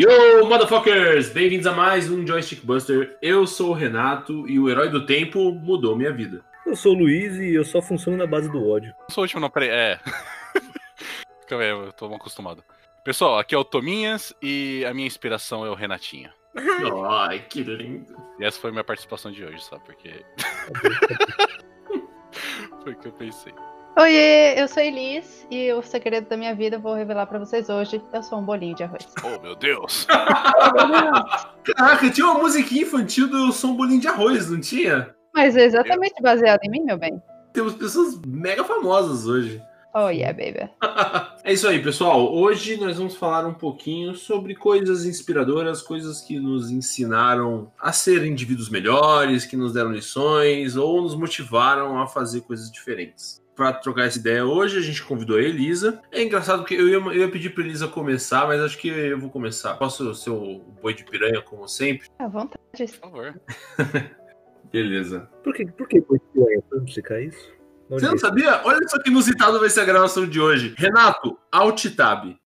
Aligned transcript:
Yo, 0.00 0.46
motherfuckers! 0.46 1.28
Bem-vindos 1.28 1.66
a 1.66 1.72
mais 1.72 2.10
um 2.10 2.26
Joystick 2.26 2.64
Buster. 2.64 3.18
Eu 3.20 3.46
sou 3.46 3.68
o 3.68 3.74
Renato 3.74 4.48
e 4.48 4.58
o 4.58 4.70
herói 4.70 4.88
do 4.88 5.04
tempo 5.04 5.52
mudou 5.52 5.94
minha 5.94 6.10
vida. 6.10 6.42
Eu 6.64 6.74
sou 6.74 6.94
o 6.94 6.98
Luiz 7.00 7.36
e 7.36 7.52
eu 7.52 7.62
só 7.66 7.82
funciono 7.82 8.16
na 8.16 8.26
base 8.26 8.50
do 8.50 8.66
ódio. 8.66 8.94
Eu 8.98 9.14
sou 9.14 9.20
o 9.20 9.24
último, 9.26 9.42
não, 9.42 9.50
peraí. 9.50 9.68
É. 9.68 10.00
Calma 11.46 11.64
aí, 11.64 11.70
eu 11.70 11.92
tô 11.92 12.08
mal 12.08 12.16
acostumado. 12.16 12.64
Pessoal, 13.04 13.38
aqui 13.38 13.54
é 13.54 13.58
o 13.58 13.62
Tominhas 13.62 14.34
e 14.40 14.86
a 14.86 14.94
minha 14.94 15.06
inspiração 15.06 15.66
é 15.66 15.68
o 15.68 15.74
Renatinho. 15.74 16.30
Ai, 17.06 17.44
que 17.46 17.62
lindo. 17.62 18.16
E 18.38 18.44
essa 18.46 18.58
foi 18.58 18.70
a 18.70 18.72
minha 18.72 18.84
participação 18.84 19.30
de 19.30 19.44
hoje, 19.44 19.62
só 19.62 19.78
porque. 19.80 20.24
foi 22.82 22.94
o 22.94 22.96
que 22.98 23.06
eu 23.06 23.12
pensei. 23.12 23.52
Oiê, 23.98 24.60
eu 24.60 24.68
sou 24.68 24.82
Elis 24.82 25.46
e 25.50 25.72
o 25.72 25.82
segredo 25.82 26.28
da 26.28 26.36
minha 26.36 26.54
vida 26.54 26.76
eu 26.76 26.80
vou 26.80 26.94
revelar 26.94 27.26
pra 27.26 27.38
vocês 27.38 27.68
hoje. 27.68 28.00
Eu 28.12 28.22
sou 28.22 28.38
um 28.38 28.44
bolinho 28.44 28.74
de 28.74 28.84
arroz. 28.84 29.06
Oh, 29.24 29.42
meu 29.42 29.56
Deus! 29.56 30.06
Caraca, 31.64 32.10
tinha 32.10 32.26
uma 32.26 32.40
musiquinha 32.40 32.82
infantil 32.82 33.28
do 33.28 33.46
Eu 33.46 33.52
Sou 33.52 33.70
um 33.70 33.76
Bolinho 33.76 34.00
de 34.00 34.08
Arroz, 34.08 34.48
não 34.48 34.60
tinha? 34.60 35.14
Mas 35.34 35.56
é 35.56 35.64
exatamente 35.64 36.22
baseado 36.22 36.60
em 36.62 36.70
mim, 36.70 36.84
meu 36.84 36.96
bem. 36.96 37.20
Temos 37.52 37.74
pessoas 37.74 38.20
mega 38.24 38.64
famosas 38.64 39.26
hoje. 39.26 39.60
Oh 39.92 40.08
yeah, 40.08 40.32
baby. 40.32 40.70
É 41.42 41.54
isso 41.54 41.66
aí, 41.66 41.82
pessoal. 41.82 42.32
Hoje 42.32 42.76
nós 42.76 42.98
vamos 42.98 43.16
falar 43.16 43.46
um 43.46 43.54
pouquinho 43.54 44.14
sobre 44.14 44.54
coisas 44.54 45.06
inspiradoras, 45.06 45.82
coisas 45.82 46.20
que 46.20 46.38
nos 46.38 46.70
ensinaram 46.70 47.72
a 47.80 47.92
ser 47.92 48.24
indivíduos 48.24 48.68
melhores, 48.68 49.46
que 49.46 49.56
nos 49.56 49.72
deram 49.72 49.90
lições 49.90 50.76
ou 50.76 51.00
nos 51.02 51.16
motivaram 51.16 51.98
a 51.98 52.06
fazer 52.06 52.42
coisas 52.42 52.70
diferentes. 52.70 53.39
Para 53.56 53.72
trocar 53.74 54.04
essa 54.06 54.18
ideia 54.18 54.44
hoje, 54.44 54.78
a 54.78 54.80
gente 54.80 55.02
convidou 55.02 55.36
a 55.36 55.42
Elisa. 55.42 56.00
É 56.10 56.22
engraçado 56.22 56.64
que 56.64 56.74
eu 56.74 56.88
ia, 56.88 56.96
eu 56.96 57.12
ia 57.12 57.30
pedir 57.30 57.50
para 57.50 57.64
Elisa 57.64 57.86
começar, 57.88 58.46
mas 58.46 58.60
acho 58.60 58.78
que 58.78 58.88
eu 58.88 59.18
vou 59.18 59.28
começar. 59.28 59.74
Posso 59.74 60.14
ser 60.14 60.30
o 60.30 60.60
boi 60.80 60.94
de 60.94 61.04
piranha, 61.04 61.42
como 61.42 61.68
sempre? 61.68 62.08
À 62.18 62.26
vontade. 62.26 62.60
Por 62.72 62.88
favor. 62.88 63.40
Beleza. 64.72 65.28
Por 65.42 65.52
que, 65.54 65.66
por 65.66 65.88
que 65.88 66.00
foi 66.00 66.18
piranha? 66.32 66.62
Pra 66.68 66.78
explicar 66.78 67.20
isso? 67.20 67.52
Onde 67.90 68.00
Você 68.02 68.06
não 68.06 68.14
é? 68.14 68.18
sabia? 68.18 68.60
Olha 68.64 68.88
só 68.88 69.02
que 69.02 69.10
inusitado 69.10 69.58
vai 69.58 69.68
ser 69.68 69.80
a 69.80 69.84
gravação 69.84 70.26
de 70.26 70.40
hoje. 70.40 70.74
Renato, 70.78 71.36
Alt 71.50 71.84
Tab. 71.96 72.36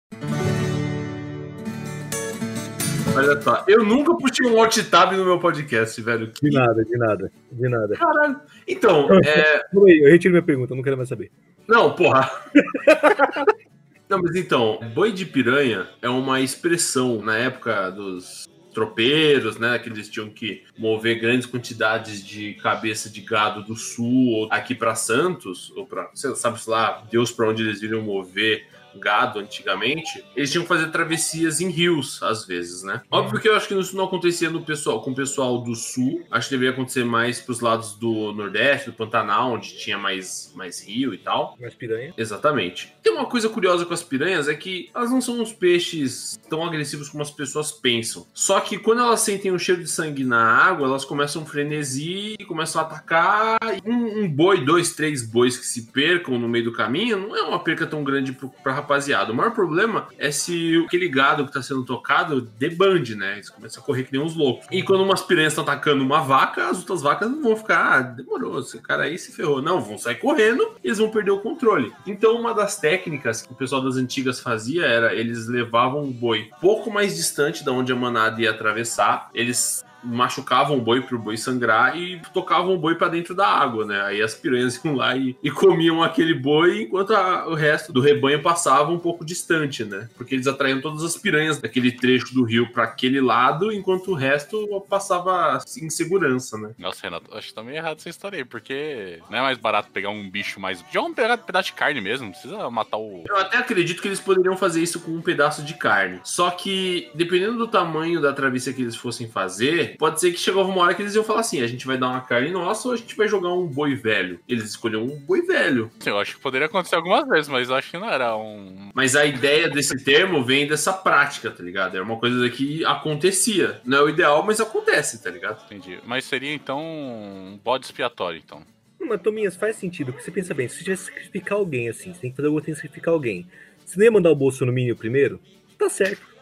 Olha 3.17 3.41
só, 3.41 3.65
eu 3.69 3.85
nunca 3.85 4.15
puxei 4.17 4.47
um 4.47 4.59
Alt 4.61 4.77
Tab 4.91 5.13
no 5.13 5.25
meu 5.25 5.39
podcast, 5.39 6.01
velho. 6.01 6.27
De 6.27 6.51
nada, 6.51 6.85
de 6.85 6.97
nada, 6.97 7.33
de 7.53 7.69
nada. 7.69 7.97
Caralho. 7.97 8.41
Então, 8.67 9.09
é, 9.25 9.63
eu 9.73 10.11
retiro 10.11 10.33
minha 10.33 10.43
pergunta, 10.43 10.73
eu 10.73 10.77
não 10.77 10.83
quero 10.83 10.97
mais 10.97 11.09
saber. 11.09 11.31
Não, 11.67 11.95
porra. 11.95 12.31
Não, 14.07 14.21
mas 14.21 14.37
então, 14.37 14.79
boi 14.95 15.11
de 15.11 15.25
piranha 15.25 15.89
é 16.03 16.11
uma 16.11 16.39
expressão 16.41 17.23
na 17.23 17.39
época 17.39 17.91
dos 17.91 18.47
tropeiros, 18.75 19.57
né? 19.57 19.79
Que 19.79 19.89
eles 19.89 20.11
tinham 20.11 20.29
que 20.29 20.63
mover 20.77 21.19
grandes 21.19 21.47
quantidades 21.47 22.25
de 22.25 22.53
cabeça 22.55 23.09
de 23.09 23.23
gado 23.23 23.63
do 23.63 23.75
sul 23.75 24.33
ou 24.33 24.49
aqui 24.51 24.75
para 24.75 24.95
Santos, 24.95 25.73
ou 25.75 25.87
para, 25.87 26.11
sabe 26.15 26.59
lá, 26.67 27.03
Deus 27.11 27.33
para 27.33 27.49
onde 27.49 27.63
eles 27.63 27.81
iriam 27.81 28.03
mover 28.03 28.67
gado 28.99 29.39
antigamente, 29.39 30.25
eles 30.37 30.51
tinham 30.51 30.63
que 30.63 30.69
fazer 30.69 30.91
travessias 30.91 31.61
em 31.61 31.71
rios, 31.71 32.23
às 32.23 32.47
vezes, 32.47 32.83
né? 32.83 33.03
Óbvio 33.11 33.41
que 33.41 33.49
eu 33.49 33.57
acho 33.57 33.69
que 33.69 33.75
isso 33.75 33.97
não 33.97 34.05
acontecia 34.05 34.51
no 34.51 34.63
pessoal, 34.63 35.03
com 35.03 35.11
o 35.11 35.15
pessoal 35.15 35.59
do 35.59 35.75
sul. 35.75 36.25
Acho 36.31 36.49
que 36.49 36.55
deveria 36.55 36.73
acontecer 36.73 37.05
mais 37.05 37.41
pros 37.41 37.61
lados 37.61 37.95
do 37.95 38.33
Nordeste, 38.33 38.91
do 38.91 38.97
Pantanal, 38.97 39.53
onde 39.53 39.77
tinha 39.77 39.99
mais, 39.99 40.53
mais 40.55 40.83
rio 40.83 41.13
e 41.15 41.19
tal. 41.19 41.57
Mais 41.61 41.75
piranha? 41.75 42.15
Exatamente. 42.17 42.95
Tem 43.03 43.13
uma 43.13 43.27
coisa 43.27 43.49
curiosa 43.49 43.85
com 43.85 43.95
as 43.95 44.03
piranhas 44.03 44.49
é 44.49 44.55
que 44.55 44.91
elas 44.95 45.11
não 45.11 45.21
são 45.21 45.41
uns 45.41 45.53
peixes 45.53 46.39
tão 46.49 46.65
agressivos 46.65 47.09
como 47.09 47.23
as 47.23 47.31
pessoas 47.31 47.73
pensam. 47.73 48.27
Só 48.33 48.61
que 48.61 48.79
quando 48.79 49.01
elas 49.01 49.21
sentem 49.21 49.53
um 49.53 49.59
cheiro 49.59 49.83
de 49.83 49.91
sangue 49.91 50.25
na 50.25 50.43
água, 50.43 50.87
elas 50.87 51.05
começam 51.05 51.43
um 51.43 51.47
frenesi, 51.47 52.37
começam 52.47 52.81
a 52.81 52.85
atacar. 52.85 53.59
Um, 53.85 54.25
um 54.25 54.29
boi, 54.29 54.65
dois, 54.65 54.95
três 54.95 55.23
bois 55.23 55.57
que 55.57 55.67
se 55.67 55.87
percam 55.93 56.39
no 56.39 56.49
meio 56.49 56.65
do 56.65 56.73
caminho, 56.73 57.19
não 57.19 57.37
é 57.37 57.43
uma 57.43 57.63
perca 57.63 57.87
tão 57.87 58.05
grande 58.05 58.37
pra 58.63 58.73
rapaziada. 58.85 59.33
O 59.33 59.35
maior 59.35 59.53
problema 59.53 60.09
é 60.19 60.31
se 60.31 60.85
aquele 60.87 61.09
gado 61.09 61.47
que 61.47 61.53
tá 61.53 61.63
sendo 61.63 61.85
tocado 61.85 62.43
debande, 62.59 63.15
né? 63.15 63.35
Eles 63.35 63.51
começam 63.51 63.83
a 63.83 63.87
correr 63.87 64.05
que 64.05 64.13
nem 64.13 64.21
uns 64.21 64.37
loucos. 64.37 64.67
E 64.71 64.83
quando 64.83 65.03
umas 65.03 65.23
piranhas 65.23 65.53
estão 65.53 65.65
atacando 65.65 66.05
uma 66.05 66.21
vaca, 66.21 66.69
as 66.69 66.79
outras 66.79 67.03
vacas 67.03 67.31
não 67.31 67.43
vão 67.43 67.57
ficar, 67.57 67.93
ah, 67.93 68.03
demorou, 68.03 68.61
esse 68.61 68.79
cara 68.79 69.05
aí 69.05 69.19
se 69.19 69.33
ferrou. 69.33 69.61
Não, 69.61 69.81
vão 69.81 69.99
sair 69.99 70.17
correndo 70.17 70.75
e 70.83 70.89
eles 70.89 70.99
vão 70.99 71.11
perder 71.11 71.33
o 71.33 71.41
controle. 71.41 71.93
Então, 72.07 72.39
uma 72.39 72.55
das 72.55 72.79
técnicas 72.79 73.43
que 73.43 73.53
o 73.53 73.57
pessoal 73.57 73.83
das 73.83 73.97
antigas 73.97 74.41
fazia 74.41 74.85
era 74.85 75.15
eles 75.15 75.49
levavam 75.49 76.03
o 76.03 76.13
boi 76.13 76.51
pouco 76.61 76.91
mais 76.91 77.17
distante 77.17 77.65
da 77.65 77.73
onde 77.73 77.93
a 77.93 77.97
manada 77.97 78.41
ia 78.41 78.51
atravessar, 78.51 79.31
eles 79.35 79.85
machucavam 80.05 80.77
o 80.77 80.81
boi 80.81 81.01
pro 81.03 81.19
boi 81.19 81.37
sangrar 81.37 81.97
e 81.97 82.21
tocavam 82.33 82.75
o 82.75 82.79
boi 82.79 82.95
para 82.95 83.09
dentro 83.09 83.35
da 83.35 83.47
água, 83.47 83.85
né? 83.85 84.01
Aí 84.03 84.23
as 84.23 84.35
piranhas 84.35 84.83
iam 84.85 84.95
lá 84.95 85.17
e, 85.17 85.37
e 85.43 85.51
comiam 85.51 86.03
aquele 86.03 86.35
boi 86.35 86.83
enquanto 86.83 87.15
a- 87.15 87.47
o 87.49 87.55
resto 87.55 87.93
do 87.93 88.01
rebanho 88.01 88.43
passava 88.43 88.91
um 88.91 88.99
pouco 88.99 89.25
distante, 89.25 89.85
né? 89.85 90.09
Porque 90.17 90.35
eles 90.35 90.47
atraíam 90.47 90.81
todas 90.81 91.03
as 91.03 91.17
piranhas 91.17 91.59
daquele 91.61 91.93
trecho 91.93 92.35
do 92.35 92.45
rio 92.45 92.71
para 92.73 92.85
aquele 92.85 93.21
lado, 93.21 93.73
enquanto 93.73 94.09
o 94.11 94.15
resto 94.15 94.67
passava 94.89 95.59
em 95.81 95.91
segurança, 95.91 96.57
né? 96.59 96.71
Nossa, 96.79 97.01
Renato, 97.03 97.35
acho 97.37 97.49
que 97.49 97.55
tá 97.55 97.63
meio 97.63 97.77
errado 97.77 97.99
essa 97.99 98.09
história 98.09 98.37
aí, 98.39 98.45
porque 98.45 99.21
não 99.31 99.39
é 99.39 99.43
mais 99.43 99.59
barato 99.59 99.91
pegar 99.91 100.11
um 100.11 100.29
bicho 100.31 100.61
mais. 100.61 100.85
Já 100.93 101.01
um 101.01 101.13
pedaço 101.15 101.67
de 101.67 101.73
carne 101.73 102.01
mesmo, 102.01 102.27
não 102.27 102.33
precisa 102.33 102.71
matar 102.71 102.99
o. 102.99 103.25
Eu 103.29 103.37
até 103.37 103.59
acredito 103.59 104.01
que 104.03 104.09
eles 104.09 104.21
poderiam 104.21 104.57
fazer 104.57 104.83
isso 104.83 105.01
com 105.01 105.11
um 105.13 105.23
pedaço 105.23 105.63
de 105.63 105.75
carne. 105.75 106.21
Só 106.25 106.51
que, 106.51 107.11
dependendo 107.15 107.57
do 107.59 107.67
tamanho 107.69 108.21
da 108.21 108.33
travessia 108.33 108.73
que 108.73 108.83
eles 108.83 108.97
fossem 108.97 109.29
fazer, 109.29 109.94
pode 109.99 110.21
ser 110.21 110.33
que 110.33 110.39
chegava 110.39 110.69
uma 110.69 110.83
hora 110.83 110.95
que 110.95 111.03
eles 111.03 111.15
iam 111.15 111.25
falar 111.25 111.41
assim: 111.41 111.63
a 111.63 111.67
gente 111.67 111.87
vai 111.87 111.97
dar 111.97 112.09
uma 112.09 112.21
carne 112.21 112.51
nossa 112.51 112.89
ou 112.89 112.95
a 112.95 112.97
gente 112.97 113.17
vai 113.17 113.29
jogar 113.29 113.53
um 113.53 113.67
boi 113.67 113.95
velho. 113.95 114.41
Eles 114.49 114.65
escolheram 114.65 115.05
um 115.05 115.19
boi 115.19 115.43
velho. 115.43 115.91
Eu 116.05 116.19
acho 116.19 116.37
que 116.37 116.41
poderia 116.43 116.67
acontecer 116.67 116.97
algumas 116.97 117.27
vezes, 117.29 117.49
mas 117.49 117.69
eu 117.69 117.75
acho 117.75 117.91
que 117.91 117.99
não 117.99 118.09
era 118.09 118.37
um. 118.37 118.91
Mas 118.95 119.17
a 119.17 119.25
ideia 119.25 119.69
desse 119.69 120.03
termo 120.03 120.45
vem 120.45 120.67
dessa 120.67 120.93
prática, 120.93 121.51
tá 121.51 121.63
ligado? 121.63 121.97
É 121.97 122.03
uma 122.03 122.17
coisa 122.17 122.49
que 122.51 122.85
acontecia. 122.85 123.81
Não 123.85 123.99
é 123.99 124.03
o 124.03 124.09
ideal, 124.09 124.43
mas 124.43 124.61
acontece, 124.61 125.23
tá 125.23 125.31
ligado? 125.31 125.65
Entendi. 125.65 125.99
Mas 126.05 126.25
seria 126.25 126.53
então 126.53 126.81
um 126.81 127.59
bode 127.63 127.87
expiatório, 127.87 128.41
então. 128.45 128.63
Mas 129.01 129.21
Tominhas, 129.21 129.57
faz 129.57 129.77
sentido, 129.77 130.13
porque 130.13 130.25
você 130.25 130.31
pensa 130.31 130.55
bem, 130.55 130.67
se 130.67 130.79
você 130.79 130.85
tivesse 130.85 131.11
que 131.11 131.19
sacrificar 131.19 131.59
alguém 131.59 131.89
assim, 131.89 132.13
você 132.13 132.21
tem 132.21 132.31
que 132.31 132.37
fazer 132.37 132.47
alguma 132.47 132.63
coisa, 132.63 132.81
sacrificar 132.81 133.13
alguém. 133.13 133.47
Você 133.85 133.99
não 133.99 134.05
ia 134.05 134.11
mandar 134.11 134.31
o 134.31 134.35
Bolsonaro 134.35 134.97
primeiro? 134.97 135.41
Tá 135.79 135.91
certo. 135.91 136.34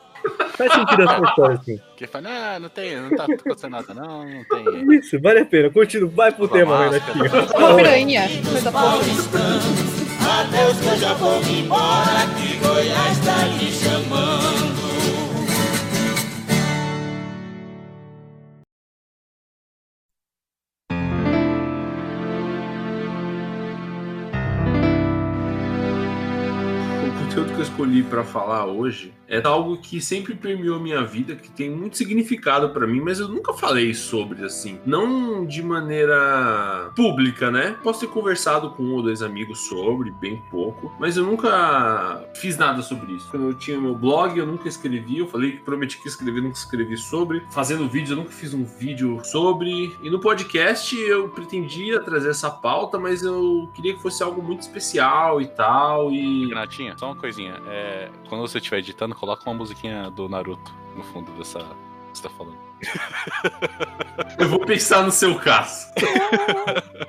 Faz 0.56 0.72
sentido 0.72 1.02
essa 1.02 1.20
história 1.24 1.56
assim. 1.56 1.80
Que 1.96 2.06
fala, 2.06 2.28
ah, 2.28 2.60
não 2.60 2.68
tem, 2.68 3.00
não 3.00 3.10
tá 3.16 3.24
acontecendo 3.24 3.70
nada, 3.72 3.94
não, 3.94 4.24
não 4.24 4.44
tem. 4.44 4.98
Isso, 4.98 5.20
vale 5.20 5.40
a 5.40 5.46
pena. 5.46 5.70
Continua, 5.70 6.10
vai 6.10 6.32
pro 6.32 6.44
Usa 6.44 6.52
tema, 6.52 6.78
máscara. 6.78 7.12
Renatinho. 7.12 7.58
Uma 7.58 7.76
piranha. 7.76 8.28
Coisa 8.50 8.70
boa. 8.70 9.00
Adeus 10.40 10.78
que 10.78 10.86
eu 10.86 10.96
já 10.98 11.14
vou 11.14 11.42
me 11.44 11.60
embora 11.60 12.26
que 12.36 12.56
Goiás 12.58 13.18
tá 13.18 13.46
me 13.58 13.72
chamando. 13.72 14.91
Escolhi 27.82 28.02
pra 28.04 28.22
falar 28.22 28.66
hoje 28.66 29.12
é 29.32 29.42
algo 29.46 29.78
que 29.78 29.98
sempre 29.98 30.34
permeou 30.34 30.78
minha 30.78 31.02
vida, 31.02 31.34
que 31.34 31.50
tem 31.50 31.70
muito 31.70 31.96
significado 31.96 32.68
pra 32.68 32.86
mim, 32.86 33.00
mas 33.00 33.18
eu 33.18 33.28
nunca 33.28 33.54
falei 33.54 33.94
sobre 33.94 34.44
assim, 34.44 34.78
não 34.84 35.46
de 35.46 35.62
maneira 35.62 36.92
pública, 36.94 37.50
né? 37.50 37.74
Posso 37.82 38.00
ter 38.00 38.08
conversado 38.08 38.72
com 38.72 38.82
um 38.82 38.92
ou 38.96 39.02
dois 39.02 39.22
amigos 39.22 39.60
sobre, 39.60 40.10
bem 40.10 40.36
pouco, 40.50 40.92
mas 41.00 41.16
eu 41.16 41.24
nunca 41.24 42.22
fiz 42.34 42.58
nada 42.58 42.82
sobre 42.82 43.12
isso. 43.12 43.30
Quando 43.30 43.46
eu 43.46 43.54
tinha 43.54 43.80
meu 43.80 43.94
blog, 43.94 44.38
eu 44.38 44.46
nunca 44.46 44.68
escrevi, 44.68 45.20
eu 45.20 45.26
falei 45.26 45.52
que 45.52 45.60
prometi 45.60 45.96
que 45.96 46.08
ia 46.08 46.10
escrever, 46.10 46.42
nunca 46.42 46.58
escrevi 46.58 46.98
sobre. 46.98 47.42
Fazendo 47.50 47.88
vídeos, 47.88 48.10
eu 48.10 48.16
nunca 48.18 48.32
fiz 48.32 48.52
um 48.52 48.64
vídeo 48.64 49.18
sobre. 49.24 49.96
E 50.02 50.10
no 50.10 50.20
podcast 50.20 50.94
eu 50.94 51.30
pretendia 51.30 52.00
trazer 52.00 52.28
essa 52.28 52.50
pauta, 52.50 52.98
mas 52.98 53.22
eu 53.22 53.70
queria 53.74 53.94
que 53.94 54.02
fosse 54.02 54.22
algo 54.22 54.42
muito 54.42 54.60
especial 54.60 55.40
e 55.40 55.46
tal, 55.46 56.12
e 56.12 56.48
Renatinha, 56.48 56.98
só 56.98 57.06
uma 57.06 57.16
coisinha. 57.16 57.54
É, 57.72 58.10
quando 58.28 58.42
você 58.42 58.58
estiver 58.58 58.80
editando, 58.80 59.14
coloca 59.14 59.48
uma 59.48 59.56
musiquinha 59.56 60.10
do 60.10 60.28
Naruto 60.28 60.74
no 60.94 61.02
fundo 61.02 61.32
dessa. 61.32 61.58
que 61.58 62.18
você 62.18 62.22
tá 62.22 62.28
falando. 62.28 62.58
Eu 64.38 64.48
vou 64.50 64.60
pensar 64.60 65.02
no 65.02 65.10
seu 65.10 65.34
caso. 65.38 65.86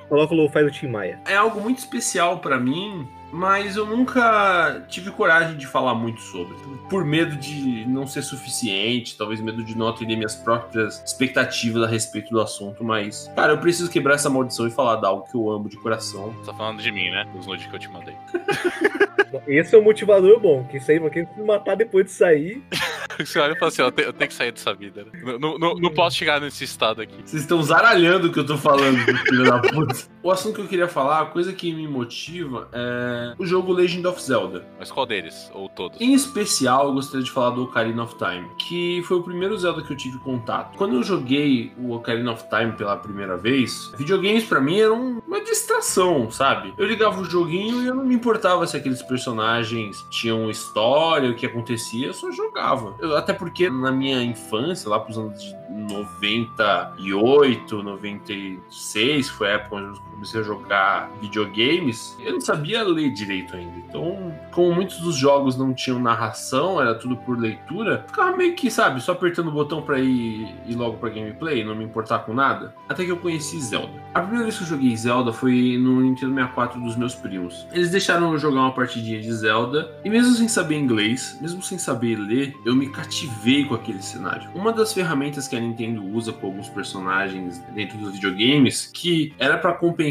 Coloca 0.08 0.32
o 0.32 0.36
lo-fi 0.36 0.64
do 0.64 0.70
Tim 0.70 0.86
Maia. 0.86 1.20
É 1.26 1.36
algo 1.36 1.60
muito 1.60 1.80
especial 1.80 2.38
pra 2.38 2.58
mim, 2.58 3.06
mas 3.34 3.76
eu 3.76 3.84
nunca 3.84 4.84
tive 4.88 5.10
coragem 5.10 5.56
de 5.56 5.66
falar 5.66 5.92
muito 5.94 6.20
sobre. 6.20 6.54
Por 6.88 7.04
medo 7.04 7.34
de 7.36 7.84
não 7.86 8.06
ser 8.06 8.22
suficiente, 8.22 9.16
talvez 9.18 9.40
medo 9.40 9.64
de 9.64 9.76
não 9.76 9.88
atender 9.88 10.14
minhas 10.16 10.36
próprias 10.36 11.02
expectativas 11.04 11.82
a 11.82 11.86
respeito 11.88 12.30
do 12.30 12.40
assunto, 12.40 12.84
mas, 12.84 13.28
cara, 13.34 13.52
eu 13.52 13.58
preciso 13.58 13.90
quebrar 13.90 14.14
essa 14.14 14.30
maldição 14.30 14.66
e 14.68 14.70
falar 14.70 14.96
de 14.96 15.06
algo 15.06 15.24
que 15.28 15.34
eu 15.36 15.50
amo 15.50 15.68
de 15.68 15.76
coração. 15.76 16.30
Você 16.38 16.50
tá 16.52 16.56
falando 16.56 16.80
de 16.80 16.92
mim, 16.92 17.10
né? 17.10 17.24
Dos 17.34 17.46
nudes 17.46 17.66
que 17.66 17.74
eu 17.74 17.78
te 17.80 17.88
mandei. 17.88 18.14
Esse 19.48 19.74
é 19.74 19.78
um 19.78 19.82
motivador 19.82 20.38
bom, 20.38 20.64
que 20.64 20.76
isso 20.76 20.90
aí, 20.92 21.00
pra 21.00 21.10
quem 21.10 21.26
se 21.26 21.40
matar 21.42 21.74
depois 21.74 22.04
de 22.06 22.12
sair. 22.12 22.62
Você 23.18 23.38
olha 23.40 23.52
e 23.52 23.58
fala 23.58 23.68
assim, 23.68 23.82
ó, 23.82 23.86
eu 23.86 24.12
tenho, 24.12 24.28
que 24.28 24.34
sair 24.34 24.52
dessa 24.52 24.72
vida. 24.74 25.04
Né? 25.04 25.10
Não, 25.24 25.38
não- 25.38 25.58
não- 25.58 25.74
não 25.74 25.90
posso 25.92 26.16
chegar 26.16 26.40
nesse 26.40 26.64
estado 26.64 27.00
aqui. 27.02 27.14
Vocês 27.24 27.42
estão 27.42 27.60
zaralhando 27.62 28.28
o 28.28 28.32
que 28.32 28.38
eu 28.38 28.46
tô 28.46 28.56
falando, 28.56 28.96
filho 28.98 29.44
da 29.44 29.58
puta. 29.60 29.94
O 30.24 30.30
assunto 30.30 30.54
que 30.54 30.62
eu 30.62 30.66
queria 30.66 30.88
falar, 30.88 31.20
a 31.20 31.26
coisa 31.26 31.52
que 31.52 31.70
me 31.70 31.86
motiva 31.86 32.66
é 32.72 33.34
o 33.38 33.44
jogo 33.44 33.70
Legend 33.74 34.06
of 34.06 34.22
Zelda. 34.22 34.64
Mas 34.78 34.90
qual 34.90 35.04
deles? 35.04 35.50
Ou 35.52 35.68
todos? 35.68 36.00
Em 36.00 36.14
especial, 36.14 36.86
eu 36.86 36.94
gostaria 36.94 37.22
de 37.22 37.30
falar 37.30 37.50
do 37.50 37.64
Ocarina 37.64 38.02
of 38.04 38.14
Time, 38.16 38.48
que 38.56 39.02
foi 39.06 39.18
o 39.18 39.22
primeiro 39.22 39.54
Zelda 39.58 39.82
que 39.82 39.92
eu 39.92 39.96
tive 39.98 40.16
contato. 40.20 40.78
Quando 40.78 40.94
eu 40.96 41.02
joguei 41.02 41.74
o 41.78 41.92
Ocarina 41.92 42.32
of 42.32 42.42
Time 42.48 42.72
pela 42.72 42.96
primeira 42.96 43.36
vez, 43.36 43.92
videogames 43.98 44.44
pra 44.44 44.62
mim 44.62 44.80
eram 44.80 45.22
uma 45.28 45.42
distração, 45.42 46.30
sabe? 46.30 46.72
Eu 46.78 46.86
ligava 46.86 47.20
o 47.20 47.24
joguinho 47.26 47.82
e 47.82 47.86
eu 47.88 47.94
não 47.94 48.06
me 48.06 48.14
importava 48.14 48.66
se 48.66 48.78
aqueles 48.78 49.02
personagens 49.02 50.06
tinham 50.08 50.48
história, 50.48 51.28
o 51.30 51.34
que 51.34 51.44
acontecia, 51.44 52.06
eu 52.06 52.14
só 52.14 52.30
jogava. 52.30 52.94
Eu- 52.98 53.14
até 53.14 53.34
porque 53.34 53.68
na 53.68 53.92
minha 53.92 54.22
infância, 54.22 54.88
lá 54.88 54.98
pros 54.98 55.18
anos 55.18 55.38
de 55.38 55.54
98, 55.92 57.82
96, 57.82 59.30
que 59.30 59.36
foi 59.36 59.48
a 59.48 59.52
época 59.52 59.76
onde 59.76 59.98
eu 59.98 60.13
comecei 60.14 60.40
a 60.40 60.44
jogar 60.44 61.10
videogames, 61.20 62.16
eu 62.20 62.32
não 62.32 62.40
sabia 62.40 62.82
ler 62.82 63.12
direito 63.12 63.56
ainda. 63.56 63.74
Então, 63.88 64.34
como 64.50 64.74
muitos 64.74 64.98
dos 64.98 65.16
jogos 65.16 65.56
não 65.56 65.74
tinham 65.74 65.98
narração, 65.98 66.80
era 66.80 66.94
tudo 66.94 67.16
por 67.16 67.38
leitura, 67.38 68.04
ficava 68.06 68.36
meio 68.36 68.54
que, 68.54 68.70
sabe, 68.70 69.00
só 69.00 69.12
apertando 69.12 69.48
o 69.48 69.52
botão 69.52 69.82
pra 69.82 69.98
ir, 69.98 70.54
ir 70.66 70.74
logo 70.74 70.96
pra 70.96 71.10
gameplay, 71.10 71.64
não 71.64 71.74
me 71.74 71.84
importar 71.84 72.20
com 72.20 72.32
nada. 72.32 72.74
Até 72.88 73.04
que 73.04 73.10
eu 73.10 73.16
conheci 73.16 73.60
Zelda. 73.60 73.92
A 74.14 74.20
primeira 74.20 74.44
vez 74.44 74.56
que 74.56 74.64
eu 74.64 74.68
joguei 74.68 74.96
Zelda 74.96 75.32
foi 75.32 75.76
no 75.78 76.00
Nintendo 76.00 76.34
64 76.34 76.80
dos 76.80 76.96
meus 76.96 77.14
primos. 77.14 77.66
Eles 77.72 77.90
deixaram 77.90 78.32
eu 78.32 78.38
jogar 78.38 78.60
uma 78.60 78.72
partidinha 78.72 79.20
de 79.20 79.32
Zelda, 79.32 79.90
e 80.04 80.10
mesmo 80.10 80.34
sem 80.34 80.48
saber 80.48 80.76
inglês, 80.76 81.38
mesmo 81.40 81.62
sem 81.62 81.78
saber 81.78 82.16
ler, 82.16 82.54
eu 82.64 82.74
me 82.74 82.88
cativei 82.88 83.64
com 83.64 83.74
aquele 83.74 84.02
cenário. 84.02 84.48
Uma 84.54 84.72
das 84.72 84.92
ferramentas 84.92 85.48
que 85.48 85.56
a 85.56 85.60
Nintendo 85.60 86.04
usa 86.04 86.32
com 86.32 86.46
alguns 86.46 86.68
personagens 86.68 87.58
dentro 87.74 87.98
dos 87.98 88.12
videogames, 88.12 88.90
que 88.92 89.34
era 89.38 89.58
pra 89.58 89.72
compensar 89.72 90.03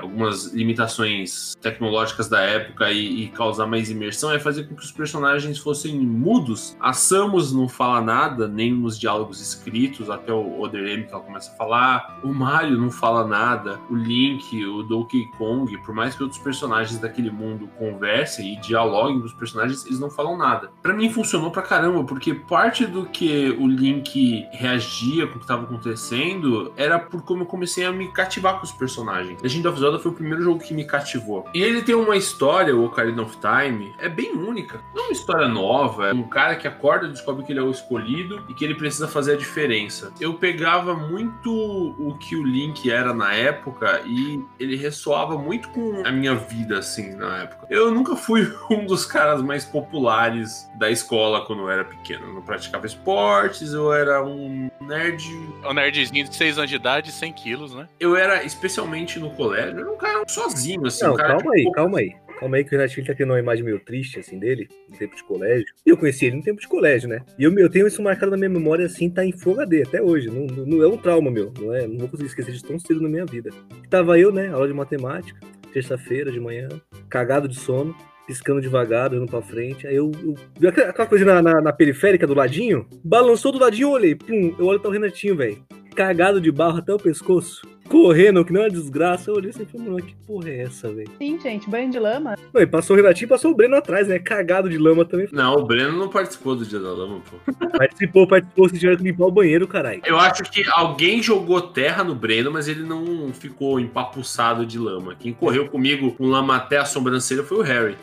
algumas 0.00 0.46
limitações 0.52 1.54
tecnológicas 1.60 2.28
da 2.28 2.40
época 2.40 2.90
e, 2.90 3.24
e 3.24 3.28
causar 3.28 3.66
mais 3.66 3.90
imersão, 3.90 4.32
é 4.32 4.38
fazer 4.38 4.64
com 4.64 4.74
que 4.74 4.84
os 4.84 4.92
personagens 4.92 5.58
fossem 5.58 5.98
mudos. 5.98 6.76
A 6.80 6.92
Samus 6.92 7.52
não 7.52 7.68
fala 7.68 8.00
nada, 8.00 8.48
nem 8.48 8.72
nos 8.72 8.98
diálogos 8.98 9.40
escritos, 9.40 10.08
até 10.08 10.32
o 10.32 10.60
Other 10.62 10.86
M 10.86 11.04
que 11.04 11.12
ela 11.12 11.22
começa 11.22 11.50
a 11.50 11.54
falar. 11.54 12.20
O 12.22 12.32
Mario 12.32 12.78
não 12.78 12.90
fala 12.90 13.26
nada. 13.26 13.78
O 13.90 13.94
Link, 13.94 14.64
o 14.64 14.82
Donkey 14.82 15.26
Kong, 15.36 15.76
por 15.78 15.94
mais 15.94 16.14
que 16.14 16.22
outros 16.22 16.40
personagens 16.40 16.98
daquele 17.00 17.30
mundo 17.30 17.68
conversem 17.78 18.54
e 18.54 18.60
dialoguem 18.60 19.20
com 19.20 19.26
os 19.26 19.34
personagens, 19.34 19.84
eles 19.86 20.00
não 20.00 20.10
falam 20.10 20.36
nada. 20.36 20.70
Pra 20.82 20.92
mim 20.92 21.10
funcionou 21.10 21.50
pra 21.50 21.62
caramba, 21.62 22.04
porque 22.04 22.34
parte 22.34 22.86
do 22.86 23.06
que 23.06 23.50
o 23.58 23.66
Link 23.66 24.46
reagia 24.52 25.26
com 25.26 25.36
o 25.36 25.40
que 25.40 25.46
tava 25.46 25.64
acontecendo 25.64 26.72
era 26.76 26.98
por 26.98 27.22
como 27.22 27.42
eu 27.42 27.46
comecei 27.46 27.84
a 27.84 27.92
me 27.92 28.12
cativar 28.12 28.58
com 28.58 28.64
os 28.64 28.72
personagens. 28.72 29.09
Legend 29.18 29.68
of 29.68 29.80
Zelda 29.80 29.98
foi 29.98 30.10
o 30.10 30.14
primeiro 30.14 30.42
jogo 30.42 30.60
que 30.60 30.74
me 30.74 30.84
cativou. 30.84 31.46
E 31.54 31.62
ele 31.62 31.82
tem 31.82 31.94
uma 31.94 32.16
história, 32.16 32.74
o 32.74 32.84
Ocarina 32.84 33.22
of 33.22 33.36
Time, 33.38 33.94
é 33.98 34.08
bem 34.08 34.32
única. 34.32 34.80
Não 34.94 35.04
é 35.04 35.06
uma 35.06 35.12
história 35.12 35.48
nova, 35.48 36.08
é 36.08 36.12
um 36.12 36.22
cara 36.22 36.56
que 36.56 36.68
acorda 36.68 37.06
e 37.06 37.10
descobre 37.10 37.44
que 37.44 37.52
ele 37.52 37.60
é 37.60 37.62
o 37.62 37.70
escolhido 37.70 38.44
e 38.48 38.54
que 38.54 38.64
ele 38.64 38.74
precisa 38.74 39.08
fazer 39.08 39.34
a 39.34 39.36
diferença. 39.36 40.12
Eu 40.20 40.34
pegava 40.34 40.94
muito 40.94 41.50
o 41.50 42.16
que 42.18 42.36
o 42.36 42.44
Link 42.44 42.90
era 42.90 43.12
na 43.12 43.32
época 43.34 44.02
e 44.06 44.42
ele 44.58 44.76
ressoava 44.76 45.36
muito 45.36 45.68
com 45.70 46.02
a 46.04 46.10
minha 46.10 46.34
vida, 46.34 46.78
assim, 46.78 47.14
na 47.14 47.38
época. 47.38 47.66
Eu 47.70 47.90
nunca 47.90 48.16
fui 48.16 48.52
um 48.70 48.86
dos 48.86 49.04
caras 49.04 49.42
mais 49.42 49.64
populares 49.64 50.68
da 50.78 50.90
escola 50.90 51.44
quando 51.44 51.62
eu 51.62 51.70
era 51.70 51.84
pequeno. 51.84 52.26
Eu 52.26 52.34
não 52.34 52.42
praticava 52.42 52.86
esportes, 52.86 53.72
eu 53.72 53.92
era 53.92 54.24
um 54.24 54.70
nerd 54.80 55.20
O 55.64 55.72
nerdzinho 55.72 56.28
de 56.28 56.34
6 56.34 56.58
anos 56.58 56.70
de 56.70 56.76
idade, 56.76 57.12
100 57.12 57.32
quilos, 57.32 57.74
né? 57.74 57.88
eu 57.98 58.16
era, 58.16 58.42
especialmente 58.44 58.99
no 59.18 59.30
colégio, 59.30 59.80
era 59.80 59.90
um 59.90 59.96
cara 59.96 60.24
sozinho, 60.28 60.86
assim. 60.86 61.04
Não, 61.04 61.14
um 61.14 61.16
cara 61.16 61.36
calma 61.36 61.52
aí, 61.54 61.62
pouca- 61.64 61.76
calma 61.80 61.98
aí. 61.98 62.12
Calma 62.38 62.56
aí 62.56 62.64
que 62.64 62.70
o 62.70 62.78
Renato 62.78 62.94
Filho 62.94 63.06
tá 63.06 63.14
criando 63.14 63.30
uma 63.32 63.38
imagem 63.38 63.62
meio 63.62 63.78
triste, 63.80 64.18
assim, 64.18 64.38
dele, 64.38 64.66
no 64.88 64.96
tempo 64.96 65.14
de 65.14 65.22
colégio. 65.24 65.66
E 65.84 65.90
eu 65.90 65.96
conheci 65.96 66.24
ele 66.24 66.36
no 66.36 66.42
tempo 66.42 66.58
de 66.58 66.66
colégio, 66.66 67.06
né? 67.06 67.20
E 67.38 67.44
eu, 67.44 67.52
eu 67.58 67.68
tenho 67.68 67.86
isso 67.86 68.02
marcado 68.02 68.30
na 68.30 68.38
minha 68.38 68.48
memória, 68.48 68.86
assim, 68.86 69.10
tá 69.10 69.22
em 69.24 69.34
HD 69.34 69.82
até 69.82 70.00
hoje. 70.02 70.28
Não, 70.30 70.46
não- 70.64 70.82
é 70.82 70.88
um 70.88 70.96
trauma, 70.96 71.30
meu. 71.30 71.52
Não, 71.60 71.74
é, 71.74 71.86
não 71.86 71.98
vou 71.98 72.08
conseguir 72.08 72.28
esquecer 72.30 72.52
de 72.52 72.62
tão 72.64 72.78
cedo 72.78 73.02
na 73.02 73.08
minha 73.10 73.26
vida. 73.26 73.50
Tava 73.90 74.18
eu, 74.18 74.32
né, 74.32 74.48
aula 74.48 74.66
de 74.66 74.72
matemática, 74.72 75.38
terça-feira 75.70 76.32
de 76.32 76.40
manhã, 76.40 76.68
cagado 77.10 77.46
de 77.46 77.58
sono, 77.58 77.94
piscando 78.26 78.60
devagar, 78.62 79.10
olhando 79.12 79.28
pra 79.30 79.42
frente. 79.42 79.86
Aí 79.86 79.96
eu, 79.96 80.10
eu 80.24 80.34
vi 80.58 80.66
aquela 80.66 80.88
aquela 80.90 81.08
coisa 81.08 81.24
na, 81.26 81.42
na- 81.42 81.60
na 81.60 81.72
periférica 81.74 82.26
do 82.26 82.32
ladinho, 82.34 82.86
balançou 83.04 83.52
do 83.52 83.58
ladinho, 83.58 83.88
eu 83.88 83.92
olhei, 83.92 84.14
pum, 84.14 84.54
eu 84.58 84.64
olho 84.64 84.80
pra 84.80 84.88
o 84.88 84.92
Renatinho, 84.92 85.36
velho. 85.36 85.58
Cagado 85.94 86.40
de 86.40 86.50
barro 86.50 86.78
até 86.78 86.94
o 86.94 86.96
pescoço. 86.96 87.68
Correndo, 87.90 88.44
que 88.44 88.52
não 88.52 88.60
é 88.60 88.64
uma 88.64 88.70
desgraça. 88.70 89.30
Eu 89.30 89.34
olhei 89.34 89.50
assim 89.50 89.64
e 89.64 89.66
falei, 89.66 89.88
mano, 89.88 90.06
que 90.06 90.14
porra 90.24 90.48
é 90.48 90.62
essa, 90.62 90.88
velho? 90.92 91.10
Sim, 91.18 91.40
gente, 91.40 91.68
banho 91.68 91.90
de 91.90 91.98
lama. 91.98 92.36
Não, 92.54 92.62
e 92.62 92.66
passou 92.66 92.94
o 92.94 92.96
Renatinho 92.96 93.26
e 93.26 93.28
passou 93.28 93.50
o 93.50 93.54
Breno 93.54 93.74
atrás, 93.74 94.06
né? 94.06 94.20
Cagado 94.20 94.70
de 94.70 94.78
lama 94.78 95.04
também. 95.04 95.28
Não, 95.32 95.56
o 95.56 95.66
Breno 95.66 95.98
não 95.98 96.08
participou 96.08 96.54
do 96.54 96.64
Dia 96.64 96.78
da 96.78 96.92
Lama, 96.92 97.20
pô. 97.28 97.52
Participou, 97.76 98.26
participou, 98.26 98.68
se 98.68 98.78
tiver 98.78 98.96
que 98.96 99.02
limpar 99.02 99.24
o 99.24 99.32
banheiro, 99.32 99.66
caralho. 99.66 100.02
Eu 100.04 100.18
acho 100.18 100.42
que 100.44 100.62
alguém 100.70 101.22
jogou 101.22 101.60
terra 101.60 102.04
no 102.04 102.14
Breno, 102.14 102.50
mas 102.50 102.68
ele 102.68 102.82
não 102.82 103.32
ficou 103.32 103.80
empapuçado 103.80 104.64
de 104.64 104.78
lama. 104.78 105.16
Quem 105.18 105.32
correu 105.32 105.68
comigo 105.68 106.12
com 106.12 106.26
lama 106.26 106.56
até 106.56 106.76
a 106.78 106.84
sobrancelha 106.84 107.42
foi 107.42 107.58
o 107.58 107.62
Harry. 107.62 107.96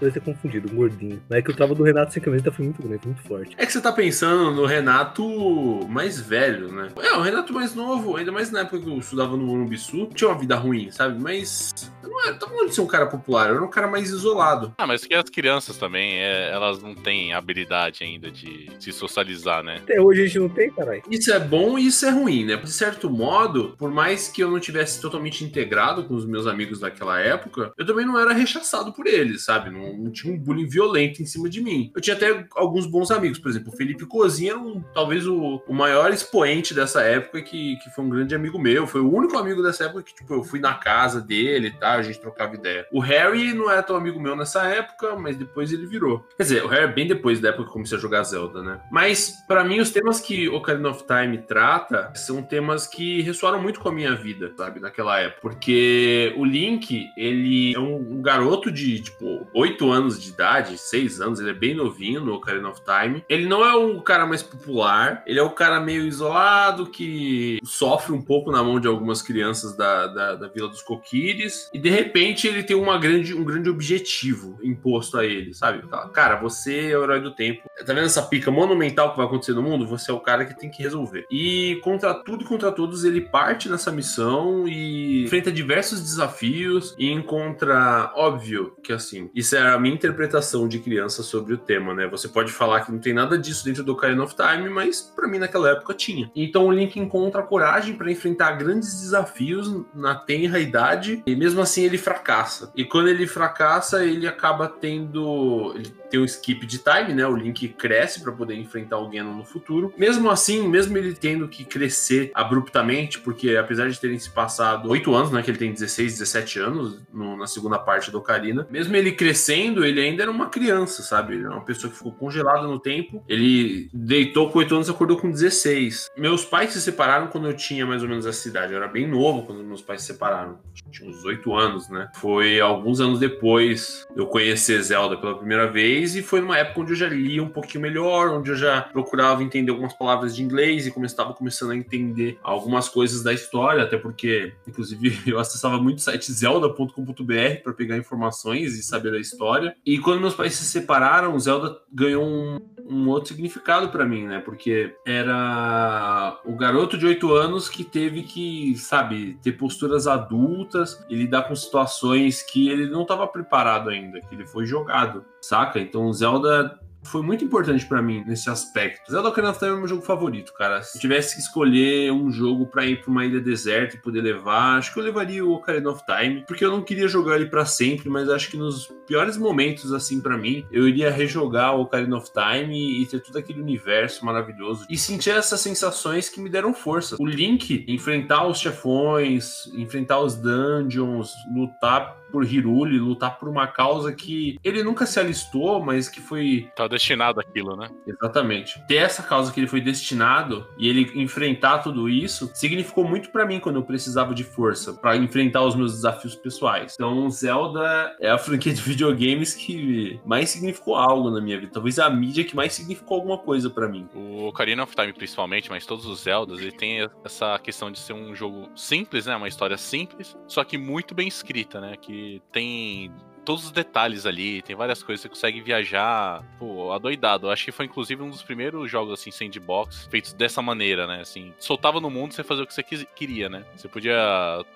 Deve 0.00 0.12
ter 0.12 0.20
confundido, 0.20 0.72
um 0.72 0.76
gordinho. 0.76 1.20
Mas 1.28 1.38
é 1.38 1.42
que 1.42 1.50
eu 1.50 1.56
tava 1.56 1.74
do 1.74 1.82
Renato 1.82 2.12
sem 2.12 2.22
camiseta, 2.22 2.50
foi 2.50 2.64
muito 2.64 2.82
grande, 2.82 3.06
muito 3.06 3.22
forte. 3.22 3.54
É 3.58 3.66
que 3.66 3.72
você 3.72 3.80
tá 3.80 3.92
pensando 3.92 4.50
no 4.50 4.64
Renato 4.64 5.86
mais 5.88 6.18
velho, 6.18 6.72
né? 6.72 6.88
É, 6.96 7.14
o 7.14 7.20
Renato 7.20 7.52
mais 7.52 7.74
novo, 7.74 8.16
ainda 8.16 8.32
mais 8.32 8.50
na 8.50 8.60
época 8.60 8.80
que 8.80 8.88
eu 8.88 8.98
estudava 8.98 9.19
no 9.28 9.44
Morumbiçu, 9.44 10.06
tinha 10.14 10.28
uma 10.30 10.38
vida 10.38 10.56
ruim, 10.56 10.90
sabe? 10.90 11.20
Mas 11.20 11.92
eu 12.02 12.08
não 12.08 12.20
era, 12.22 12.34
tava 12.34 12.52
falando 12.52 12.68
de 12.68 12.74
ser 12.74 12.80
um 12.80 12.86
cara 12.86 13.06
popular, 13.06 13.48
eu 13.48 13.56
era 13.56 13.64
um 13.64 13.70
cara 13.70 13.88
mais 13.88 14.10
isolado. 14.10 14.74
Ah, 14.78 14.86
mas 14.86 15.04
que 15.04 15.14
as 15.14 15.28
crianças 15.28 15.76
também, 15.76 16.18
é, 16.18 16.50
elas 16.50 16.82
não 16.82 16.94
têm 16.94 17.32
habilidade 17.32 18.04
ainda 18.04 18.30
de 18.30 18.70
se 18.78 18.92
socializar, 18.92 19.62
né? 19.62 19.76
Até 19.82 20.00
hoje 20.00 20.22
a 20.22 20.26
gente 20.26 20.38
não 20.38 20.48
tem, 20.48 20.70
caralho. 20.70 21.02
Isso 21.10 21.32
é 21.32 21.38
bom 21.38 21.78
e 21.78 21.86
isso 21.86 22.04
é 22.06 22.10
ruim, 22.10 22.44
né? 22.44 22.56
De 22.56 22.72
certo 22.72 23.08
modo, 23.08 23.74
por 23.78 23.90
mais 23.90 24.28
que 24.28 24.42
eu 24.42 24.50
não 24.50 24.60
tivesse 24.60 25.00
totalmente 25.00 25.44
integrado 25.44 26.04
com 26.04 26.14
os 26.14 26.26
meus 26.26 26.46
amigos 26.46 26.80
daquela 26.80 27.18
época, 27.20 27.72
eu 27.76 27.86
também 27.86 28.06
não 28.06 28.18
era 28.18 28.32
rechaçado 28.32 28.92
por 28.92 29.06
eles, 29.06 29.44
sabe? 29.44 29.70
Não, 29.70 29.96
não 29.96 30.10
tinha 30.10 30.32
um 30.32 30.38
bullying 30.38 30.68
violento 30.68 31.22
em 31.22 31.26
cima 31.26 31.48
de 31.48 31.60
mim. 31.60 31.90
Eu 31.94 32.00
tinha 32.00 32.16
até 32.16 32.46
alguns 32.54 32.86
bons 32.86 33.10
amigos, 33.10 33.38
por 33.38 33.50
exemplo, 33.50 33.72
o 33.72 33.76
Felipe 33.76 34.06
Cozinha 34.06 34.50
era 34.50 34.58
um, 34.58 34.82
talvez 34.94 35.26
o, 35.26 35.62
o 35.66 35.72
maior 35.72 36.12
expoente 36.12 36.74
dessa 36.74 37.02
época, 37.02 37.42
que, 37.42 37.76
que 37.76 37.90
foi 37.90 38.04
um 38.04 38.08
grande 38.08 38.34
amigo 38.34 38.58
meu. 38.58 38.86
Foi 38.86 39.00
o 39.00 39.09
único 39.16 39.36
amigo 39.38 39.62
dessa 39.62 39.84
época 39.84 40.02
que, 40.02 40.14
tipo, 40.14 40.34
eu 40.34 40.44
fui 40.44 40.60
na 40.60 40.74
casa 40.74 41.20
dele 41.20 41.70
tal, 41.78 41.98
a 41.98 42.02
gente 42.02 42.20
trocava 42.20 42.54
ideia. 42.54 42.86
O 42.92 43.00
Harry 43.00 43.52
não 43.54 43.70
era 43.70 43.82
tão 43.82 43.96
amigo 43.96 44.20
meu 44.20 44.36
nessa 44.36 44.64
época, 44.64 45.16
mas 45.16 45.36
depois 45.36 45.72
ele 45.72 45.86
virou. 45.86 46.26
Quer 46.36 46.42
dizer, 46.42 46.64
o 46.64 46.68
Harry 46.68 46.84
é 46.84 46.92
bem 46.92 47.06
depois 47.06 47.40
da 47.40 47.48
época 47.48 47.64
que 47.64 47.70
eu 47.70 47.74
comecei 47.74 47.98
a 47.98 48.00
jogar 48.00 48.22
Zelda, 48.22 48.62
né? 48.62 48.80
Mas, 48.90 49.44
pra 49.46 49.64
mim, 49.64 49.80
os 49.80 49.90
temas 49.90 50.20
que 50.20 50.48
Ocarina 50.48 50.90
of 50.90 51.04
Time 51.04 51.38
trata 51.38 52.12
são 52.14 52.42
temas 52.42 52.86
que 52.86 53.22
ressoaram 53.22 53.60
muito 53.60 53.80
com 53.80 53.88
a 53.88 53.92
minha 53.92 54.14
vida, 54.14 54.52
sabe? 54.56 54.80
Naquela 54.80 55.18
época. 55.18 55.40
Porque 55.40 56.34
o 56.36 56.44
Link, 56.44 57.06
ele 57.16 57.74
é 57.74 57.78
um, 57.78 57.96
um 57.96 58.22
garoto 58.22 58.70
de, 58.70 59.00
tipo, 59.00 59.46
8 59.54 59.90
anos 59.90 60.20
de 60.20 60.30
idade, 60.30 60.78
6 60.78 61.20
anos, 61.20 61.40
ele 61.40 61.50
é 61.50 61.54
bem 61.54 61.74
novinho 61.74 62.20
no 62.20 62.34
Ocarina 62.34 62.68
of 62.68 62.80
Time. 62.82 63.24
Ele 63.28 63.46
não 63.46 63.64
é 63.64 63.74
o 63.74 64.00
cara 64.00 64.26
mais 64.26 64.42
popular, 64.42 65.22
ele 65.26 65.38
é 65.38 65.42
o 65.42 65.50
cara 65.50 65.80
meio 65.80 66.04
isolado, 66.04 66.86
que 66.86 67.58
sofre 67.64 68.12
um 68.12 68.22
pouco 68.22 68.50
na 68.50 68.62
mão 68.62 68.78
de 68.78 68.88
algumas 68.90 69.22
crianças 69.22 69.76
da, 69.76 70.06
da, 70.06 70.34
da 70.34 70.48
Vila 70.48 70.68
dos 70.68 70.82
Coquires. 70.82 71.70
E, 71.72 71.78
de 71.78 71.90
repente, 71.90 72.46
ele 72.46 72.62
tem 72.62 72.76
uma 72.76 72.98
grande, 72.98 73.34
um 73.34 73.44
grande 73.44 73.70
objetivo 73.70 74.58
imposto 74.62 75.18
a 75.18 75.24
ele, 75.24 75.54
sabe? 75.54 75.82
Cara, 76.12 76.36
você 76.36 76.90
é 76.90 76.98
o 76.98 77.02
herói 77.02 77.20
do 77.20 77.34
tempo. 77.34 77.68
Tá 77.78 77.92
vendo 77.92 78.06
essa 78.06 78.22
pica 78.22 78.50
monumental 78.50 79.10
que 79.10 79.16
vai 79.16 79.26
acontecer 79.26 79.52
no 79.52 79.62
mundo? 79.62 79.86
Você 79.86 80.10
é 80.10 80.14
o 80.14 80.20
cara 80.20 80.44
que 80.44 80.58
tem 80.58 80.70
que 80.70 80.82
resolver. 80.82 81.26
E 81.30 81.80
contra 81.82 82.14
tudo 82.14 82.44
e 82.44 82.46
contra 82.46 82.72
todos, 82.72 83.04
ele 83.04 83.20
parte 83.20 83.68
nessa 83.68 83.90
missão 83.90 84.66
e 84.66 85.24
enfrenta 85.24 85.50
diversos 85.50 86.00
desafios 86.00 86.94
e 86.98 87.10
encontra, 87.10 88.12
óbvio, 88.14 88.74
que 88.82 88.92
assim, 88.92 89.30
isso 89.34 89.56
é 89.56 89.60
a 89.60 89.78
minha 89.78 89.94
interpretação 89.94 90.66
de 90.68 90.78
criança 90.78 91.22
sobre 91.22 91.54
o 91.54 91.58
tema, 91.58 91.94
né? 91.94 92.06
Você 92.08 92.28
pode 92.28 92.52
falar 92.52 92.80
que 92.82 92.92
não 92.92 92.98
tem 92.98 93.12
nada 93.12 93.38
disso 93.38 93.64
dentro 93.64 93.82
do 93.82 93.92
Ocarina 93.92 94.22
of 94.22 94.34
Time, 94.34 94.68
mas 94.68 95.00
pra 95.14 95.28
mim 95.28 95.38
naquela 95.38 95.70
época 95.70 95.94
tinha. 95.94 96.30
Então 96.34 96.66
o 96.66 96.72
Link 96.72 96.98
encontra 96.98 97.42
coragem 97.42 97.94
pra 97.96 98.10
enfrentar 98.10 98.52
grandes 98.80 99.00
desafios 99.00 99.84
na 99.94 100.14
tenra 100.14 100.58
idade 100.58 101.22
e 101.26 101.36
mesmo 101.36 101.60
assim 101.60 101.84
ele 101.84 101.98
fracassa. 101.98 102.72
E 102.74 102.84
quando 102.84 103.08
ele 103.08 103.26
fracassa, 103.26 104.04
ele 104.04 104.26
acaba 104.26 104.66
tendo. 104.68 105.72
Ele 105.76 106.00
tem 106.10 106.18
um 106.20 106.24
skip 106.24 106.66
de 106.66 106.78
time, 106.78 107.14
né? 107.14 107.24
O 107.26 107.36
Link 107.36 107.68
cresce 107.68 108.20
para 108.20 108.32
poder 108.32 108.54
enfrentar 108.56 108.98
o 108.98 109.08
Ganon 109.08 109.32
no 109.34 109.44
futuro. 109.44 109.94
Mesmo 109.96 110.28
assim, 110.28 110.66
mesmo 110.68 110.96
ele 110.98 111.14
tendo 111.14 111.46
que 111.46 111.64
crescer 111.64 112.32
abruptamente, 112.34 113.20
porque 113.20 113.56
apesar 113.56 113.88
de 113.88 114.00
terem 114.00 114.18
se 114.18 114.28
passado 114.30 114.88
8 114.90 115.14
anos, 115.14 115.30
né? 115.30 115.40
Que 115.42 115.50
ele 115.52 115.58
tem 115.58 115.72
16, 115.72 116.18
17 116.18 116.58
anos 116.58 116.98
no- 117.12 117.36
na 117.36 117.46
segunda 117.46 117.78
parte 117.78 118.10
do 118.10 118.18
Ocarina, 118.18 118.66
mesmo 118.70 118.96
ele 118.96 119.12
crescendo, 119.12 119.84
ele 119.84 120.00
ainda 120.00 120.22
era 120.22 120.30
uma 120.30 120.48
criança, 120.48 121.02
sabe? 121.02 121.34
Ele 121.34 121.44
era 121.44 121.52
uma 121.54 121.64
pessoa 121.64 121.90
que 121.90 121.96
ficou 121.96 122.12
congelada 122.12 122.66
no 122.66 122.80
tempo. 122.80 123.22
Ele 123.28 123.88
deitou 123.94 124.50
com 124.50 124.58
8 124.58 124.74
anos 124.74 124.88
e 124.88 124.90
acordou 124.90 125.16
com 125.16 125.30
16. 125.30 126.10
Meus 126.16 126.44
pais 126.44 126.72
se 126.72 126.80
separaram 126.80 127.28
quando 127.28 127.46
eu 127.46 127.54
tinha 127.54 127.86
mais 127.86 128.02
ou 128.02 128.08
menos 128.08 128.26
essa 128.26 128.48
idade. 128.48 128.69
Eu 128.70 128.76
era 128.76 128.88
bem 128.88 129.06
novo 129.06 129.42
quando 129.42 129.64
meus 129.64 129.82
pais 129.82 130.02
se 130.02 130.08
separaram. 130.08 130.58
Tinha 130.90 131.10
uns 131.10 131.24
8 131.24 131.54
anos, 131.54 131.88
né? 131.88 132.08
Foi 132.14 132.60
alguns 132.60 133.00
anos 133.00 133.18
depois 133.18 134.06
eu 134.16 134.26
conhecer 134.26 134.80
Zelda 134.82 135.16
pela 135.16 135.36
primeira 135.36 135.70
vez 135.70 136.14
e 136.14 136.22
foi 136.22 136.40
numa 136.40 136.56
época 136.56 136.80
onde 136.80 136.92
eu 136.92 136.96
já 136.96 137.08
lia 137.08 137.42
um 137.42 137.48
pouquinho 137.48 137.82
melhor, 137.82 138.28
onde 138.28 138.50
eu 138.50 138.56
já 138.56 138.82
procurava 138.82 139.42
entender 139.42 139.70
algumas 139.70 139.92
palavras 139.94 140.34
de 140.34 140.42
inglês 140.42 140.86
e 140.86 140.92
estava 141.04 141.34
começando 141.34 141.70
a 141.72 141.76
entender 141.76 142.38
algumas 142.42 142.88
coisas 142.88 143.22
da 143.22 143.32
história, 143.32 143.82
até 143.82 143.96
porque, 143.96 144.52
inclusive, 144.66 145.20
eu 145.30 145.38
acessava 145.38 145.78
muito 145.78 145.98
o 145.98 146.00
site 146.00 146.30
zelda.com.br 146.32 147.62
para 147.62 147.72
pegar 147.72 147.96
informações 147.96 148.78
e 148.78 148.82
saber 148.82 149.14
a 149.14 149.20
história. 149.20 149.74
E 149.84 149.98
quando 149.98 150.20
meus 150.20 150.34
pais 150.34 150.54
se 150.54 150.64
separaram, 150.64 151.38
Zelda 151.38 151.76
ganhou 151.92 152.24
um, 152.24 152.58
um 152.90 153.08
outro 153.08 153.28
significado 153.28 153.88
para 153.88 154.04
mim, 154.04 154.26
né? 154.26 154.40
Porque 154.40 154.96
era 155.06 156.40
o 156.44 156.56
garoto 156.56 156.98
de 156.98 157.06
8 157.06 157.32
anos 157.32 157.68
que 157.68 157.84
teve 157.84 158.22
que, 158.22 158.76
sabe, 158.76 159.38
ter 159.42 159.52
posturas 159.52 160.06
adultas 160.06 161.04
e 161.08 161.14
lidar 161.14 161.44
com 161.44 161.54
situações 161.54 162.42
que 162.42 162.68
ele 162.68 162.90
não 162.90 163.02
estava 163.02 163.26
preparado 163.28 163.88
ainda, 163.88 164.20
que 164.20 164.34
ele 164.34 164.46
foi 164.46 164.66
jogado, 164.66 165.24
saca? 165.40 165.78
Então 165.78 166.12
Zelda 166.12 166.78
foi 167.02 167.22
muito 167.22 167.44
importante 167.44 167.86
pra 167.86 168.02
mim 168.02 168.22
nesse 168.26 168.48
aspecto. 168.50 169.10
Zelda 169.10 169.28
Ocarina 169.28 169.50
of 169.50 169.58
Time 169.58 169.72
é 169.72 169.76
meu 169.76 169.88
jogo 169.88 170.02
favorito, 170.02 170.52
cara. 170.52 170.82
Se 170.82 170.98
eu 170.98 171.00
tivesse 171.00 171.34
que 171.34 171.40
escolher 171.40 172.12
um 172.12 172.30
jogo 172.30 172.66
pra 172.66 172.86
ir 172.86 173.00
pra 173.00 173.10
uma 173.10 173.24
ilha 173.24 173.40
deserta 173.40 173.96
e 173.96 174.00
poder 174.00 174.20
levar, 174.20 174.78
acho 174.78 174.92
que 174.92 174.98
eu 174.98 175.04
levaria 175.04 175.44
o 175.44 175.52
Ocarina 175.52 175.90
of 175.90 176.02
Time, 176.04 176.44
porque 176.46 176.64
eu 176.64 176.70
não 176.70 176.82
queria 176.82 177.08
jogar 177.08 177.36
ele 177.36 177.46
pra 177.46 177.64
sempre, 177.64 178.08
mas 178.08 178.28
acho 178.28 178.50
que 178.50 178.56
nos 178.56 178.86
piores 179.06 179.36
momentos 179.36 179.92
assim 179.92 180.20
pra 180.20 180.36
mim, 180.36 180.64
eu 180.70 180.86
iria 180.86 181.10
rejogar 181.10 181.74
o 181.76 181.82
Ocarina 181.82 182.16
of 182.16 182.30
Time 182.32 183.02
e 183.02 183.06
ter 183.06 183.20
todo 183.20 183.36
aquele 183.36 183.60
universo 183.60 184.24
maravilhoso 184.24 184.86
e 184.88 184.96
sentir 184.96 185.30
essas 185.30 185.60
sensações 185.60 186.28
que 186.28 186.40
me 186.40 186.48
deram 186.48 186.72
força. 186.72 187.16
O 187.18 187.26
Link 187.26 187.84
enfrentar 187.88 188.46
os 188.46 188.58
chefões, 188.58 189.66
enfrentar 189.74 190.20
os 190.20 190.36
dungeons, 190.36 191.32
lutar 191.54 192.20
por 192.30 192.44
Hiruli, 192.44 192.98
lutar 192.98 193.38
por 193.38 193.48
uma 193.48 193.66
causa 193.66 194.12
que 194.12 194.58
ele 194.62 194.82
nunca 194.82 195.04
se 195.04 195.18
alistou, 195.18 195.84
mas 195.84 196.08
que 196.08 196.20
foi 196.20 196.68
Tá 196.76 196.86
destinado 196.90 197.40
aquilo, 197.40 197.76
né? 197.76 197.88
Exatamente. 198.06 198.80
Ter 198.86 198.96
essa 198.96 199.22
causa 199.22 199.52
que 199.52 199.60
ele 199.60 199.66
foi 199.66 199.80
destinado 199.80 200.66
e 200.76 200.88
ele 200.88 201.10
enfrentar 201.14 201.78
tudo 201.78 202.08
isso 202.08 202.50
significou 202.54 203.04
muito 203.04 203.30
pra 203.30 203.46
mim 203.46 203.60
quando 203.60 203.76
eu 203.76 203.82
precisava 203.82 204.34
de 204.34 204.44
força 204.44 204.92
pra 204.92 205.16
enfrentar 205.16 205.62
os 205.62 205.74
meus 205.74 205.94
desafios 205.94 206.34
pessoais. 206.34 206.94
Então, 206.94 207.30
Zelda 207.30 208.14
é 208.20 208.30
a 208.30 208.38
franquia 208.38 208.72
de 208.74 208.82
videogames 208.82 209.54
que 209.54 210.20
mais 210.24 210.50
significou 210.50 210.96
algo 210.96 211.30
na 211.30 211.40
minha 211.40 211.58
vida. 211.58 211.72
Talvez 211.72 211.98
a 211.98 212.10
mídia 212.10 212.44
que 212.44 212.56
mais 212.56 212.72
significou 212.72 213.16
alguma 213.16 213.38
coisa 213.38 213.70
pra 213.70 213.88
mim. 213.88 214.08
O 214.14 214.46
Ocarina 214.46 214.82
of 214.82 214.94
Time, 214.94 215.12
principalmente, 215.12 215.70
mas 215.70 215.86
todos 215.86 216.04
os 216.06 216.20
Zeldas, 216.20 216.58
ele 216.60 216.72
tem 216.72 217.08
essa 217.24 217.58
questão 217.58 217.90
de 217.90 217.98
ser 217.98 218.12
um 218.12 218.34
jogo 218.34 218.68
simples, 218.74 219.26
né? 219.26 219.36
Uma 219.36 219.48
história 219.48 219.76
simples, 219.76 220.36
só 220.46 220.64
que 220.64 220.76
muito 220.76 221.14
bem 221.14 221.28
escrita, 221.28 221.80
né? 221.80 221.96
Que 221.96 222.42
tem 222.52 223.12
todos 223.50 223.64
os 223.64 223.72
detalhes 223.72 224.26
ali, 224.26 224.62
tem 224.62 224.76
várias 224.76 225.02
coisas, 225.02 225.22
você 225.22 225.28
consegue 225.28 225.60
viajar, 225.60 226.40
pô, 226.56 226.92
adoidado. 226.92 227.48
Eu 227.48 227.50
acho 227.50 227.64
que 227.64 227.72
foi 227.72 227.86
inclusive 227.86 228.22
um 228.22 228.30
dos 228.30 228.44
primeiros 228.44 228.88
jogos, 228.88 229.18
assim, 229.18 229.32
sandbox, 229.32 230.06
feitos 230.08 230.32
dessa 230.32 230.62
maneira, 230.62 231.04
né? 231.04 231.22
Assim, 231.22 231.52
soltava 231.58 232.00
no 232.00 232.08
mundo, 232.08 232.32
você 232.32 232.44
fazia 232.44 232.62
o 232.62 232.66
que 232.66 232.72
você 232.72 232.84
queria, 232.84 233.48
né? 233.48 233.64
Você 233.74 233.88
podia 233.88 234.14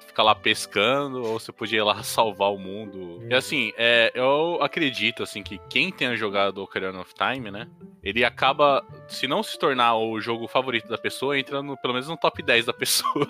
ficar 0.04 0.24
lá 0.24 0.34
pescando, 0.34 1.22
ou 1.22 1.38
você 1.38 1.52
podia 1.52 1.78
ir 1.78 1.82
lá 1.84 2.02
salvar 2.02 2.52
o 2.52 2.58
mundo. 2.58 3.24
E 3.30 3.32
assim, 3.32 3.72
é, 3.76 4.10
eu 4.12 4.58
acredito, 4.60 5.22
assim, 5.22 5.40
que 5.40 5.60
quem 5.70 5.92
tenha 5.92 6.16
jogado 6.16 6.58
Ocarina 6.58 6.98
of 6.98 7.14
Time, 7.14 7.52
né? 7.52 7.68
Ele 8.02 8.24
acaba, 8.24 8.84
se 9.06 9.28
não 9.28 9.40
se 9.44 9.56
tornar 9.56 9.94
o 9.94 10.20
jogo 10.20 10.48
favorito 10.48 10.88
da 10.88 10.98
pessoa, 10.98 11.38
entrando 11.38 11.76
pelo 11.76 11.94
menos 11.94 12.08
no 12.08 12.16
top 12.16 12.42
10 12.42 12.66
da 12.66 12.72
pessoa. 12.74 13.28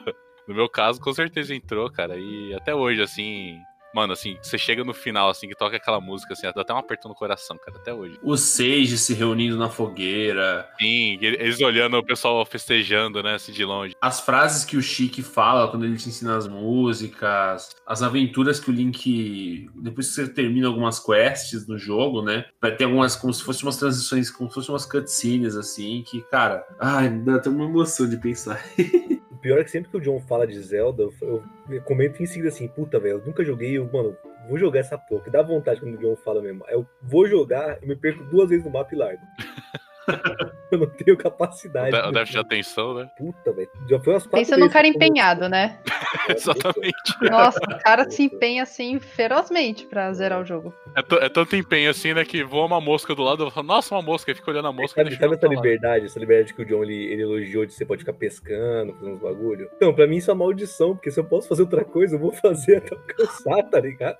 No 0.49 0.55
meu 0.55 0.71
caso, 0.71 0.99
com 1.01 1.13
certeza 1.13 1.55
entrou, 1.55 1.91
cara. 1.91 2.17
E 2.17 2.55
até 2.55 2.75
hoje, 2.75 3.03
assim. 3.03 3.59
Mano, 3.95 4.13
assim, 4.13 4.37
você 4.43 4.59
chega 4.59 4.83
no 4.83 4.93
final, 4.93 5.29
assim, 5.31 5.47
que 5.49 5.55
toca 5.55 5.77
aquela 5.77 6.01
música, 6.01 6.33
assim, 6.33 6.43
dá 6.55 6.61
até 6.63 6.75
um 6.75 6.79
apertão 6.79 7.09
no 7.09 7.15
coração, 7.15 7.57
cara, 7.57 7.79
até 7.79 7.93
hoje. 7.95 8.19
Os 8.23 8.41
Sage 8.41 8.99
se 8.99 9.15
reunindo 9.15 9.57
na 9.57 9.69
fogueira, 9.71 10.69
Sim, 10.81 11.19
ele- 11.21 11.37
eles 11.41 11.61
olhando 11.61 11.97
o 11.97 12.05
pessoal 12.05 12.45
festejando, 12.45 13.23
né, 13.23 13.35
assim, 13.35 13.53
de 13.53 13.65
longe. 13.65 13.95
as 14.01 14.21
frases 14.21 14.65
que 14.65 14.77
o 14.77 14.83
Chique 14.83 15.23
fala 15.23 15.69
quando 15.69 15.85
ele 15.85 15.97
te 15.97 16.09
ensina 16.09 16.37
as 16.37 16.47
músicas, 16.49 17.71
as 17.87 18.03
aventuras 18.03 18.59
que 18.61 18.71
o 18.71 18.73
Link. 18.73 19.69
Depois 19.77 20.09
que 20.09 20.15
você 20.15 20.29
termina 20.29 20.67
algumas 20.69 20.99
quests 20.99 21.67
no 21.69 21.79
jogo, 21.79 22.23
né? 22.23 22.45
Vai 22.61 22.75
ter 22.75 22.85
algumas. 22.85 23.15
como 23.17 23.33
se 23.33 23.43
fossem 23.45 23.65
umas 23.65 23.77
transições, 23.77 24.31
como 24.31 24.49
se 24.49 24.55
fossem 24.57 24.73
umas 24.73 24.87
cutscenes, 24.87 25.57
assim, 25.57 26.03
que, 26.07 26.21
cara. 26.23 26.65
Ai, 26.81 27.09
dá 27.11 27.37
até 27.37 27.49
uma 27.49 27.65
emoção 27.65 28.09
de 28.09 28.17
pensar. 28.17 28.63
Pior 29.45 29.59
é 29.59 29.65
que 29.65 29.71
sempre 29.71 29.91
que 29.91 29.97
o 29.99 30.01
John 30.01 30.19
fala 30.21 30.47
de 30.47 30.59
Zelda, 30.59 31.03
eu 31.21 31.43
comento 31.85 32.23
em 32.23 32.25
seguida 32.25 32.49
assim, 32.49 32.67
puta, 32.67 32.99
velho, 32.99 33.19
eu 33.19 33.27
nunca 33.27 33.45
joguei, 33.45 33.77
eu, 33.77 33.85
mano, 33.93 34.17
vou 34.49 34.57
jogar 34.57 34.81
essa 34.81 34.97
porra. 34.97 35.25
Que 35.25 35.31
dá 35.31 35.43
vontade 35.43 35.81
quando 35.81 35.97
o 35.97 35.99
John 35.99 36.17
fala 36.17 36.41
mesmo. 36.41 36.65
Eu 36.67 36.89
vou 37.03 37.29
jogar, 37.29 37.77
eu 37.83 37.89
me 37.89 37.95
perco 37.95 38.25
duas 38.25 38.49
vezes 38.49 38.65
no 38.65 38.71
mapa 38.71 38.95
e 38.95 38.97
largo. 38.97 39.21
eu 40.71 40.79
não 40.79 40.87
tenho 40.87 41.17
capacidade. 41.17 41.91
de- 41.91 42.09
o 42.09 42.13
déficit 42.13 42.33
de 42.33 42.39
atenção, 42.39 42.95
né? 42.95 43.11
Puta, 43.17 43.53
velho. 43.53 43.71
Já 43.89 44.01
foi 44.01 44.13
umas 44.13 44.23
quatro 44.25 44.39
Pensa 44.39 44.57
num 44.57 44.69
cara 44.69 44.87
empenhado, 44.87 45.49
né? 45.49 45.79
Exatamente. 46.29 46.95
Nossa, 47.23 47.59
o 47.59 47.79
cara 47.83 48.09
se 48.11 48.25
empenha 48.25 48.63
assim 48.63 48.99
ferozmente 48.99 49.87
pra 49.87 50.13
zerar 50.13 50.41
o 50.41 50.45
jogo. 50.45 50.73
É, 50.97 51.27
é 51.27 51.29
tanto 51.29 51.57
empenho 51.57 51.91
assim, 51.91 52.15
né, 52.15 52.25
que 52.25 52.43
voa 52.45 52.67
uma 52.67 52.81
mosca 52.81 53.15
do 53.15 53.23
lado, 53.23 53.45
eu 53.45 53.51
falo, 53.51 53.67
nossa, 53.67 53.95
uma 53.95 54.03
mosca, 54.03 54.31
e 54.31 54.35
fica 54.35 54.51
olhando 54.51 54.69
a 54.69 54.73
mosca 54.73 55.01
e 55.01 55.05
Sabe, 55.05 55.17
sabe 55.17 55.35
essa 55.35 55.47
liberdade, 55.47 56.07
essa 56.07 56.19
liberdade 56.19 56.55
que 56.55 56.63
o 56.63 56.65
John 56.65 56.83
ele, 56.85 57.05
ele 57.13 57.23
elogiou 57.23 57.67
de 57.67 57.73
você 57.73 57.85
pode 57.85 58.01
ficar 58.01 58.13
pescando, 58.13 58.95
fazendo 58.95 59.15
uns 59.15 59.21
bagulho? 59.21 59.69
Então, 59.77 59.93
pra 59.93 60.07
mim 60.07 60.17
isso 60.17 60.31
é 60.31 60.35
uma 60.35 60.45
maldição, 60.45 60.95
porque 60.95 61.11
se 61.11 61.19
eu 61.19 61.25
posso 61.25 61.49
fazer 61.49 61.63
outra 61.63 61.85
coisa, 61.85 62.15
eu 62.17 62.21
vou 62.21 62.33
fazer 62.33 62.77
até 62.77 62.95
eu 62.95 63.01
cansar, 63.01 63.69
tá 63.71 63.81
ligado? 63.81 64.19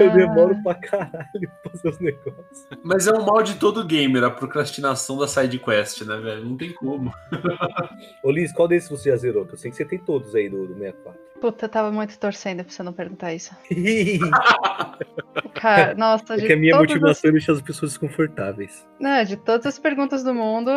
Eu 0.00 0.10
demoro 0.10 0.56
pra 0.62 0.74
caralho 0.74 1.50
pra 1.62 1.70
fazer 1.70 1.88
os 1.88 1.98
negócios. 1.98 2.66
Mas 2.82 3.06
é 3.06 3.12
o 3.12 3.24
mal 3.24 3.42
de 3.42 3.54
todo 3.56 3.84
gamer, 3.88 4.24
a 4.24 4.30
procrastinação 4.30 5.16
da 5.16 5.26
side 5.26 5.58
quest, 5.58 6.02
né, 6.02 6.16
velho? 6.18 6.44
Não 6.44 6.56
tem 6.56 6.72
como. 6.72 7.12
Ô 8.22 8.30
Liz, 8.30 8.52
qual 8.52 8.68
desses 8.68 8.88
você 8.90 9.10
já 9.10 9.16
zerou? 9.16 9.46
Que 9.46 9.54
eu 9.54 9.58
sei 9.58 9.70
que 9.70 9.76
você 9.76 9.84
tem 9.84 9.98
todos 9.98 10.34
aí 10.34 10.48
do, 10.48 10.66
do 10.66 10.74
64. 10.74 11.28
Puta, 11.40 11.66
eu 11.66 11.68
tava 11.68 11.90
muito 11.92 12.18
torcendo 12.18 12.64
pra 12.64 12.72
você 12.72 12.82
não 12.82 12.92
perguntar 12.92 13.32
isso. 13.32 13.54
Cara, 15.54 15.94
nossa, 15.94 16.34
É 16.34 16.38
de 16.38 16.46
que 16.46 16.52
a 16.52 16.56
minha 16.56 16.76
motivação 16.76 17.28
é 17.28 17.32
deixar 17.32 17.52
as 17.52 17.62
pessoas 17.62 17.92
desconfortáveis. 17.92 18.86
Não, 18.98 19.22
de 19.24 19.36
todas 19.36 19.66
as 19.66 19.78
perguntas 19.78 20.24
do 20.24 20.34
mundo, 20.34 20.70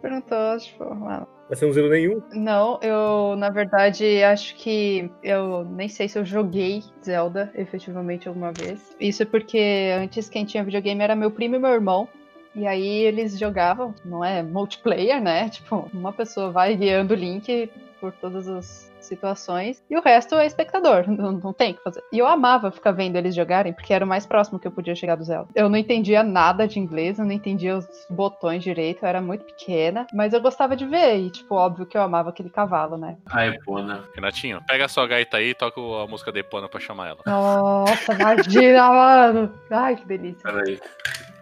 perguntou, 0.00 0.58
tipo, 0.58 0.94
mano. 0.94 1.26
Mas 1.48 1.58
você 1.58 1.66
não 1.66 1.72
zerou 1.72 1.90
nenhum? 1.90 2.22
Não, 2.32 2.78
eu, 2.80 3.36
na 3.36 3.50
verdade, 3.50 4.22
acho 4.22 4.56
que 4.56 5.10
eu 5.22 5.64
nem 5.64 5.88
sei 5.88 6.08
se 6.08 6.18
eu 6.18 6.24
joguei 6.24 6.82
Zelda 7.04 7.52
efetivamente 7.54 8.28
alguma 8.28 8.52
vez. 8.52 8.96
Isso 8.98 9.22
é 9.22 9.26
porque 9.26 9.92
antes 9.98 10.28
quem 10.28 10.44
tinha 10.44 10.64
videogame 10.64 11.02
era 11.02 11.14
meu 11.14 11.30
primo 11.30 11.56
e 11.56 11.58
meu 11.58 11.70
irmão. 11.70 12.08
E 12.54 12.66
aí 12.66 12.88
eles 12.88 13.38
jogavam, 13.38 13.94
não 14.04 14.24
é 14.24 14.42
multiplayer, 14.42 15.20
né? 15.20 15.48
Tipo, 15.54 15.88
uma 15.92 16.12
pessoa 16.12 16.50
vai 16.50 16.76
guiando 16.76 17.14
o 17.14 17.16
Link 17.16 17.70
por 18.00 18.12
todas 18.12 18.48
as 18.48 18.92
situações 19.04 19.82
e 19.88 19.96
o 19.96 20.00
resto 20.00 20.34
é 20.34 20.46
espectador, 20.46 21.04
não, 21.10 21.32
não 21.32 21.52
tem 21.52 21.72
o 21.72 21.74
que 21.74 21.82
fazer. 21.82 22.02
E 22.12 22.18
eu 22.18 22.26
amava 22.26 22.70
ficar 22.70 22.92
vendo 22.92 23.16
eles 23.16 23.34
jogarem 23.34 23.72
porque 23.72 23.92
era 23.92 24.04
o 24.04 24.08
mais 24.08 24.26
próximo 24.26 24.58
que 24.58 24.66
eu 24.66 24.72
podia 24.72 24.94
chegar 24.94 25.16
do 25.16 25.24
Zelda. 25.24 25.48
Eu 25.54 25.68
não 25.68 25.78
entendia 25.78 26.22
nada 26.22 26.66
de 26.66 26.78
inglês, 26.78 27.18
eu 27.18 27.24
não 27.24 27.32
entendia 27.32 27.76
os 27.76 27.86
botões 28.10 28.62
direito, 28.62 29.02
eu 29.02 29.08
era 29.08 29.20
muito 29.20 29.44
pequena, 29.44 30.06
mas 30.12 30.32
eu 30.32 30.40
gostava 30.40 30.74
de 30.76 30.86
ver 30.86 31.18
e, 31.18 31.30
tipo, 31.30 31.54
óbvio 31.54 31.86
que 31.86 31.96
eu 31.96 32.02
amava 32.02 32.30
aquele 32.30 32.50
cavalo, 32.50 32.96
né? 32.96 33.16
A 33.26 33.46
Epona. 33.46 34.04
Renatinho, 34.14 34.60
pega 34.66 34.86
a 34.86 34.88
sua 34.88 35.06
gaita 35.06 35.36
aí 35.36 35.50
e 35.50 35.54
toca 35.54 35.80
a 35.80 36.06
música 36.06 36.32
de 36.32 36.40
Epona 36.40 36.68
pra 36.68 36.80
chamar 36.80 37.08
ela. 37.08 37.20
Nossa, 37.26 38.12
imagina, 38.12 38.88
mano! 38.90 39.52
Ai, 39.70 39.96
que 39.96 40.06
delícia. 40.06 40.42
Peraí. 40.42 40.80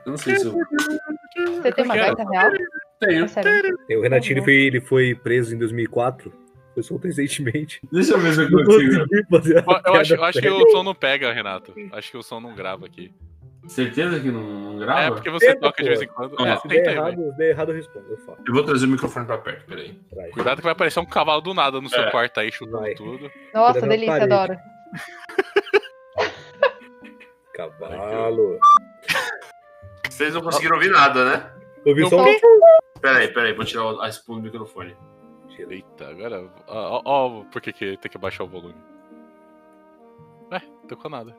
Eu 0.05 0.11
não 0.11 0.17
sei 0.19 0.37
se 0.37 0.47
eu 0.47 0.53
Você 0.53 1.73
tem 1.73 1.85
uma 1.85 1.97
gaita 1.97 2.25
real? 2.31 2.51
tenho. 3.01 3.25
É 3.25 3.29
sério? 3.29 3.79
O 3.91 4.01
Renatinho 4.03 4.39
ele 4.39 4.43
foi, 4.45 4.55
ele 4.55 4.81
foi 4.81 5.15
preso 5.15 5.55
em 5.55 5.59
2004. 5.59 6.33
Foi 6.75 6.83
solto 6.83 7.07
recentemente. 7.07 7.81
Deixa 7.93 8.15
eu 8.15 8.19
ver 8.19 8.33
se 8.33 8.43
eu 8.43 8.51
Não 8.51 8.65
consigo. 8.65 8.95
Eu, 8.95 9.07
eu 9.87 9.95
acho, 10.01 10.15
eu 10.15 10.25
acho 10.25 10.41
que 10.41 10.49
o 10.49 10.71
som 10.71 10.83
não 10.83 10.95
pega, 10.95 11.33
Renato. 11.33 11.75
Acho 11.93 12.11
que 12.11 12.17
o 12.17 12.23
som 12.23 12.41
não 12.41 12.55
grava 12.55 12.87
aqui. 12.87 13.13
Certeza 13.69 14.19
que 14.19 14.29
não, 14.29 14.43
não 14.43 14.79
grava? 14.79 15.01
É, 15.03 15.11
porque 15.11 15.31
você 15.31 15.49
Tenta, 15.49 15.61
toca 15.61 15.83
de 15.83 15.89
vez 15.89 16.01
pô. 16.01 16.05
em 16.05 16.09
quando. 16.09 16.35
Ah, 16.41 16.49
É, 16.49 16.57
Se 16.57 16.67
der 16.69 16.95
errado, 16.97 17.33
der 17.37 17.51
errado, 17.51 17.69
eu 17.71 17.77
respondo. 17.77 18.07
Eu 18.11 18.17
falo. 18.19 18.39
Eu 18.47 18.55
vou 18.55 18.65
trazer 18.65 18.87
o 18.87 18.89
microfone 18.89 19.27
pra 19.27 19.39
perto, 19.39 19.67
peraí. 19.67 19.95
Traz. 20.11 20.33
Cuidado 20.33 20.57
que 20.57 20.63
vai 20.65 20.73
aparecer 20.73 20.99
um 20.99 21.05
cavalo 21.07 21.41
do 21.43 21.55
nada 21.55 21.81
no 21.81 21.89
seu 21.89 22.03
É. 22.03 22.11
quarto 22.11 22.41
aí 22.41 22.51
chutando 22.51 22.81
Vai. 22.81 22.95
tudo. 22.95 23.31
Nossa, 23.55 23.73
Cuidado 23.81 23.91
delícia, 23.91 24.25
adoro. 24.25 24.57
Cavalo. 27.55 28.59
Vocês 30.23 30.35
não 30.35 30.43
conseguiram 30.43 30.77
ouvir 30.77 30.91
nada, 30.91 31.25
né? 31.25 31.53
Eu 31.85 32.09
só 32.09 32.23
um. 32.23 32.39
Peraí, 33.01 33.27
peraí, 33.35 33.53
vou 33.55 33.65
tirar 33.65 34.01
a 34.01 34.09
espuma 34.09 34.39
do 34.39 34.45
microfone. 34.45 34.97
Eita, 35.59 36.11
agora. 36.11 36.49
Ó, 36.69 37.03
ó, 37.05 37.27
ó 37.41 37.45
por 37.45 37.61
que, 37.61 37.73
que 37.73 37.97
tem 37.97 38.11
que 38.11 38.19
baixar 38.19 38.45
o 38.45 38.49
volume. 38.49 38.77
Ué, 40.53 40.63
não 40.65 40.87
tocou 40.87 41.11
nada. 41.11 41.37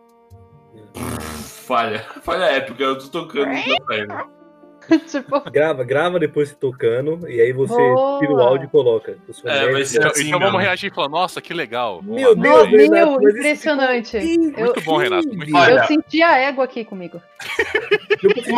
Falha. 1.65 2.01
Falha 2.23 2.43
épica, 2.45 2.83
eu 2.83 2.97
tô 2.97 3.07
tocando 3.07 3.51
tô 3.63 3.85
saindo. 3.85 4.42
tipo, 5.09 5.51
Grava, 5.51 5.83
grava 5.83 6.19
depois 6.19 6.49
se 6.49 6.55
tocando, 6.55 7.27
e 7.29 7.39
aí 7.41 7.51
você 7.53 7.73
Boa. 7.75 8.19
tira 8.19 8.31
o 8.33 8.39
áudio 8.39 8.65
e 8.65 8.69
coloca. 8.69 9.17
É, 9.45 9.57
é 9.65 9.71
vai 9.71 9.85
ser 9.85 9.97
Então, 9.97 10.11
assim 10.11 10.27
então 10.27 10.39
vamos 10.39 10.61
reagir 10.61 10.91
e 10.91 10.93
falar, 10.95 11.09
nossa, 11.09 11.41
que 11.41 11.53
legal. 11.53 12.01
Meu 12.03 12.35
lá. 12.35 12.41
Deus, 12.41 12.69
Renato, 12.69 12.91
meu, 12.91 13.11
mas 13.21 13.23
esse 13.35 13.39
impressionante. 13.39 14.17
Eu- 14.57 14.65
Muito 14.65 14.81
bom, 14.81 14.97
Renato, 14.97 15.27
muito. 15.27 15.55
Olha, 15.55 15.73
Eu 15.73 15.83
senti 15.85 16.21
a 16.21 16.37
égua 16.37 16.65
aqui 16.65 16.83
comigo. 16.85 17.21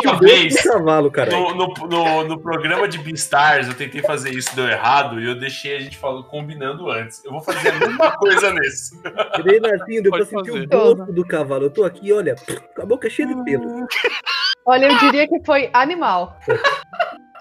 Uma 0.04 0.20
vez, 0.20 0.62
cavalo, 0.62 1.10
cara. 1.12 1.32
No, 1.32 1.54
no, 1.56 1.68
no, 1.88 2.24
no 2.24 2.40
programa 2.40 2.88
de 2.88 2.98
Beastars, 3.00 3.68
eu 3.68 3.74
tentei 3.74 4.02
fazer 4.02 4.32
isso, 4.32 4.56
deu 4.56 4.68
errado, 4.68 5.20
e 5.20 5.28
eu 5.28 5.36
deixei 5.40 5.76
a 5.76 5.80
gente 5.80 5.98
falando, 5.98 6.24
combinando 6.26 6.90
antes. 6.90 7.24
Eu 7.26 7.32
vou 7.32 7.42
fazer 7.42 7.70
a 7.70 7.74
mesma 7.80 8.12
coisa 8.18 8.52
nesse. 8.54 9.00
Renatinho, 9.44 10.04
deu 10.04 10.12
pra 10.12 10.26
Pode 10.26 10.30
sentir 10.30 10.52
fazer. 10.52 10.66
o 10.66 10.96
gosto 10.96 11.14
do 11.14 11.26
cavalo. 11.26 11.64
Eu 11.66 11.70
tô 11.72 11.84
aqui, 11.84 12.12
olha, 12.14 12.36
com 12.76 12.82
a 12.82 12.86
boca 12.86 13.10
cheia 13.10 13.28
de 13.28 13.44
pelo. 13.44 13.86
Olha, 14.66 14.88
eu 14.88 14.98
diria 14.98 15.28
que 15.28 15.40
foi 15.46 15.70
animal. 15.72 16.38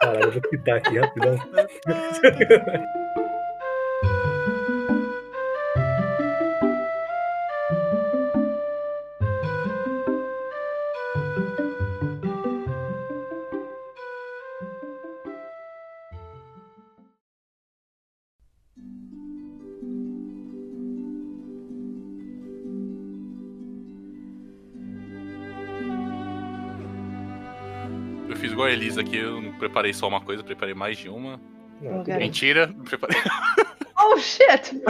Caralho, 0.01 0.25
eu 0.25 0.33
vou 0.33 0.43
quitar 0.43 0.77
aqui 0.77 0.99
rapidão. 0.99 1.37
Elisa 28.75 29.01
aqui, 29.01 29.17
eu 29.17 29.41
não 29.41 29.53
preparei 29.53 29.93
só 29.93 30.07
uma 30.09 30.21
coisa, 30.21 30.43
preparei 30.43 30.75
mais 30.75 30.99
de 30.99 31.09
uma. 31.09 31.41
Não. 31.81 32.05
Mentira, 32.05 32.67
não 32.67 32.85
preparei. 32.85 33.19
Oh, 34.13 34.19
shit! 34.19 34.81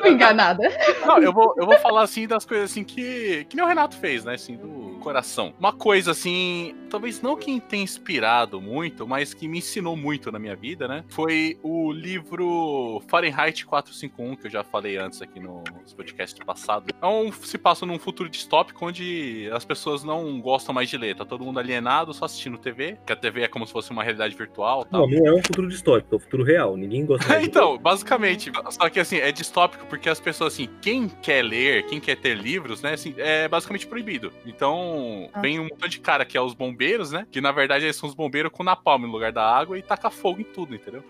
Fui 0.00 0.10
enganada. 0.10 0.62
Não, 1.04 1.18
eu 1.18 1.32
vou, 1.32 1.54
eu 1.56 1.66
vou 1.66 1.76
falar 1.78 2.02
assim 2.02 2.26
das 2.26 2.44
coisas 2.44 2.70
assim 2.70 2.84
que. 2.84 3.44
Que 3.48 3.56
nem 3.56 3.64
o 3.64 3.68
Renato 3.68 3.96
fez, 3.96 4.24
né? 4.24 4.34
Assim, 4.34 4.56
do 4.56 4.98
coração. 5.00 5.54
Uma 5.58 5.72
coisa 5.72 6.10
assim, 6.10 6.74
talvez 6.90 7.22
não 7.22 7.34
que 7.36 7.58
tenha 7.60 7.82
inspirado 7.82 8.60
muito, 8.60 9.06
mas 9.08 9.32
que 9.32 9.48
me 9.48 9.58
ensinou 9.58 9.96
muito 9.96 10.30
na 10.30 10.38
minha 10.38 10.54
vida, 10.54 10.86
né? 10.86 11.04
Foi 11.08 11.58
o 11.62 11.90
livro 11.90 13.02
Fahrenheit 13.08 13.64
451, 13.64 14.36
que 14.36 14.46
eu 14.46 14.50
já 14.50 14.62
falei 14.62 14.96
antes 14.98 15.22
aqui 15.22 15.40
no, 15.40 15.62
nos 15.82 15.94
podcasts 15.94 16.38
passados. 16.44 16.88
É 17.00 17.06
um, 17.06 17.32
se 17.32 17.56
passa 17.56 17.86
num 17.86 17.98
futuro 17.98 18.28
distópico 18.28 18.84
onde 18.86 19.48
as 19.52 19.64
pessoas 19.64 20.04
não 20.04 20.40
gostam 20.40 20.74
mais 20.74 20.88
de 20.90 20.98
ler. 20.98 21.16
Tá 21.16 21.24
todo 21.24 21.44
mundo 21.44 21.58
alienado, 21.58 22.12
só 22.12 22.26
assistindo 22.26 22.58
TV, 22.58 22.98
que 23.06 23.12
a 23.12 23.16
TV 23.16 23.42
é 23.42 23.48
como 23.48 23.66
se 23.66 23.72
fosse 23.72 23.90
uma 23.90 24.02
realidade 24.02 24.34
virtual 24.34 24.84
tal. 24.84 25.08
Não, 25.08 25.18
não 25.18 25.26
é 25.26 25.32
um 25.32 25.42
futuro 25.42 25.68
distópico, 25.68 26.14
é 26.14 26.16
um 26.16 26.20
futuro 26.20 26.44
real. 26.44 26.76
Ninguém 26.76 27.06
gosta 27.06 27.26
mais 27.26 27.42
de- 27.42 27.48
então, 27.48 27.78
basicamente. 27.78 28.29
Só 28.70 28.88
que 28.88 29.00
assim, 29.00 29.16
é 29.16 29.30
distópico 29.32 29.86
porque 29.86 30.08
as 30.08 30.20
pessoas, 30.20 30.54
assim, 30.54 30.68
quem 30.80 31.08
quer 31.08 31.42
ler, 31.44 31.86
quem 31.86 32.00
quer 32.00 32.16
ter 32.16 32.36
livros, 32.36 32.82
né, 32.82 32.94
assim, 32.94 33.14
é 33.16 33.48
basicamente 33.48 33.86
proibido. 33.86 34.32
Então, 34.46 35.28
Ah. 35.32 35.40
vem 35.40 35.58
um 35.58 35.64
montão 35.64 35.88
de 35.88 36.00
cara 36.00 36.24
que 36.24 36.36
é 36.36 36.40
os 36.40 36.54
bombeiros, 36.54 37.10
né? 37.12 37.26
Que 37.30 37.40
na 37.40 37.52
verdade 37.52 37.84
eles 37.84 37.96
são 37.96 38.08
os 38.08 38.14
bombeiros 38.14 38.50
com 38.52 38.62
napalm 38.62 39.02
no 39.02 39.08
lugar 39.12 39.32
da 39.32 39.44
água 39.44 39.78
e 39.78 39.82
taca 39.82 40.10
fogo 40.10 40.40
em 40.40 40.44
tudo, 40.44 40.74
entendeu? 40.74 41.02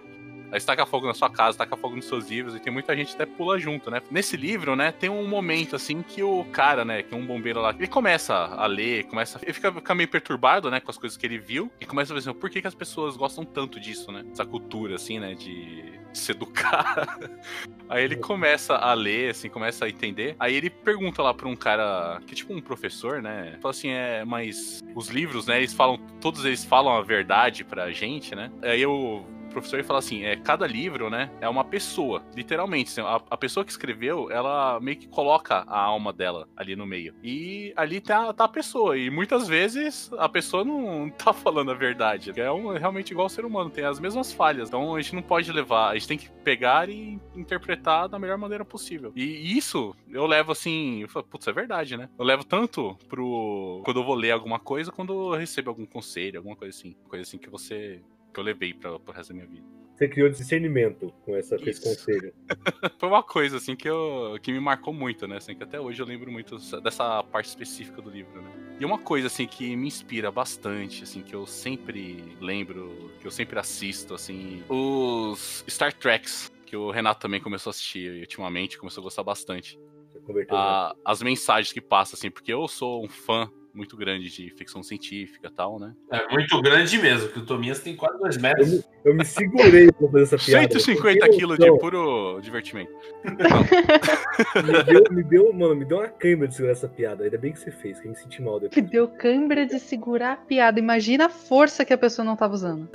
Aí 0.52 0.61
você 0.61 0.66
taca 0.66 0.87
fogo 0.87 1.07
na 1.07 1.14
sua 1.14 1.30
casa, 1.30 1.59
taca 1.59 1.76
fogo 1.76 1.97
nos 1.97 2.07
seus 2.07 2.28
livros, 2.28 2.54
e 2.54 2.61
tem 2.61 2.73
muita 2.73 2.97
gente 2.97 3.09
que 3.09 3.23
até 3.23 3.26
pula 3.26 3.59
junto, 3.59 3.90
né? 3.90 4.00
Nesse 4.11 4.37
livro, 4.37 4.75
né, 4.75 4.92
tem 4.92 5.11
um 5.11 5.26
momento, 5.26 5.76
assim, 5.76 6.02
que 6.02 6.23
o 6.23 6.45
cara, 6.47 6.85
né, 6.85 7.02
que 7.02 7.14
é 7.14 7.16
um 7.16 7.26
bombeiro 7.26 7.61
lá, 7.61 7.75
ele 7.77 7.87
começa 7.87 8.35
a 8.35 8.66
ler, 8.66 9.05
começa. 9.05 9.38
Ele 9.42 9.53
fica, 9.53 9.72
fica 9.72 9.94
meio 9.94 10.09
perturbado, 10.09 10.70
né, 10.70 10.81
com 10.81 10.90
as 10.90 10.98
coisas 10.98 11.16
que 11.16 11.27
ele 11.27 11.38
viu, 11.38 11.70
e 11.81 11.87
começa 11.87 12.12
a 12.12 12.14
ver 12.14 12.20
assim, 12.20 12.33
por 12.33 12.51
que, 12.51 12.61
que 12.61 12.66
as 12.66 12.75
pessoas 12.75 13.16
gostam 13.16 13.44
tanto 13.44 13.79
disso, 13.81 14.11
né? 14.12 14.25
Essa 14.33 14.44
cultura, 14.44 14.96
assim, 14.96 15.18
né, 15.18 15.35
de, 15.35 16.01
se 16.12 16.33
educar. 16.33 17.18
Aí 17.88 18.05
ele 18.05 18.16
começa 18.16 18.75
a 18.75 18.94
ler, 18.94 19.31
assim, 19.31 19.48
começa 19.48 19.85
a 19.85 19.88
entender. 19.88 20.37
Aí 20.38 20.55
ele 20.55 20.70
pergunta 20.70 21.22
lá 21.22 21.35
pra 21.35 21.48
um 21.48 21.57
cara, 21.57 22.20
que 22.27 22.33
é 22.33 22.37
tipo 22.37 22.53
um 22.53 22.61
professor, 22.61 23.20
né? 23.22 23.59
Fala 23.61 23.70
assim, 23.70 23.90
é, 23.90 24.25
mas 24.25 24.81
os 24.94 25.09
livros, 25.09 25.46
né, 25.46 25.59
eles 25.59 25.72
falam, 25.72 25.98
todos 26.20 26.44
eles 26.44 26.64
falam 26.64 26.94
a 26.94 27.03
verdade 27.03 27.64
pra 27.64 27.90
gente, 27.90 28.35
né? 28.35 28.51
Aí 28.62 28.85
o 28.87 29.25
professor 29.51 29.77
ele 29.77 29.87
fala 29.87 29.99
assim, 29.99 30.25
é, 30.25 30.37
cada 30.37 30.67
livro, 30.67 31.11
né, 31.11 31.31
é 31.41 31.49
uma 31.49 31.65
pessoa, 31.65 32.23
literalmente. 32.35 32.91
assim, 32.91 33.01
a, 33.01 33.21
a 33.31 33.37
pessoa 33.37 33.65
que 33.65 33.71
escreveu, 33.71 34.31
ela 34.31 34.79
meio 34.81 34.97
que 34.97 35.09
coloca 35.09 35.65
a 35.67 35.81
alma 35.81 36.13
dela 36.13 36.49
ali 36.57 36.77
no 36.77 36.87
meio. 36.87 37.15
E 37.23 37.73
ali 37.77 38.01
tá, 38.01 38.33
tá 38.33 38.45
a 38.45 38.49
pessoa. 38.49 38.97
E 38.97 39.11
muitas 39.11 39.49
vezes 39.49 40.11
a 40.19 40.29
pessoa 40.29 40.65
não 40.65 41.11
tá 41.11 41.33
falando 41.33 41.71
a 41.71 41.75
verdade. 41.75 42.33
É 42.41 42.51
um, 42.51 42.69
realmente 42.77 43.11
igual 43.11 43.27
ao 43.27 43.31
ser 43.31 43.45
humano, 43.45 43.71
tem 43.71 43.85
as 43.85 44.01
mesmas 44.01 44.33
falhas. 44.33 44.69
Então 44.69 44.95
a 44.95 45.01
gente 45.01 45.15
não 45.15 45.23
pode 45.23 45.51
levar, 45.53 45.91
a 45.91 45.95
gente 45.95 46.09
tem 46.09 46.19
que 46.19 46.31
pegar 46.45 46.89
e 46.89 47.19
interpretar 47.35 48.09
da 48.09 48.19
melhor 48.19 48.39
maneira 48.39 48.65
possível. 48.65 49.13
E 49.15 49.57
isso 49.57 49.95
eu 50.09 50.27
levo 50.27 50.53
assim, 50.53 51.03
eu 51.03 51.09
falo, 51.09 51.27
putz, 51.27 51.47
é 51.47 51.53
verdade, 51.53 51.97
né? 51.97 52.09
Eu 52.19 52.25
levo 52.25 52.45
tanto 52.45 52.97
pro. 53.09 53.83
Quando 53.85 54.01
eu 54.01 54.05
vou 54.05 54.15
ler 54.15 54.33
alguma 54.33 54.59
coisa, 54.59 54.93
quando 54.93 55.13
eu 55.13 55.39
recebo 55.39 55.71
algum 55.71 55.87
conselho, 55.87 56.39
alguma 56.39 56.57
coisa 56.57 56.77
assim. 56.77 56.97
Coisa 57.09 57.23
assim 57.23 57.39
que 57.39 57.51
você. 57.51 58.01
Que 58.33 58.38
eu 58.40 58.45
levei 58.45 58.73
pra, 58.75 58.99
pro 58.99 59.12
resto 59.14 59.31
da 59.31 59.35
minha 59.35 59.47
vida. 59.47 59.66
Você 59.95 60.09
criou 60.09 60.31
discernimento 60.31 61.12
com, 61.27 61.37
essa, 61.37 61.59
com 61.59 61.64
esse 61.69 61.83
conselho. 61.83 62.33
Foi 62.99 63.07
uma 63.07 63.23
coisa, 63.23 63.59
assim, 63.59 63.77
que, 63.77 63.87
eu, 63.87 64.38
que 64.43 64.51
me 64.51 64.59
marcou 64.59 64.95
muito, 64.95 65.29
né? 65.29 65.37
Assim, 65.37 65.55
que 65.55 65.62
até 65.62 65.79
hoje 65.79 66.01
eu 66.01 66.07
lembro 66.07 66.33
muito 66.33 66.57
dessa 66.81 67.23
parte 67.25 67.51
específica 67.51 68.01
do 68.01 68.09
livro, 68.09 68.40
né? 68.40 68.51
E 68.81 68.85
uma 68.87 68.97
coisa, 68.99 69.27
assim, 69.27 69.47
que 69.47 69.77
me 69.77 69.88
inspira 69.88 70.31
bastante, 70.31 71.03
assim, 71.03 71.21
que 71.23 71.35
eu 71.35 71.47
sempre 71.47 72.35
lembro, 72.40 73.11
que 73.21 73.27
eu 73.27 73.31
sempre 73.31 73.59
assisto, 73.59 74.14
assim, 74.14 74.62
os 74.71 75.62
Star 75.69 75.93
Treks, 75.93 76.51
que 76.64 76.75
o 76.75 76.90
Renato 76.90 77.21
também 77.21 77.38
começou 77.40 77.69
a 77.69 77.73
assistir 77.73 78.21
ultimamente, 78.21 78.79
começou 78.79 79.03
a 79.03 79.05
gostar 79.05 79.23
bastante. 79.23 79.77
Né? 79.77 80.47
A- 80.49 80.95
as 81.05 81.23
mensagens 81.23 81.75
que 81.75 81.81
passam, 81.81 82.16
assim, 82.16 82.31
porque 82.31 82.51
eu 82.51 82.66
sou 82.69 83.05
um 83.05 83.09
fã 83.09 83.51
muito 83.72 83.96
grande 83.96 84.28
de 84.28 84.50
ficção 84.50 84.83
científica 84.83 85.48
e 85.48 85.50
tal, 85.50 85.78
né? 85.78 85.94
É 86.11 86.28
muito 86.28 86.61
grande 86.61 86.98
mesmo, 86.98 87.28
que 87.28 87.38
o 87.38 87.46
Tominhas 87.46 87.80
tem 87.80 87.94
quase 87.96 88.18
dois 88.18 88.37
Eu 88.37 88.42
metros. 88.42 88.68
me, 88.70 88.85
eu 89.04 89.14
me 89.14 89.24
segurei 89.24 89.92
pra 89.92 90.09
fazer 90.09 90.22
essa 90.22 90.38
piada. 90.38 90.68
150 90.72 91.20
Tem 91.20 91.38
quilos 91.38 91.59
de 91.59 91.78
puro 91.78 92.40
divertimento. 92.40 92.90
Me 93.24 94.83
deu, 94.85 95.04
me 95.11 95.22
deu, 95.24 95.52
mano, 95.52 95.76
me 95.76 95.85
deu 95.85 95.98
uma 95.98 96.09
câimbra 96.09 96.48
de 96.48 96.54
segurar 96.54 96.72
essa 96.72 96.88
piada. 96.88 97.24
Ainda 97.24 97.38
bem 97.38 97.52
que 97.52 97.59
você 97.61 97.70
fez, 97.70 98.00
que 98.00 98.06
eu 98.06 98.11
me 98.11 98.16
senti 98.16 98.42
mal 98.42 98.59
depois. 98.61 98.90
deu 98.90 99.09
câimbra 99.09 99.66
de 99.66 99.78
segurar 99.78 100.33
a 100.33 100.37
piada. 100.37 100.78
Imagina 100.78 101.26
a 101.26 101.30
força 101.30 101.85
que 101.85 101.92
a 101.92 101.98
pessoa 101.98 102.24
não 102.24 102.37
tava 102.37 102.54
usando. 102.54 102.88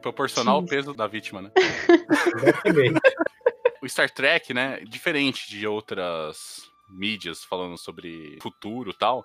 Proporcional 0.00 0.56
ao 0.56 0.64
peso 0.64 0.94
da 0.94 1.06
vítima, 1.06 1.42
né? 1.42 1.50
Exatamente. 2.36 3.00
o 3.82 3.88
Star 3.88 4.10
Trek, 4.10 4.54
né, 4.54 4.80
diferente 4.88 5.48
de 5.50 5.66
outras 5.66 6.68
mídias 6.88 7.44
falando 7.44 7.76
sobre 7.76 8.38
futuro 8.40 8.90
e 8.90 8.94
tal, 8.94 9.24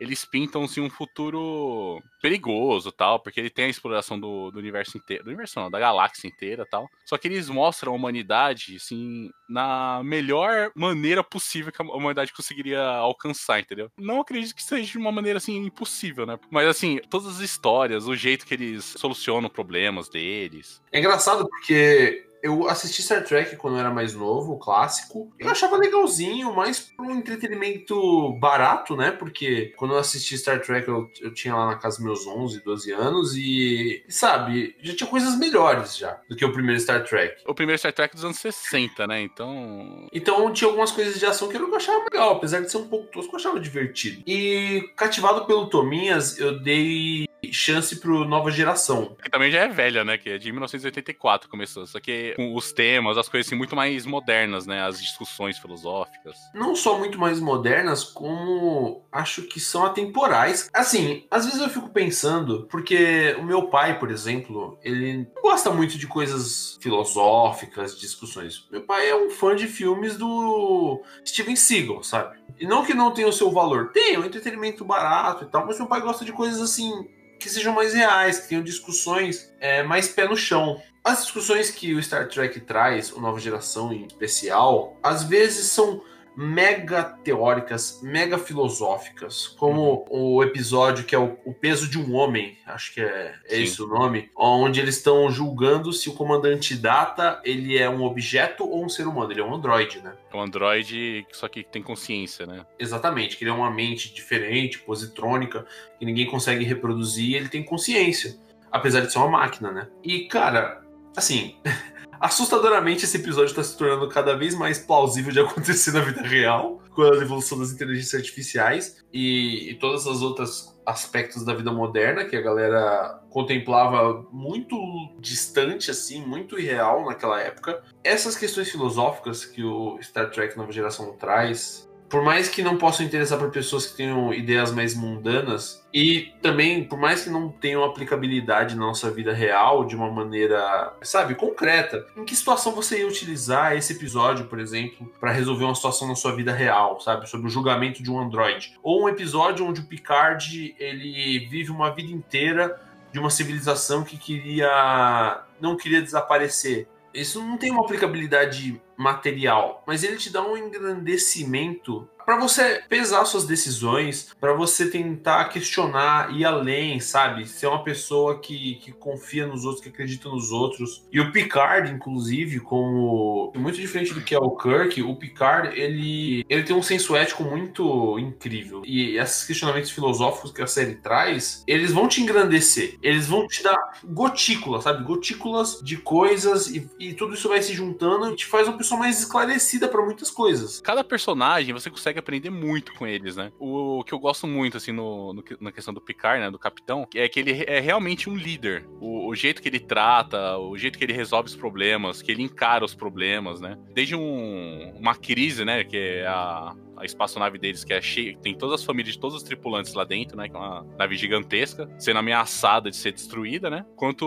eles 0.00 0.24
pintam 0.24 0.64
assim, 0.64 0.80
um 0.80 0.88
futuro 0.88 2.02
perigoso 2.22 2.90
tal, 2.90 3.20
porque 3.20 3.38
ele 3.38 3.50
tem 3.50 3.66
a 3.66 3.68
exploração 3.68 4.18
do, 4.18 4.50
do 4.50 4.58
universo 4.58 4.96
inteiro, 4.96 5.24
do 5.24 5.28
universo 5.28 5.60
não, 5.60 5.70
da 5.70 5.78
galáxia 5.78 6.26
inteira 6.26 6.66
tal. 6.68 6.88
Só 7.04 7.18
que 7.18 7.28
eles 7.28 7.50
mostram 7.50 7.92
a 7.92 7.96
humanidade, 7.96 8.76
assim, 8.76 9.30
na 9.48 10.02
melhor 10.02 10.72
maneira 10.74 11.22
possível 11.22 11.70
que 11.70 11.82
a 11.82 11.84
humanidade 11.84 12.32
conseguiria 12.32 12.82
alcançar, 12.82 13.60
entendeu? 13.60 13.90
Não 13.98 14.20
acredito 14.20 14.54
que 14.54 14.62
seja 14.62 14.90
de 14.90 14.98
uma 14.98 15.12
maneira, 15.12 15.36
assim, 15.36 15.56
impossível, 15.58 16.24
né? 16.24 16.38
Mas, 16.50 16.66
assim, 16.66 16.98
todas 17.10 17.28
as 17.28 17.40
histórias, 17.40 18.08
o 18.08 18.16
jeito 18.16 18.46
que 18.46 18.54
eles 18.54 18.84
solucionam 18.84 19.50
problemas 19.50 20.08
deles, 20.08 20.80
É 20.90 20.98
engraçado 20.98 21.46
porque 21.48 22.29
eu 22.42 22.68
assisti 22.68 23.02
Star 23.02 23.24
Trek 23.24 23.56
quando 23.56 23.74
eu 23.74 23.80
era 23.80 23.90
mais 23.90 24.14
novo, 24.14 24.52
o 24.52 24.58
clássico. 24.58 25.32
Eu 25.38 25.50
achava 25.50 25.76
legalzinho, 25.76 26.54
mas 26.54 26.80
por 26.80 27.06
um 27.06 27.16
entretenimento 27.16 28.32
barato, 28.34 28.96
né? 28.96 29.10
Porque 29.10 29.72
quando 29.76 29.94
eu 29.94 29.98
assisti 29.98 30.36
Star 30.38 30.60
Trek 30.60 30.88
eu, 30.88 31.10
eu 31.20 31.32
tinha 31.32 31.54
lá 31.54 31.66
na 31.66 31.76
casa 31.76 32.02
meus 32.02 32.26
11, 32.26 32.60
12 32.64 32.92
anos 32.92 33.36
e, 33.36 34.04
e, 34.06 34.12
sabe, 34.12 34.76
já 34.80 34.94
tinha 34.94 35.08
coisas 35.08 35.36
melhores 35.38 35.96
já 35.96 36.20
do 36.28 36.36
que 36.36 36.44
o 36.44 36.52
primeiro 36.52 36.80
Star 36.80 37.04
Trek. 37.04 37.42
o 37.46 37.54
primeiro 37.54 37.78
Star 37.78 37.92
Trek 37.92 38.14
dos 38.14 38.24
anos 38.24 38.38
60, 38.38 39.06
né? 39.06 39.22
Então, 39.22 40.06
Então 40.12 40.52
tinha 40.52 40.68
algumas 40.68 40.92
coisas 40.92 41.18
de 41.18 41.26
ação 41.26 41.48
que 41.48 41.56
eu 41.56 41.60
não 41.60 41.74
achava 41.74 42.04
legal, 42.10 42.32
apesar 42.32 42.60
de 42.60 42.70
ser 42.70 42.78
um 42.78 42.88
pouco 42.88 43.10
tosco, 43.10 43.32
eu 43.34 43.38
achava 43.38 43.60
divertido. 43.60 44.22
E 44.26 44.90
cativado 44.96 45.46
pelo 45.46 45.68
Tominhas, 45.68 46.38
eu 46.38 46.58
dei 46.60 47.26
chance 47.52 47.96
pro 48.00 48.24
nova 48.24 48.50
geração. 48.50 49.16
Que 49.22 49.30
também 49.30 49.50
já 49.50 49.60
é 49.60 49.68
velha, 49.68 50.04
né? 50.04 50.18
Que 50.18 50.30
é 50.30 50.38
de 50.38 50.50
1984 50.50 51.48
começou. 51.48 51.86
Só 51.86 52.00
que 52.00 52.34
com 52.36 52.54
os 52.54 52.72
temas, 52.72 53.18
as 53.18 53.28
coisas 53.28 53.46
assim, 53.46 53.56
muito 53.56 53.76
mais 53.76 54.06
modernas, 54.06 54.66
né? 54.66 54.82
As 54.82 55.00
discussões 55.00 55.58
filosóficas. 55.58 56.36
Não 56.54 56.74
só 56.74 56.98
muito 56.98 57.18
mais 57.18 57.40
modernas, 57.40 58.04
como 58.04 59.04
acho 59.10 59.42
que 59.42 59.60
são 59.60 59.84
atemporais. 59.84 60.70
Assim, 60.72 61.26
às 61.30 61.44
vezes 61.44 61.60
eu 61.60 61.68
fico 61.68 61.90
pensando, 61.90 62.66
porque 62.70 63.36
o 63.38 63.42
meu 63.42 63.68
pai, 63.68 63.98
por 63.98 64.10
exemplo, 64.10 64.78
ele 64.82 65.26
gosta 65.42 65.70
muito 65.70 65.98
de 65.98 66.06
coisas 66.06 66.78
filosóficas, 66.80 67.98
discussões. 67.98 68.66
Meu 68.70 68.82
pai 68.82 69.08
é 69.08 69.16
um 69.16 69.30
fã 69.30 69.54
de 69.54 69.66
filmes 69.66 70.16
do 70.16 71.02
Steven 71.24 71.56
Seagal, 71.56 72.02
sabe? 72.02 72.38
E 72.58 72.66
não 72.66 72.84
que 72.84 72.94
não 72.94 73.12
tenha 73.12 73.28
o 73.28 73.32
seu 73.32 73.50
valor, 73.50 73.90
tem, 73.92 74.14
é 74.14 74.18
um 74.18 74.24
entretenimento 74.24 74.84
barato 74.84 75.44
e 75.44 75.46
tal, 75.46 75.66
mas 75.66 75.78
meu 75.78 75.86
pai 75.86 76.00
gosta 76.00 76.24
de 76.24 76.32
coisas 76.32 76.60
assim 76.60 77.08
que 77.40 77.48
sejam 77.48 77.74
mais 77.74 77.94
reais, 77.94 78.38
que 78.38 78.48
tenham 78.48 78.62
discussões 78.62 79.52
é, 79.58 79.82
mais 79.82 80.08
pé 80.08 80.28
no 80.28 80.36
chão. 80.36 80.80
As 81.02 81.22
discussões 81.22 81.70
que 81.70 81.94
o 81.94 82.02
Star 82.02 82.28
Trek 82.28 82.60
traz, 82.60 83.10
o 83.10 83.20
Nova 83.20 83.40
Geração 83.40 83.92
em 83.92 84.06
especial, 84.06 84.98
às 85.02 85.24
vezes 85.24 85.72
são 85.72 86.02
mega 86.36 87.02
teóricas, 87.02 88.00
mega 88.02 88.38
filosóficas, 88.38 89.46
como 89.46 90.06
o 90.08 90.42
episódio 90.42 91.04
que 91.04 91.14
é 91.14 91.18
o, 91.18 91.36
o 91.44 91.52
peso 91.52 91.88
de 91.88 91.98
um 91.98 92.14
homem, 92.14 92.56
acho 92.66 92.94
que 92.94 93.00
é, 93.00 93.34
é 93.46 93.56
Sim. 93.56 93.62
esse 93.62 93.82
o 93.82 93.86
nome, 93.86 94.30
onde 94.36 94.80
eles 94.80 94.96
estão 94.96 95.30
julgando 95.30 95.92
se 95.92 96.08
o 96.08 96.14
comandante 96.14 96.74
Data 96.76 97.40
ele 97.44 97.76
é 97.76 97.88
um 97.88 98.02
objeto 98.02 98.64
ou 98.64 98.84
um 98.84 98.88
ser 98.88 99.06
humano, 99.06 99.32
ele 99.32 99.40
é 99.40 99.44
um 99.44 99.54
androide, 99.54 100.00
né? 100.00 100.14
É 100.32 100.36
um 100.36 100.42
androide, 100.42 101.26
só 101.32 101.48
que 101.48 101.62
tem 101.62 101.82
consciência, 101.82 102.46
né? 102.46 102.64
Exatamente, 102.78 103.36
que 103.36 103.44
ele 103.44 103.50
é 103.50 103.54
uma 103.54 103.70
mente 103.70 104.12
diferente, 104.12 104.78
positrônica, 104.78 105.66
que 105.98 106.04
ninguém 106.04 106.26
consegue 106.26 106.64
reproduzir, 106.64 107.34
ele 107.36 107.48
tem 107.48 107.62
consciência, 107.62 108.38
apesar 108.70 109.00
de 109.00 109.12
ser 109.12 109.18
uma 109.18 109.28
máquina, 109.28 109.70
né? 109.70 109.88
E, 110.02 110.26
cara, 110.26 110.82
assim, 111.16 111.56
assustadoramente 112.20 113.04
esse 113.04 113.16
episódio 113.16 113.50
está 113.50 113.64
se 113.64 113.76
tornando 113.76 114.08
cada 114.08 114.36
vez 114.36 114.54
mais 114.54 114.78
plausível 114.78 115.32
de 115.32 115.40
acontecer 115.40 115.92
na 115.92 116.00
vida 116.00 116.22
real, 116.22 116.82
com 116.90 117.02
a 117.02 117.16
evolução 117.16 117.58
das 117.58 117.72
inteligências 117.72 118.20
artificiais 118.20 119.04
e, 119.12 119.70
e 119.70 119.74
todas 119.76 120.06
as 120.06 120.20
outras 120.20 120.78
aspectos 120.84 121.44
da 121.44 121.54
vida 121.54 121.72
moderna 121.72 122.24
que 122.24 122.36
a 122.36 122.40
galera 122.40 123.20
contemplava 123.30 124.26
muito 124.32 124.76
distante 125.18 125.90
assim, 125.90 126.24
muito 126.24 126.58
irreal 126.58 127.06
naquela 127.06 127.40
época. 127.40 127.82
Essas 128.02 128.36
questões 128.36 128.70
filosóficas 128.70 129.44
que 129.44 129.62
o 129.62 129.98
Star 130.02 130.30
Trek 130.30 130.56
Nova 130.56 130.72
Geração 130.72 131.16
traz, 131.16 131.88
por 132.10 132.22
mais 132.22 132.48
que 132.48 132.60
não 132.60 132.76
possam 132.76 133.06
interessar 133.06 133.38
para 133.38 133.48
pessoas 133.48 133.86
que 133.86 133.96
tenham 133.96 134.34
ideias 134.34 134.72
mais 134.72 134.96
mundanas 134.96 135.86
e 135.94 136.34
também 136.42 136.82
por 136.82 136.98
mais 136.98 137.22
que 137.22 137.30
não 137.30 137.48
tenham 137.48 137.84
aplicabilidade 137.84 138.74
na 138.74 138.84
nossa 138.84 139.08
vida 139.10 139.32
real 139.32 139.84
de 139.84 139.94
uma 139.94 140.10
maneira, 140.10 140.92
sabe, 141.02 141.36
concreta. 141.36 142.04
Em 142.16 142.24
que 142.24 142.34
situação 142.34 142.72
você 142.72 142.98
ia 142.98 143.06
utilizar 143.06 143.76
esse 143.76 143.92
episódio, 143.92 144.46
por 144.46 144.58
exemplo, 144.58 145.10
para 145.20 145.30
resolver 145.30 145.64
uma 145.64 145.74
situação 145.74 146.08
na 146.08 146.16
sua 146.16 146.34
vida 146.34 146.52
real, 146.52 147.00
sabe, 147.00 147.30
sobre 147.30 147.46
o 147.46 147.50
julgamento 147.50 148.02
de 148.02 148.10
um 148.10 148.20
androide? 148.20 148.76
Ou 148.82 149.04
um 149.04 149.08
episódio 149.08 149.64
onde 149.64 149.80
o 149.80 149.86
Picard 149.86 150.74
ele 150.80 151.46
vive 151.48 151.70
uma 151.70 151.94
vida 151.94 152.10
inteira 152.10 152.80
de 153.12 153.20
uma 153.20 153.30
civilização 153.30 154.02
que 154.02 154.16
queria 154.16 155.44
não 155.60 155.76
queria 155.76 156.02
desaparecer. 156.02 156.88
Isso 157.12 157.40
não 157.40 157.56
tem 157.56 157.70
uma 157.70 157.84
aplicabilidade 157.84 158.80
material, 159.00 159.82
mas 159.86 160.04
ele 160.04 160.16
te 160.16 160.30
dá 160.30 160.42
um 160.42 160.56
engrandecimento 160.56 162.06
para 162.24 162.38
você 162.38 162.82
pesar 162.88 163.24
suas 163.24 163.44
decisões, 163.44 164.34
para 164.40 164.52
você 164.52 164.90
tentar 164.90 165.46
questionar, 165.46 166.34
ir 166.34 166.44
além, 166.44 167.00
sabe? 167.00 167.46
Ser 167.46 167.66
uma 167.66 167.82
pessoa 167.82 168.38
que, 168.38 168.76
que 168.76 168.92
confia 168.92 169.46
nos 169.46 169.64
outros, 169.64 169.82
que 169.82 169.88
acredita 169.88 170.28
nos 170.28 170.50
outros. 170.50 171.02
E 171.12 171.20
o 171.20 171.32
Picard, 171.32 171.90
inclusive, 171.90 172.60
como 172.60 173.52
muito 173.56 173.80
diferente 173.80 174.14
do 174.14 174.20
que 174.20 174.34
é 174.34 174.38
o 174.38 174.50
Kirk, 174.50 175.02
o 175.02 175.16
Picard 175.16 175.78
ele, 175.78 176.44
ele 176.48 176.62
tem 176.62 176.74
um 176.74 176.82
senso 176.82 177.16
ético 177.16 177.44
muito 177.44 178.18
incrível. 178.18 178.82
E 178.84 179.16
esses 179.16 179.46
questionamentos 179.46 179.90
filosóficos 179.90 180.52
que 180.52 180.62
a 180.62 180.66
série 180.66 180.96
traz, 180.96 181.62
eles 181.66 181.92
vão 181.92 182.08
te 182.08 182.20
engrandecer, 182.20 182.98
eles 183.02 183.26
vão 183.26 183.46
te 183.46 183.62
dar 183.62 184.00
gotículas, 184.04 184.84
sabe? 184.84 185.04
Gotículas 185.04 185.80
de 185.82 185.96
coisas 185.96 186.68
e, 186.68 186.88
e 186.98 187.14
tudo 187.14 187.34
isso 187.34 187.48
vai 187.48 187.62
se 187.62 187.72
juntando 187.72 188.32
e 188.32 188.36
te 188.36 188.46
faz 188.46 188.66
uma 188.68 188.76
pessoa 188.76 188.98
mais 188.98 189.18
esclarecida 189.18 189.88
para 189.88 190.04
muitas 190.04 190.30
coisas. 190.30 190.80
Cada 190.80 191.04
personagem 191.04 191.72
você 191.72 191.90
consegue 191.90 192.09
aprender 192.18 192.50
muito 192.50 192.92
com 192.94 193.06
eles, 193.06 193.36
né? 193.36 193.52
O 193.58 194.02
que 194.04 194.12
eu 194.12 194.18
gosto 194.18 194.46
muito, 194.46 194.76
assim, 194.76 194.92
no, 194.92 195.32
no- 195.32 195.44
na 195.60 195.70
questão 195.72 195.94
do 195.94 196.00
Picard, 196.00 196.40
né? 196.42 196.50
Do 196.50 196.58
capitão, 196.58 197.06
é 197.14 197.28
que 197.28 197.38
ele 197.40 197.64
é 197.66 197.78
realmente 197.80 198.28
um 198.28 198.36
líder. 198.36 198.86
O, 199.00 199.28
o 199.28 199.34
jeito 199.34 199.62
que 199.62 199.68
ele 199.68 199.78
trata, 199.80 200.58
o 200.58 200.76
jeito 200.76 200.98
que 200.98 201.04
ele 201.04 201.12
resolve 201.12 201.48
os 201.48 201.56
problemas, 201.56 202.22
que 202.22 202.30
ele 202.32 202.42
encara 202.42 202.84
os 202.84 202.94
problemas, 202.94 203.60
né? 203.60 203.78
Desde 203.94 204.16
um- 204.16 204.92
uma 204.98 205.14
crise, 205.14 205.64
né? 205.64 205.84
Que 205.84 205.96
é 205.96 206.26
a, 206.26 206.74
a 207.00 207.04
espaçonave 207.04 207.58
deles, 207.58 207.84
que 207.84 207.92
é 207.92 208.00
cheia, 208.00 208.36
tem 208.38 208.54
todas 208.54 208.80
as 208.80 208.84
famílias 208.84 209.14
de 209.14 209.20
todos 209.20 209.36
os 209.36 209.42
tripulantes 209.42 209.94
lá 209.94 210.04
dentro, 210.04 210.36
né? 210.36 210.48
Que 210.48 210.54
é 210.56 210.58
uma 210.58 210.86
nave 210.98 211.16
gigantesca, 211.16 211.88
sendo 211.98 212.18
ameaçada 212.18 212.90
de 212.90 212.96
ser 212.96 213.12
destruída, 213.12 213.68
né? 213.70 213.84
Quanto 213.96 214.26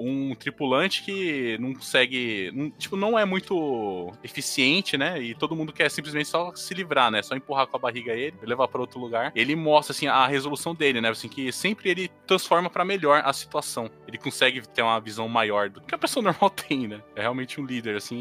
um 0.00 0.34
tripulante 0.34 1.02
que 1.04 1.56
não 1.58 1.72
consegue. 1.74 2.50
não- 2.54 2.70
tipo, 2.70 2.96
não 2.96 3.18
é 3.18 3.24
muito 3.24 4.12
eficiente, 4.22 4.96
né? 4.96 5.20
E 5.22 5.34
todo 5.34 5.54
mundo 5.56 5.72
quer 5.72 5.90
simplesmente 5.90 6.28
só 6.28 6.54
se 6.54 6.72
livrar, 6.74 7.10
né? 7.10 7.22
Só 7.22 7.34
empurrar 7.34 7.66
com 7.66 7.76
a 7.76 7.80
barriga 7.80 8.12
ele, 8.12 8.34
levar 8.42 8.68
para 8.68 8.80
outro 8.80 8.98
lugar. 9.00 9.32
Ele 9.34 9.54
mostra, 9.56 9.92
assim, 9.92 10.06
a 10.06 10.26
resolução 10.26 10.74
dele, 10.74 11.00
né? 11.00 11.08
Assim, 11.10 11.28
que 11.28 11.50
sempre 11.52 11.90
ele 11.90 12.10
transforma 12.26 12.68
para 12.70 12.84
melhor 12.84 13.22
a 13.24 13.32
situação. 13.32 13.90
Ele 14.06 14.18
consegue 14.18 14.66
ter 14.68 14.82
uma 14.82 14.98
visão 15.00 15.28
maior 15.28 15.68
do 15.68 15.80
que 15.80 15.94
a 15.94 15.98
pessoa 15.98 16.22
normal 16.24 16.50
tem, 16.50 16.88
né? 16.88 17.00
É 17.14 17.20
realmente 17.22 17.60
um 17.60 17.64
líder, 17.64 17.96
assim, 17.96 18.16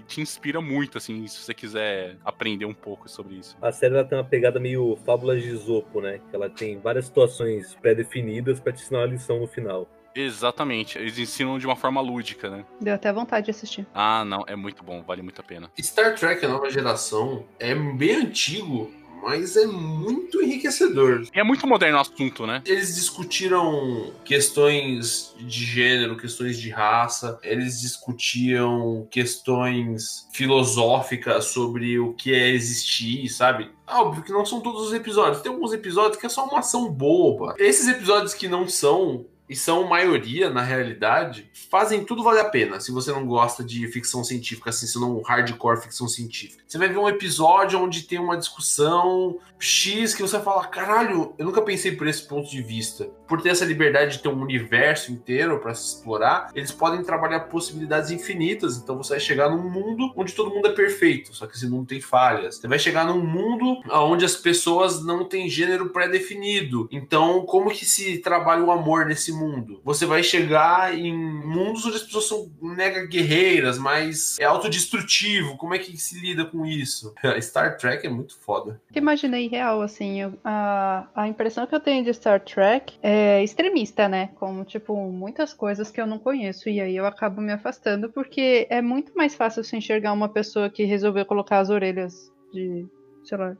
e 0.00 0.02
te 0.06 0.20
inspira 0.20 0.60
muito, 0.60 0.98
assim, 0.98 1.26
se 1.26 1.38
você 1.42 1.54
quiser 1.54 2.16
aprender 2.24 2.64
um 2.64 2.74
pouco 2.74 3.08
sobre 3.08 3.29
isso. 3.34 3.56
A 3.60 3.72
série 3.72 3.94
ela 3.94 4.04
tem 4.04 4.18
uma 4.18 4.24
pegada 4.24 4.58
meio 4.60 4.96
fábulas 5.04 5.42
de 5.42 5.48
Isopo, 5.48 6.00
né? 6.00 6.20
Que 6.30 6.36
ela 6.36 6.50
tem 6.50 6.78
várias 6.78 7.06
situações 7.06 7.74
pré-definidas 7.74 8.60
pra 8.60 8.72
te 8.72 8.82
ensinar 8.82 9.00
uma 9.00 9.06
lição 9.06 9.40
no 9.40 9.46
final. 9.46 9.88
Exatamente. 10.14 10.98
Eles 10.98 11.18
ensinam 11.18 11.58
de 11.58 11.66
uma 11.66 11.76
forma 11.76 12.00
lúdica, 12.00 12.50
né? 12.50 12.64
Deu 12.80 12.94
até 12.94 13.12
vontade 13.12 13.44
de 13.46 13.50
assistir. 13.50 13.86
Ah, 13.94 14.24
não, 14.24 14.44
é 14.46 14.56
muito 14.56 14.82
bom, 14.82 15.02
vale 15.02 15.22
muito 15.22 15.40
a 15.40 15.44
pena. 15.44 15.70
Star 15.80 16.14
Trek, 16.16 16.44
a 16.44 16.48
nova 16.48 16.68
geração, 16.70 17.44
é 17.58 17.74
bem 17.74 18.16
antigo, 18.16 18.92
mas 19.22 19.56
é 19.56 19.66
muito 19.66 20.42
enriquecedor. 20.42 21.22
E 21.34 21.38
é 21.38 21.42
muito 21.42 21.66
moderno 21.66 21.98
o 21.98 22.00
assunto, 22.00 22.46
né? 22.46 22.62
Eles 22.66 22.94
discutiram 22.94 24.12
questões 24.24 25.34
de 25.38 25.64
gênero, 25.64 26.16
questões 26.16 26.58
de 26.58 26.70
raça, 26.70 27.38
eles 27.42 27.80
discutiam 27.80 29.06
questões 29.10 30.28
filosóficas 30.32 31.46
sobre 31.46 31.98
o 31.98 32.14
que 32.14 32.34
é 32.34 32.48
existir, 32.48 33.28
sabe? 33.28 33.70
Óbvio 33.86 34.22
que 34.22 34.32
não 34.32 34.46
são 34.46 34.60
todos 34.60 34.88
os 34.88 34.92
episódios. 34.92 35.42
Tem 35.42 35.52
alguns 35.52 35.72
episódios 35.72 36.16
que 36.16 36.26
é 36.26 36.28
só 36.28 36.44
uma 36.46 36.60
ação 36.60 36.90
boba. 36.90 37.54
Esses 37.58 37.88
episódios 37.88 38.34
que 38.34 38.48
não 38.48 38.68
são 38.68 39.26
e 39.50 39.56
são 39.56 39.88
maioria 39.88 40.48
na 40.48 40.62
realidade, 40.62 41.50
fazem 41.68 42.04
tudo 42.04 42.22
valer 42.22 42.42
a 42.42 42.48
pena. 42.48 42.78
Se 42.78 42.92
você 42.92 43.10
não 43.10 43.26
gosta 43.26 43.64
de 43.64 43.84
ficção 43.88 44.22
científica, 44.22 44.70
assim, 44.70 44.86
se 44.86 44.98
não 45.00 45.20
hardcore 45.22 45.82
ficção 45.82 46.06
científica. 46.06 46.62
Você 46.68 46.78
vai 46.78 46.88
ver 46.88 46.98
um 46.98 47.08
episódio 47.08 47.82
onde 47.82 48.04
tem 48.04 48.20
uma 48.20 48.36
discussão 48.36 49.38
X 49.58 50.14
que 50.14 50.22
você 50.22 50.36
vai 50.36 50.44
falar, 50.44 50.68
caralho, 50.68 51.34
eu 51.36 51.44
nunca 51.44 51.60
pensei 51.62 51.96
por 51.96 52.06
esse 52.06 52.22
ponto 52.28 52.48
de 52.48 52.62
vista. 52.62 53.10
Por 53.26 53.42
ter 53.42 53.48
essa 53.48 53.64
liberdade 53.64 54.18
de 54.18 54.22
ter 54.22 54.28
um 54.28 54.40
universo 54.40 55.10
inteiro 55.10 55.58
para 55.58 55.74
se 55.74 55.96
explorar, 55.96 56.52
eles 56.54 56.70
podem 56.70 57.02
trabalhar 57.02 57.40
possibilidades 57.40 58.12
infinitas. 58.12 58.76
Então 58.76 58.96
você 58.96 59.14
vai 59.14 59.20
chegar 59.20 59.50
num 59.50 59.68
mundo 59.68 60.12
onde 60.16 60.32
todo 60.32 60.54
mundo 60.54 60.68
é 60.68 60.72
perfeito, 60.72 61.34
só 61.34 61.48
que 61.48 61.56
esse 61.56 61.68
mundo 61.68 61.86
tem 61.86 62.00
falhas. 62.00 62.58
Você 62.58 62.68
vai 62.68 62.78
chegar 62.78 63.04
num 63.04 63.20
mundo 63.20 63.80
onde 63.90 64.24
as 64.24 64.36
pessoas 64.36 65.04
não 65.04 65.24
têm 65.24 65.48
gênero 65.48 65.90
pré-definido. 65.90 66.88
Então, 66.92 67.44
como 67.44 67.70
que 67.70 67.84
se 67.84 68.18
trabalha 68.18 68.62
o 68.62 68.70
amor 68.70 69.06
nesse 69.06 69.32
mundo? 69.32 69.39
Você 69.84 70.06
vai 70.06 70.22
chegar 70.22 70.96
em 70.96 71.12
mundos 71.14 71.84
onde 71.86 71.96
as 71.96 72.02
pessoas 72.02 72.26
são 72.28 72.50
mega 72.60 73.06
guerreiras, 73.06 73.78
mas 73.78 74.38
é 74.38 74.44
autodestrutivo. 74.44 75.56
Como 75.56 75.74
é 75.74 75.78
que 75.78 75.96
se 75.96 76.18
lida 76.20 76.44
com 76.44 76.64
isso? 76.66 77.14
Star 77.40 77.76
Trek 77.76 78.06
é 78.06 78.10
muito 78.10 78.38
foda. 78.40 78.80
Que 78.92 78.98
imaginei 78.98 79.48
real, 79.48 79.80
assim, 79.82 80.20
eu- 80.22 80.34
a, 80.44 81.06
a 81.14 81.28
impressão 81.28 81.66
que 81.66 81.74
eu 81.74 81.80
tenho 81.80 82.04
de 82.04 82.12
Star 82.14 82.40
Trek 82.40 82.94
é 83.02 83.42
extremista, 83.42 84.08
né? 84.08 84.30
Como, 84.36 84.64
tipo, 84.64 84.96
muitas 85.10 85.52
coisas 85.52 85.90
que 85.90 86.00
eu 86.00 86.06
não 86.06 86.18
conheço. 86.18 86.68
E 86.68 86.80
aí 86.80 86.96
eu 86.96 87.06
acabo 87.06 87.40
me 87.40 87.52
afastando, 87.52 88.10
porque 88.10 88.66
é 88.70 88.80
muito 88.82 89.12
mais 89.16 89.34
fácil 89.34 89.64
se 89.64 89.76
enxergar 89.76 90.12
uma 90.12 90.28
pessoa 90.28 90.68
que 90.70 90.84
resolveu 90.84 91.24
colocar 91.26 91.58
as 91.60 91.70
orelhas 91.70 92.30
de, 92.52 92.86
sei 93.24 93.38
lá, 93.38 93.56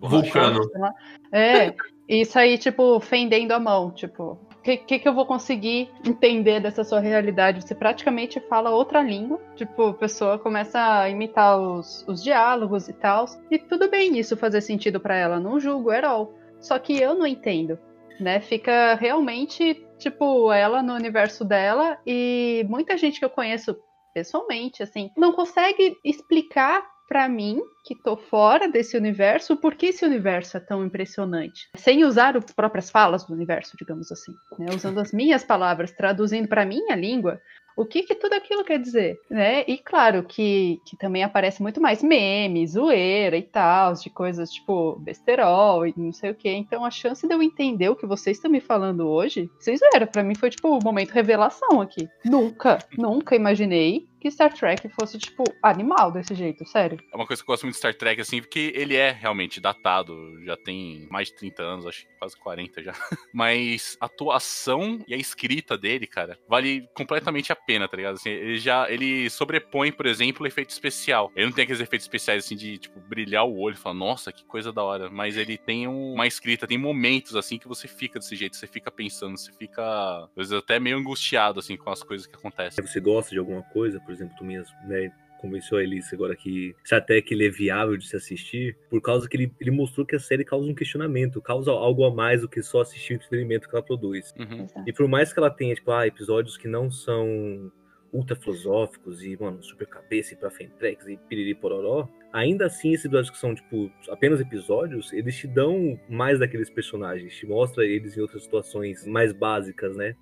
Vulcano. 0.00 0.62
sei 0.64 0.80
lá. 0.80 0.94
É, 1.32 1.74
e 2.08 2.24
sair, 2.24 2.56
tipo, 2.58 3.00
fendendo 3.00 3.52
a 3.52 3.60
mão, 3.60 3.90
tipo. 3.90 4.38
Que, 4.68 4.76
que, 4.76 4.98
que 4.98 5.08
eu 5.08 5.14
vou 5.14 5.24
conseguir 5.24 5.90
entender 6.06 6.60
dessa 6.60 6.84
sua 6.84 7.00
realidade? 7.00 7.62
Você 7.62 7.74
praticamente 7.74 8.38
fala 8.50 8.68
outra 8.68 9.00
língua. 9.00 9.40
Tipo, 9.56 9.86
a 9.86 9.94
pessoa 9.94 10.38
começa 10.38 10.78
a 10.78 11.08
imitar 11.08 11.58
os, 11.58 12.04
os 12.06 12.22
diálogos 12.22 12.86
e 12.86 12.92
tal. 12.92 13.24
E 13.50 13.58
tudo 13.58 13.88
bem 13.88 14.18
isso 14.18 14.36
fazer 14.36 14.60
sentido 14.60 15.00
pra 15.00 15.16
ela. 15.16 15.40
Não 15.40 15.58
julgo 15.58 15.90
at 15.90 16.04
all. 16.04 16.34
Só 16.60 16.78
que 16.78 17.00
eu 17.00 17.14
não 17.14 17.26
entendo. 17.26 17.78
né? 18.20 18.40
Fica 18.40 18.94
realmente, 18.96 19.86
tipo, 19.96 20.52
ela 20.52 20.82
no 20.82 20.92
universo 20.92 21.46
dela 21.46 21.96
e 22.06 22.66
muita 22.68 22.98
gente 22.98 23.18
que 23.18 23.24
eu 23.24 23.30
conheço 23.30 23.74
pessoalmente, 24.12 24.82
assim, 24.82 25.10
não 25.16 25.32
consegue 25.32 25.96
explicar 26.04 26.82
pra 27.08 27.28
mim, 27.28 27.60
que 27.84 27.94
tô 27.94 28.16
fora 28.16 28.68
desse 28.68 28.96
universo, 28.96 29.56
por 29.56 29.74
que 29.74 29.86
esse 29.86 30.04
universo 30.04 30.58
é 30.58 30.60
tão 30.60 30.84
impressionante. 30.84 31.68
Sem 31.74 32.04
usar 32.04 32.36
as 32.36 32.52
próprias 32.52 32.90
falas 32.90 33.24
do 33.24 33.32
universo, 33.32 33.76
digamos 33.78 34.12
assim, 34.12 34.32
né? 34.58 34.66
Usando 34.74 35.00
as 35.00 35.10
minhas 35.10 35.42
palavras, 35.42 35.90
traduzindo 35.90 36.46
pra 36.46 36.66
minha 36.66 36.94
língua, 36.94 37.40
o 37.78 37.86
que, 37.86 38.02
que 38.02 38.14
tudo 38.16 38.32
aquilo 38.32 38.64
quer 38.64 38.80
dizer, 38.80 39.20
né? 39.30 39.62
E 39.68 39.78
claro 39.78 40.24
que, 40.24 40.80
que 40.84 40.96
também 40.96 41.22
aparece 41.22 41.62
muito 41.62 41.80
mais 41.80 42.02
meme, 42.02 42.66
zoeira 42.66 43.36
e 43.36 43.42
tal, 43.42 43.94
de 43.94 44.10
coisas 44.10 44.50
tipo 44.50 44.98
besterol 44.98 45.86
e 45.86 45.94
não 45.96 46.12
sei 46.12 46.32
o 46.32 46.34
que. 46.34 46.50
Então 46.50 46.84
a 46.84 46.90
chance 46.90 47.24
de 47.26 47.32
eu 47.32 47.40
entender 47.40 47.88
o 47.88 47.94
que 47.94 48.04
vocês 48.04 48.36
estão 48.36 48.50
me 48.50 48.60
falando 48.60 49.06
hoje, 49.08 49.48
vocês 49.60 49.78
viram, 49.92 50.08
para 50.08 50.24
mim 50.24 50.34
foi 50.34 50.50
tipo 50.50 50.68
o 50.68 50.82
momento 50.82 51.12
revelação 51.12 51.80
aqui. 51.80 52.08
Nunca, 52.24 52.80
nunca 52.98 53.36
imaginei 53.36 54.08
que 54.20 54.30
Star 54.30 54.52
Trek 54.52 54.88
fosse, 54.88 55.18
tipo, 55.18 55.44
animal 55.62 56.10
desse 56.10 56.34
jeito, 56.34 56.66
sério. 56.66 56.98
É 57.12 57.16
uma 57.16 57.26
coisa 57.26 57.42
que 57.42 57.48
eu 57.48 57.52
gosto 57.52 57.64
muito 57.64 57.74
de 57.74 57.78
Star 57.78 57.94
Trek, 57.94 58.20
assim, 58.20 58.40
porque 58.40 58.72
ele 58.74 58.96
é 58.96 59.10
realmente 59.10 59.60
datado, 59.60 60.14
já 60.44 60.56
tem 60.56 61.06
mais 61.10 61.28
de 61.28 61.36
30 61.36 61.62
anos, 61.62 61.86
acho 61.86 62.06
que 62.06 62.18
quase 62.18 62.36
40 62.36 62.82
já. 62.82 62.92
Mas 63.32 63.96
a 64.00 64.06
atuação 64.06 65.00
e 65.06 65.14
a 65.14 65.16
escrita 65.16 65.78
dele, 65.78 66.06
cara, 66.06 66.38
vale 66.48 66.88
completamente 66.94 67.52
a 67.52 67.56
pena, 67.56 67.88
tá 67.88 67.96
ligado? 67.96 68.14
Assim, 68.14 68.30
ele 68.30 68.58
já, 68.58 68.90
ele 68.90 69.30
sobrepõe, 69.30 69.92
por 69.92 70.06
exemplo, 70.06 70.44
o 70.44 70.46
efeito 70.46 70.70
especial. 70.70 71.30
Ele 71.36 71.46
não 71.46 71.52
tem 71.52 71.64
aqueles 71.64 71.80
efeitos 71.80 72.04
especiais, 72.04 72.44
assim, 72.44 72.56
de, 72.56 72.78
tipo, 72.78 72.98
brilhar 73.00 73.44
o 73.44 73.58
olho 73.58 73.74
e 73.74 73.78
falar, 73.78 73.94
nossa, 73.94 74.32
que 74.32 74.44
coisa 74.44 74.72
da 74.72 74.82
hora. 74.82 75.08
Mas 75.10 75.36
ele 75.36 75.56
tem 75.56 75.86
um, 75.86 76.14
uma 76.14 76.26
escrita, 76.26 76.66
tem 76.66 76.78
momentos, 76.78 77.36
assim, 77.36 77.58
que 77.58 77.68
você 77.68 77.86
fica 77.86 78.18
desse 78.18 78.34
jeito, 78.34 78.56
você 78.56 78.66
fica 78.66 78.90
pensando, 78.90 79.36
você 79.36 79.52
fica, 79.52 79.82
às 79.82 80.34
vezes, 80.36 80.52
até 80.52 80.80
meio 80.80 80.96
angustiado, 80.98 81.60
assim, 81.60 81.76
com 81.76 81.90
as 81.90 82.02
coisas 82.02 82.26
que 82.26 82.34
acontecem. 82.34 82.84
Você 82.84 83.00
gosta 83.00 83.30
de 83.30 83.38
alguma 83.38 83.62
coisa, 83.62 84.00
por 84.08 84.14
exemplo, 84.14 84.34
tu 84.38 84.42
mesmo, 84.44 84.74
né? 84.86 85.12
Convenceu 85.38 85.76
a 85.76 85.82
Elise 85.82 86.14
agora 86.14 86.34
que 86.34 86.74
se 86.82 86.94
até 86.94 87.20
que 87.20 87.34
ele 87.34 87.46
é 87.46 87.50
viável 87.50 87.94
de 87.94 88.08
se 88.08 88.16
assistir, 88.16 88.74
por 88.88 89.02
causa 89.02 89.28
que 89.28 89.36
ele, 89.36 89.52
ele 89.60 89.70
mostrou 89.70 90.06
que 90.06 90.16
a 90.16 90.18
série 90.18 90.46
causa 90.46 90.66
um 90.66 90.74
questionamento, 90.74 91.42
causa 91.42 91.70
algo 91.70 92.04
a 92.06 92.10
mais 92.12 92.40
do 92.40 92.48
que 92.48 92.62
só 92.62 92.80
assistir 92.80 93.12
o 93.12 93.16
entretenimento 93.16 93.68
que 93.68 93.76
ela 93.76 93.84
produz. 93.84 94.34
Uhum. 94.38 94.66
E 94.86 94.92
por 94.94 95.06
mais 95.06 95.30
que 95.30 95.38
ela 95.38 95.50
tenha, 95.50 95.74
tipo, 95.74 95.92
ah, 95.92 96.06
episódios 96.06 96.56
que 96.56 96.66
não 96.66 96.90
são 96.90 97.70
ultra 98.10 98.34
filosóficos 98.34 99.22
e, 99.22 99.36
mano, 99.38 99.62
super 99.62 99.86
cabeça 99.86 100.32
e 100.32 100.36
pra 100.38 100.50
Fentrex 100.50 101.06
e 101.06 101.18
piriri 101.28 101.54
pororó, 101.54 102.08
ainda 102.32 102.64
assim 102.64 102.92
esses 102.92 103.04
episódios 103.04 103.30
que 103.30 103.38
são, 103.38 103.54
tipo, 103.54 103.92
apenas 104.08 104.40
episódios, 104.40 105.12
eles 105.12 105.36
te 105.36 105.46
dão 105.46 106.00
mais 106.08 106.38
daqueles 106.38 106.70
personagens, 106.70 107.36
te 107.36 107.46
mostra 107.46 107.84
eles 107.84 108.16
em 108.16 108.22
outras 108.22 108.42
situações 108.42 109.06
mais 109.06 109.32
básicas, 109.34 109.94
né? 109.94 110.16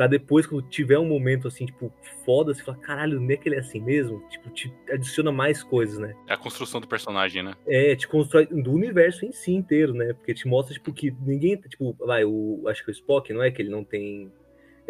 Pra 0.00 0.06
depois, 0.06 0.46
quando 0.46 0.66
tiver 0.66 0.98
um 0.98 1.04
momento 1.04 1.46
assim, 1.46 1.66
tipo, 1.66 1.92
foda, 2.24 2.54
você 2.54 2.62
fala, 2.62 2.78
caralho, 2.78 3.20
não 3.20 3.30
é 3.30 3.36
que 3.36 3.46
ele 3.46 3.56
é 3.56 3.58
assim 3.58 3.78
mesmo? 3.78 4.26
Tipo, 4.30 4.48
te 4.48 4.72
adiciona 4.90 5.30
mais 5.30 5.62
coisas, 5.62 5.98
né? 5.98 6.14
É 6.26 6.32
a 6.32 6.38
construção 6.38 6.80
do 6.80 6.88
personagem, 6.88 7.42
né? 7.42 7.54
É, 7.66 7.94
te 7.94 8.08
constrói 8.08 8.46
do 8.46 8.72
universo 8.72 9.26
em 9.26 9.32
si 9.32 9.52
inteiro, 9.52 9.92
né? 9.92 10.14
Porque 10.14 10.32
te 10.32 10.48
mostra, 10.48 10.72
tipo, 10.72 10.90
que 10.90 11.14
ninguém, 11.20 11.54
tipo, 11.58 11.94
vai, 11.98 12.24
o, 12.24 12.62
acho 12.66 12.82
que 12.82 12.90
o 12.90 12.92
Spock, 12.92 13.30
não 13.30 13.42
é 13.42 13.50
que 13.50 13.60
ele 13.60 13.68
não 13.68 13.84
tem 13.84 14.32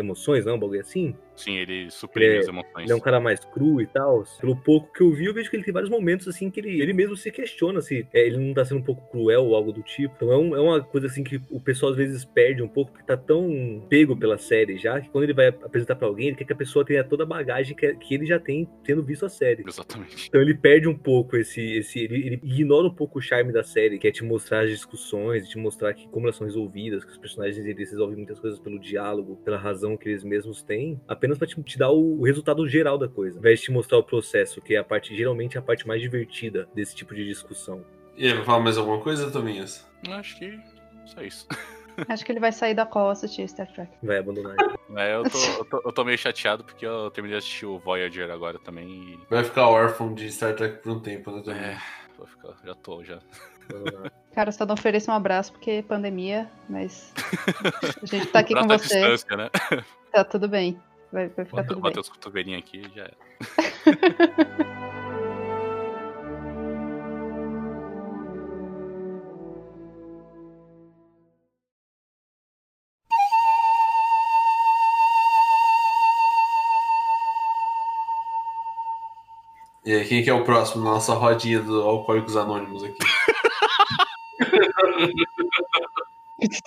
emoções, 0.00 0.44
não, 0.44 0.56
um 0.56 0.58
bagulho 0.58 0.80
assim? 0.80 1.14
Sim, 1.36 1.56
ele 1.56 1.90
suprime 1.90 2.34
É, 2.34 2.38
as 2.38 2.48
emoções. 2.48 2.84
Ele 2.84 2.92
é 2.92 2.94
um 2.94 3.00
cara 3.00 3.18
mais 3.18 3.40
cru 3.40 3.80
e 3.80 3.86
tal. 3.86 4.24
Pelo 4.40 4.54
pouco 4.56 4.92
que 4.92 5.02
eu 5.02 5.10
vi, 5.10 5.24
eu 5.26 5.32
vejo 5.32 5.48
que 5.48 5.56
ele 5.56 5.64
tem 5.64 5.72
vários 5.72 5.88
momentos 5.90 6.28
assim 6.28 6.50
que 6.50 6.60
ele, 6.60 6.82
ele 6.82 6.92
mesmo 6.92 7.16
se 7.16 7.30
questiona 7.30 7.80
se 7.80 8.06
é, 8.12 8.26
ele 8.26 8.36
não 8.36 8.52
tá 8.52 8.62
sendo 8.64 8.80
um 8.80 8.82
pouco 8.82 9.10
cruel 9.10 9.44
ou 9.46 9.54
algo 9.54 9.72
do 9.72 9.82
tipo. 9.82 10.12
Então 10.16 10.30
é, 10.32 10.36
um- 10.36 10.56
é 10.56 10.60
uma 10.60 10.82
coisa 10.82 11.06
assim 11.06 11.24
que 11.24 11.40
o 11.50 11.58
pessoal 11.60 11.92
às 11.92 11.96
vezes 11.96 12.24
perde 12.26 12.62
um 12.62 12.68
pouco, 12.68 12.92
porque 12.92 13.06
tá 13.06 13.16
tão 13.16 13.86
pego 13.88 14.14
pela 14.16 14.36
série 14.36 14.76
já, 14.76 15.00
que 15.00 15.08
quando 15.08 15.24
ele 15.24 15.32
vai 15.32 15.46
apresentar 15.48 15.96
pra 15.96 16.06
alguém, 16.08 16.28
ele 16.28 16.36
quer 16.36 16.44
que 16.44 16.52
a 16.52 16.56
pessoa 16.56 16.84
tenha 16.84 17.02
toda 17.04 17.22
a 17.22 17.26
bagagem 17.26 17.74
que, 17.74 17.94
que 17.94 18.14
ele 18.14 18.26
já 18.26 18.38
tem 18.38 18.68
tendo 18.84 19.02
visto 19.02 19.24
a 19.24 19.28
série. 19.30 19.64
Exatamente. 19.66 20.26
Então 20.28 20.42
ele 20.42 20.54
perde 20.54 20.88
um 20.88 20.96
pouco 20.96 21.36
esse. 21.38 21.60
esse 21.78 22.00
ele, 22.00 22.26
ele 22.26 22.40
ignora 22.42 22.86
um 22.86 22.94
pouco 22.94 23.18
o 23.18 23.22
charme 23.22 23.50
da 23.52 23.62
série, 23.62 23.98
que 23.98 24.06
é 24.06 24.12
te 24.12 24.22
mostrar 24.24 24.64
as 24.64 24.70
discussões, 24.70 25.48
te 25.48 25.56
mostrar 25.56 25.94
que, 25.94 26.06
como 26.08 26.26
elas 26.26 26.36
são 26.36 26.46
resolvidas, 26.46 27.02
que 27.04 27.12
os 27.12 27.18
personagens 27.18 27.64
eles 27.64 27.90
resolvem 27.90 28.16
muitas 28.16 28.38
coisas 28.38 28.58
pelo 28.60 28.78
diálogo, 28.78 29.36
pela 29.44 29.56
razão 29.56 29.89
que 29.96 30.08
eles 30.08 30.24
mesmos 30.24 30.62
têm, 30.62 31.00
apenas 31.06 31.38
pra 31.38 31.46
te, 31.46 31.60
te 31.62 31.78
dar 31.78 31.90
o, 31.90 32.20
o 32.20 32.24
resultado 32.24 32.66
geral 32.68 32.98
da 32.98 33.08
coisa, 33.08 33.36
ao 33.36 33.40
invés 33.40 33.60
de 33.60 33.66
te 33.66 33.72
mostrar 33.72 33.98
o 33.98 34.02
processo, 34.02 34.60
que 34.60 34.74
é 34.74 34.78
a 34.78 34.84
parte, 34.84 35.16
geralmente, 35.16 35.58
a 35.58 35.62
parte 35.62 35.86
mais 35.86 36.00
divertida 36.00 36.68
desse 36.74 36.94
tipo 36.94 37.14
de 37.14 37.24
discussão. 37.24 37.84
E 38.16 38.26
ele 38.26 38.36
vai 38.36 38.44
falar 38.44 38.60
mais 38.60 38.76
alguma 38.76 39.00
coisa, 39.00 39.30
Tominhas? 39.30 39.88
Acho 40.08 40.38
que 40.38 40.58
só 41.06 41.22
isso. 41.22 41.46
Acho 42.08 42.24
que 42.24 42.32
ele 42.32 42.40
vai 42.40 42.52
sair 42.52 42.74
da 42.74 42.86
call 42.86 43.10
assistir 43.10 43.48
Star 43.48 43.70
Trek. 43.72 43.90
Vai 44.02 44.18
abandonar. 44.18 44.56
É, 44.96 45.14
eu, 45.14 45.22
tô, 45.22 45.38
eu, 45.38 45.64
tô, 45.66 45.82
eu 45.84 45.92
tô 45.92 46.04
meio 46.04 46.18
chateado 46.18 46.64
porque 46.64 46.84
eu 46.84 47.12
terminei 47.12 47.38
de 47.38 47.44
assistir 47.44 47.64
o 47.64 47.78
Voyager 47.78 48.28
agora 48.28 48.58
também 48.58 48.88
e. 48.88 49.20
Vai 49.30 49.44
ficar 49.44 49.68
órfão 49.68 50.12
de 50.12 50.28
Star 50.32 50.56
Trek 50.56 50.82
por 50.82 50.90
um 50.90 50.98
tempo, 50.98 51.30
né, 51.30 51.42
Tominhas? 51.44 51.64
É, 51.64 51.78
vou 52.18 52.26
ficar, 52.26 52.56
já 52.64 52.74
tô, 52.74 53.04
já. 53.04 53.20
Cara, 54.34 54.52
só 54.52 54.64
não 54.64 54.74
ofereça 54.74 55.10
um 55.10 55.14
abraço 55.14 55.52
porque 55.52 55.70
é 55.70 55.82
pandemia, 55.82 56.48
mas 56.68 57.12
a 58.02 58.06
gente 58.06 58.26
tá 58.26 58.38
aqui 58.40 58.54
com 58.54 58.60
Abraço 58.60 58.84
à 58.84 58.88
você. 58.88 59.00
distância, 59.00 59.36
né? 59.36 59.50
Tá 60.12 60.24
tudo 60.24 60.48
bem. 60.48 60.80
Vai, 61.12 61.28
vai 61.28 61.44
ficar 61.44 61.62
Vou 61.62 61.66
tudo 61.66 61.80
bem. 61.80 61.90
bater 61.90 62.00
os 62.00 62.08
cotovelinhos 62.08 62.62
aqui 62.62 62.78
e 62.86 62.94
já 62.96 63.02
era. 63.02 63.16
E 79.84 79.92
aí, 79.94 80.04
quem 80.06 80.22
que 80.22 80.28
é 80.30 80.34
o 80.34 80.44
próximo 80.44 80.84
na 80.84 80.90
nossa 80.92 81.14
rodinha 81.14 81.60
do 81.60 81.80
Alcoólicos 81.82 82.36
Anônimos 82.36 82.84
aqui? 82.84 82.98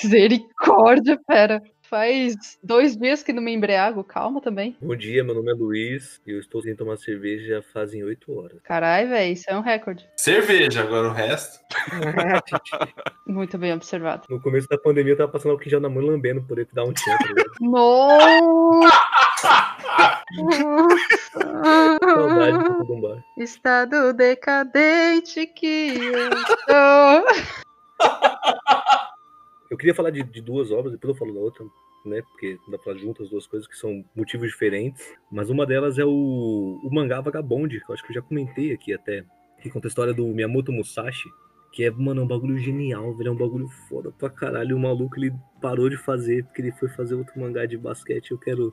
Misericórdia, 0.03 1.19
pera. 1.27 1.61
Faz 1.81 2.57
dois 2.63 2.97
dias 2.97 3.21
que 3.21 3.31
não 3.31 3.43
me 3.43 3.53
embriago, 3.53 4.03
calma 4.03 4.41
também. 4.41 4.75
Bom 4.81 4.95
dia, 4.95 5.23
meu 5.23 5.35
nome 5.35 5.51
é 5.51 5.53
Luiz 5.53 6.19
e 6.25 6.31
eu 6.31 6.39
estou 6.39 6.59
sem 6.61 6.75
tomar 6.75 6.97
cerveja 6.97 7.57
já 7.57 7.61
fazem 7.61 8.03
oito 8.03 8.35
horas. 8.35 8.59
Caralho, 8.63 9.09
velho, 9.09 9.33
isso 9.33 9.45
é 9.47 9.55
um 9.55 9.61
recorde. 9.61 10.09
Cerveja, 10.17 10.81
agora 10.81 11.09
o 11.09 11.13
resto. 11.13 11.59
Muito 13.27 13.59
bem 13.59 13.73
observado. 13.73 14.25
No 14.27 14.41
começo 14.41 14.67
da 14.67 14.77
pandemia 14.77 15.13
eu 15.13 15.17
tava 15.17 15.31
passando 15.31 15.51
álcool 15.51 15.67
em 15.67 15.69
gel 15.69 15.79
na 15.79 15.89
mão 15.89 16.03
lambendo 16.03 16.41
por 16.41 16.57
ele 16.57 16.67
dar 16.73 16.83
um 16.83 16.93
tchan, 16.93 17.15
tá 17.15 17.27
ligado? 17.27 17.53
Saudade 22.01 22.57
Nossa! 22.57 22.69
do. 22.69 23.23
Estado 23.37 24.13
decadente 24.13 25.45
que 25.45 25.93
eu 25.95 26.31
sou. 26.67 27.63
Eu 29.69 29.77
queria 29.77 29.95
falar 29.95 30.11
de, 30.11 30.21
de 30.21 30.39
duas 30.41 30.71
obras, 30.71 30.91
depois 30.91 31.13
eu 31.13 31.17
falo 31.17 31.33
da 31.33 31.39
outra, 31.39 31.65
né? 32.05 32.21
Porque 32.21 32.59
dá 32.67 32.77
pra 32.77 32.93
juntas 32.93 33.25
as 33.25 33.31
duas 33.31 33.47
coisas 33.47 33.67
que 33.67 33.75
são 33.75 34.05
motivos 34.15 34.49
diferentes. 34.49 35.03
Mas 35.31 35.49
uma 35.49 35.65
delas 35.65 35.97
é 35.97 36.05
o, 36.05 36.79
o 36.83 36.89
mangá 36.93 37.19
Vagabond, 37.21 37.79
que 37.79 37.89
eu 37.89 37.93
acho 37.93 38.03
que 38.03 38.11
eu 38.11 38.15
já 38.15 38.21
comentei 38.21 38.71
aqui 38.71 38.93
até. 38.93 39.25
Que 39.61 39.69
conta 39.69 39.87
a 39.87 39.89
história 39.89 40.13
do 40.13 40.27
Miyamoto 40.27 40.71
Musashi. 40.71 41.27
Que 41.71 41.85
é, 41.85 41.89
mano, 41.89 42.21
é 42.21 42.23
um 42.23 42.27
bagulho 42.27 42.57
genial, 42.59 43.15
velho. 43.15 43.29
É 43.29 43.31
um 43.31 43.37
bagulho 43.37 43.67
foda 43.89 44.11
pra 44.11 44.29
caralho. 44.29 44.75
O 44.75 44.79
maluco 44.79 45.17
ele 45.17 45.33
parou 45.59 45.89
de 45.89 45.97
fazer 45.97 46.43
porque 46.43 46.61
ele 46.61 46.71
foi 46.73 46.89
fazer 46.89 47.15
outro 47.15 47.39
mangá 47.39 47.65
de 47.65 47.77
basquete. 47.77 48.29
Eu 48.29 48.37
quero. 48.37 48.71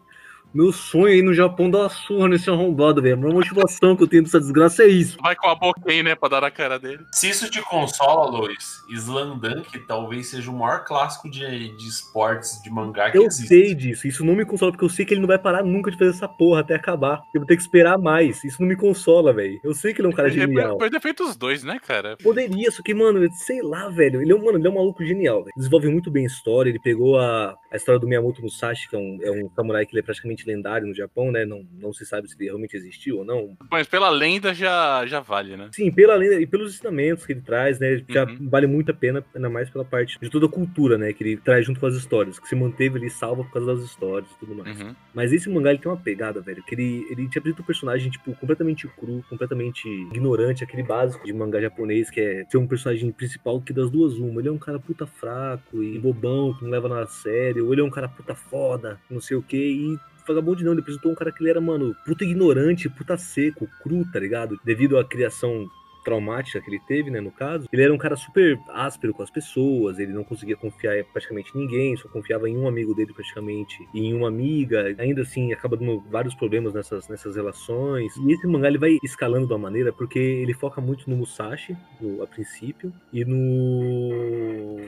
Meu 0.53 0.73
sonho 0.73 1.09
é 1.09 1.17
ir 1.17 1.23
no 1.23 1.33
Japão 1.35 1.71
dar 1.71 1.79
uma 1.81 1.89
surra 1.89 2.29
nesse 2.29 2.51
arrombado, 2.51 3.01
velho. 3.01 3.15
A 3.15 3.19
maior 3.19 3.35
motivação 3.35 3.95
que 3.97 4.03
eu 4.03 4.09
tenho 4.09 4.23
dessa 4.25 4.41
desgraça 4.41 4.83
é 4.83 4.89
isso. 4.89 5.17
Vai 5.23 5.37
com 5.37 5.49
a 5.49 5.55
boquinha, 5.55 6.03
né, 6.03 6.15
pra 6.15 6.29
dar 6.29 6.41
na 6.41 6.51
cara 6.51 6.79
dele. 6.79 7.05
Se 7.13 7.29
isso 7.31 7.51
te 7.51 7.61
consola, 7.63 8.29
Luiz, 8.31 8.81
Slandunk 8.91 9.79
talvez 9.87 10.29
seja 10.31 10.51
o 10.51 10.59
maior 10.59 10.85
clássico 10.85 11.31
de, 11.31 11.41
de 11.77 11.89
esportes 11.89 12.61
de 12.63 12.71
mangá 12.71 13.11
que 13.11 13.19
Eu 13.19 13.25
existe. 13.25 13.49
sei 13.49 13.75
disso, 13.75 14.07
isso 14.09 14.25
não 14.25 14.35
me 14.35 14.45
consola, 14.45 14.73
porque 14.73 14.85
eu 14.85 14.89
sei 14.89 15.05
que 15.05 15.15
ele 15.15 15.21
não 15.21 15.29
vai 15.29 15.39
parar 15.39 15.63
nunca 15.63 15.91
de 15.91 15.99
fazer 15.99 16.11
essa 16.11 16.29
porra 16.29 16.61
até 16.61 16.75
acabar. 16.75 17.23
Eu 17.35 17.41
vou 17.41 17.47
ter 17.47 17.57
que 17.57 17.63
esperar 17.63 17.99
mais. 17.99 18.43
Isso 18.45 18.61
não 18.61 18.69
me 18.69 18.77
consola, 18.77 19.33
velho. 19.33 19.61
Eu 19.63 19.75
sei 19.75 19.93
que 19.95 20.01
ele 20.01 20.07
é 20.07 20.11
um 20.11 20.15
cara 20.15 20.29
Ele 20.29 20.41
genial. 20.41 20.79
pode 20.79 20.91
ter 20.91 21.01
feito 21.01 21.23
os 21.25 21.37
dois, 21.37 21.63
né, 21.65 21.79
cara? 21.79 22.17
Poderia, 22.23 22.71
só 22.71 22.83
que, 22.83 22.95
mano, 22.95 23.27
sei 23.33 23.63
lá, 23.63 23.89
velho. 23.89 24.21
Ele 24.23 24.33
é, 24.33 24.35
um- 24.35 24.45
mano, 24.45 24.59
ele 24.59 24.67
é 24.67 24.71
um 24.71 24.75
maluco 24.75 25.05
genial, 25.05 25.45
velho. 25.45 25.53
Desenvolve 25.57 25.89
muito 25.89 26.11
bem 26.11 26.25
a 26.25 26.27
história. 26.27 26.71
Ele 26.71 26.79
pegou 26.81 27.19
a, 27.19 27.57
a 27.71 27.77
história 27.77 27.99
do 28.01 28.07
Miyamoto 28.07 28.43
Musashi, 28.43 28.89
que 28.89 28.97
é 28.97 28.99
um, 28.99 29.19
é 29.23 29.31
um 29.31 29.51
samurai 29.55 29.85
que 29.87 29.93
ele 29.93 30.01
é 30.01 30.05
praticamente 30.05 30.40
lendário 30.47 30.87
no 30.87 30.95
Japão, 30.95 31.31
né? 31.31 31.45
Não, 31.45 31.65
não 31.81 31.93
se 31.93 32.05
sabe 32.07 32.29
se 32.29 32.37
ele 32.37 32.47
realmente 32.47 32.77
existiu 32.77 33.19
ou 33.19 33.25
não. 33.25 33.57
Mas 33.71 33.87
pela 33.87 34.09
lenda 34.11 34.53
já, 34.55 35.05
já 35.07 35.21
vale, 35.21 35.57
né? 35.57 35.71
Sim, 35.73 35.91
pela 35.91 36.15
lenda 36.15 36.41
e 36.41 36.47
pelos 36.47 36.75
ensinamentos 36.75 37.27
que 37.27 37.33
ele 37.33 37.41
traz, 37.43 37.79
né? 37.79 38.03
Já 38.09 38.25
Uhum. 38.25 38.49
vale 38.49 38.67
muito 38.67 38.91
a 38.91 38.95
pena, 38.95 39.25
ainda 39.35 39.49
mais 39.49 39.69
pela 39.71 39.85
parte 39.85 40.19
de 40.21 40.31
toda 40.31 40.47
a 40.47 40.49
cultura, 40.49 40.97
né? 40.99 41.13
Que 41.13 41.25
ele 41.25 41.37
traz 41.37 41.67
junto 41.67 41.81
com 41.81 41.87
as 41.87 41.95
histórias, 41.95 42.39
que 42.39 42.49
se 42.49 42.55
manteve 42.55 42.99
ali 42.99 43.11
salva 43.11 43.43
por 43.45 43.53
causa 43.53 43.75
das 43.75 43.85
histórias 43.85 44.31
e 44.31 44.39
tudo 44.39 44.55
mais. 44.55 44.81
Uhum. 44.81 44.95
Mas 45.15 45.33
esse 45.33 45.49
mangá 45.49 45.71
ele 45.71 45.79
tem 45.79 45.91
uma 45.91 45.97
pegada, 45.99 46.41
velho, 46.41 46.63
que 46.65 46.75
ele, 46.75 47.07
ele 47.11 47.29
te 47.29 47.39
apresenta 47.39 47.63
um 47.63 47.67
personagem, 47.67 48.11
tipo, 48.11 48.35
completamente 48.37 48.87
cru, 48.89 49.25
completamente 49.29 49.89
ignorante, 49.89 50.65
aquele 50.65 50.83
básico 50.83 51.25
de 51.25 51.33
mangá 51.33 51.61
japonês, 51.61 52.11
que 52.11 52.21
é 52.21 52.45
ser 52.49 52.59
um 52.59 52.67
personagem 52.67 53.11
principal 53.13 53.61
que 53.61 53.73
das 53.73 53.91
duas 53.91 54.15
uma. 54.15 54.41
Ele 54.41 54.49
é 54.49 54.53
um 54.53 54.59
cara 54.59 54.79
puta 54.79 55.07
fraco 55.07 55.83
e 55.83 55.99
bobão, 55.99 56.55
que 56.55 56.65
não 56.65 56.71
leva 56.71 56.89
nada 56.89 57.03
a 57.03 57.07
sério, 57.07 57.67
ou 57.67 57.73
ele 57.73 57.81
é 57.81 57.85
um 57.85 57.91
cara 57.91 58.09
puta 58.09 58.35
foda, 58.35 59.01
não 59.11 59.21
sei 59.21 59.37
o 59.37 59.43
que, 59.43 59.57
e 59.57 59.99
Vagabundo 60.31 60.65
não, 60.65 60.73
ele 60.73 60.81
apresentou 60.81 61.13
um 61.13 61.15
cara 61.15 61.33
que 61.33 61.43
ele 61.43 61.51
era, 61.51 61.61
mano, 61.61 61.95
puta 62.05 62.25
ignorante, 62.25 62.89
puta 62.89 63.17
seco, 63.17 63.69
cru, 63.83 64.05
tá 64.13 64.19
ligado? 64.19 64.59
Devido 64.65 64.99
à 64.99 65.05
criação 65.05 65.69
traumática 66.05 66.61
que 66.61 66.71
ele 66.71 66.81
teve, 66.81 67.11
né, 67.11 67.21
no 67.21 67.31
caso, 67.31 67.69
ele 67.73 67.83
era 67.83 67.93
um 67.93 67.99
cara 67.99 68.17
super 68.17 68.59
áspero 68.71 69.13
com 69.13 69.23
as 69.23 69.31
pessoas, 69.31 69.99
ele 69.99 70.13
não 70.13 70.25
conseguia 70.25 70.57
confiar 70.57 70.99
em 70.99 71.05
praticamente 71.05 71.55
ninguém, 71.55 71.97
só 71.97 72.09
confiava 72.09 72.49
em 72.49 72.57
um 72.57 72.67
amigo 72.67 72.95
dele 72.95 73.13
praticamente 73.13 73.87
e 73.95 74.07
em 74.07 74.15
uma 74.15 74.29
amiga, 74.29 74.95
ainda 74.99 75.23
assim 75.23 75.53
acaba 75.53 75.77
dando 75.77 76.01
vários 76.11 76.35
problemas 76.35 76.75
nessas, 76.75 77.09
nessas 77.09 77.37
relações. 77.37 78.17
E 78.17 78.33
esse 78.33 78.47
mangá 78.47 78.69
ele 78.69 78.79
vai 78.79 78.99
escalando 79.03 79.47
de 79.47 79.53
uma 79.53 79.59
maneira 79.59 79.93
porque 79.93 80.19
ele 80.19 80.55
foca 80.55 80.81
muito 80.81 81.09
no 81.09 81.17
Musashi, 81.17 81.77
no, 82.01 82.23
a 82.23 82.27
princípio, 82.27 82.93
e 83.13 83.25
no 83.25 84.81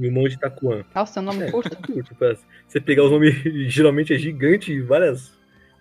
e 0.00 0.08
o 0.08 0.12
Monge 0.12 0.38
Takuan. 0.38 0.84
Nossa, 0.94 1.20
é 1.20 1.22
um 1.22 1.26
nome 1.26 1.44
É, 1.44 1.50
curto. 1.50 1.76
curto, 1.76 2.14
pra 2.14 2.36
você 2.66 2.80
pegar 2.80 3.04
os 3.04 3.10
nomes, 3.10 3.34
geralmente 3.72 4.12
é 4.14 4.18
gigante, 4.18 4.80
várias. 4.80 5.32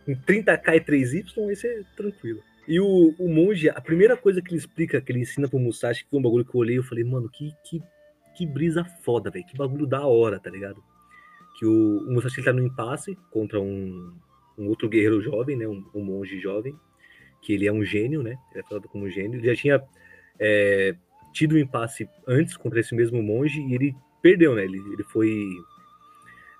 Com 0.05 0.15
30k 0.15 0.75
e 0.75 0.81
3y, 0.81 1.51
esse 1.51 1.67
é 1.67 1.81
tranquilo. 1.95 2.41
E 2.67 2.79
o, 2.79 3.13
o 3.19 3.27
monge, 3.27 3.69
a 3.69 3.81
primeira 3.81 4.15
coisa 4.17 4.41
que 4.41 4.49
ele 4.51 4.57
explica, 4.57 4.99
que 5.01 5.11
ele 5.11 5.19
ensina 5.19 5.47
pro 5.47 5.59
Musashi, 5.59 6.03
que 6.03 6.09
foi 6.09 6.19
um 6.19 6.23
bagulho 6.23 6.45
que 6.45 6.55
eu 6.55 6.59
olhei, 6.61 6.77
eu 6.77 6.83
falei, 6.83 7.03
mano, 7.03 7.29
que, 7.29 7.53
que, 7.63 7.81
que 8.35 8.45
brisa 8.45 8.83
foda, 8.83 9.29
velho. 9.29 9.45
Que 9.45 9.57
bagulho 9.57 9.85
da 9.85 10.05
hora, 10.05 10.39
tá 10.39 10.49
ligado? 10.49 10.81
Que 11.59 11.65
o, 11.65 11.99
o 12.07 12.11
Musashi 12.13 12.39
ele 12.39 12.45
tá 12.45 12.53
no 12.53 12.63
impasse 12.65 13.17
contra 13.31 13.59
um, 13.59 14.13
um 14.57 14.67
outro 14.67 14.87
guerreiro 14.89 15.21
jovem, 15.21 15.55
né? 15.57 15.67
Um, 15.67 15.83
um 15.93 16.03
monge 16.03 16.39
jovem, 16.39 16.75
que 17.41 17.53
ele 17.53 17.67
é 17.67 17.71
um 17.73 17.83
gênio, 17.83 18.23
né? 18.23 18.37
Ele 18.51 18.61
é 18.61 18.63
falado 18.63 18.87
como 18.87 19.05
um 19.05 19.09
gênio. 19.09 19.39
Ele 19.39 19.47
já 19.47 19.55
tinha 19.55 19.83
é, 20.39 20.95
tido 21.33 21.55
um 21.55 21.57
impasse 21.59 22.07
antes 22.27 22.55
contra 22.57 22.79
esse 22.79 22.93
mesmo 22.95 23.21
monge 23.21 23.61
e 23.61 23.73
ele 23.73 23.95
perdeu, 24.21 24.55
né? 24.55 24.63
Ele, 24.63 24.77
ele 24.93 25.03
foi 25.03 25.29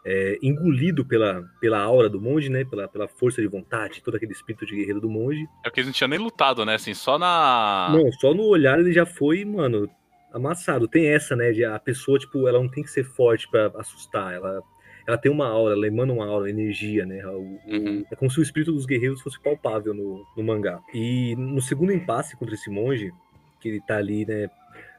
é, 0.04 0.38
engolido 0.42 1.06
pela, 1.06 1.44
pela 1.60 1.80
aura 1.80 2.10
do 2.10 2.20
monge, 2.20 2.50
né? 2.50 2.66
Pela, 2.66 2.88
pela 2.88 3.08
força 3.08 3.42
de 3.42 3.48
vontade, 3.48 4.02
todo 4.02 4.16
aquele 4.16 4.32
espírito 4.32 4.66
de 4.66 4.76
guerreiro 4.76 5.00
do 5.00 5.10
monge. 5.10 5.44
É 5.64 5.70
porque 5.70 5.82
eles 5.82 5.88
não 5.88 5.94
tinham 5.94 6.10
nem 6.10 6.20
lutado, 6.20 6.66
né? 6.66 6.76
Assim, 6.76 6.94
só 6.94 7.20
na. 7.20 7.90
Não, 7.96 8.12
só 8.14 8.34
no 8.34 8.44
olhar 8.44 8.80
ele 8.80 8.92
já 8.92 9.06
foi, 9.06 9.46
mano, 9.46 9.88
amassado. 10.34 10.88
Tem 10.88 11.08
essa, 11.08 11.36
né? 11.36 11.52
De 11.52 11.64
a 11.64 11.78
pessoa, 11.80 12.18
tipo, 12.18 12.48
ela 12.48 12.60
não 12.60 12.70
tem 12.70 12.84
que 12.84 12.90
ser 12.90 13.04
forte 13.04 13.48
pra 13.50 13.72
assustar. 13.76 14.34
Ela, 14.34 14.64
ela 15.08 15.18
tem 15.20 15.32
uma 15.32 15.48
aura, 15.48 15.76
ela 15.76 15.86
emana 15.86 16.12
uma 16.14 16.26
aura, 16.26 16.50
energia, 16.50 17.06
né? 17.06 17.24
O- 17.28 17.60
Uhum. 17.68 18.04
É 18.12 18.16
como 18.16 18.32
se 18.32 18.40
o 18.40 18.44
espírito 18.44 18.72
dos 18.72 18.88
guerreiros 18.88 19.22
fosse 19.22 19.40
palpável 19.40 19.94
no, 19.94 20.26
no 20.36 20.44
mangá. 20.44 20.80
E 20.94 21.36
no 21.36 21.62
segundo 21.62 21.94
impasse 21.94 22.36
contra 22.36 22.56
esse 22.56 22.72
monge, 22.72 23.12
que 23.60 23.70
ele 23.70 23.82
tá 23.82 23.98
ali, 23.98 24.26
né? 24.26 24.50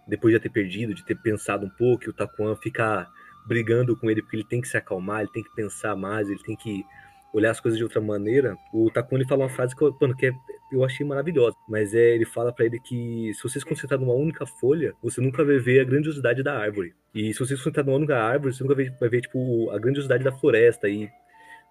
Depois 0.07 0.35
de 0.35 0.41
ter 0.41 0.51
perdido, 0.51 0.95
de 0.95 1.05
ter 1.05 1.15
pensado 1.17 1.67
um 1.67 1.71
pouco, 1.71 2.05
e 2.05 2.09
o 2.09 2.13
Takuan 2.13 2.57
fica 2.57 3.07
brigando 3.47 3.97
com 3.97 4.11
ele 4.11 4.23
porque 4.23 4.37
ele 4.37 4.45
tem 4.45 4.61
que 4.61 4.69
se 4.69 4.77
acalmar, 4.77 5.21
ele 5.21 5.31
tem 5.33 5.43
que 5.43 5.55
pensar 5.55 5.97
mais, 5.97 6.29
ele 6.29 6.43
tem 6.43 6.57
que 6.57 6.85
olhar 7.33 7.51
as 7.51 7.61
coisas 7.61 7.79
de 7.79 7.85
outra 7.85 8.01
maneira. 8.01 8.57
O 8.73 8.91
Takuan 8.91 9.19
ele 9.19 9.29
fala 9.29 9.45
uma 9.45 9.49
frase 9.49 9.75
que 9.75 9.85
mano, 10.01 10.15
que 10.17 10.27
é- 10.27 10.35
eu 10.73 10.85
achei 10.85 11.05
maravilhosa, 11.05 11.57
mas 11.69 11.95
é 11.95 12.15
ele 12.15 12.25
fala 12.25 12.53
pra 12.53 12.65
ele 12.65 12.79
que 12.81 13.33
se 13.35 13.43
você 13.43 13.59
se 13.59 13.67
concentrar 13.67 13.99
numa 13.99 14.15
única 14.15 14.47
folha, 14.47 14.95
você 15.03 15.21
nunca 15.21 15.45
vai 15.45 15.59
ver 15.59 15.81
a 15.81 15.85
grandiosidade 15.85 16.43
da 16.43 16.59
árvore. 16.59 16.95
E 17.15 17.33
se 17.33 17.39
você 17.39 17.57
se 17.57 17.63
concentrar 17.63 17.85
numa 17.87 17.97
única 17.97 18.17
árvore, 18.19 18.55
você 18.55 18.63
nunca 18.63 18.75
vai, 18.75 18.91
vai 18.91 19.09
ver 19.09 19.23
tipo 19.23 19.71
a 19.71 19.79
grandiosidade 19.79 20.25
da 20.25 20.33
floresta 20.33 20.89
e 20.89 21.09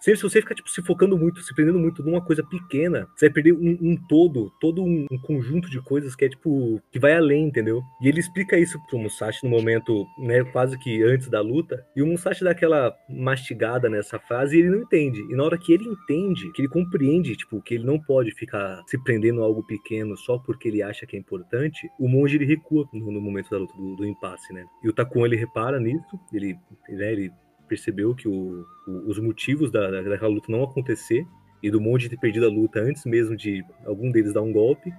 se, 0.01 0.15
se 0.15 0.23
você 0.23 0.41
ficar 0.41 0.55
tipo, 0.55 0.69
se 0.69 0.81
focando 0.81 1.15
muito, 1.17 1.41
se 1.41 1.53
prendendo 1.53 1.77
muito 1.77 2.03
numa 2.03 2.21
coisa 2.21 2.43
pequena, 2.43 3.07
você 3.15 3.27
vai 3.27 3.33
perder 3.33 3.53
um, 3.53 3.77
um 3.79 3.95
todo, 4.09 4.51
todo 4.59 4.83
um, 4.83 5.05
um 5.11 5.17
conjunto 5.19 5.69
de 5.69 5.79
coisas 5.79 6.15
que 6.15 6.25
é 6.25 6.29
tipo, 6.29 6.81
que 6.91 6.99
vai 6.99 7.13
além, 7.13 7.45
entendeu? 7.45 7.83
E 8.01 8.09
ele 8.09 8.19
explica 8.19 8.57
isso 8.57 8.79
pro 8.89 8.97
Musashi 8.97 9.43
no 9.43 9.51
momento, 9.51 10.05
né, 10.17 10.43
quase 10.45 10.77
que 10.79 11.03
antes 11.03 11.29
da 11.29 11.39
luta, 11.39 11.85
e 11.95 12.01
o 12.01 12.07
Musashi 12.07 12.43
dá 12.43 12.51
aquela 12.51 12.95
mastigada 13.07 13.89
nessa 13.89 14.17
frase 14.19 14.57
e 14.57 14.61
ele 14.61 14.71
não 14.71 14.79
entende. 14.79 15.21
E 15.29 15.35
na 15.35 15.43
hora 15.43 15.57
que 15.57 15.71
ele 15.71 15.85
entende, 15.87 16.51
que 16.51 16.61
ele 16.61 16.69
compreende, 16.69 17.35
tipo, 17.35 17.61
que 17.61 17.75
ele 17.75 17.85
não 17.85 17.99
pode 17.99 18.31
ficar 18.31 18.81
se 18.87 19.01
prendendo 19.03 19.41
a 19.41 19.45
algo 19.45 19.63
pequeno 19.63 20.17
só 20.17 20.39
porque 20.39 20.67
ele 20.67 20.81
acha 20.81 21.05
que 21.05 21.15
é 21.15 21.19
importante, 21.19 21.87
o 21.99 22.07
monge 22.07 22.37
ele 22.37 22.45
recua 22.45 22.87
no, 22.91 23.11
no 23.11 23.21
momento 23.21 23.51
da 23.51 23.57
luta, 23.57 23.73
do, 23.77 23.95
do 23.95 24.05
impasse, 24.05 24.51
né? 24.51 24.65
E 24.83 24.89
o 24.89 24.93
Takuan 24.93 25.25
ele 25.25 25.35
repara 25.35 25.79
nisso, 25.79 26.19
ele, 26.33 26.55
né, 26.89 27.11
ele 27.11 27.31
percebeu 27.75 28.13
que 28.13 28.27
o- 28.27 28.65
o- 28.88 29.10
os 29.10 29.17
motivos 29.17 29.71
da, 29.71 29.89
da- 29.89 30.01
daquela 30.01 30.29
luta 30.31 30.51
não 30.51 30.63
acontecer 30.63 31.25
e 31.63 31.71
do 31.71 31.79
monge 31.79 32.10
ter 32.10 32.17
perdido 32.19 32.45
a 32.45 32.49
luta 32.49 32.79
antes 32.81 33.05
mesmo 33.05 33.36
de 33.36 33.63
algum 33.86 34.12
deles 34.12 34.34
dar 34.34 34.41
um 34.41 34.51
golpe. 34.51 34.91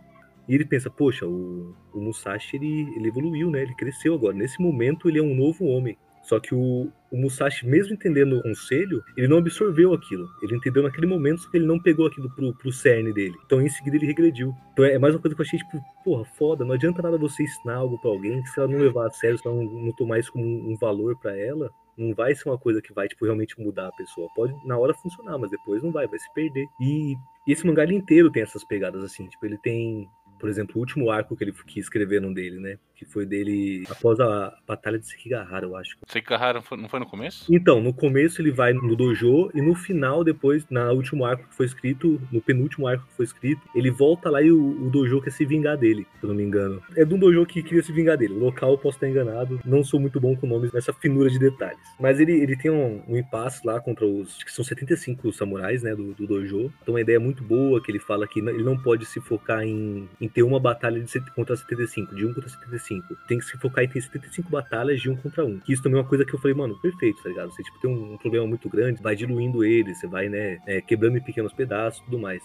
E 0.48 0.54
ele 0.54 0.64
pensa, 0.64 0.88
poxa, 0.90 1.26
o, 1.26 1.74
o 1.92 2.00
Musashi 2.00 2.56
ele, 2.56 2.92
ele 2.96 3.08
evoluiu, 3.08 3.50
né? 3.50 3.62
Ele 3.62 3.74
cresceu 3.74 4.14
agora. 4.14 4.34
Nesse 4.34 4.60
momento 4.60 5.08
ele 5.08 5.18
é 5.18 5.22
um 5.22 5.34
novo 5.34 5.64
homem. 5.66 5.96
Só 6.22 6.38
que 6.38 6.54
o, 6.54 6.88
o 7.10 7.16
Musashi, 7.16 7.66
mesmo 7.66 7.94
entendendo 7.94 8.38
o 8.38 8.42
conselho, 8.42 9.02
ele 9.16 9.26
não 9.26 9.38
absorveu 9.38 9.92
aquilo. 9.92 10.24
Ele 10.40 10.54
entendeu 10.56 10.82
naquele 10.84 11.06
momento, 11.06 11.40
só 11.42 11.50
que 11.50 11.56
ele 11.56 11.66
não 11.66 11.80
pegou 11.80 12.06
aquilo 12.06 12.30
pro, 12.34 12.54
pro 12.54 12.72
cerne 12.72 13.12
dele. 13.12 13.34
Então 13.44 13.60
em 13.60 13.68
seguida 13.68 13.96
ele 13.96 14.06
regrediu. 14.06 14.54
Então 14.72 14.84
é 14.84 14.98
mais 14.98 15.14
uma 15.14 15.20
coisa 15.20 15.34
que 15.34 15.42
eu 15.42 15.44
achei, 15.46 15.58
tipo, 15.58 15.80
porra, 16.04 16.24
foda. 16.24 16.64
Não 16.64 16.74
adianta 16.74 17.02
nada 17.02 17.18
você 17.18 17.42
ensinar 17.42 17.74
algo 17.76 17.98
pra 18.00 18.10
alguém 18.10 18.40
que 18.42 18.48
se 18.50 18.58
ela 18.60 18.68
não 18.68 18.78
levar 18.78 19.06
a 19.08 19.10
sério, 19.10 19.36
se 19.38 19.46
ela 19.46 19.56
não, 19.56 19.64
não 19.64 19.92
tomar 19.92 20.18
isso 20.20 20.32
como 20.32 20.44
um, 20.44 20.72
um 20.72 20.76
valor 20.76 21.16
pra 21.18 21.36
ela, 21.36 21.70
não 21.96 22.14
vai 22.14 22.34
ser 22.34 22.48
uma 22.48 22.58
coisa 22.58 22.80
que 22.80 22.92
vai, 22.92 23.08
tipo, 23.08 23.24
realmente 23.24 23.60
mudar 23.60 23.88
a 23.88 23.92
pessoa. 23.92 24.28
Pode 24.34 24.54
na 24.66 24.78
hora 24.78 24.94
funcionar, 24.94 25.38
mas 25.38 25.50
depois 25.50 25.82
não 25.82 25.92
vai, 25.92 26.06
vai 26.06 26.18
se 26.18 26.32
perder. 26.32 26.66
E, 26.80 27.16
esse 27.46 27.66
mangá 27.66 27.84
inteiro 27.84 28.30
tem 28.30 28.42
essas 28.42 28.64
pegadas 28.64 29.02
assim. 29.02 29.26
Tipo, 29.26 29.46
ele 29.46 29.58
tem, 29.58 30.08
por 30.42 30.50
exemplo, 30.50 30.74
o 30.74 30.80
último 30.80 31.08
arco 31.08 31.36
que 31.36 31.44
ele 31.44 31.52
que 31.52 31.78
escreveram 31.78 32.32
dele, 32.32 32.58
né? 32.58 32.76
Que 32.96 33.04
foi 33.04 33.24
dele 33.24 33.84
após 33.88 34.18
a 34.18 34.52
batalha 34.66 34.98
de 34.98 35.06
Sekigahara, 35.06 35.64
eu 35.64 35.76
acho. 35.76 35.96
Sekigahara 36.08 36.60
não 36.74 36.88
foi, 36.88 36.98
no 36.98 37.06
começo? 37.06 37.46
Então, 37.48 37.80
no 37.80 37.94
começo 37.94 38.42
ele 38.42 38.50
vai 38.50 38.72
no 38.72 38.96
dojo 38.96 39.52
e 39.54 39.62
no 39.62 39.72
final, 39.72 40.24
depois, 40.24 40.66
na 40.68 40.90
último 40.90 41.24
arco 41.24 41.48
que 41.48 41.54
foi 41.54 41.64
escrito, 41.64 42.20
no 42.32 42.40
penúltimo 42.40 42.88
arco 42.88 43.06
que 43.06 43.14
foi 43.14 43.24
escrito, 43.24 43.62
ele 43.72 43.88
volta 43.88 44.28
lá 44.28 44.42
e 44.42 44.50
o, 44.50 44.86
o 44.86 44.90
dojo 44.90 45.22
quer 45.22 45.30
se 45.30 45.44
vingar 45.44 45.76
dele, 45.76 46.08
se 46.18 46.24
eu 46.24 46.28
não 46.28 46.34
me 46.34 46.42
engano. 46.42 46.82
É 46.96 47.04
de 47.04 47.14
um 47.14 47.18
dojo 47.18 47.46
que 47.46 47.62
queria 47.62 47.82
se 47.84 47.92
vingar 47.92 48.18
dele. 48.18 48.34
O 48.34 48.40
local 48.40 48.72
eu 48.72 48.78
posso 48.78 48.96
estar 48.96 49.08
enganado, 49.08 49.60
não 49.64 49.84
sou 49.84 50.00
muito 50.00 50.20
bom 50.20 50.34
com 50.34 50.48
nomes 50.48 50.72
nessa 50.72 50.92
finura 50.92 51.30
de 51.30 51.38
detalhes. 51.38 51.78
Mas 52.00 52.18
ele, 52.18 52.32
ele 52.32 52.56
tem 52.56 52.68
um, 52.68 53.00
um 53.06 53.16
impasse 53.16 53.64
lá 53.64 53.80
contra 53.80 54.04
os. 54.04 54.34
Acho 54.34 54.44
que 54.44 54.52
são 54.52 54.64
75 54.64 55.32
samurais, 55.32 55.84
né, 55.84 55.94
do, 55.94 56.14
do 56.14 56.26
dojo. 56.26 56.72
Então, 56.82 56.94
uma 56.94 57.00
ideia 57.00 57.20
muito 57.20 57.44
boa 57.44 57.80
que 57.80 57.92
ele 57.92 58.00
fala 58.00 58.26
que 58.26 58.40
ele 58.40 58.64
não 58.64 58.76
pode 58.76 59.06
se 59.06 59.20
focar 59.20 59.62
em, 59.62 60.08
em 60.20 60.31
ter 60.32 60.42
uma 60.42 60.58
batalha 60.58 61.00
de, 61.00 61.20
contra 61.32 61.56
75, 61.56 62.14
de 62.14 62.26
um 62.26 62.32
contra 62.32 62.48
75. 62.48 63.16
Tem 63.28 63.38
que 63.38 63.44
se 63.44 63.56
focar 63.58 63.84
em 63.84 63.88
ter 63.88 64.00
75 64.00 64.50
batalhas 64.50 65.00
de 65.00 65.10
um 65.10 65.16
contra 65.16 65.44
um. 65.44 65.58
Que 65.60 65.72
isso 65.72 65.82
também 65.82 65.98
é 65.98 66.02
uma 66.02 66.08
coisa 66.08 66.24
que 66.24 66.34
eu 66.34 66.38
falei, 66.38 66.56
mano, 66.56 66.78
perfeito, 66.80 67.22
tá 67.22 67.28
ligado? 67.28 67.50
Você 67.50 67.62
tipo, 67.62 67.78
tem 67.80 67.90
um, 67.90 68.14
um 68.14 68.18
problema 68.18 68.46
muito 68.46 68.68
grande, 68.68 69.02
vai 69.02 69.14
diluindo 69.14 69.64
ele, 69.64 69.94
você 69.94 70.06
vai, 70.06 70.28
né, 70.28 70.58
é, 70.66 70.80
quebrando 70.80 71.18
em 71.18 71.20
pequenos 71.20 71.52
pedaços 71.52 72.00
e 72.00 72.04
tudo 72.04 72.18
mais. 72.18 72.42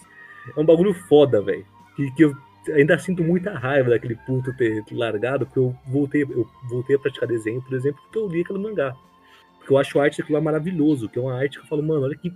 É 0.56 0.60
um 0.60 0.64
bagulho 0.64 0.94
foda, 0.94 1.42
velho. 1.42 1.64
Que, 1.96 2.10
que 2.12 2.24
eu 2.24 2.36
ainda 2.74 2.98
sinto 2.98 3.22
muita 3.22 3.52
raiva 3.52 3.90
daquele 3.90 4.16
puto 4.16 4.54
ter 4.56 4.84
largado, 4.92 5.46
porque 5.46 5.58
eu 5.58 5.74
voltei, 5.86 6.22
eu 6.22 6.46
voltei 6.68 6.96
a 6.96 6.98
praticar 6.98 7.28
desenho, 7.28 7.62
por 7.62 7.74
exemplo, 7.74 8.00
porque 8.02 8.18
eu 8.18 8.28
li 8.28 8.42
aquele 8.42 8.58
mangá. 8.58 8.94
Porque 9.58 9.72
eu 9.72 9.78
acho 9.78 9.98
a 9.98 10.04
arte 10.04 10.18
daquilo 10.18 10.38
lá 10.38 10.44
maravilhoso, 10.44 11.08
que 11.08 11.18
é 11.18 11.22
uma 11.22 11.34
arte 11.34 11.58
que 11.58 11.64
eu 11.64 11.68
falo, 11.68 11.82
mano, 11.82 12.02
olha 12.04 12.16
que, 12.16 12.32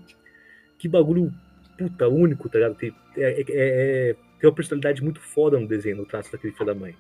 que 0.78 0.88
bagulho 0.88 1.32
puta, 1.76 2.08
único, 2.08 2.48
tá 2.48 2.58
ligado? 2.58 2.74
Tem, 2.76 2.94
é, 3.16 3.40
é- 3.40 3.44
é- 3.48 4.16
tem 4.42 4.50
uma 4.50 4.56
personalidade 4.56 5.04
muito 5.04 5.20
foda 5.20 5.56
no 5.58 5.68
desenho, 5.68 5.98
no 5.98 6.04
traço 6.04 6.32
daquele 6.32 6.52
filho 6.52 6.66
da 6.66 6.74
mãe. 6.74 6.96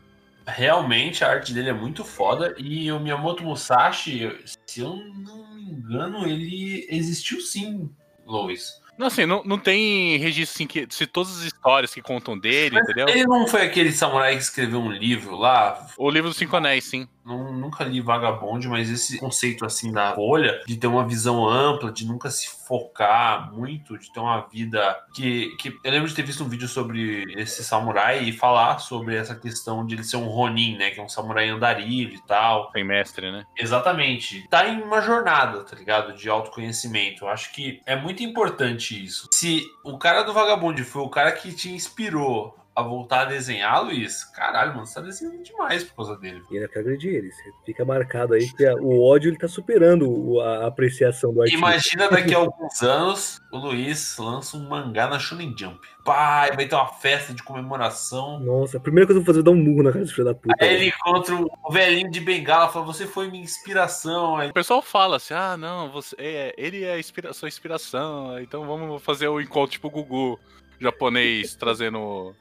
Realmente 0.46 1.24
a 1.24 1.28
arte 1.28 1.52
dele 1.52 1.70
é 1.70 1.72
muito 1.72 2.04
foda. 2.04 2.54
E 2.56 2.90
o 2.92 3.00
Miyamoto 3.00 3.42
Musashi, 3.42 4.30
se 4.64 4.80
eu 4.80 4.94
não 4.96 5.52
me 5.56 5.62
engano, 5.62 6.24
ele 6.24 6.86
existiu 6.88 7.40
sim, 7.40 7.90
Lois. 8.24 8.80
Não, 8.96 9.06
assim, 9.06 9.26
não, 9.26 9.42
não 9.44 9.58
tem 9.58 10.16
registro 10.18 10.54
assim, 10.54 10.66
que, 10.66 10.86
se 10.90 11.06
todas 11.06 11.38
as 11.38 11.44
histórias 11.44 11.92
que 11.92 12.02
contam 12.02 12.38
dele, 12.38 12.78
entendeu? 12.78 13.08
Ele 13.08 13.24
não 13.24 13.46
foi 13.46 13.62
aquele 13.62 13.92
samurai 13.92 14.36
que 14.36 14.42
escreveu 14.42 14.80
um 14.80 14.90
livro 14.90 15.36
lá? 15.36 15.86
O 15.96 16.10
livro 16.10 16.28
dos 16.28 16.38
Cinco 16.38 16.56
Anéis, 16.56 16.84
sim. 16.84 17.08
não, 17.24 17.52
nunca 17.52 17.84
li 17.84 18.00
Vagabond, 18.00 18.68
mas 18.68 18.90
esse 18.90 19.18
conceito 19.18 19.64
assim 19.64 19.92
da 19.92 20.14
bolha, 20.14 20.60
de 20.66 20.76
ter 20.76 20.86
uma 20.86 21.06
visão 21.06 21.48
ampla, 21.48 21.90
de 21.90 22.06
nunca 22.06 22.30
se 22.30 22.48
focar 22.66 23.52
muito, 23.52 23.98
de 23.98 24.12
ter 24.12 24.20
uma 24.20 24.40
vida 24.48 24.96
que, 25.14 25.54
que 25.56 25.68
eu 25.82 25.90
lembro 25.90 26.08
de 26.08 26.14
ter 26.14 26.22
visto 26.22 26.44
um 26.44 26.48
vídeo 26.48 26.68
sobre 26.68 27.24
esse 27.36 27.64
samurai 27.64 28.24
e 28.24 28.32
falar 28.32 28.78
sobre 28.78 29.16
essa 29.16 29.34
questão 29.34 29.86
de 29.86 29.94
ele 29.94 30.04
ser 30.04 30.16
um 30.16 30.26
Ronin, 30.26 30.76
né, 30.76 30.90
que 30.90 31.00
é 31.00 31.02
um 31.02 31.08
samurai 31.08 31.48
andarilho 31.48 32.14
e 32.14 32.26
tal. 32.26 32.70
Tem 32.72 32.84
mestre, 32.84 33.30
né? 33.30 33.44
Exatamente. 33.56 34.46
Tá 34.48 34.68
em 34.68 34.82
uma 34.82 35.00
jornada, 35.00 35.64
tá 35.64 35.76
ligado? 35.76 36.14
De 36.14 36.28
autoconhecimento. 36.28 37.24
Eu 37.24 37.28
acho 37.28 37.52
que 37.52 37.80
é 37.86 37.96
muito 37.96 38.22
importante 38.22 38.81
isso. 38.90 39.28
Se 39.32 39.70
o 39.82 39.98
cara 39.98 40.22
do 40.22 40.32
Vagabond 40.32 40.82
foi 40.84 41.02
o 41.02 41.08
cara 41.08 41.32
que 41.32 41.52
te 41.52 41.70
inspirou 41.70 42.56
a 42.74 42.82
voltar 42.82 43.22
a 43.22 43.24
desenhar, 43.26 43.84
Luiz, 43.84 44.24
caralho, 44.24 44.72
mano, 44.74 44.86
você 44.86 44.94
tá 44.94 45.00
desenhando 45.02 45.42
demais 45.42 45.84
por 45.84 45.96
causa 45.96 46.16
dele. 46.16 46.42
E 46.50 46.56
ainda 46.56 46.68
quer 46.68 46.78
agredir 46.80 47.14
ele. 47.14 47.30
Você 47.30 47.50
fica 47.66 47.84
marcado 47.84 48.32
aí 48.34 48.50
que 48.50 48.64
a- 48.66 48.74
o 48.76 49.02
ódio 49.04 49.28
ele 49.28 49.36
tá 49.36 49.46
superando 49.46 50.08
o- 50.10 50.40
a 50.40 50.66
apreciação 50.66 51.34
do 51.34 51.42
artista. 51.42 51.58
Imagina 51.58 52.08
daqui 52.08 52.34
a 52.34 52.38
alguns 52.38 52.82
anos 52.82 53.40
o 53.52 53.58
Luiz 53.58 54.16
lança 54.16 54.56
um 54.56 54.68
mangá 54.68 55.06
na 55.06 55.18
Shonen 55.18 55.54
Jump. 55.56 55.78
Pai, 56.04 56.50
vai 56.56 56.66
ter 56.66 56.74
uma 56.74 56.88
festa 56.88 57.32
de 57.34 57.42
comemoração. 57.42 58.40
Nossa, 58.40 58.78
a 58.78 58.80
primeira 58.80 59.06
coisa 59.06 59.20
que 59.20 59.22
eu 59.22 59.24
vou 59.24 59.34
fazer 59.34 59.40
é 59.40 59.42
dar 59.44 59.50
um 59.50 59.62
murro 59.62 59.82
na 59.82 59.92
cara 59.92 60.02
desse 60.04 60.14
filho 60.14 60.24
da 60.24 60.34
puta. 60.34 60.56
Aí 60.58 60.74
ele 60.74 60.86
encontra 60.88 61.34
o 61.36 61.72
velhinho 61.72 62.10
de 62.10 62.20
bengala 62.20 62.68
fala: 62.70 62.86
Você 62.86 63.06
foi 63.06 63.30
minha 63.30 63.44
inspiração. 63.44 64.36
Aí, 64.38 64.48
O 64.50 64.52
pessoal 64.54 64.80
fala 64.82 65.16
assim, 65.16 65.34
ah, 65.34 65.56
não, 65.56 65.90
você, 65.92 66.16
é, 66.18 66.54
ele 66.56 66.82
é 66.84 66.94
a 66.94 66.98
inspira- 66.98 67.32
sua 67.32 67.48
inspiração, 67.48 68.38
então 68.40 68.66
vamos 68.66 69.02
fazer 69.02 69.28
o 69.28 69.40
encontro 69.40 69.72
tipo 69.72 69.88
o 69.88 69.90
Gugu 69.90 70.40
japonês 70.82 71.54
trazendo 71.54 72.34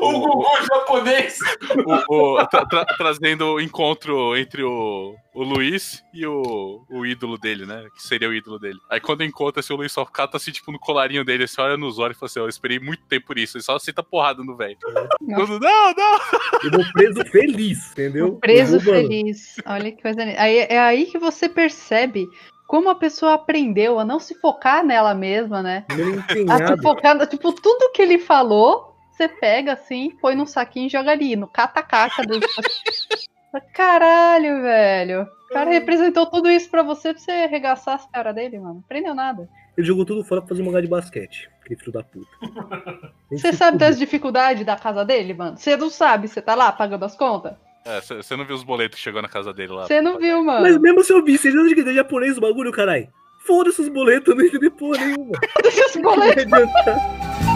o 0.00 0.12
Gugu 0.20 0.44
japonês! 0.72 1.38
o, 2.08 2.14
o- 2.34 2.46
tra- 2.46 2.66
tra- 2.66 2.84
trazendo 2.96 3.54
o 3.54 3.60
encontro 3.60 4.36
entre 4.36 4.62
o, 4.62 5.14
o 5.34 5.42
Luiz 5.42 6.02
e 6.12 6.26
o, 6.26 6.84
o 6.90 7.04
ídolo 7.06 7.38
dele, 7.38 7.66
né? 7.66 7.86
Que 7.94 8.02
seria 8.02 8.28
o 8.28 8.34
ídolo 8.34 8.58
dele. 8.58 8.78
Aí 8.90 9.00
quando 9.00 9.24
encontra, 9.24 9.60
assim, 9.60 9.72
o 9.72 9.76
Luiz 9.76 9.90
só 9.92 10.04
cata 10.04 10.36
assim, 10.36 10.52
tipo, 10.52 10.70
no 10.70 10.78
colarinho 10.78 11.24
dele, 11.24 11.44
assim, 11.44 11.60
olha 11.60 11.76
nos 11.76 11.98
olhos 11.98 12.16
e 12.16 12.20
fala 12.20 12.28
assim, 12.30 12.40
eu 12.40 12.48
esperei 12.48 12.78
muito 12.78 13.04
tempo 13.06 13.26
por 13.26 13.38
isso. 13.38 13.56
Ele 13.56 13.64
só 13.64 13.76
aceita 13.76 14.02
porrada 14.02 14.42
no 14.44 14.56
velho. 14.56 14.76
Todo, 14.80 15.58
Não, 15.60 15.92
não! 15.94 16.18
Eu 16.62 16.70
vou 16.72 16.84
preso 16.92 17.24
feliz, 17.30 17.92
entendeu? 17.92 18.36
Preso 18.36 18.80
feliz. 18.80 19.56
Olha 19.66 19.90
que 19.92 20.02
coisa 20.02 20.24
linda. 20.24 20.40
Aí, 20.40 20.58
é 20.58 20.78
aí 20.78 21.06
que 21.06 21.18
você 21.18 21.48
percebe 21.48 22.26
como 22.66 22.88
a 22.88 22.94
pessoa 22.94 23.34
aprendeu 23.34 23.98
a 23.98 24.04
não 24.04 24.18
se 24.18 24.34
focar 24.34 24.84
nela 24.84 25.14
mesma, 25.14 25.62
né? 25.62 25.84
A 26.50 26.66
se 26.66 26.82
focar, 26.82 27.26
tipo, 27.26 27.52
tudo 27.52 27.92
que 27.92 28.02
ele 28.02 28.18
falou, 28.18 28.96
você 29.10 29.28
pega 29.28 29.72
assim, 29.72 30.10
põe 30.20 30.34
num 30.34 30.46
saquinho 30.46 30.86
e 30.86 30.90
joga 30.90 31.12
ali, 31.12 31.36
no 31.36 31.46
cata-caca 31.46 32.22
do. 32.22 32.40
Caralho, 33.72 34.60
velho. 34.62 35.22
O 35.50 35.54
cara 35.54 35.70
representou 35.70 36.26
tudo 36.26 36.50
isso 36.50 36.68
pra 36.68 36.82
você, 36.82 37.14
pra 37.14 37.22
você 37.22 37.30
arregaçar 37.30 37.94
as 37.94 38.06
caras 38.06 38.34
dele, 38.34 38.58
mano. 38.58 38.74
Não 38.74 38.80
aprendeu 38.80 39.14
nada. 39.14 39.48
Ele 39.76 39.86
jogou 39.86 40.04
tudo 40.04 40.24
fora 40.24 40.40
pra 40.40 40.48
fazer 40.48 40.62
um 40.62 40.66
mangá 40.66 40.80
de 40.80 40.88
basquete. 40.88 41.48
Aquele 41.60 41.78
filho 41.78 41.92
da 41.92 42.02
puta. 42.02 42.26
Você 43.30 43.52
sabe 43.52 43.78
das 43.78 43.98
dificuldades 43.98 44.64
da 44.64 44.76
casa 44.76 45.04
dele, 45.04 45.34
mano? 45.34 45.56
Você 45.56 45.76
não 45.76 45.90
sabe, 45.90 46.28
você 46.28 46.40
tá 46.40 46.54
lá 46.54 46.70
pagando 46.70 47.04
as 47.04 47.16
contas? 47.16 47.54
É, 47.86 48.00
você 48.00 48.36
não 48.36 48.44
viu 48.44 48.56
os 48.56 48.64
boletos 48.64 48.96
que 48.96 49.02
chegou 49.02 49.22
na 49.22 49.28
casa 49.28 49.52
dele 49.54 49.72
lá? 49.72 49.86
Você 49.86 50.00
não 50.00 50.18
viu, 50.18 50.42
mano. 50.42 50.62
Mas 50.62 50.76
mesmo 50.76 51.04
se 51.04 51.12
eu 51.12 51.24
vi, 51.24 51.38
vocês 51.38 51.54
não 51.54 51.66
de 51.68 51.94
japonês 51.94 52.36
o 52.36 52.40
bagulho, 52.40 52.72
caralho? 52.72 53.06
Foda-se 53.38 53.80
os 53.80 53.88
boletos, 53.88 54.28
eu 54.28 54.34
não 54.36 54.44
entendi 54.44 54.68
porra 54.70 54.98
nenhuma. 54.98 55.38
Deixa 55.62 55.86
os 55.86 55.96
boletos. 55.96 57.55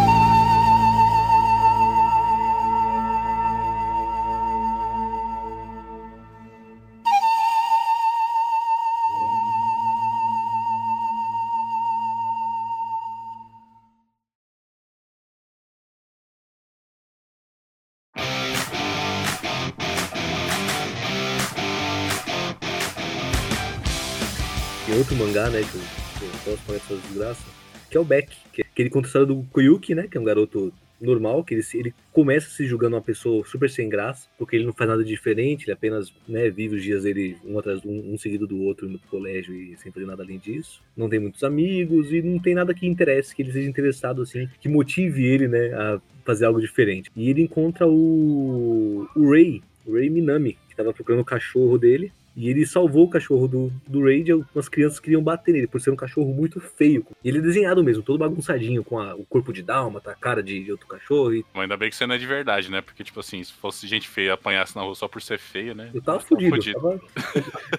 Mangá, 25.21 25.51
né, 25.51 25.61
que 25.61 26.25
eu, 26.25 26.31
posso 26.45 26.57
falar 26.65 26.79
dessas 26.79 27.03
desgraças, 27.03 27.45
que 27.91 27.97
é 27.97 28.01
o 28.01 28.05
Beck, 28.05 28.35
que 28.53 28.63
é 28.63 28.65
aquele 28.65 28.89
história 28.89 29.27
do 29.27 29.43
Koyuki, 29.53 29.95
né, 29.95 30.09
que 30.11 30.17
é 30.17 30.21
um 30.21 30.25
garoto 30.25 30.73
normal, 30.99 31.45
que 31.45 31.53
ele, 31.55 31.63
ele 31.75 31.95
começa 32.11 32.49
se 32.49 32.67
julgando 32.67 32.97
uma 32.97 33.03
pessoa 33.03 33.45
super 33.45 33.69
sem 33.69 33.87
graça, 33.87 34.29
porque 34.39 34.57
ele 34.57 34.65
não 34.65 34.73
faz 34.73 34.89
nada 34.89 35.05
diferente, 35.05 35.65
ele 35.65 35.73
apenas 35.73 36.11
né, 36.27 36.49
vive 36.49 36.77
os 36.77 36.83
dias 36.83 37.03
dele 37.03 37.37
um 37.45 37.59
atrás 37.59 37.85
um, 37.85 38.15
um 38.15 38.19
seguido 38.19 38.47
do 38.47 38.63
outro 38.63 38.89
pro 38.89 39.11
colégio 39.11 39.55
e 39.55 39.77
sem 39.77 39.93
fazer 39.93 40.07
nada 40.07 40.23
além 40.23 40.39
disso. 40.39 40.83
Não 40.97 41.09
tem 41.09 41.21
muitos 41.21 41.45
amigos 41.45 42.11
e 42.13 42.23
não 42.23 42.39
tem 42.39 42.55
nada 42.55 42.73
que 42.73 42.87
interesse, 42.87 43.35
que 43.35 43.43
ele 43.43 43.53
seja 43.53 43.69
interessado 43.69 44.23
assim, 44.23 44.49
que 44.59 44.69
motive 44.71 45.25
ele, 45.25 45.49
né, 45.49 45.73
a 45.75 46.01
fazer 46.25 46.47
algo 46.47 46.61
diferente. 46.61 47.11
E 47.15 47.29
ele 47.29 47.43
encontra 47.43 47.87
o, 47.87 49.07
o 49.15 49.31
Ray, 49.31 49.63
o 49.87 49.95
Ray 49.95 50.09
Minami, 50.09 50.53
que 50.67 50.73
estava 50.73 50.95
procurando 50.95 51.21
o 51.21 51.25
cachorro 51.27 51.77
dele. 51.77 52.11
E 52.37 52.49
ele 52.49 52.65
salvou 52.65 53.05
o 53.07 53.11
cachorro 53.11 53.49
do, 53.49 53.73
do 53.89 54.05
Ray 54.05 54.23
de 54.23 54.33
algumas 54.33 54.69
crianças 54.69 55.01
queriam 55.01 55.23
bater 55.23 55.53
nele, 55.53 55.67
por 55.67 55.81
ser 55.81 55.91
um 55.91 55.97
cachorro 55.97 56.33
muito 56.33 56.61
feio. 56.61 57.05
E 57.25 57.29
ele 57.29 57.39
é 57.39 57.41
desenhado 57.41 57.83
mesmo, 57.83 58.03
todo 58.03 58.19
bagunçadinho, 58.19 58.85
com 58.85 58.99
a- 58.99 59.15
o 59.17 59.25
corpo 59.27 59.53
de 59.53 59.63
dálmata, 59.63 60.11
a 60.13 60.15
cara 60.15 60.43
de, 60.43 60.63
de 60.63 60.71
outro 60.73 60.87
cachorro. 60.87 61.35
E 61.35 61.45
Mas 61.53 61.63
ainda 61.63 61.77
bem 61.77 61.91
que 61.91 61.97
você 61.97 62.07
não 62.07 62.15
é 62.15 62.19
de 62.19 62.27
verdade, 62.27 62.71
né? 62.71 62.81
Porque, 62.81 63.03
tipo 63.03 63.19
assim, 63.21 63.43
se 63.43 63.53
fosse 63.53 63.87
gente 63.87 64.09
feia 64.09 64.29
e 64.29 64.31
apanhasse 64.31 64.77
na 64.77 64.83
rua 64.83 64.95
só 64.95 65.09
por 65.09 65.21
ser 65.21 65.39
feio, 65.39 65.75
né? 65.75 65.91
eu 65.93 66.01
tava 66.01 66.19
Tava 66.19 66.29
fudido. 66.29 66.57
eu 66.57 66.63
fudido. 66.63 66.81
tava- 66.81 67.01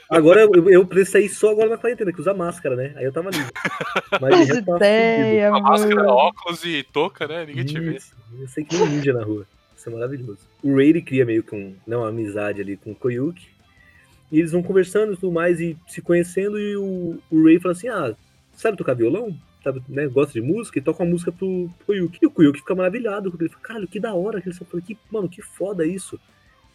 Agora 0.10 0.42
eu, 0.42 0.70
eu 0.70 0.86
preciso 0.86 1.12
sair 1.14 1.30
só 1.30 1.52
agora 1.52 1.70
na 1.70 1.78
quarentena, 1.78 2.12
que 2.12 2.20
usa 2.20 2.34
máscara, 2.34 2.76
né? 2.76 2.94
Aí 2.98 3.06
eu 3.06 3.12
tava 3.14 3.30
livre. 3.30 3.52
Mas 4.20 4.34
As 4.34 4.50
eu 4.50 4.56
já 4.56 4.62
tava 4.64 4.78
ideias, 4.78 5.54
A 5.54 5.60
máscara, 5.60 6.12
óculos 6.12 6.64
e 6.66 6.84
touca, 6.84 7.28
né? 7.28 7.46
Ninguém 7.46 7.66
te 7.66 7.80
vê. 7.80 7.96
Isso, 7.96 8.14
Eu 8.40 8.48
sei 8.48 8.64
que 8.64 8.76
nem 8.76 8.84
um 8.86 8.90
ninja 8.90 9.14
na 9.14 9.24
rua. 9.24 9.46
Isso 9.76 9.90
é 9.90 9.94
maravilhoso. 9.94 10.40
O 10.62 10.76
Ray 10.76 10.90
ele 10.90 11.02
cria 11.02 11.26
meio 11.26 11.42
que 11.42 11.56
um, 11.56 11.76
não, 11.88 12.00
uma 12.02 12.10
amizade 12.10 12.62
ali 12.62 12.78
com 12.78 12.92
o 12.92 12.96
Koyuki. 12.96 13.48
Eles 14.32 14.52
vão 14.52 14.64
conversando 14.64 15.14
e 15.14 15.16
tudo 15.18 15.32
mais 15.32 15.60
e 15.60 15.78
se 15.88 16.02
conhecendo. 16.02 16.60
E 16.60 16.76
o, 16.78 17.20
o 17.30 17.44
Ray 17.44 17.60
fala 17.60 17.74
assim: 17.74 17.88
Ah, 17.90 18.16
sabe 18.54 18.78
tocar 18.78 18.94
violão? 18.94 19.36
Sabe, 19.64 19.82
né, 19.88 20.08
gosta 20.08 20.34
de 20.34 20.42
música 20.42 20.80
e 20.80 20.82
toca 20.82 21.04
uma 21.04 21.10
música 21.12 21.32
pro, 21.32 21.70
pro 21.78 21.86
Koyuki. 21.88 22.20
E 22.22 22.26
o 22.26 22.32
Koyuki 22.32 22.60
fica 22.60 22.74
maravilhado. 22.74 23.30
Porque 23.30 23.44
ele 23.44 23.52
fala: 23.52 23.64
Caralho, 23.64 23.88
que 23.88 24.00
da 24.00 24.14
hora. 24.14 24.42
que 24.42 24.50
Ele 24.50 24.56
fala, 24.56 24.82
que, 24.82 24.98
mano, 25.12 25.30
que 25.30 25.42
foda 25.42 25.86
isso. 25.86 26.20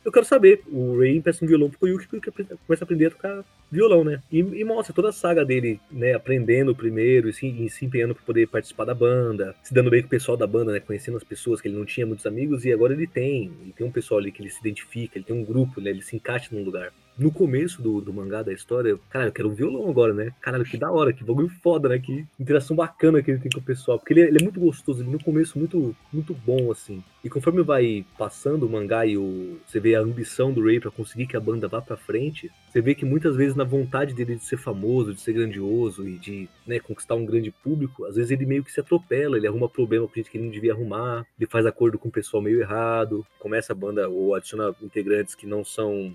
Eu 0.05 0.13
quero 0.13 0.25
saber. 0.25 0.63
O 0.71 0.99
Ray 1.01 1.17
empresta 1.17 1.45
um 1.45 1.49
violão 1.49 1.69
pro 1.69 1.89
e 1.89 1.97
Koyuki 1.97 2.29
apre- 2.29 2.45
começa 2.65 2.85
a 2.85 2.87
aprender 2.87 3.07
a 3.07 3.11
tocar 3.11 3.45
violão, 3.73 4.05
né? 4.05 4.23
E, 4.31 4.39
e 4.39 4.63
mostra 4.63 4.95
toda 4.95 5.09
a 5.09 5.13
saga 5.13 5.45
dele, 5.45 5.81
né? 5.91 6.15
Aprendendo 6.15 6.77
primeiro 6.77 7.29
e 7.29 7.33
se, 7.33 7.45
e 7.45 7.69
se 7.69 7.85
empenhando 7.85 8.15
pra 8.15 8.23
poder 8.23 8.47
participar 8.47 8.85
da 8.85 8.95
banda, 8.95 9.53
se 9.65 9.75
dando 9.75 9.91
bem 9.91 10.03
com 10.03 10.07
o 10.07 10.11
pessoal 10.11 10.37
da 10.37 10.47
banda, 10.47 10.71
né? 10.71 10.79
Conhecendo 10.79 11.17
as 11.17 11.25
pessoas 11.25 11.61
que 11.61 11.67
ele 11.67 11.77
não 11.77 11.85
tinha 11.85 12.07
muitos 12.07 12.25
amigos 12.25 12.65
e 12.65 12.73
agora 12.73 12.93
ele 12.93 13.09
tem. 13.09 13.51
Ele 13.63 13.73
tem 13.77 13.85
um 13.85 13.91
pessoal 13.91 14.21
ali 14.21 14.31
que 14.31 14.41
ele 14.41 14.51
se 14.51 14.61
identifica, 14.61 15.19
ele 15.19 15.25
tem 15.25 15.35
um 15.35 15.45
grupo, 15.45 15.81
né? 15.81 15.91
Ele 15.91 16.03
se 16.03 16.15
encaixa 16.15 16.55
num 16.55 16.63
lugar. 16.63 16.93
No 17.19 17.33
começo 17.33 17.81
do, 17.81 18.01
do 18.01 18.13
mangá, 18.13 18.43
da 18.43 18.53
história, 18.53 18.91
eu, 18.91 19.01
caralho, 19.09 19.29
eu 19.31 19.33
quero 19.33 19.49
um 19.49 19.55
violão 19.55 19.89
agora, 19.89 20.13
né? 20.13 20.33
Caralho, 20.41 20.65
que 20.65 20.77
da 20.77 20.91
hora, 20.91 21.13
que 21.15 21.25
bagulho 21.25 21.49
foda, 21.63 21.89
né? 21.89 21.99
Que 21.99 22.27
interação 22.39 22.77
bacana 22.77 23.23
que 23.23 23.31
ele 23.31 23.41
tem 23.41 23.51
com 23.51 23.59
o 23.61 23.63
pessoal. 23.63 23.99
Porque 23.99 24.13
ele, 24.13 24.21
é- 24.21 24.29
ele 24.29 24.39
é 24.39 24.43
muito 24.43 24.61
gostoso, 24.61 25.03
ele 25.03 25.11
no 25.11 25.23
começo 25.23 25.59
muito, 25.59 25.97
muito 26.13 26.35
bom, 26.35 26.71
assim. 26.71 27.03
E 27.25 27.31
conforme 27.31 27.63
vai 27.63 28.05
passando 28.19 28.67
o 28.67 28.69
mangá 28.69 29.07
e 29.07 29.17
o, 29.17 29.59
você 29.67 29.81
vê 29.81 29.95
a 29.95 30.01
ambição 30.01 30.53
do 30.53 30.63
Ray 30.65 30.79
pra 30.79 30.91
conseguir 30.91 31.27
que 31.27 31.37
a 31.37 31.41
banda 31.41 31.67
vá 31.67 31.81
pra 31.81 31.97
frente, 31.97 32.51
você 32.71 32.81
vê 32.83 32.95
que 32.95 33.05
muitas 33.05 33.35
vezes 33.35 33.57
na 33.57 33.65
vontade 33.65 34.15
dele 34.15 34.37
de 34.37 34.45
ser 34.45 34.59
famoso, 34.59 35.15
de 35.15 35.21
ser 35.21 35.33
grandioso 35.33 36.07
e 36.07 36.19
de 36.19 36.49
né, 36.67 36.79
conquistar 36.79 37.15
um 37.15 37.25
grande 37.25 37.51
público, 37.51 38.05
às 38.05 38.17
vezes 38.17 38.31
ele 38.31 38.45
meio 38.45 38.63
que 38.63 38.71
se 38.71 38.79
atropela, 38.79 39.37
ele 39.39 39.47
arruma 39.47 39.69
problema 39.69 40.07
com 40.07 40.15
gente 40.15 40.31
que 40.31 40.37
ele 40.37 40.45
não 40.45 40.53
devia 40.53 40.73
arrumar, 40.75 41.27
ele 41.41 41.49
faz 41.49 41.65
acordo 41.67 41.99
com 41.99 42.09
o 42.09 42.13
pessoal 42.13 42.43
meio 42.43 42.61
errado, 42.61 43.27
começa 43.39 43.73
a 43.73 43.77
banda 43.77 44.09
ou 44.09 44.35
adiciona 44.35 44.75
integrantes 44.83 45.35
que 45.35 45.47
não 45.47 45.65
são 45.65 46.13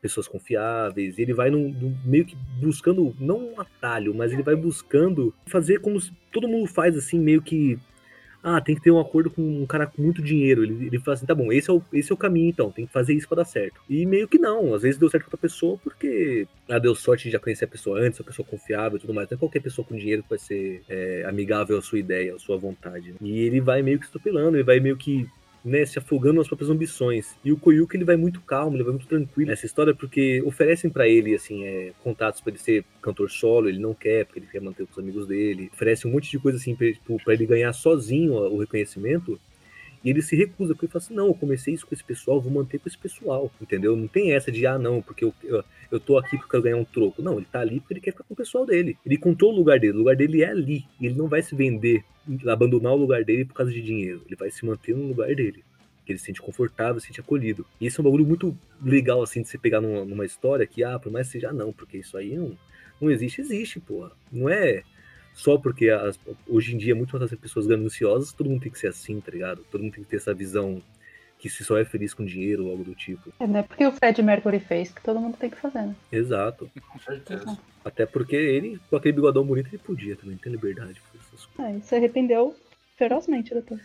pessoas 0.00 0.26
confiáveis, 0.26 1.18
ele 1.18 1.34
vai 1.34 1.50
num- 1.50 1.68
num- 1.70 1.96
meio 2.04 2.24
que 2.24 2.36
buscando, 2.60 3.14
não 3.20 3.52
um 3.54 3.60
atalho, 3.60 4.14
mas 4.14 4.32
ele 4.32 4.42
vai 4.42 4.56
buscando 4.56 5.34
fazer 5.46 5.78
como 5.80 5.98
todo 6.32 6.48
mundo 6.48 6.66
faz 6.66 6.96
assim, 6.96 7.18
meio 7.18 7.42
que 7.42 7.78
ah, 8.42 8.58
tem 8.58 8.74
que 8.74 8.80
ter 8.80 8.90
um 8.90 8.98
acordo 8.98 9.30
com 9.30 9.42
um 9.42 9.66
cara 9.66 9.86
com 9.86 10.00
muito 10.00 10.22
dinheiro. 10.22 10.64
Ele, 10.64 10.86
ele 10.86 10.98
fala 10.98 11.14
assim, 11.14 11.26
tá 11.26 11.34
bom, 11.34 11.52
esse 11.52 11.68
é, 11.68 11.74
o, 11.74 11.82
esse 11.92 12.10
é 12.10 12.14
o 12.14 12.16
caminho 12.16 12.48
então, 12.48 12.70
tem 12.72 12.86
que 12.86 12.92
fazer 12.92 13.12
isso 13.12 13.28
pra 13.28 13.36
dar 13.36 13.44
certo. 13.44 13.78
E 13.86 14.06
meio 14.06 14.26
que 14.26 14.38
não, 14.38 14.72
às 14.72 14.80
vezes 14.80 14.98
deu 14.98 15.10
certo 15.10 15.24
outra 15.24 15.36
pessoa 15.36 15.76
porque 15.84 16.48
ah, 16.66 16.78
deu 16.78 16.94
sorte 16.94 17.24
de 17.24 17.32
já 17.32 17.38
conhecer 17.38 17.66
a 17.66 17.68
pessoa 17.68 18.00
antes, 18.00 18.18
a 18.18 18.24
pessoa 18.24 18.46
confiável 18.48 18.96
e 18.96 19.00
tudo 19.02 19.12
mais. 19.12 19.28
Não 19.28 19.36
é 19.36 19.38
qualquer 19.38 19.60
pessoa 19.60 19.86
com 19.86 19.94
dinheiro 19.94 20.22
que 20.22 20.30
vai 20.30 20.38
ser 20.38 20.82
é, 20.88 21.22
amigável 21.28 21.76
à 21.76 21.82
sua 21.82 21.98
ideia, 21.98 22.34
à 22.34 22.38
sua 22.38 22.56
vontade. 22.56 23.10
né? 23.10 23.16
E 23.20 23.40
ele 23.40 23.60
vai 23.60 23.82
meio 23.82 23.98
que 23.98 24.06
estropelando, 24.06 24.56
ele 24.56 24.64
vai 24.64 24.80
meio 24.80 24.96
que 24.96 25.26
né, 25.64 25.84
se 25.84 25.98
afogando 25.98 26.38
nas 26.38 26.46
próprias 26.46 26.70
ambições. 26.70 27.36
E 27.44 27.52
o 27.52 27.56
Koyuki 27.56 27.96
ele 27.96 28.04
vai 28.04 28.16
muito 28.16 28.40
calmo, 28.40 28.76
ele 28.76 28.84
vai 28.84 28.92
muito 28.92 29.06
tranquilo 29.06 29.50
nessa 29.50 29.66
história 29.66 29.94
porque 29.94 30.42
oferecem 30.42 30.90
pra 30.90 31.08
ele 31.08 31.34
assim, 31.34 31.64
é, 31.64 31.92
contatos 32.02 32.40
pra 32.40 32.50
ele 32.50 32.58
ser 32.58 32.84
cantor 33.02 33.30
solo, 33.30 33.68
ele 33.68 33.78
não 33.78 33.94
quer, 33.94 34.24
porque 34.24 34.40
ele 34.40 34.46
quer 34.46 34.60
manter 34.60 34.86
os 34.90 34.98
amigos 34.98 35.26
dele. 35.26 35.70
Oferece 35.72 36.06
um 36.06 36.10
monte 36.12 36.30
de 36.30 36.38
coisa 36.38 36.58
assim 36.58 36.74
pra, 36.74 36.90
tipo, 36.92 37.20
ele 37.28 37.46
ganhar 37.46 37.72
sozinho 37.72 38.34
o 38.34 38.58
reconhecimento. 38.58 39.38
E 40.02 40.10
ele 40.10 40.22
se 40.22 40.34
recusa, 40.34 40.74
porque 40.74 40.86
ele 40.86 40.92
fala 40.92 41.04
assim: 41.04 41.14
não, 41.14 41.26
eu 41.26 41.34
comecei 41.34 41.74
isso 41.74 41.86
com 41.86 41.94
esse 41.94 42.04
pessoal, 42.04 42.40
vou 42.40 42.52
manter 42.52 42.78
com 42.78 42.88
esse 42.88 42.96
pessoal, 42.96 43.50
entendeu? 43.60 43.94
Não 43.94 44.08
tem 44.08 44.32
essa 44.32 44.50
de, 44.50 44.66
ah, 44.66 44.78
não, 44.78 45.02
porque 45.02 45.24
eu, 45.24 45.34
eu, 45.44 45.62
eu 45.90 46.00
tô 46.00 46.16
aqui 46.16 46.36
porque 46.36 46.44
eu 46.44 46.50
quero 46.50 46.62
ganhar 46.62 46.76
um 46.76 46.84
troco. 46.84 47.20
Não, 47.20 47.36
ele 47.36 47.46
tá 47.50 47.60
ali 47.60 47.80
porque 47.80 47.94
ele 47.94 48.00
quer 48.00 48.12
ficar 48.12 48.24
com 48.24 48.34
o 48.34 48.36
pessoal 48.36 48.64
dele. 48.64 48.96
Ele 49.04 49.18
contou 49.18 49.52
o 49.52 49.56
lugar 49.56 49.78
dele, 49.78 49.94
o 49.94 49.98
lugar 49.98 50.16
dele 50.16 50.42
é 50.42 50.48
ali. 50.48 50.84
E 51.00 51.06
ele 51.06 51.14
não 51.14 51.28
vai 51.28 51.42
se 51.42 51.54
vender, 51.54 52.02
abandonar 52.48 52.92
o 52.92 52.96
lugar 52.96 53.24
dele 53.24 53.44
por 53.44 53.54
causa 53.54 53.72
de 53.72 53.82
dinheiro. 53.82 54.22
Ele 54.26 54.36
vai 54.36 54.50
se 54.50 54.64
manter 54.64 54.96
no 54.96 55.06
lugar 55.08 55.34
dele. 55.34 55.62
Ele 56.08 56.18
se 56.18 56.24
sente 56.24 56.40
confortável, 56.40 57.00
se 57.00 57.06
sente 57.06 57.20
acolhido. 57.20 57.64
E 57.80 57.86
isso 57.86 58.00
é 58.00 58.02
um 58.02 58.04
bagulho 58.04 58.26
muito 58.26 58.56
legal, 58.82 59.22
assim, 59.22 59.42
de 59.42 59.48
você 59.48 59.58
pegar 59.58 59.80
numa, 59.80 60.04
numa 60.04 60.24
história 60.24 60.66
que, 60.66 60.82
ah, 60.82 60.98
por 60.98 61.12
mais 61.12 61.26
que 61.26 61.34
seja, 61.34 61.52
não, 61.52 61.72
porque 61.72 61.98
isso 61.98 62.16
aí 62.16 62.36
não, 62.36 62.56
não 63.00 63.10
existe, 63.10 63.40
existe, 63.40 63.78
porra. 63.78 64.10
Não 64.32 64.48
é 64.48 64.82
só 65.32 65.56
porque 65.56 65.88
as, 65.88 66.18
hoje 66.48 66.74
em 66.74 66.78
dia 66.78 66.94
muito 66.94 67.16
mais 67.18 67.32
as 67.32 67.38
pessoas 67.38 67.66
gananciosas, 67.66 68.32
todo 68.32 68.50
mundo 68.50 68.62
tem 68.62 68.72
que 68.72 68.78
ser 68.78 68.88
assim, 68.88 69.20
tá 69.20 69.30
ligado? 69.30 69.64
Todo 69.70 69.82
mundo 69.82 69.94
tem 69.94 70.04
que 70.04 70.10
ter 70.10 70.16
essa 70.16 70.34
visão 70.34 70.82
que 71.38 71.48
se 71.48 71.64
só 71.64 71.78
é 71.78 71.84
feliz 71.84 72.12
com 72.12 72.24
dinheiro 72.24 72.66
ou 72.66 72.70
algo 72.70 72.84
do 72.84 72.94
tipo. 72.94 73.32
É, 73.40 73.46
não 73.46 73.60
é 73.60 73.62
porque 73.62 73.86
o 73.86 73.92
Fred 73.92 74.22
Mercury 74.22 74.60
fez 74.60 74.92
que 74.92 75.02
todo 75.02 75.18
mundo 75.18 75.38
tem 75.38 75.48
que 75.48 75.56
fazer, 75.56 75.82
né? 75.82 75.96
Exato. 76.12 76.70
Com 76.92 76.98
certeza. 76.98 77.58
Até 77.82 78.04
porque 78.04 78.36
ele, 78.36 78.78
com 78.90 78.96
aquele 78.96 79.14
bigodão 79.14 79.44
bonito, 79.44 79.68
ele 79.68 79.78
podia 79.78 80.14
também, 80.16 80.36
tem 80.36 80.52
liberdade 80.52 81.00
e 81.58 81.80
se 81.82 81.94
arrependeu 81.94 82.54
ferozmente 82.96 83.54
depois. 83.54 83.80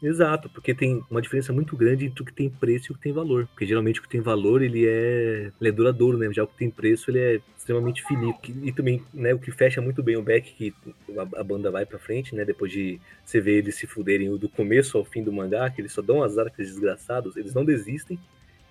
Exato, 0.00 0.48
porque 0.48 0.72
tem 0.72 1.04
uma 1.10 1.20
diferença 1.20 1.52
muito 1.52 1.76
grande 1.76 2.06
entre 2.06 2.22
o 2.22 2.24
que 2.24 2.32
tem 2.32 2.48
preço 2.48 2.86
e 2.86 2.92
o 2.92 2.94
que 2.94 3.02
tem 3.02 3.12
valor. 3.12 3.48
Porque 3.48 3.66
geralmente 3.66 3.98
o 3.98 4.02
que 4.02 4.08
tem 4.08 4.20
valor, 4.20 4.62
ele 4.62 4.86
é, 4.86 5.50
ele 5.60 5.68
é 5.68 5.72
duradouro, 5.72 6.16
né? 6.16 6.32
Já 6.32 6.44
o 6.44 6.46
que 6.46 6.56
tem 6.56 6.70
preço, 6.70 7.10
ele 7.10 7.18
é 7.18 7.40
extremamente 7.56 8.04
finito. 8.04 8.38
E 8.62 8.70
também, 8.70 9.02
né, 9.12 9.34
o 9.34 9.40
que 9.40 9.50
fecha 9.50 9.80
muito 9.80 10.00
bem 10.00 10.16
o 10.16 10.22
back, 10.22 10.52
que 10.52 10.72
a, 11.16 11.40
a 11.40 11.44
banda 11.44 11.68
vai 11.70 11.84
pra 11.84 11.98
frente, 11.98 12.32
né? 12.32 12.44
Depois 12.44 12.70
de 12.70 13.00
você 13.24 13.40
ver 13.40 13.58
eles 13.58 13.74
se 13.74 13.88
fuderem 13.88 14.36
do 14.36 14.48
começo 14.48 14.96
ao 14.96 15.04
fim 15.04 15.22
do 15.22 15.32
mangá, 15.32 15.68
que 15.68 15.80
eles 15.80 15.92
só 15.92 16.00
dão 16.00 16.22
azar 16.22 16.46
aqueles 16.46 16.70
desgraçados, 16.70 17.36
eles 17.36 17.52
não 17.52 17.64
desistem. 17.64 18.18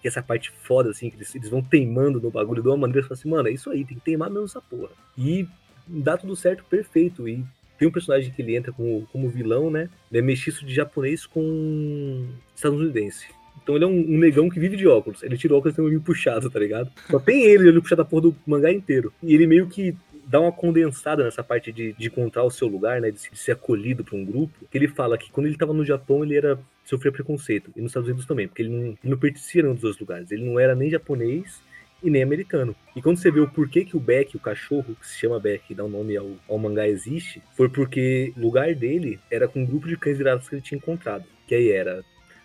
Que 0.02 0.08
essa 0.08 0.24
parte 0.24 0.52
foda, 0.64 0.92
assim, 0.92 1.10
que 1.10 1.18
eles, 1.18 1.36
eles 1.36 1.50
vão 1.50 1.62
teimando 1.62 2.22
no 2.22 2.32
bagulho 2.32 2.62
de 2.62 2.70
uma 2.70 2.78
maneira, 2.78 3.02
você 3.02 3.08
fala 3.10 3.20
assim, 3.20 3.30
mano, 3.30 3.50
é 3.50 3.52
isso 3.52 3.70
aí, 3.70 3.84
tem 3.84 3.98
que 3.98 4.06
teimar 4.06 4.30
mesmo 4.30 4.46
essa 4.46 4.62
porra. 4.62 4.92
E 5.18 5.46
dá 5.86 6.16
tudo 6.16 6.36
certo, 6.38 6.64
perfeito. 6.64 7.28
E 7.28 7.44
tem 7.78 7.88
um 7.88 7.92
personagem 7.92 8.32
que 8.32 8.42
ele 8.42 8.56
entra 8.56 8.72
como, 8.72 9.08
como 9.12 9.30
vilão, 9.30 9.70
né? 9.70 9.90
Ele 10.12 10.20
é 10.20 10.22
mestiço 10.22 10.66
de 10.66 10.74
japonês 10.74 11.26
com 11.26 12.28
estadunidense. 12.56 13.28
Então 13.62 13.76
ele 13.76 13.84
é 13.84 13.88
um, 13.88 14.00
um 14.00 14.18
negão 14.18 14.50
que 14.50 14.60
vive 14.60 14.78
de 14.78 14.88
óculos. 14.88 15.24
Ele 15.24 15.38
tira 15.38 15.56
óculos 15.56 15.74
e 15.74 15.76
tem 15.76 15.84
um 15.84 15.88
olho 15.88 16.02
puxado, 16.02 16.50
tá 16.50 16.60
ligado? 16.60 16.90
Só 17.10 17.20
tem 17.20 17.44
ele, 17.44 17.68
ele 17.68 17.82
puxado 17.82 18.02
da 18.02 18.10
porra 18.10 18.24
do 18.24 18.36
mangá 18.46 18.72
inteiro. 18.72 19.12
E 19.22 19.34
ele 19.34 19.46
meio 19.46 19.68
que 19.68 19.96
dá 20.26 20.40
uma 20.40 20.52
condensada 20.52 21.24
nessa 21.24 21.44
parte 21.44 21.72
de, 21.72 21.94
de 21.94 22.08
encontrar 22.08 22.44
o 22.44 22.52
seu 22.52 22.68
lugar, 22.68 23.02
né? 23.02 23.12
De, 23.12 23.20
de 23.20 23.38
ser 23.38 23.52
acolhido 23.54 24.04
por 24.04 24.16
um 24.16 24.26
grupo. 24.26 24.54
Que 24.72 24.78
ele 24.78 24.88
fala 24.88 25.18
que 25.18 25.32
quando 25.32 25.48
ele 25.48 25.58
tava 25.58 25.74
no 25.74 25.86
Japão, 25.86 26.24
ele 26.24 26.36
era 26.36 26.60
sofria 26.84 27.12
preconceito. 27.12 27.72
E 27.76 27.82
nos 27.82 27.90
Estados 27.90 28.08
Unidos 28.08 28.26
também, 28.26 28.48
porque 28.48 28.62
ele 28.62 28.70
não, 28.70 28.86
ele 28.86 28.98
não 29.04 29.18
pertencia 29.18 29.62
a 29.62 29.64
nenhum 29.64 29.76
dos 29.76 29.84
dois 29.84 30.00
lugares. 30.00 30.32
Ele 30.32 30.46
não 30.46 30.58
era 30.58 30.74
nem 30.74 30.90
japonês 30.90 31.62
e 32.04 32.10
nem 32.10 32.24
americano. 32.24 32.76
E 32.96 33.02
quando 33.02 33.18
você 33.18 33.32
vê 33.32 33.40
o 33.40 33.50
porquê 33.50 33.84
que 33.84 33.98
o 33.98 34.00
Beck, 34.00 34.36
o 34.36 34.40
cachorro 34.40 34.96
que 35.00 35.08
se 35.08 35.18
chama 35.18 35.40
Beck, 35.40 35.74
dá 35.74 35.84
o 35.84 35.88
um 35.88 35.90
nome 35.90 36.16
ao, 36.16 36.30
ao 36.48 36.58
mangá 36.58 36.88
existe, 36.88 37.42
foi 37.56 37.70
porque 37.70 38.34
o 38.38 38.42
lugar 38.42 38.74
dele 38.76 39.20
era 39.32 39.48
com 39.48 39.62
um 39.62 39.66
grupo 39.66 39.88
de 39.88 39.98
cães 39.98 40.18
virados 40.18 40.48
que 40.48 40.56
ele 40.56 40.62
tinha 40.62 40.78
encontrado. 40.78 41.26
Que 41.48 41.56
aí 41.56 41.70
era 41.70 42.04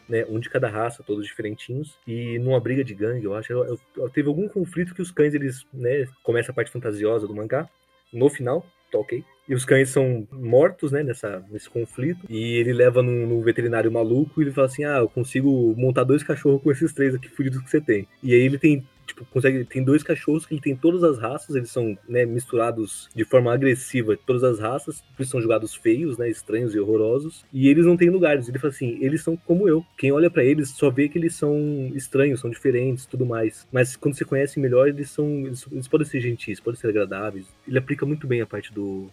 né, 0.09 0.25
um 0.29 0.39
de 0.39 0.51
cada 0.51 0.69
raça, 0.69 1.03
todos 1.03 1.27
diferentinhos, 1.27 1.97
e 2.07 2.39
numa 2.39 2.61
briga 2.61 2.85
de 2.85 2.95
gangue, 2.95 3.25
eu 3.25 3.35
acho, 3.35 3.53
eu, 3.53 3.79
eu, 3.97 4.11
teve 4.11 4.29
algum 4.29 4.49
conflito 4.49 4.95
que 4.95 5.03
os 5.03 5.11
cães, 5.11 5.33
eles, 5.33 5.65
né, 5.73 6.07
começa 6.23 6.51
a 6.51 6.55
parte 6.55 6.71
fantasiosa 6.71 7.27
do 7.27 7.35
mangá, 7.35 7.69
no 8.13 8.29
final, 8.29 8.67
tá 8.91 8.99
ok, 8.99 9.25
e 9.49 9.55
os 9.55 9.65
cães 9.65 9.89
são 9.89 10.27
mortos, 10.31 10.93
né, 10.93 11.03
nessa, 11.03 11.45
nesse 11.51 11.69
conflito, 11.69 12.27
e 12.29 12.57
ele 12.57 12.73
leva 12.73 13.03
num, 13.03 13.27
num 13.27 13.43
veterinário 13.43 13.91
maluco 13.91 14.41
e 14.41 14.45
ele 14.45 14.53
fala 14.53 14.67
assim, 14.67 14.85
ah, 14.85 14.99
eu 14.99 15.09
consigo 15.09 15.75
montar 15.77 16.05
dois 16.05 16.23
cachorros 16.23 16.63
com 16.63 16.71
esses 16.71 16.93
três 16.93 17.15
aqui 17.15 17.29
fudidos 17.29 17.61
que 17.63 17.71
você 17.71 17.81
tem. 17.81 18.07
E 18.23 18.35
aí 18.35 18.41
ele 18.41 18.59
tem 18.59 18.87
tipo, 19.07 19.25
consegue. 19.27 19.65
Tem 19.65 19.83
dois 19.83 20.03
cachorros 20.03 20.47
que 20.47 20.55
ele 20.55 20.61
tem 20.61 20.77
todas 20.77 21.03
as 21.03 21.19
raças, 21.19 21.55
eles 21.55 21.71
são 21.71 21.97
né, 22.09 22.25
misturados 22.25 23.09
de 23.15 23.25
forma 23.25 23.53
agressiva, 23.53 24.17
todas 24.17 24.43
as 24.45 24.59
raças, 24.59 25.03
eles 25.19 25.31
são 25.31 25.41
jogados 25.41 25.75
feios, 25.75 26.19
né? 26.19 26.29
Estranhos 26.29 26.75
e 26.75 26.81
horrorosos. 26.81 27.45
E 27.53 27.69
eles 27.69 27.87
não 27.87 27.97
têm 27.97 28.11
lugares. 28.11 28.49
Ele 28.49 28.59
fala 28.59 28.73
assim: 28.73 28.99
eles 29.01 29.23
são 29.23 29.37
como 29.37 29.69
eu. 29.69 29.85
Quem 29.97 30.13
olha 30.13 30.31
para 30.31 30.45
eles 30.45 30.71
só 30.71 30.91
vê 30.91 31.09
que 31.09 31.19
eles 31.19 31.35
são 31.35 31.91
estranhos, 31.95 32.41
são 32.41 32.51
diferentes 32.51 33.07
tudo 33.07 33.27
mais. 33.27 33.67
Mas 33.73 33.97
quando 33.97 34.15
você 34.15 34.25
conhece 34.25 34.59
melhor, 34.59 34.89
eles 34.89 35.11
são. 35.11 35.47
Eles, 35.47 35.67
eles 35.71 35.89
podem 35.89 36.07
ser 36.07 36.21
gentis, 36.21 36.61
podem 36.61 36.81
ser 36.81 36.89
agradáveis. 36.89 37.47
Ele 37.67 37.79
aplica 37.79 38.07
muito 38.07 38.27
bem 38.27 38.41
a 38.41 38.47
parte 38.47 38.73
do, 38.73 39.11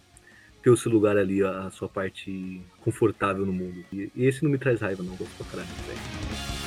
ter 0.62 0.70
o 0.70 0.76
seu 0.76 0.90
lugar 0.90 1.16
ali, 1.16 1.42
a 1.42 1.70
sua 1.70 1.88
parte 1.88 2.60
confortável 2.80 3.44
no 3.46 3.52
mundo. 3.52 3.84
E, 3.92 4.10
esse 4.16 4.42
não 4.42 4.50
me 4.50 4.58
traz 4.58 4.80
raiva, 4.80 5.02
não. 5.02 5.14
Gosto 5.16 5.36
pra 5.36 5.46
caralho. 5.46 6.59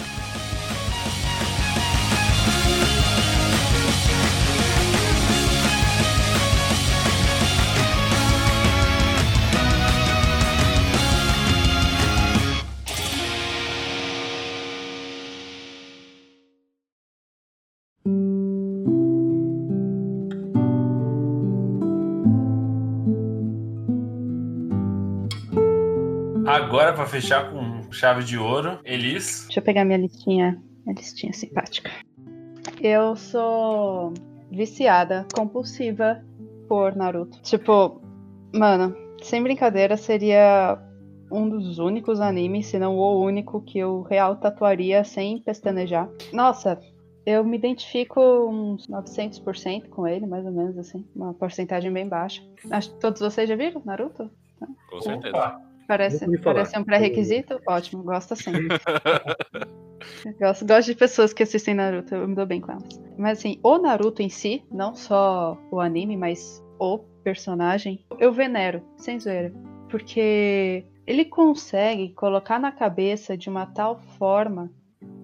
Agora, 26.93 26.95
para 26.95 27.05
fechar 27.07 27.51
com 27.51 27.91
chave 27.91 28.23
de 28.23 28.37
ouro, 28.37 28.79
Elis. 28.85 29.45
Deixa 29.45 29.59
eu 29.59 29.63
pegar 29.63 29.83
minha 29.83 29.97
listinha, 29.97 30.61
minha 30.85 30.95
listinha 30.95 31.33
simpática. 31.33 31.89
Eu 32.79 33.15
sou 33.15 34.13
viciada, 34.51 35.25
compulsiva 35.33 36.23
por 36.69 36.95
Naruto. 36.95 37.41
Tipo, 37.41 37.99
mano, 38.53 38.95
sem 39.23 39.41
brincadeira, 39.41 39.97
seria 39.97 40.77
um 41.31 41.49
dos 41.49 41.79
únicos 41.79 42.21
animes, 42.21 42.67
se 42.67 42.77
não 42.77 42.95
o 42.95 43.23
único, 43.23 43.61
que 43.61 43.79
eu 43.79 44.03
real 44.03 44.35
tatuaria 44.35 45.03
sem 45.03 45.39
pestanejar. 45.41 46.07
Nossa, 46.31 46.79
eu 47.25 47.43
me 47.43 47.57
identifico 47.57 48.21
uns 48.21 48.87
900% 48.87 49.89
com 49.89 50.07
ele, 50.07 50.27
mais 50.27 50.45
ou 50.45 50.51
menos 50.51 50.77
assim. 50.77 51.03
Uma 51.15 51.33
porcentagem 51.33 51.91
bem 51.91 52.07
baixa. 52.07 52.43
Acho 52.69 52.91
que 52.93 52.99
todos 52.99 53.19
vocês 53.19 53.49
já 53.49 53.55
viram 53.55 53.81
Naruto? 53.83 54.29
Com 54.89 55.01
certeza. 55.01 55.35
Opa. 55.35 55.72
Parece, 55.87 56.25
parece 56.39 56.77
um 56.77 56.83
pré-requisito? 56.83 57.59
Ótimo, 57.67 58.03
gosto 58.03 58.33
assim. 58.33 58.51
gosto, 60.39 60.65
gosto 60.65 60.87
de 60.87 60.95
pessoas 60.95 61.33
que 61.33 61.43
assistem 61.43 61.73
Naruto, 61.73 62.15
eu 62.15 62.27
me 62.27 62.35
dou 62.35 62.45
bem 62.45 62.61
com 62.61 62.71
elas. 62.71 63.01
Mas 63.17 63.39
assim, 63.39 63.59
o 63.63 63.77
Naruto 63.77 64.21
em 64.21 64.29
si, 64.29 64.63
não 64.71 64.95
só 64.95 65.57
o 65.71 65.79
anime, 65.79 66.15
mas 66.17 66.63
o 66.79 66.99
personagem, 67.23 68.05
eu 68.19 68.31
venero, 68.31 68.81
sem 68.97 69.19
zoeira. 69.19 69.53
Porque 69.89 70.85
ele 71.05 71.25
consegue 71.25 72.09
colocar 72.13 72.59
na 72.59 72.71
cabeça 72.71 73.37
de 73.37 73.49
uma 73.49 73.65
tal 73.65 73.99
forma 74.17 74.71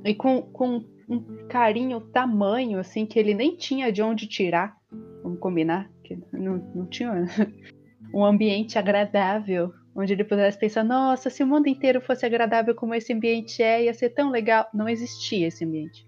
e 0.03 0.13
com, 0.13 0.41
com 0.41 0.83
um 1.07 1.47
carinho 1.47 1.99
tamanho, 1.99 2.79
assim, 2.79 3.05
que 3.05 3.17
ele 3.17 3.33
nem 3.33 3.55
tinha 3.55 3.91
de 3.91 4.01
onde 4.01 4.27
tirar. 4.27 4.77
Vamos 5.23 5.39
combinar? 5.39 5.89
Que 6.03 6.17
não, 6.31 6.57
não 6.75 6.85
tinha 6.85 7.11
um 8.13 8.23
ambiente 8.23 8.77
agradável 8.77 9.73
onde 9.95 10.13
ele 10.13 10.23
pudesse 10.23 10.57
pensar: 10.57 10.83
nossa, 10.83 11.29
se 11.29 11.43
o 11.43 11.47
mundo 11.47 11.67
inteiro 11.67 12.01
fosse 12.01 12.25
agradável 12.25 12.75
como 12.75 12.93
esse 12.93 13.13
ambiente 13.13 13.61
é, 13.61 13.83
ia 13.83 13.93
ser 13.93 14.09
tão 14.09 14.29
legal. 14.29 14.67
Não 14.73 14.87
existia 14.87 15.47
esse 15.47 15.65
ambiente. 15.65 16.07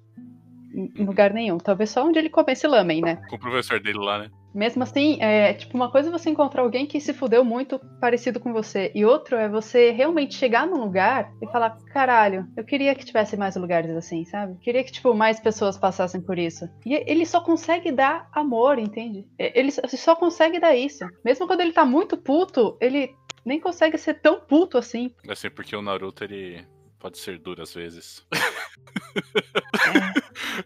Em 0.73 1.03
lugar 1.05 1.33
nenhum. 1.33 1.57
Talvez 1.57 1.89
só 1.89 2.05
onde 2.05 2.17
ele 2.17 2.29
comesse 2.29 2.65
lamen, 2.65 3.01
né? 3.01 3.17
Com 3.29 3.35
o 3.35 3.39
professor 3.39 3.79
dele 3.79 3.99
lá, 3.99 4.19
né? 4.19 4.31
Mesmo 4.53 4.83
assim, 4.83 5.17
é 5.21 5.53
tipo 5.53 5.75
uma 5.75 5.91
coisa 5.91 6.09
é 6.09 6.11
você 6.11 6.29
encontrar 6.29 6.61
alguém 6.61 6.85
que 6.85 6.99
se 6.99 7.13
fudeu 7.13 7.43
muito 7.43 7.79
parecido 7.99 8.39
com 8.39 8.51
você, 8.51 8.91
e 8.93 9.05
outro 9.05 9.35
é 9.35 9.47
você 9.47 9.91
realmente 9.91 10.35
chegar 10.35 10.67
num 10.67 10.83
lugar 10.83 11.31
e 11.41 11.47
falar: 11.47 11.77
caralho, 11.93 12.47
eu 12.57 12.63
queria 12.63 12.93
que 12.95 13.05
tivesse 13.05 13.37
mais 13.37 13.55
lugares 13.55 13.91
assim, 13.91 14.25
sabe? 14.25 14.57
Queria 14.59 14.83
que, 14.83 14.91
tipo, 14.91 15.13
mais 15.13 15.39
pessoas 15.39 15.77
passassem 15.77 16.21
por 16.21 16.37
isso. 16.37 16.69
E 16.85 16.93
ele 16.93 17.25
só 17.25 17.41
consegue 17.41 17.91
dar 17.91 18.27
amor, 18.31 18.77
entende? 18.77 19.27
Ele 19.37 19.71
só 19.71 20.15
consegue 20.15 20.59
dar 20.59 20.75
isso. 20.75 21.05
Mesmo 21.23 21.47
quando 21.47 21.61
ele 21.61 21.73
tá 21.73 21.85
muito 21.85 22.17
puto, 22.17 22.77
ele 22.81 23.15
nem 23.45 23.59
consegue 23.59 23.97
ser 23.97 24.15
tão 24.15 24.39
puto 24.39 24.77
assim. 24.77 25.13
É 25.27 25.31
assim, 25.31 25.49
porque 25.49 25.75
o 25.75 25.81
Naruto, 25.81 26.23
ele 26.23 26.65
pode 26.99 27.17
ser 27.17 27.39
duro 27.39 27.63
às 27.63 27.73
vezes. 27.73 28.25
É. 28.33 28.37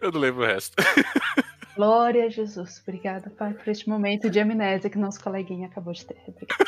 Eu 0.00 0.12
não 0.12 0.20
lembro 0.20 0.42
o 0.42 0.46
resto. 0.46 0.74
Glória 1.76 2.24
a 2.24 2.28
Jesus. 2.30 2.82
Obrigada, 2.82 3.30
Pai, 3.30 3.52
por 3.52 3.68
este 3.68 3.88
momento 3.88 4.30
de 4.30 4.40
amnésia 4.40 4.88
que 4.88 4.98
nosso 4.98 5.22
coleguinha 5.22 5.66
acabou 5.66 5.92
de 5.92 6.06
ter. 6.06 6.16
Obrigada. 6.26 6.64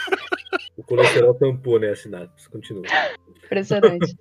O 0.77 0.83
colesterol 0.83 1.35
tampou, 1.35 1.81
né, 1.81 1.91
a 1.91 1.97
sinapse. 1.97 2.49
Continua. 2.49 2.85
Impressionante. 3.45 4.17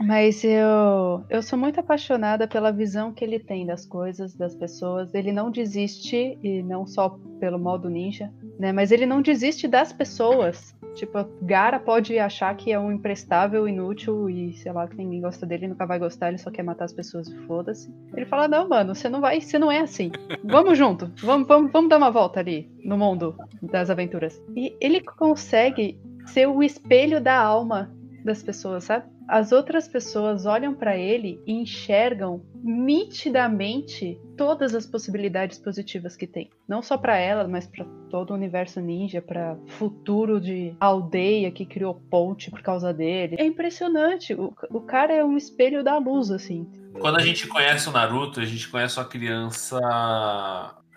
Mas 0.00 0.44
eu, 0.44 1.24
eu 1.30 1.42
sou 1.42 1.58
muito 1.58 1.80
apaixonada 1.80 2.46
pela 2.46 2.72
visão 2.72 3.12
que 3.12 3.24
ele 3.24 3.38
tem 3.38 3.64
das 3.64 3.86
coisas, 3.86 4.34
das 4.34 4.54
pessoas. 4.54 5.14
Ele 5.14 5.32
não 5.32 5.50
desiste, 5.50 6.38
e 6.42 6.62
não 6.62 6.86
só 6.86 7.18
pelo 7.40 7.58
modo 7.58 7.88
ninja, 7.88 8.30
né? 8.58 8.72
Mas 8.72 8.92
ele 8.92 9.06
não 9.06 9.22
desiste 9.22 9.66
das 9.66 9.92
pessoas. 9.92 10.74
Tipo, 10.94 11.24
Gara 11.40 11.80
pode 11.80 12.18
achar 12.18 12.54
que 12.54 12.70
é 12.70 12.78
um 12.78 12.92
imprestável, 12.92 13.66
inútil 13.66 14.28
e 14.28 14.52
sei 14.54 14.72
lá, 14.72 14.86
que 14.86 14.96
ninguém 14.96 15.22
gosta 15.22 15.46
dele, 15.46 15.68
nunca 15.68 15.86
vai 15.86 15.98
gostar, 15.98 16.28
ele 16.28 16.36
só 16.36 16.50
quer 16.50 16.62
matar 16.62 16.84
as 16.84 16.92
pessoas 16.92 17.28
e 17.28 17.36
foda-se. 17.46 17.90
Ele 18.14 18.26
fala: 18.26 18.46
Não, 18.46 18.68
mano, 18.68 18.94
você 18.94 19.08
não 19.08 19.20
vai, 19.20 19.40
você 19.40 19.58
não 19.58 19.72
é 19.72 19.80
assim. 19.80 20.12
Vamos 20.44 20.76
junto, 20.76 21.10
vamos, 21.22 21.48
vamos, 21.48 21.72
vamos 21.72 21.88
dar 21.88 21.96
uma 21.96 22.10
volta 22.10 22.40
ali 22.40 22.70
no 22.84 22.98
mundo 22.98 23.34
das 23.62 23.88
aventuras. 23.88 24.40
E 24.54 24.76
ele 24.80 25.00
consegue 25.00 25.98
ser 26.26 26.46
o 26.46 26.62
espelho 26.62 27.22
da 27.22 27.38
alma 27.40 27.90
das 28.22 28.42
pessoas, 28.42 28.84
sabe? 28.84 29.11
As 29.28 29.52
outras 29.52 29.88
pessoas 29.88 30.46
olham 30.46 30.74
para 30.74 30.96
ele 30.96 31.40
e 31.46 31.52
enxergam 31.52 32.42
nitidamente 32.62 34.20
todas 34.36 34.74
as 34.74 34.86
possibilidades 34.86 35.58
positivas 35.58 36.16
que 36.16 36.26
tem. 36.26 36.50
Não 36.68 36.82
só 36.82 36.96
para 36.96 37.16
ela, 37.16 37.46
mas 37.46 37.66
para 37.66 37.84
todo 38.10 38.30
o 38.30 38.34
universo 38.34 38.80
ninja, 38.80 39.22
para 39.22 39.56
futuro 39.66 40.40
de 40.40 40.76
aldeia 40.78 41.50
que 41.50 41.66
criou 41.66 41.94
ponte 41.94 42.50
por 42.50 42.62
causa 42.62 42.92
dele. 42.92 43.36
É 43.38 43.44
impressionante. 43.44 44.34
O, 44.34 44.54
o 44.70 44.80
cara 44.80 45.12
é 45.12 45.24
um 45.24 45.36
espelho 45.36 45.82
da 45.82 45.98
luz, 45.98 46.30
assim. 46.30 46.66
Quando 47.00 47.16
a 47.18 47.22
gente 47.22 47.46
conhece 47.46 47.88
o 47.88 47.92
Naruto, 47.92 48.40
a 48.40 48.44
gente 48.44 48.68
conhece 48.68 48.98
uma 48.98 49.06
criança 49.06 49.80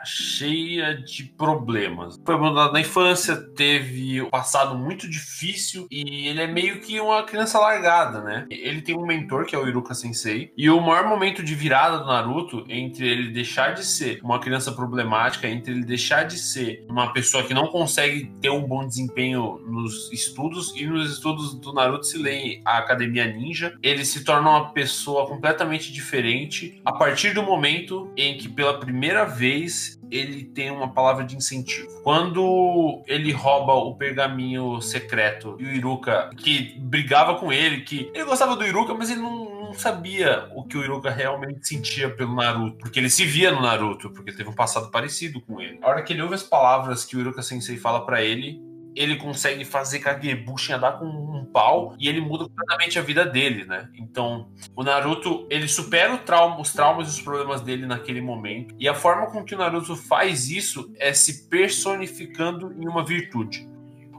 cheia 0.06 0.96
de 0.96 1.24
problemas. 1.24 2.20
Foi 2.26 2.36
abandonado 2.36 2.74
na 2.74 2.82
infância, 2.82 3.36
teve 3.36 4.22
um 4.22 4.30
passado 4.30 4.78
muito 4.78 5.10
difícil 5.10 5.88
e 5.92 6.28
ele 6.28 6.42
é 6.42 6.48
meio 6.48 6.80
que 6.80 7.00
uma 7.00 7.24
criança 7.24 7.60
largada, 7.60 8.22
né? 8.22 8.46
Ele 8.50 8.82
tem 8.82 8.96
um 8.96 9.06
mentor 9.06 9.46
que 9.46 9.56
é 9.56 9.60
o 9.60 9.68
Iruka 9.68 9.94
Sensei 9.94 10.52
e 10.58 10.70
o 10.70 10.80
maior 10.80 11.08
momento 11.08 11.44
de 11.44 11.56
virada 11.56 12.00
do 12.00 12.06
Naruto 12.06 12.66
entre 12.70 13.08
ele 13.08 13.32
deixar 13.32 13.74
de 13.74 13.86
ser 13.86 14.20
uma 14.24 14.40
criança 14.40 14.72
problemática, 14.72 15.48
entre 15.48 15.74
ele 15.74 15.86
deixar 15.86 16.24
de 16.24 16.38
ser 16.38 16.86
uma 16.90 17.12
pessoa 17.14 17.44
que 17.44 17.54
não 17.54 17.68
consegue 17.68 18.32
ter 18.42 18.50
um 18.50 18.62
bom 18.62 18.88
desempenho 18.88 19.60
nos 19.68 20.12
estudos 20.12 20.74
e 20.76 20.86
nos 20.86 21.12
estudos 21.12 21.56
do 21.56 21.74
Naruto 21.74 22.06
se 22.06 22.18
lê 22.18 22.62
a 22.66 22.78
Academia 22.78 23.26
Ninja, 23.26 23.76
ele 23.82 24.06
se 24.06 24.24
torna 24.24 24.50
uma 24.50 24.70
pessoa 24.72 25.28
completamente 25.28 25.92
diferente 25.92 26.82
a 26.86 26.92
partir 26.92 27.34
do 27.34 27.44
momento 27.44 28.12
em 28.16 28.38
que 28.38 28.50
pela 28.50 28.80
primeira 28.80 29.26
vez 29.26 29.95
ele 30.12 30.44
tem 30.44 30.72
uma 30.72 30.94
palavra 30.94 31.24
de 31.24 31.36
incentivo. 31.36 31.88
Quando 32.04 33.04
ele 33.08 33.32
rouba 33.32 33.74
o 33.74 33.96
pergaminho 33.96 34.82
secreto 34.82 35.56
e 35.60 35.66
o 35.66 35.74
Iruka, 35.74 36.30
que 36.38 36.78
brigava 36.80 37.36
com 37.36 37.52
ele, 37.52 37.82
que 37.82 38.12
ele 38.14 38.26
gostava 38.26 38.56
do 38.56 38.66
Iruka, 38.66 38.94
mas 38.94 39.10
ele 39.10 39.22
não, 39.22 39.66
não 39.66 39.74
sabia 39.74 40.50
o 40.56 40.64
que 40.64 40.78
o 40.78 40.84
Iruka 40.84 41.10
realmente 41.10 41.68
sentia 41.68 42.10
pelo 42.10 42.36
Naruto, 42.36 42.78
porque 42.78 43.00
ele 43.00 43.10
se 43.10 43.26
via 43.26 43.52
no 43.52 43.62
Naruto, 43.62 44.10
porque 44.12 44.32
teve 44.32 44.50
um 44.50 44.54
passado 44.54 44.90
parecido 44.92 45.42
com 45.42 45.60
ele. 45.60 45.80
A 45.82 45.90
hora 45.90 46.02
que 46.04 46.14
ele 46.14 46.22
ouve 46.22 46.36
as 46.36 46.44
palavras 46.44 47.04
que 47.04 47.16
o 47.18 47.20
Iruka 47.20 47.42
Sensei 47.42 47.78
fala 47.78 48.06
para 48.06 48.24
ele, 48.24 48.62
ele 48.96 49.18
consegue 49.18 49.66
fazer 49.66 50.00
Kagebushi 50.00 50.74
andar 50.74 50.94
com 50.94 51.06
um 51.06 51.46
pau 51.46 51.96
e 52.00 52.08
ele 52.08 52.22
muda 52.22 52.46
completamente 52.46 52.98
a 52.98 53.02
vida 53.02 53.26
dele, 53.26 53.66
né? 53.66 53.90
Então, 53.96 54.50
o 54.76 54.84
Naruto, 54.84 55.46
ele 55.50 55.68
supera 55.68 56.18
trauma, 56.18 56.62
os 56.62 56.72
traumas 56.72 57.08
e 57.08 57.12
os 57.12 57.22
problemas 57.22 57.62
dele 57.62 57.86
naquele 57.86 58.22
momento. 58.22 58.74
E 58.80 58.88
a 58.88 58.94
forma 58.94 59.28
com 59.28 59.44
que 59.44 59.54
o 59.54 59.58
Naruto 59.58 59.96
faz 59.96 60.50
isso 60.50 60.94
é 60.98 61.14
se 61.14 61.50
personificando 61.50 62.74
em 62.74 62.88
uma 62.88 63.04
virtude. 63.04 63.68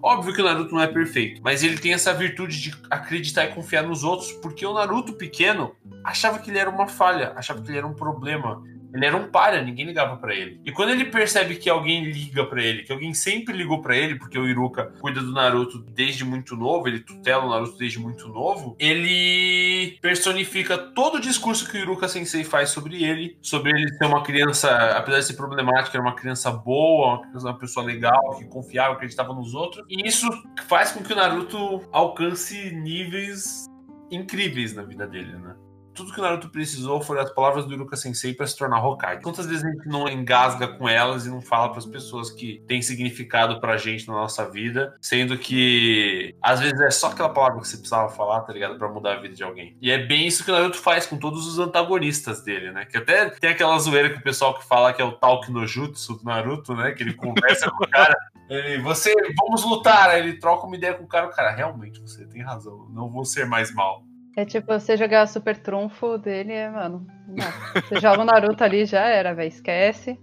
Óbvio 0.03 0.35
que 0.35 0.41
o 0.41 0.45
Naruto 0.45 0.75
não 0.75 0.83
é 0.83 0.87
perfeito, 0.87 1.41
mas 1.43 1.65
ele 1.65 1.79
tem 1.79 1.93
essa 1.93 2.13
virtude 2.13 2.61
de 2.61 2.75
acreditar 2.91 3.47
e 3.47 3.55
confiar 3.55 3.83
nos 3.83 4.05
outros, 4.05 4.31
porque 4.33 4.65
o 4.65 4.75
Naruto 4.75 5.15
pequeno 5.15 5.75
achava 6.05 6.39
que 6.39 6.51
ele 6.51 6.59
era 6.59 6.71
uma 6.71 6.87
falha, 6.87 7.33
achava 7.35 7.61
que 7.61 7.71
ele 7.71 7.79
era 7.79 7.87
um 7.87 7.95
problema, 7.95 8.63
ele 8.97 9.07
era 9.07 9.17
um 9.17 9.29
palha, 9.31 9.63
ninguém 9.63 9.87
ligava 9.87 10.17
para 10.17 10.35
ele. 10.35 10.61
E 10.65 10.73
quando 10.73 10.91
ele 10.91 11.05
percebe 11.05 11.57
que 11.57 11.69
alguém 11.69 12.05
liga 12.05 12.45
para 12.45 12.63
ele, 12.63 12.83
que 12.83 12.93
alguém 12.93 13.13
sempre 13.13 13.57
ligou 13.57 13.83
para 13.83 13.97
ele, 13.97 14.17
porque 14.17 14.39
o 14.39 14.47
Iruka 14.47 14.93
cuida 15.01 15.21
do 15.21 15.33
Naruto 15.33 15.79
desde 15.79 16.25
muito 16.25 16.57
novo, 16.57 16.89
ele 16.89 17.01
tutela 17.01 17.45
o 17.45 17.51
Naruto 17.51 17.77
desde 17.77 17.99
muito 17.99 18.29
novo, 18.29 18.77
ele 18.79 19.99
personifica 20.01 20.79
todo 20.79 21.17
o 21.17 21.21
discurso 21.21 21.71
que 21.71 21.77
o 21.77 21.81
Iruka 21.81 22.09
Sensei 22.09 22.45
faz 22.45 22.71
sobre 22.71 23.05
ele, 23.05 23.37
sobre 23.43 23.71
ele 23.71 23.93
ser 23.97 24.07
uma 24.07 24.23
criança, 24.23 24.71
apesar 24.97 25.19
de 25.19 25.27
ser 25.27 25.35
problemática, 25.35 25.97
era 25.97 26.03
uma 26.03 26.15
criança 26.15 26.51
boa, 26.51 27.21
uma, 27.35 27.59
pessoa 27.59 27.85
legal, 27.85 28.37
que 28.39 28.45
confiava, 28.47 28.95
acreditava 28.95 29.35
nos 29.35 29.55
outros. 29.55 29.85
E 29.89 30.07
isso 30.07 30.29
faz 30.67 30.93
com 30.93 31.03
que 31.03 31.13
o 31.13 31.17
Naruto 31.17 31.83
alcance 31.93 32.71
níveis 32.71 33.67
incríveis 34.11 34.75
na 34.75 34.83
vida 34.83 35.07
dele, 35.07 35.37
né? 35.37 35.55
Tudo 35.97 36.13
que 36.13 36.21
o 36.21 36.23
Naruto 36.23 36.51
precisou 36.51 37.01
foram 37.01 37.23
as 37.23 37.33
palavras 37.33 37.65
do 37.65 37.73
Iruka 37.73 37.97
Sensei 37.97 38.35
para 38.35 38.47
se 38.47 38.57
tornar 38.57 38.85
Hokage. 38.85 39.23
Quantas 39.23 39.47
vezes 39.47 39.65
a 39.65 39.71
gente 39.71 39.89
não 39.89 40.09
engasga 40.09 40.69
com 40.69 40.89
elas 40.89 41.27
e 41.27 41.31
não 41.31 41.41
fala 41.41 41.71
para 41.71 41.79
as 41.79 41.87
pessoas 41.87 42.31
que 42.31 42.63
tem 42.69 42.83
significado 42.83 43.59
pra 43.61 43.77
gente 43.77 44.07
na 44.07 44.15
nossa 44.15 44.49
vida, 44.49 44.95
sendo 45.01 45.39
que 45.39 46.35
às 46.43 46.61
vezes 46.61 46.79
é 46.81 46.91
só 46.91 47.09
aquela 47.09 47.31
palavra 47.31 47.61
que 47.61 47.67
você 47.67 47.79
precisava 47.79 48.09
falar, 48.11 48.43
tá 48.43 48.53
ligado? 48.53 48.79
Para 48.79 48.89
mudar 48.89 49.15
a 49.15 49.21
vida 49.21 49.35
de 49.35 49.43
alguém. 49.43 49.77
E 49.81 49.91
é 49.91 49.99
bem 49.99 50.27
isso 50.27 50.45
que 50.45 50.51
o 50.51 50.55
Naruto 50.55 50.79
faz 50.79 51.07
com 51.07 51.17
todos 51.17 51.47
os 51.47 51.59
antagonistas 51.59 52.43
dele, 52.43 52.71
né? 52.71 52.85
Que 52.85 52.99
até 52.99 53.31
tem 53.31 53.51
aquela 53.51 53.79
zoeira 53.79 54.11
que 54.11 54.19
o 54.19 54.23
pessoal 54.23 54.55
que 54.55 54.67
fala 54.67 54.93
que 54.93 55.01
é 55.01 55.05
o 55.05 55.13
Talk 55.13 55.51
no 55.51 55.67
Jutsu 55.67 56.19
do 56.19 56.25
Naruto, 56.25 56.75
né? 56.75 56.93
Que 56.93 57.03
ele 57.03 57.15
conversa 57.15 57.71
com 57.71 57.85
o 57.85 57.89
cara. 57.89 58.15
Ele, 58.49 58.81
você, 58.81 59.13
vamos 59.37 59.65
lutar. 59.65 60.09
Aí 60.09 60.21
ele 60.21 60.39
troca 60.39 60.69
uma 60.69 60.77
ideia 60.77 60.95
com 60.95 61.03
o 61.03 61.09
cara. 61.09 61.27
O 61.27 61.31
cara, 61.31 61.51
realmente, 61.51 62.01
você 62.01 62.25
tem 62.27 62.43
razão. 62.43 62.87
Não 62.91 63.11
vou 63.11 63.25
ser 63.25 63.45
mais 63.45 63.75
mal. 63.75 64.05
É 64.37 64.45
tipo, 64.45 64.67
você 64.67 64.99
jogar 64.99 65.27
super 65.27 65.57
trunfo 65.57 66.19
dele, 66.19 66.53
é, 66.53 66.69
mano. 66.69 67.07
Não. 67.27 67.83
Você 67.83 67.99
joga 67.99 68.21
o 68.21 68.25
Naruto 68.25 68.63
ali, 68.63 68.85
já 68.85 69.01
era, 69.07 69.35
velho. 69.35 69.49
Esquece. 69.49 70.21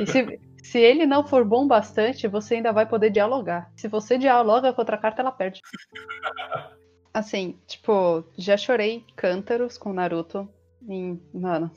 E 0.00 0.06
se, 0.06 0.40
se 0.62 0.78
ele 0.78 1.04
não 1.04 1.26
for 1.26 1.44
bom 1.44 1.66
bastante, 1.66 2.28
você 2.28 2.54
ainda 2.54 2.72
vai 2.72 2.86
poder 2.86 3.10
dialogar. 3.10 3.68
Se 3.76 3.88
você 3.88 4.16
dialoga 4.16 4.72
com 4.72 4.80
outra 4.80 4.96
carta, 4.96 5.22
ela 5.22 5.32
perde. 5.32 5.60
Assim, 7.12 7.58
tipo, 7.66 8.24
já 8.38 8.56
chorei 8.56 9.04
cântaros 9.16 9.76
com 9.76 9.92
Naruto 9.92 10.48
em, 10.88 11.20
mano, 11.32 11.70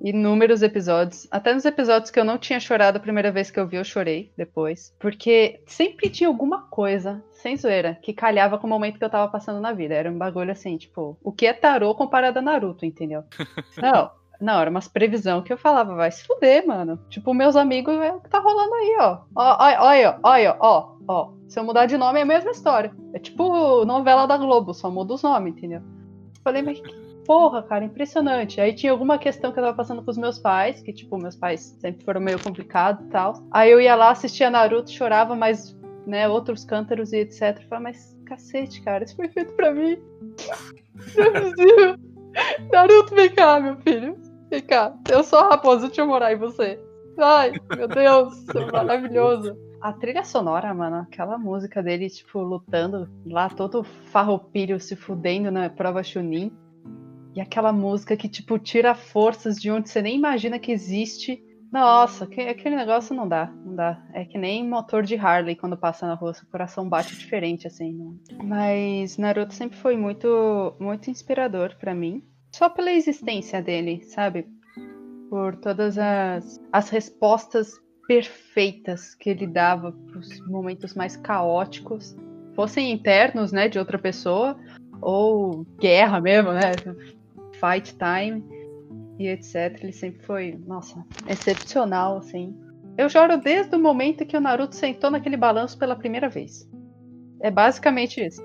inúmeros 0.00 0.62
episódios. 0.62 1.26
Até 1.30 1.52
nos 1.52 1.64
episódios 1.64 2.10
que 2.10 2.18
eu 2.18 2.24
não 2.24 2.38
tinha 2.38 2.60
chorado 2.60 2.96
a 2.96 3.00
primeira 3.00 3.30
vez 3.30 3.50
que 3.50 3.58
eu 3.58 3.66
vi, 3.66 3.76
eu 3.76 3.84
chorei 3.84 4.32
depois. 4.36 4.94
Porque 4.98 5.60
sempre 5.66 6.08
tinha 6.10 6.28
alguma 6.28 6.62
coisa, 6.62 7.22
sem 7.32 7.56
zoeira, 7.56 7.98
que 8.02 8.12
calhava 8.12 8.58
com 8.58 8.66
o 8.66 8.70
momento 8.70 8.98
que 8.98 9.04
eu 9.04 9.10
tava 9.10 9.30
passando 9.30 9.60
na 9.60 9.72
vida. 9.72 9.94
Era 9.94 10.10
um 10.10 10.18
bagulho 10.18 10.52
assim, 10.52 10.76
tipo, 10.76 11.16
o 11.22 11.32
que 11.32 11.46
é 11.46 11.52
tarô 11.52 11.94
comparado 11.94 12.38
a 12.38 12.42
Naruto, 12.42 12.84
entendeu? 12.84 13.24
Não. 13.80 14.10
Não, 14.38 14.60
era 14.60 14.68
umas 14.68 14.86
previsão 14.86 15.40
que 15.40 15.50
eu 15.50 15.56
falava, 15.56 15.94
vai 15.94 16.10
se 16.10 16.26
fuder, 16.26 16.66
mano. 16.66 16.98
Tipo, 17.08 17.32
meus 17.32 17.56
amigos, 17.56 17.96
é 17.96 18.12
o 18.12 18.20
que 18.20 18.28
tá 18.28 18.38
rolando 18.38 18.74
aí, 18.74 18.96
ó. 19.00 19.18
Olha, 19.34 19.82
olha, 19.82 20.18
olha, 20.22 20.56
ó, 20.60 20.92
ó. 21.08 21.32
Se 21.48 21.58
eu 21.58 21.64
mudar 21.64 21.86
de 21.86 21.96
nome 21.96 22.18
é 22.18 22.22
a 22.22 22.26
mesma 22.26 22.50
história. 22.50 22.92
É 23.14 23.18
tipo 23.18 23.86
novela 23.86 24.26
da 24.26 24.36
Globo, 24.36 24.74
só 24.74 24.90
muda 24.90 25.14
os 25.14 25.22
nomes, 25.22 25.54
entendeu? 25.54 25.80
Falei, 26.44 26.60
mas 26.60 26.78
que 26.78 27.05
porra, 27.26 27.62
cara, 27.62 27.84
impressionante. 27.84 28.60
Aí 28.60 28.72
tinha 28.72 28.92
alguma 28.92 29.18
questão 29.18 29.52
que 29.52 29.58
eu 29.58 29.64
tava 29.64 29.76
passando 29.76 30.02
com 30.02 30.10
os 30.10 30.16
meus 30.16 30.38
pais, 30.38 30.80
que, 30.80 30.92
tipo, 30.92 31.18
meus 31.18 31.36
pais 31.36 31.76
sempre 31.80 32.04
foram 32.04 32.20
meio 32.20 32.42
complicados 32.42 33.04
e 33.04 33.08
tal. 33.08 33.42
Aí 33.50 33.70
eu 33.70 33.80
ia 33.80 33.96
lá, 33.96 34.10
assistia 34.10 34.48
Naruto, 34.48 34.90
chorava, 34.90 35.34
mas, 35.34 35.76
né, 36.06 36.28
outros 36.28 36.64
cântaros 36.64 37.12
e 37.12 37.18
etc. 37.18 37.58
Eu 37.60 37.68
falava, 37.68 37.84
mas 37.84 38.16
cacete, 38.24 38.80
cara, 38.82 39.04
isso 39.04 39.16
foi 39.16 39.28
feito 39.28 39.52
pra 39.54 39.72
mim. 39.72 39.98
Não 41.16 41.96
é. 42.34 42.72
Naruto, 42.72 43.14
vem 43.14 43.30
cá, 43.30 43.58
meu 43.58 43.76
filho. 43.78 44.16
Vem 44.48 44.62
cá. 44.62 44.94
Eu 45.10 45.24
sou 45.24 45.40
a 45.40 45.48
raposa, 45.50 45.86
deixa 45.86 46.02
eu 46.02 46.06
morar 46.06 46.32
em 46.32 46.38
você. 46.38 46.78
Ai, 47.18 47.52
meu 47.76 47.88
Deus, 47.88 48.44
maravilhoso. 48.72 49.56
A 49.80 49.92
trilha 49.92 50.24
sonora, 50.24 50.72
mano, 50.72 50.96
aquela 50.96 51.38
música 51.38 51.82
dele, 51.82 52.08
tipo, 52.08 52.40
lutando 52.40 53.08
lá, 53.24 53.48
todo 53.48 53.84
farroupilho 53.84 54.80
se 54.80 54.96
fudendo 54.96 55.50
na 55.50 55.68
prova 55.68 56.02
Chunin. 56.02 56.52
E 57.36 57.40
aquela 57.40 57.70
música 57.70 58.16
que, 58.16 58.30
tipo, 58.30 58.58
tira 58.58 58.94
forças 58.94 59.60
de 59.60 59.70
onde 59.70 59.90
você 59.90 60.00
nem 60.00 60.16
imagina 60.16 60.58
que 60.58 60.72
existe. 60.72 61.38
Nossa, 61.70 62.26
que, 62.26 62.40
aquele 62.40 62.74
negócio 62.74 63.14
não 63.14 63.28
dá, 63.28 63.52
não 63.62 63.76
dá. 63.76 64.02
É 64.14 64.24
que 64.24 64.38
nem 64.38 64.66
motor 64.66 65.02
de 65.02 65.16
Harley 65.16 65.54
quando 65.54 65.76
passa 65.76 66.06
na 66.06 66.14
rua, 66.14 66.32
seu 66.32 66.48
coração 66.48 66.88
bate 66.88 67.14
diferente, 67.14 67.66
assim. 67.66 67.92
Não. 67.92 68.18
Mas 68.42 69.18
Naruto 69.18 69.52
sempre 69.52 69.76
foi 69.76 69.98
muito, 69.98 70.74
muito 70.80 71.10
inspirador 71.10 71.76
para 71.78 71.94
mim. 71.94 72.24
Só 72.54 72.70
pela 72.70 72.90
existência 72.90 73.60
dele, 73.60 74.02
sabe? 74.04 74.46
Por 75.28 75.56
todas 75.56 75.98
as, 75.98 76.58
as 76.72 76.88
respostas 76.88 77.70
perfeitas 78.08 79.14
que 79.14 79.28
ele 79.28 79.46
dava 79.46 79.92
pros 79.92 80.40
momentos 80.46 80.94
mais 80.94 81.18
caóticos. 81.18 82.16
Fossem 82.54 82.90
internos, 82.90 83.52
né, 83.52 83.68
de 83.68 83.78
outra 83.78 83.98
pessoa, 83.98 84.56
ou 85.02 85.64
guerra 85.78 86.20
mesmo, 86.20 86.52
né? 86.52 86.72
Fight 87.60 87.96
Time 87.96 88.44
e 89.18 89.28
etc. 89.28 89.82
Ele 89.82 89.92
sempre 89.92 90.24
foi, 90.24 90.58
nossa, 90.66 91.04
excepcional, 91.28 92.18
assim. 92.18 92.56
Eu 92.96 93.08
choro 93.08 93.36
desde 93.38 93.74
o 93.76 93.78
momento 93.78 94.24
que 94.24 94.36
o 94.36 94.40
Naruto 94.40 94.74
sentou 94.74 95.10
naquele 95.10 95.36
balanço 95.36 95.78
pela 95.78 95.96
primeira 95.96 96.28
vez. 96.28 96.68
É 97.42 97.50
basicamente 97.50 98.24
isso. 98.24 98.42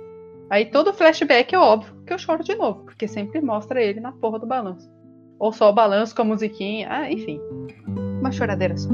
Aí 0.49 0.65
todo 0.65 0.93
flashback 0.93 1.55
é 1.55 1.59
óbvio 1.59 2.03
que 2.05 2.11
eu 2.11 2.19
choro 2.19 2.43
de 2.43 2.55
novo, 2.55 2.83
porque 2.83 3.07
sempre 3.07 3.39
mostra 3.39 3.81
ele 3.81 4.01
na 4.01 4.11
porra 4.11 4.39
do 4.39 4.45
balanço. 4.45 4.91
Ou 5.39 5.53
só 5.53 5.69
o 5.69 5.73
balanço 5.73 6.13
com 6.13 6.23
a 6.23 6.25
musiquinha, 6.25 6.87
ah, 6.91 7.09
enfim. 7.09 7.39
Uma 8.19 8.31
choradeira 8.31 8.75
só. 8.77 8.89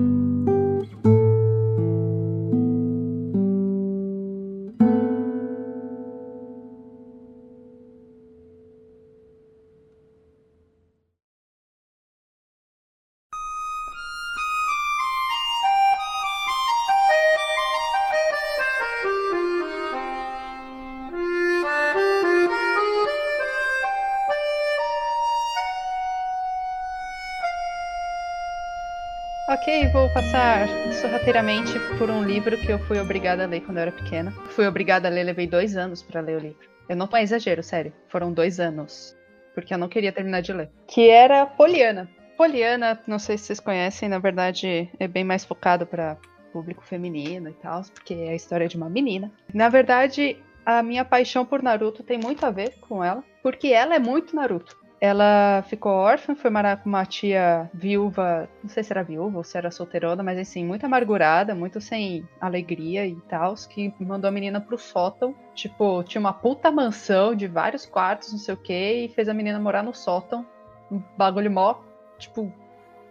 Passar 30.17 30.67
sorrateiramente 30.93 31.79
por 31.99 32.09
um 32.09 32.23
livro 32.23 32.57
que 32.57 32.71
eu 32.71 32.79
fui 32.79 32.99
obrigada 32.99 33.43
a 33.43 33.45
ler 33.45 33.61
quando 33.61 33.77
eu 33.77 33.83
era 33.83 33.91
pequena. 33.91 34.31
Fui 34.49 34.65
obrigada 34.65 35.07
a 35.07 35.11
ler, 35.11 35.23
levei 35.23 35.45
dois 35.45 35.77
anos 35.77 36.01
pra 36.01 36.21
ler 36.21 36.37
o 36.37 36.39
livro. 36.39 36.67
Eu 36.89 36.95
não 36.95 37.07
é 37.13 37.21
exagero, 37.21 37.61
sério. 37.61 37.93
Foram 38.07 38.33
dois 38.33 38.59
anos. 38.59 39.15
Porque 39.53 39.71
eu 39.71 39.77
não 39.77 39.87
queria 39.87 40.11
terminar 40.11 40.41
de 40.41 40.53
ler. 40.53 40.71
Que 40.87 41.07
era 41.07 41.45
Poliana. 41.45 42.09
Poliana, 42.35 42.99
não 43.05 43.19
sei 43.19 43.37
se 43.37 43.43
vocês 43.45 43.59
conhecem, 43.59 44.09
na 44.09 44.17
verdade 44.17 44.89
é 44.99 45.07
bem 45.07 45.23
mais 45.23 45.45
focado 45.45 45.85
para 45.85 46.17
público 46.51 46.83
feminino 46.83 47.49
e 47.49 47.53
tal, 47.53 47.83
porque 47.93 48.15
é 48.15 48.29
a 48.29 48.35
história 48.35 48.67
de 48.67 48.75
uma 48.75 48.89
menina. 48.89 49.31
Na 49.53 49.69
verdade, 49.69 50.35
a 50.65 50.81
minha 50.81 51.05
paixão 51.05 51.45
por 51.45 51.61
Naruto 51.61 52.01
tem 52.01 52.17
muito 52.17 52.43
a 52.43 52.49
ver 52.49 52.79
com 52.79 53.03
ela, 53.03 53.23
porque 53.43 53.67
ela 53.67 53.93
é 53.93 53.99
muito 53.99 54.35
Naruto. 54.35 54.75
Ela 54.99 55.63
ficou 55.67 55.91
órfã, 55.91 56.35
foi 56.35 56.49
morar 56.49 56.77
com 56.77 56.89
uma 56.89 57.05
tia 57.05 57.69
viúva, 57.71 58.49
não 58.63 58.69
sei 58.69 58.83
se 58.83 58.91
era 58.91 59.03
viúva 59.03 59.37
ou 59.37 59.43
se 59.43 59.55
era 59.55 59.69
solteirona, 59.69 60.23
mas 60.23 60.39
assim, 60.39 60.65
muito 60.65 60.85
amargurada, 60.85 61.53
muito 61.53 61.79
sem 61.79 62.27
alegria 62.41 63.05
e 63.05 63.15
tal, 63.29 63.53
que 63.69 63.93
mandou 63.99 64.27
a 64.27 64.31
menina 64.31 64.59
pro 64.59 64.77
sótão. 64.77 65.35
Tipo, 65.53 66.03
tinha 66.03 66.19
uma 66.19 66.33
puta 66.33 66.71
mansão 66.71 67.35
de 67.35 67.45
vários 67.47 67.85
quartos, 67.85 68.31
não 68.31 68.39
sei 68.39 68.55
o 68.55 68.57
que, 68.57 69.05
e 69.05 69.09
fez 69.09 69.29
a 69.29 69.35
menina 69.35 69.59
morar 69.59 69.83
no 69.83 69.93
sótão. 69.93 70.43
Um 70.91 70.99
bagulho 71.15 71.51
mó, 71.51 71.75
tipo, 72.17 72.51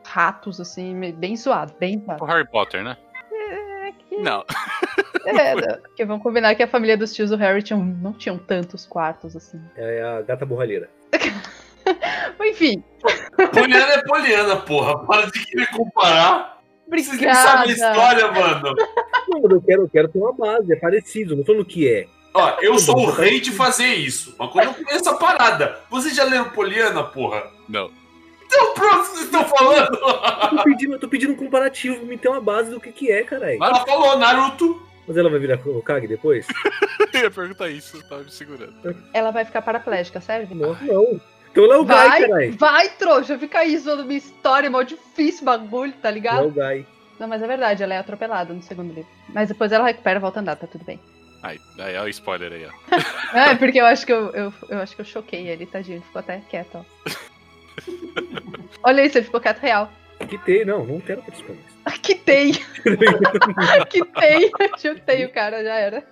ratos, 0.05 0.61
assim, 0.61 1.13
bem 1.13 1.37
zoado, 1.37 1.73
bem 1.79 2.01
zoado. 2.01 2.25
O 2.25 2.27
Harry 2.27 2.49
Potter, 2.51 2.83
né? 2.83 2.97
É 3.33 3.93
que... 3.93 4.17
Não. 4.17 4.45
É, 5.29 5.57
porque 5.79 6.05
vamos 6.05 6.23
combinar 6.23 6.55
que 6.55 6.63
a 6.63 6.69
família 6.69 6.97
dos 6.97 7.13
tios 7.13 7.31
do 7.31 7.37
Harry 7.37 7.61
tinham, 7.61 7.85
não 7.85 8.13
tinham 8.13 8.39
tantos 8.39 8.87
quartos, 8.87 9.35
assim. 9.35 9.61
É 9.75 10.01
a 10.01 10.23
gata 10.23 10.47
borralheira. 10.47 10.89
Enfim, 12.45 12.83
Poliana 13.53 13.93
é 13.93 14.03
Poliana, 14.03 14.57
porra. 14.57 14.99
Para 15.07 15.27
de 15.27 15.45
querer 15.45 15.69
comparar. 15.71 16.57
Vocês 16.89 17.09
nem 17.09 17.15
obrigada. 17.17 17.49
sabem 17.49 17.71
a 17.71 17.75
história, 17.75 18.33
mano. 18.33 18.75
Não, 19.29 19.43
mas 19.43 19.51
eu 19.51 19.63
quero, 19.63 19.83
eu 19.83 19.89
quero 19.89 20.09
ter 20.09 20.19
uma 20.19 20.33
base, 20.33 20.73
é 20.73 20.77
parecido, 20.77 21.37
não 21.37 21.45
falando 21.45 21.63
o 21.63 21.65
que 21.65 21.89
é. 21.89 22.07
Ó, 22.33 22.59
eu 22.61 22.79
sou 22.79 22.99
o 22.99 23.11
rei 23.11 23.41
de 23.41 23.51
fazer 23.51 23.95
isso. 23.95 24.35
Mas 24.39 24.51
quando 24.53 24.67
eu 24.67 24.75
conheço 24.75 25.09
a 25.09 25.15
parada, 25.15 25.81
vocês 25.91 26.15
já 26.15 26.25
leram 26.25 26.51
Poliana, 26.51 27.03
porra? 27.03 27.51
Não. 27.69 27.91
Então 28.45 28.75
pronto, 28.75 29.05
vocês 29.07 29.25
estão 29.25 29.45
falando. 29.45 29.95
Eu 29.97 30.51
tô 30.51 30.63
pedindo, 30.63 30.93
eu 30.93 30.99
tô 31.01 31.09
pedindo 31.09 31.33
um 31.33 31.37
comparativo, 31.37 32.05
me 32.07 32.17
ter 32.17 32.29
uma 32.29 32.41
base 32.41 32.71
do 32.71 32.81
que 32.81 32.93
que 32.93 33.11
é, 33.11 33.25
caralho. 33.25 33.63
Ela 33.63 33.85
falou 33.85 34.17
Naruto. 34.19 34.87
Mas 35.09 35.17
ela 35.17 35.31
vai 35.31 35.39
virar 35.39 35.61
Hokage 35.65 36.09
depois? 36.09 36.47
Eu 37.15 37.21
ia 37.21 37.31
perguntar 37.31 37.69
isso, 37.69 38.03
tava 38.09 38.25
me 38.25 38.31
segurando. 38.31 38.75
Ela 39.15 39.31
vai 39.31 39.45
ficar 39.45 39.63
paraplégica, 39.63 40.21
serve? 40.21 40.55
Não, 40.55 40.77
não. 40.83 41.21
Então 41.57 41.73
é 41.73 41.85
Vai, 41.85 42.21
caralho. 42.21 42.57
vai, 42.57 42.89
trouxa, 42.91 43.39
fica 43.39 43.61
aí 43.61 43.77
zoando 43.79 44.05
minha 44.05 44.19
história, 44.19 44.67
é 44.67 44.71
mó 44.71 44.83
difícil 44.83 45.45
bagulho, 45.45 45.93
tá 45.95 46.11
é 46.11 46.13
ligado? 46.13 46.49
o 46.49 46.51
Gai. 46.51 46.87
Não, 47.19 47.27
mas 47.27 47.43
é 47.43 47.47
verdade, 47.47 47.83
ela 47.83 47.95
é 47.95 47.99
atropelada 47.99 48.53
no 48.53 48.63
segundo 48.63 48.93
livro. 48.93 49.09
Mas 49.31 49.49
depois 49.49 49.73
ela 49.73 49.87
recupera 49.87 50.19
e 50.19 50.21
volta 50.21 50.39
a 50.39 50.43
andar, 50.43 50.57
tá 50.57 50.67
tudo 50.67 50.85
bem. 50.85 51.01
Aí, 51.43 51.59
aí, 51.79 51.97
ó 51.97 52.05
o 52.05 52.09
spoiler 52.09 52.53
aí, 52.53 52.67
ó. 52.67 52.97
É, 53.37 53.55
porque 53.55 53.81
eu 53.81 53.87
acho 53.87 54.05
que 54.05 54.13
eu, 54.13 54.31
eu, 54.31 54.53
eu 54.69 54.79
acho 54.81 54.95
que 54.95 55.01
eu 55.01 55.07
choquei 55.07 55.49
ele, 55.49 55.65
tadinho, 55.65 55.97
ele 55.97 56.05
ficou 56.05 56.21
até 56.21 56.43
quieto, 56.51 56.77
ó. 56.77 56.85
Olha 58.83 59.05
isso, 59.05 59.17
ele 59.17 59.25
ficou 59.25 59.41
quieto 59.41 59.61
real. 59.61 59.91
Que 60.29 60.39
tem, 60.39 60.65
não, 60.65 60.85
não 60.85 61.01
quero 61.01 61.23
participar 61.23 61.55
tem! 62.27 62.53
que 63.89 64.05
tem! 64.05 64.51
Chutei 64.77 65.25
o 65.25 65.33
cara, 65.33 65.63
já 65.63 65.75
era. 65.75 66.05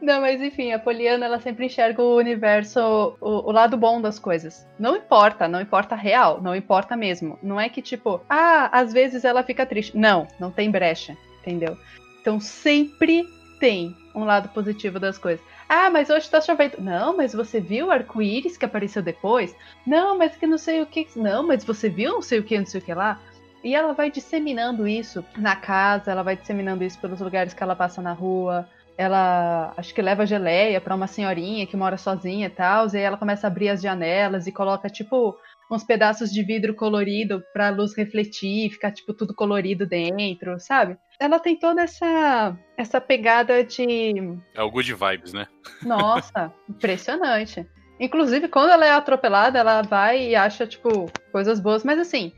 Não, 0.00 0.20
mas 0.20 0.40
enfim, 0.40 0.72
a 0.72 0.78
Poliana, 0.78 1.26
ela 1.26 1.40
sempre 1.40 1.66
enxerga 1.66 2.00
o 2.00 2.16
universo, 2.16 2.80
o, 3.20 3.48
o 3.48 3.52
lado 3.52 3.76
bom 3.76 4.00
das 4.00 4.18
coisas. 4.18 4.66
Não 4.78 4.96
importa, 4.96 5.48
não 5.48 5.60
importa 5.60 5.94
real, 5.94 6.40
não 6.40 6.54
importa 6.54 6.96
mesmo. 6.96 7.38
Não 7.42 7.60
é 7.60 7.68
que 7.68 7.82
tipo, 7.82 8.20
ah, 8.30 8.70
às 8.72 8.92
vezes 8.92 9.24
ela 9.24 9.42
fica 9.42 9.66
triste. 9.66 9.96
Não, 9.96 10.26
não 10.38 10.50
tem 10.50 10.70
brecha, 10.70 11.16
entendeu? 11.40 11.76
Então 12.20 12.40
sempre 12.40 13.26
tem 13.58 13.94
um 14.14 14.24
lado 14.24 14.48
positivo 14.50 14.98
das 14.98 15.18
coisas. 15.18 15.44
Ah, 15.74 15.88
mas 15.88 16.10
hoje 16.10 16.28
tá 16.28 16.38
chovendo. 16.38 16.82
Não, 16.82 17.16
mas 17.16 17.32
você 17.32 17.58
viu 17.58 17.86
o 17.86 17.90
arco-íris 17.90 18.58
que 18.58 18.64
apareceu 18.66 19.02
depois? 19.02 19.56
Não, 19.86 20.18
mas 20.18 20.36
que 20.36 20.46
não 20.46 20.58
sei 20.58 20.82
o 20.82 20.86
que. 20.86 21.08
Não, 21.16 21.46
mas 21.46 21.64
você 21.64 21.88
viu 21.88 22.12
não 22.12 22.20
sei 22.20 22.40
o 22.40 22.44
que, 22.44 22.58
não 22.58 22.66
sei 22.66 22.78
o 22.78 22.84
que 22.84 22.92
lá? 22.92 23.18
E 23.64 23.74
ela 23.74 23.94
vai 23.94 24.10
disseminando 24.10 24.86
isso 24.86 25.24
na 25.34 25.56
casa, 25.56 26.10
ela 26.10 26.22
vai 26.22 26.36
disseminando 26.36 26.84
isso 26.84 27.00
pelos 27.00 27.20
lugares 27.22 27.54
que 27.54 27.62
ela 27.62 27.74
passa 27.74 28.02
na 28.02 28.12
rua. 28.12 28.68
Ela 28.98 29.72
acho 29.74 29.94
que 29.94 30.02
leva 30.02 30.26
geleia 30.26 30.78
pra 30.78 30.94
uma 30.94 31.06
senhorinha 31.06 31.66
que 31.66 31.74
mora 31.74 31.96
sozinha 31.96 32.48
e 32.48 32.50
tal. 32.50 32.86
E 32.92 32.98
aí 32.98 33.02
ela 33.04 33.16
começa 33.16 33.46
a 33.46 33.48
abrir 33.48 33.70
as 33.70 33.80
janelas 33.80 34.46
e 34.46 34.52
coloca, 34.52 34.90
tipo, 34.90 35.38
uns 35.74 35.84
pedaços 35.84 36.30
de 36.30 36.42
vidro 36.42 36.74
colorido 36.74 37.42
pra 37.52 37.70
luz 37.70 37.94
refletir, 37.96 38.70
ficar, 38.70 38.92
tipo, 38.92 39.14
tudo 39.14 39.34
colorido 39.34 39.86
dentro, 39.86 40.60
sabe? 40.60 40.96
Ela 41.18 41.38
tem 41.38 41.56
toda 41.56 41.82
essa, 41.82 42.56
essa 42.76 43.00
pegada 43.00 43.64
de 43.64 44.12
É 44.54 44.62
o 44.62 44.70
Good 44.70 44.94
Vibes, 44.94 45.32
né? 45.32 45.46
nossa, 45.82 46.52
impressionante. 46.68 47.66
Inclusive, 47.98 48.48
quando 48.48 48.70
ela 48.70 48.84
é 48.84 48.90
atropelada, 48.90 49.58
ela 49.58 49.82
vai 49.82 50.28
e 50.28 50.34
acha, 50.34 50.66
tipo, 50.66 51.10
coisas 51.30 51.60
boas. 51.60 51.84
Mas 51.84 51.98
assim, 51.98 52.32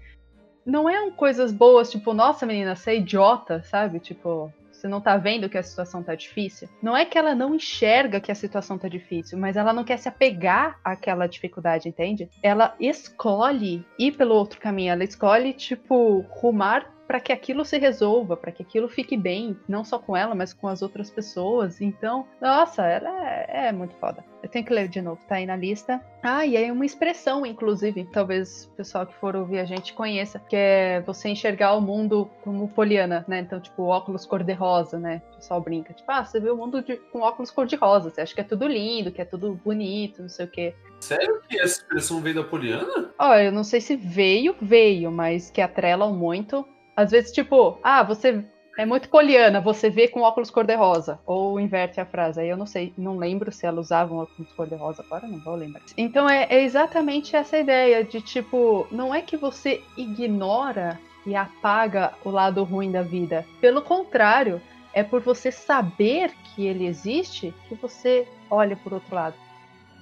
não 0.65 0.89
é 0.89 1.01
um 1.01 1.11
coisas 1.11 1.53
boas, 1.53 1.91
tipo, 1.91 2.13
nossa, 2.13 2.47
menina, 2.47 2.77
você 2.77 2.93
é 2.93 2.97
idiota, 2.97 3.63
sabe? 3.65 3.99
Tipo, 3.99 4.53
você 4.85 4.89
não 4.89 5.01
tá 5.01 5.17
vendo 5.17 5.49
que 5.49 5.57
a 5.57 5.63
situação 5.63 6.03
tá 6.03 6.15
difícil. 6.15 6.69
Não 6.83 6.95
é 6.95 7.07
que 7.07 7.17
ela 7.17 7.35
não 7.35 7.55
enxerga 7.55 8.21
que 8.21 8.31
a 8.31 8.35
situação 8.35 8.77
tá 8.77 8.87
difícil, 8.87 9.39
mas 9.39 9.57
ela 9.57 9.73
não 9.73 9.83
quer 9.83 9.97
se 9.97 10.09
apegar 10.11 10.79
àquela 10.85 11.27
dificuldade, 11.27 11.89
entende? 11.89 12.29
Ela 12.43 12.75
escolhe 12.79 13.87
ir 13.99 14.13
pelo 14.13 14.35
outro 14.35 14.61
caminho. 14.61 14.93
Ela 14.93 15.05
escolhe, 15.05 15.55
tipo, 15.55 16.21
rumar 16.29 16.94
para 17.07 17.21
que 17.21 17.33
aquilo 17.33 17.65
se 17.65 17.79
resolva, 17.79 18.37
para 18.37 18.51
que 18.53 18.63
aquilo 18.63 18.89
fique 18.89 19.17
bem, 19.17 19.57
não 19.69 19.85
só 19.85 19.99
com 19.99 20.17
ela, 20.17 20.35
mas 20.35 20.53
com 20.53 20.69
as 20.69 20.83
outras 20.83 21.11
pessoas. 21.11 21.81
Então, 21.81 22.27
nossa, 22.41 22.87
ela 22.87 23.11
é, 23.29 23.69
é 23.69 23.73
muito 23.73 23.95
foda. 23.97 24.25
Eu 24.43 24.49
tenho 24.49 24.65
que 24.65 24.73
ler 24.73 24.89
de 24.89 25.01
novo, 25.01 25.21
tá 25.27 25.37
aí 25.37 25.47
na 25.47 25.57
lista. 25.57 26.01
Ah, 26.23 26.45
e 26.45 26.57
aí 26.57 26.71
uma 26.71 26.85
expressão, 26.85 27.47
inclusive, 27.47 28.05
talvez 28.13 28.67
o 28.67 28.77
pessoal 28.77 29.07
que 29.07 29.15
for 29.15 29.35
ouvir 29.37 29.59
a 29.59 29.65
gente 29.65 29.93
conheça, 29.95 30.39
que 30.39 30.55
é 30.57 31.01
você 31.01 31.29
enxergar 31.31 31.75
o 31.75 31.81
mundo 31.81 32.31
como 32.43 32.69
poliana, 32.69 33.25
né? 33.29 33.41
Então, 33.41 33.59
tipo, 33.61 33.85
óculos 33.85 34.27
cor-de-rosa, 34.27 34.99
né? 34.99 35.23
O 35.33 35.37
pessoal 35.37 35.61
brinca, 35.61 35.93
tipo, 35.95 36.11
ah, 36.11 36.25
você 36.25 36.39
vê 36.41 36.51
o 36.51 36.57
mundo 36.57 36.83
de- 36.83 36.97
com 37.11 37.21
óculos 37.21 37.51
cor-de-rosa, 37.51 38.11
você 38.11 38.21
acha 38.21 38.35
que 38.35 38.41
é 38.41 38.45
tudo 38.45 38.67
lindo, 38.67 39.11
que 39.13 39.21
é 39.23 39.25
tudo 39.25 39.59
bonito, 39.65 40.23
não 40.23 40.29
sei 40.29 40.45
o 40.47 40.51
quê. 40.51 40.75
Sério 41.01 41.41
que 41.49 41.59
essa 41.59 41.81
expressão 41.83 42.21
veio 42.21 42.37
da 42.37 42.45
Poliana? 42.45 43.13
Ó, 43.19 43.35
eu 43.37 43.53
não 43.53 43.65
sei 43.65 43.81
se 43.81 43.95
veio, 43.97 44.55
veio, 44.61 45.11
mas 45.11 45.51
que 45.51 45.61
atrelam 45.61 46.15
muito. 46.15 46.67
Às 46.97 47.11
vezes, 47.11 47.33
tipo, 47.33 47.79
ah, 47.83 48.03
você 48.03 48.45
é 48.77 48.85
muito 48.85 49.09
poliana, 49.09 49.61
você 49.61 49.89
vê 49.89 50.09
com 50.09 50.23
óculos 50.23 50.51
cor-de-rosa. 50.51 51.19
Ou 51.27 51.61
inverte 51.61 52.01
a 52.01 52.07
frase. 52.07 52.41
Aí 52.41 52.49
eu 52.49 52.57
não 52.57 52.67
sei, 52.67 52.93
não 52.97 53.17
lembro 53.17 53.53
se 53.53 53.67
ela 53.67 53.81
usava 53.81 54.13
um 54.15 54.19
óculos 54.19 54.53
cor-de-rosa 54.53 55.03
agora, 55.03 55.27
não 55.27 55.39
vou 55.41 55.55
lembrar. 55.55 55.83
Então 55.97 56.29
é, 56.29 56.47
é 56.51 56.63
exatamente 56.63 57.37
essa 57.37 57.59
ideia 57.59 58.05
de, 58.05 58.21
tipo, 58.21 58.87
não 58.91 59.15
é 59.15 59.23
que 59.23 59.37
você 59.37 59.83
ignora 59.97 60.99
e 61.27 61.35
apaga 61.35 62.13
o 62.25 62.31
lado 62.31 62.63
ruim 62.65 62.91
da 62.91 63.03
vida. 63.03 63.47
Pelo 63.61 63.81
contrário, 63.81 64.61
é 64.93 65.03
por 65.03 65.21
você 65.21 65.51
saber 65.51 66.33
que 66.55 66.67
ele 66.67 66.87
existe 66.87 67.55
que 67.69 67.75
você 67.75 68.27
olha 68.51 68.77
por 68.77 68.93
outro 68.93 69.15
lado 69.15 69.37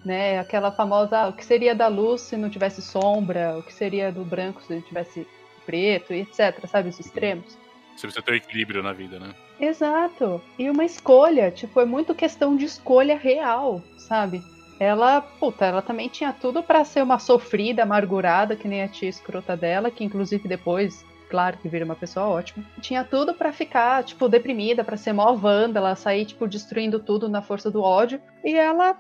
né? 0.05 0.39
Aquela 0.39 0.73
famosa, 0.73 1.19
ah, 1.19 1.29
o 1.29 1.33
que 1.33 1.45
seria 1.45 1.75
da 1.75 1.89
luz 1.89 2.23
se 2.23 2.37
não 2.37 2.51
tivesse 2.51 2.83
sombra, 2.83 3.57
o 3.59 3.63
que 3.63 3.73
seria 3.73 4.11
do 4.11 4.25
branco 4.25 4.63
se 4.63 4.75
não 4.75 4.83
tivesse 4.83 5.27
preto, 5.65 6.13
e 6.13 6.21
etc, 6.21 6.67
sabe, 6.67 6.89
os 6.89 6.99
extremos. 6.99 7.57
Você 7.97 8.07
precisa 8.07 8.25
ter 8.25 8.35
equilíbrio 8.35 8.83
na 8.83 8.93
vida, 8.93 9.19
né? 9.19 9.35
Exato. 9.61 10.41
E 10.59 10.69
uma 10.69 10.85
escolha, 10.85 11.51
tipo, 11.51 11.81
é 11.81 11.85
muito 11.85 12.15
questão 12.15 12.57
de 12.57 12.65
escolha 12.65 13.17
real, 13.17 13.83
sabe? 13.97 14.43
Ela, 14.81 15.21
puta, 15.21 15.65
ela 15.65 15.83
também 15.83 16.09
tinha 16.09 16.33
tudo 16.33 16.63
pra 16.63 16.85
ser 16.85 17.03
uma 17.03 17.19
sofrida, 17.19 17.85
amargurada, 17.85 18.57
que 18.57 18.67
nem 18.67 18.83
a 18.83 18.89
tia 18.89 19.09
escrota 19.09 19.57
dela, 19.57 19.91
que 19.91 20.03
inclusive 20.03 20.49
depois, 20.49 21.05
claro 21.31 21.59
que 21.59 21.69
vira 21.69 21.85
uma 21.85 21.95
pessoa 21.95 22.27
ótima. 22.27 22.65
Tinha 22.81 23.05
tudo 23.05 23.35
pra 23.35 23.53
ficar, 23.53 24.03
tipo, 24.03 24.29
deprimida, 24.29 24.83
pra 24.83 24.97
ser 24.97 25.13
mó 25.13 25.33
vândala, 25.35 25.95
sair, 25.95 26.25
tipo, 26.25 26.49
destruindo 26.49 26.99
tudo 26.99 27.29
na 27.29 27.43
força 27.43 27.71
do 27.71 27.83
ódio. 27.83 28.21
E 28.43 28.55
ela 28.57 28.97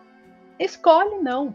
escolhe 0.60 1.16
não. 1.16 1.52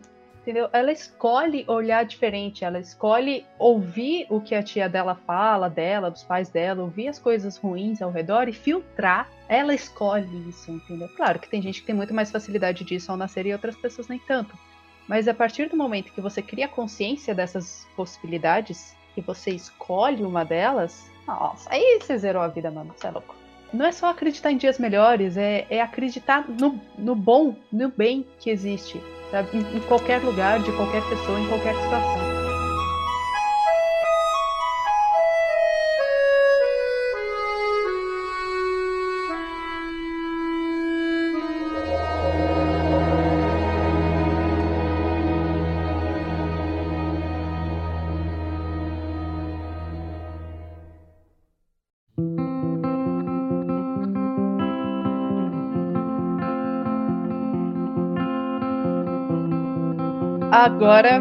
Entendeu? 0.48 0.70
Ela 0.72 0.94
escolhe 0.94 1.66
olhar 1.68 2.06
diferente, 2.06 2.64
ela 2.64 2.80
escolhe 2.80 3.46
ouvir 3.60 4.26
o 4.30 4.40
que 4.40 4.56
a 4.56 4.64
tia 4.64 4.88
dela 4.88 5.14
fala, 5.14 5.70
dela, 5.70 6.10
dos 6.10 6.24
pais 6.24 6.48
dela, 6.48 6.84
ouvir 6.84 7.10
as 7.10 7.20
coisas 7.20 7.58
ruins 7.58 8.02
ao 8.02 8.12
redor 8.12 8.48
e 8.48 8.54
filtrar. 8.54 9.30
Ela 9.50 9.76
escolhe 9.76 10.48
isso, 10.48 10.72
entendeu? 10.72 11.10
Claro 11.18 11.38
que 11.38 11.50
tem 11.50 11.62
gente 11.62 11.82
que 11.82 11.88
tem 11.88 11.94
muito 11.94 12.14
mais 12.14 12.32
facilidade 12.32 12.86
disso 12.86 13.12
ao 13.12 13.18
nascer 13.18 13.46
e 13.46 13.52
outras 13.52 13.76
pessoas 13.76 14.08
nem 14.08 14.20
tanto. 14.20 14.58
Mas 15.06 15.28
a 15.28 15.34
partir 15.34 15.68
do 15.68 15.76
momento 15.76 16.14
que 16.14 16.22
você 16.22 16.42
cria 16.42 16.70
consciência 16.70 17.36
dessas 17.36 17.86
possibilidades 17.98 18.96
e 19.18 19.22
você 19.22 19.52
escolhe 19.52 20.24
uma 20.24 20.46
delas, 20.46 21.12
nossa, 21.28 21.70
aí 21.70 22.00
você 22.00 22.18
zerou 22.18 22.42
a 22.42 22.48
vida, 22.48 22.72
mano. 22.72 22.96
Você 22.96 23.08
é 23.08 23.12
louco. 23.12 23.36
Não 23.74 23.86
é 23.86 23.92
só 23.92 24.10
acreditar 24.10 24.52
em 24.52 24.58
dias 24.58 24.80
melhores, 24.80 25.38
é, 25.38 25.66
é 25.70 25.82
acreditar 25.82 26.46
no, 26.48 26.80
no 26.98 27.16
bom, 27.16 27.56
no 27.72 27.90
bem 27.90 28.26
que 28.40 28.50
existe, 28.50 29.02
sabe? 29.30 29.50
Em, 29.58 29.78
em 29.78 29.80
qualquer 29.82 30.22
lugar, 30.22 30.60
de 30.60 30.72
qualquer 30.72 31.04
pessoa, 31.10 31.40
em 31.40 31.48
qualquer 31.48 31.76
situação. 31.76 32.37
Agora, 60.68 61.18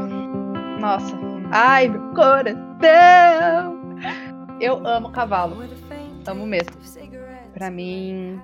nossa. 0.80 1.16
Ai, 1.52 1.86
meu 1.86 2.00
coração! 2.14 3.78
Eu 4.60 4.84
amo 4.84 5.10
cavalo. 5.10 5.56
Amo 6.26 6.44
mesmo. 6.44 6.72
Pra 7.54 7.70
mim, 7.70 8.40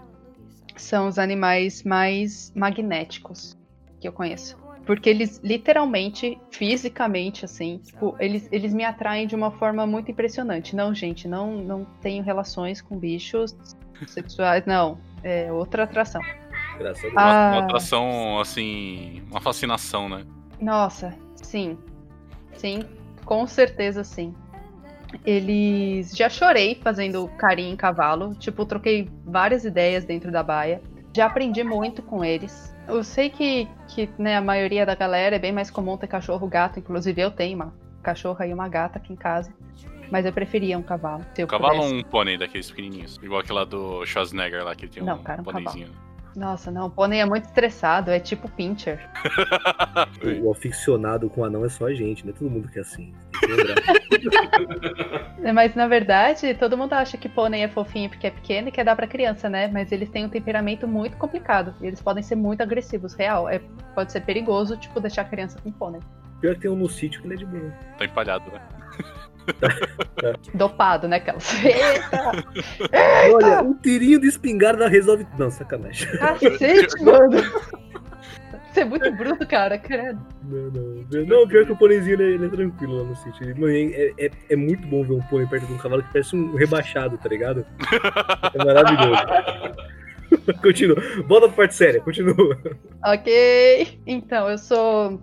são 0.76 1.08
os 1.08 1.18
animais 1.18 1.82
mais 1.82 2.52
magnéticos 2.54 3.58
que 4.00 4.06
eu 4.06 4.12
conheço. 4.12 4.56
Porque 4.86 5.10
eles 5.10 5.40
literalmente, 5.42 6.38
fisicamente, 6.52 7.44
assim, 7.44 7.78
tipo, 7.78 8.14
eles, 8.20 8.48
eles 8.52 8.72
me 8.72 8.84
atraem 8.84 9.26
de 9.26 9.34
uma 9.34 9.50
forma 9.50 9.84
muito 9.84 10.08
impressionante. 10.08 10.76
Não, 10.76 10.94
gente, 10.94 11.26
não, 11.26 11.56
não 11.56 11.84
tenho 12.00 12.22
relações 12.22 12.80
com 12.80 12.96
bichos 12.96 13.56
sexuais, 14.06 14.64
não. 14.66 14.98
É 15.24 15.50
outra 15.52 15.82
atração. 15.82 16.20
Uma, 16.78 16.92
Ah. 17.16 17.50
uma 17.54 17.64
atração, 17.64 18.38
assim, 18.38 19.20
uma 19.28 19.40
fascinação, 19.40 20.08
né? 20.08 20.24
Nossa, 20.62 21.12
sim. 21.34 21.76
Sim, 22.54 22.84
com 23.24 23.46
certeza 23.46 24.04
sim. 24.04 24.32
Eles. 25.26 26.16
Já 26.16 26.28
chorei 26.30 26.76
fazendo 26.76 27.28
carinho 27.36 27.72
em 27.72 27.76
cavalo. 27.76 28.34
Tipo, 28.36 28.64
troquei 28.64 29.10
várias 29.24 29.64
ideias 29.64 30.04
dentro 30.04 30.30
da 30.30 30.42
baia. 30.42 30.80
Já 31.14 31.26
aprendi 31.26 31.64
muito 31.64 32.00
com 32.00 32.24
eles. 32.24 32.74
Eu 32.88 33.02
sei 33.04 33.28
que, 33.28 33.68
que 33.88 34.08
né, 34.16 34.36
a 34.36 34.40
maioria 34.40 34.86
da 34.86 34.94
galera 34.94 35.36
é 35.36 35.38
bem 35.38 35.52
mais 35.52 35.70
comum 35.70 35.96
ter 35.96 36.06
cachorro, 36.06 36.46
gato. 36.46 36.78
Inclusive, 36.78 37.20
eu 37.20 37.30
tenho 37.30 37.56
uma 37.56 37.74
cachorra 38.02 38.46
e 38.46 38.54
uma 38.54 38.68
gata 38.68 38.98
aqui 38.98 39.12
em 39.12 39.16
casa. 39.16 39.52
Mas 40.10 40.24
eu 40.24 40.32
preferia 40.32 40.78
um 40.78 40.82
cavalo. 40.82 41.24
Se 41.34 41.42
Um 41.42 41.46
cavalo 41.46 41.82
ou 41.82 41.94
um 41.94 42.02
pônei 42.02 42.38
daqueles 42.38 42.70
pequenininhos? 42.70 43.18
Igual 43.22 43.40
aquela 43.40 43.66
do 43.66 44.06
Schwarzenegger 44.06 44.64
lá, 44.64 44.74
que 44.74 44.84
ele 44.84 44.92
tem 44.92 45.02
Não, 45.02 45.16
um 45.16 45.22
cara, 45.22 45.40
um 45.40 45.44
pôneizinho. 45.44 45.88
Nossa, 46.34 46.70
não, 46.70 46.86
o 46.86 46.90
pônei 46.90 47.20
é 47.20 47.24
muito 47.24 47.44
estressado, 47.44 48.10
é 48.10 48.18
tipo 48.18 48.48
pincher. 48.48 48.98
O, 50.42 50.48
o 50.48 50.52
aficionado 50.52 51.28
com 51.28 51.44
anão 51.44 51.64
é 51.64 51.68
só 51.68 51.86
a 51.86 51.94
gente, 51.94 52.26
né? 52.26 52.32
Todo 52.36 52.50
mundo 52.50 52.68
que 52.68 52.78
é 52.78 52.82
assim. 52.82 53.12
Que. 55.40 55.52
Mas 55.52 55.74
na 55.74 55.86
verdade, 55.86 56.54
todo 56.54 56.76
mundo 56.76 56.94
acha 56.94 57.16
que 57.18 57.28
pônei 57.28 57.62
é 57.62 57.68
fofinho 57.68 58.08
porque 58.08 58.26
é 58.26 58.30
pequeno 58.30 58.68
e 58.68 58.72
quer 58.72 58.84
dar 58.84 58.96
pra 58.96 59.06
criança, 59.06 59.48
né? 59.48 59.68
Mas 59.68 59.92
eles 59.92 60.08
têm 60.08 60.24
um 60.24 60.28
temperamento 60.28 60.88
muito 60.88 61.16
complicado. 61.16 61.74
E 61.80 61.86
eles 61.86 62.00
podem 62.00 62.22
ser 62.22 62.36
muito 62.36 62.62
agressivos, 62.62 63.14
real. 63.14 63.48
É, 63.48 63.60
pode 63.94 64.12
ser 64.12 64.20
perigoso, 64.20 64.76
tipo, 64.76 65.00
deixar 65.00 65.22
a 65.22 65.26
criança 65.26 65.58
com 65.62 65.70
pônei. 65.70 66.00
Pior 66.40 66.54
que 66.54 66.62
tem 66.62 66.70
um 66.70 66.76
no 66.76 66.88
sítio 66.88 67.20
que 67.20 67.26
ele 67.26 67.34
é 67.34 67.38
de 67.38 67.46
boa. 67.46 67.70
Tá 67.98 68.04
empalhado, 68.04 68.50
né? 68.50 68.60
Dopado, 70.54 71.08
né? 71.08 71.16
Aquelas. 71.16 71.52
Eita! 71.64 72.44
Olha, 73.34 73.62
um 73.62 73.74
tirinho 73.74 74.20
de 74.20 74.28
espingarda 74.28 74.88
resolve. 74.88 75.26
Não, 75.38 75.50
sacanagem. 75.50 76.08
Cacete, 76.18 77.00
mano! 77.02 77.42
Você 78.72 78.80
é 78.80 78.84
muito 78.86 79.12
bruto, 79.12 79.46
cara, 79.46 79.76
credo. 79.76 80.18
Não, 80.44 80.70
não. 80.70 81.26
Não, 81.26 81.46
pior 81.48 81.66
que 81.66 81.72
o 81.72 81.76
pôneizinho 81.76 82.14
ele 82.14 82.22
é, 82.22 82.34
ele 82.36 82.46
é 82.46 82.48
tranquilo 82.48 82.98
lá 83.02 83.04
no 83.04 83.16
sítio. 83.16 83.44
Ele- 83.44 83.60
mano, 83.60 83.72
É, 83.74 84.12
é, 84.18 84.30
é 84.50 84.56
muito 84.56 84.86
bom 84.86 85.04
ver 85.04 85.12
um 85.14 85.22
pônei 85.22 85.46
perto 85.46 85.66
de 85.66 85.74
um 85.74 85.78
cavalo 85.78 86.02
que 86.02 86.10
parece 86.12 86.34
um 86.34 86.54
rebaixado, 86.54 87.18
tá 87.18 87.28
ligado? 87.28 87.66
É 88.54 88.64
maravilhoso. 88.64 89.22
continua. 90.62 90.96
Volta 91.26 91.48
pra 91.48 91.56
parte 91.56 91.74
séria, 91.74 92.00
continua. 92.00 92.56
Ok. 93.04 94.00
Então, 94.06 94.48
eu 94.48 94.56
sou 94.56 95.20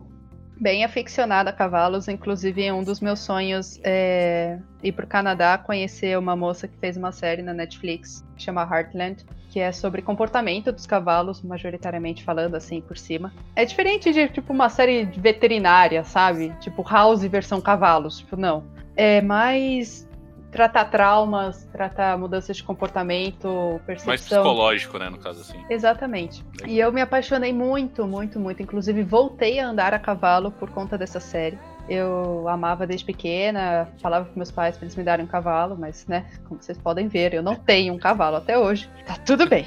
bem 0.60 0.84
aficionada 0.84 1.50
a 1.50 1.54
cavalos. 1.54 2.08
Inclusive, 2.08 2.72
um 2.72 2.84
dos 2.84 3.00
meus 3.00 3.20
sonhos 3.20 3.80
é 3.84 4.60
ir 4.84 4.92
pro 4.92 5.08
Canadá 5.08 5.58
conhecer 5.58 6.18
uma 6.18 6.36
moça 6.36 6.68
que 6.68 6.78
fez 6.78 6.98
uma 6.98 7.12
série 7.12 7.42
na 7.42 7.54
Netflix 7.54 8.24
que 8.36 8.44
chama 8.44 8.62
Heartland, 8.62 9.26
que 9.50 9.60
é 9.60 9.72
sobre 9.72 10.02
comportamento 10.02 10.72
dos 10.72 10.86
cavalos, 10.86 11.42
majoritariamente 11.42 12.24
falando 12.24 12.56
assim 12.56 12.82
por 12.82 12.98
cima. 12.98 13.34
É 13.56 13.66
diferente 13.66 14.12
de 14.12 14.28
tipo 14.28 14.54
uma 14.54 14.70
série 14.70 15.06
veterinária, 15.06 16.04
sabe? 16.04 16.54
Tipo 16.60 16.84
House 16.84 17.24
versão 17.24 17.62
cavalos. 17.62 18.20
Tipo, 18.20 18.36
não. 18.36 18.64
É 18.96 19.22
mais 19.22 20.09
tratar 20.52 20.86
traumas, 20.86 21.64
tratar 21.72 22.18
mudanças 22.18 22.58
de 22.58 22.64
comportamento, 22.64 23.80
percepção. 23.86 24.08
Mais 24.08 24.22
psicológico, 24.22 24.98
né, 24.98 25.10
no 25.10 25.18
caso 25.18 25.42
assim. 25.42 25.64
Exatamente. 25.70 26.44
E 26.68 26.80
eu 26.80 26.92
me 26.92 27.02
apaixonei 27.02 27.54
muito, 27.54 28.08
muito, 28.08 28.40
muito. 28.40 28.62
Inclusive, 28.62 29.04
voltei 29.04 29.60
a 29.60 29.68
andar 29.68 29.94
a 29.94 30.00
cavalo 30.00 30.52
por 30.52 30.70
conta 30.72 30.98
dessa 30.98 31.20
série. 31.20 31.58
Eu 31.88 32.48
amava 32.48 32.86
desde 32.86 33.06
pequena, 33.06 33.88
falava 34.00 34.26
com 34.26 34.36
meus 34.36 34.52
pais 34.52 34.78
para 34.78 34.86
eles 34.86 34.96
me 34.96 35.04
darem 35.04 35.26
um 35.26 35.28
cavalo, 35.28 35.76
mas, 35.78 36.06
né, 36.08 36.26
como 36.48 36.62
vocês 36.62 36.78
podem 36.78 37.08
ver, 37.08 37.34
eu 37.34 37.42
não 37.42 37.56
tenho 37.56 37.94
um 37.94 37.98
cavalo 37.98 38.38
até 38.38 38.58
hoje. 38.58 38.90
Tá 39.06 39.16
tudo 39.16 39.48
bem. 39.48 39.66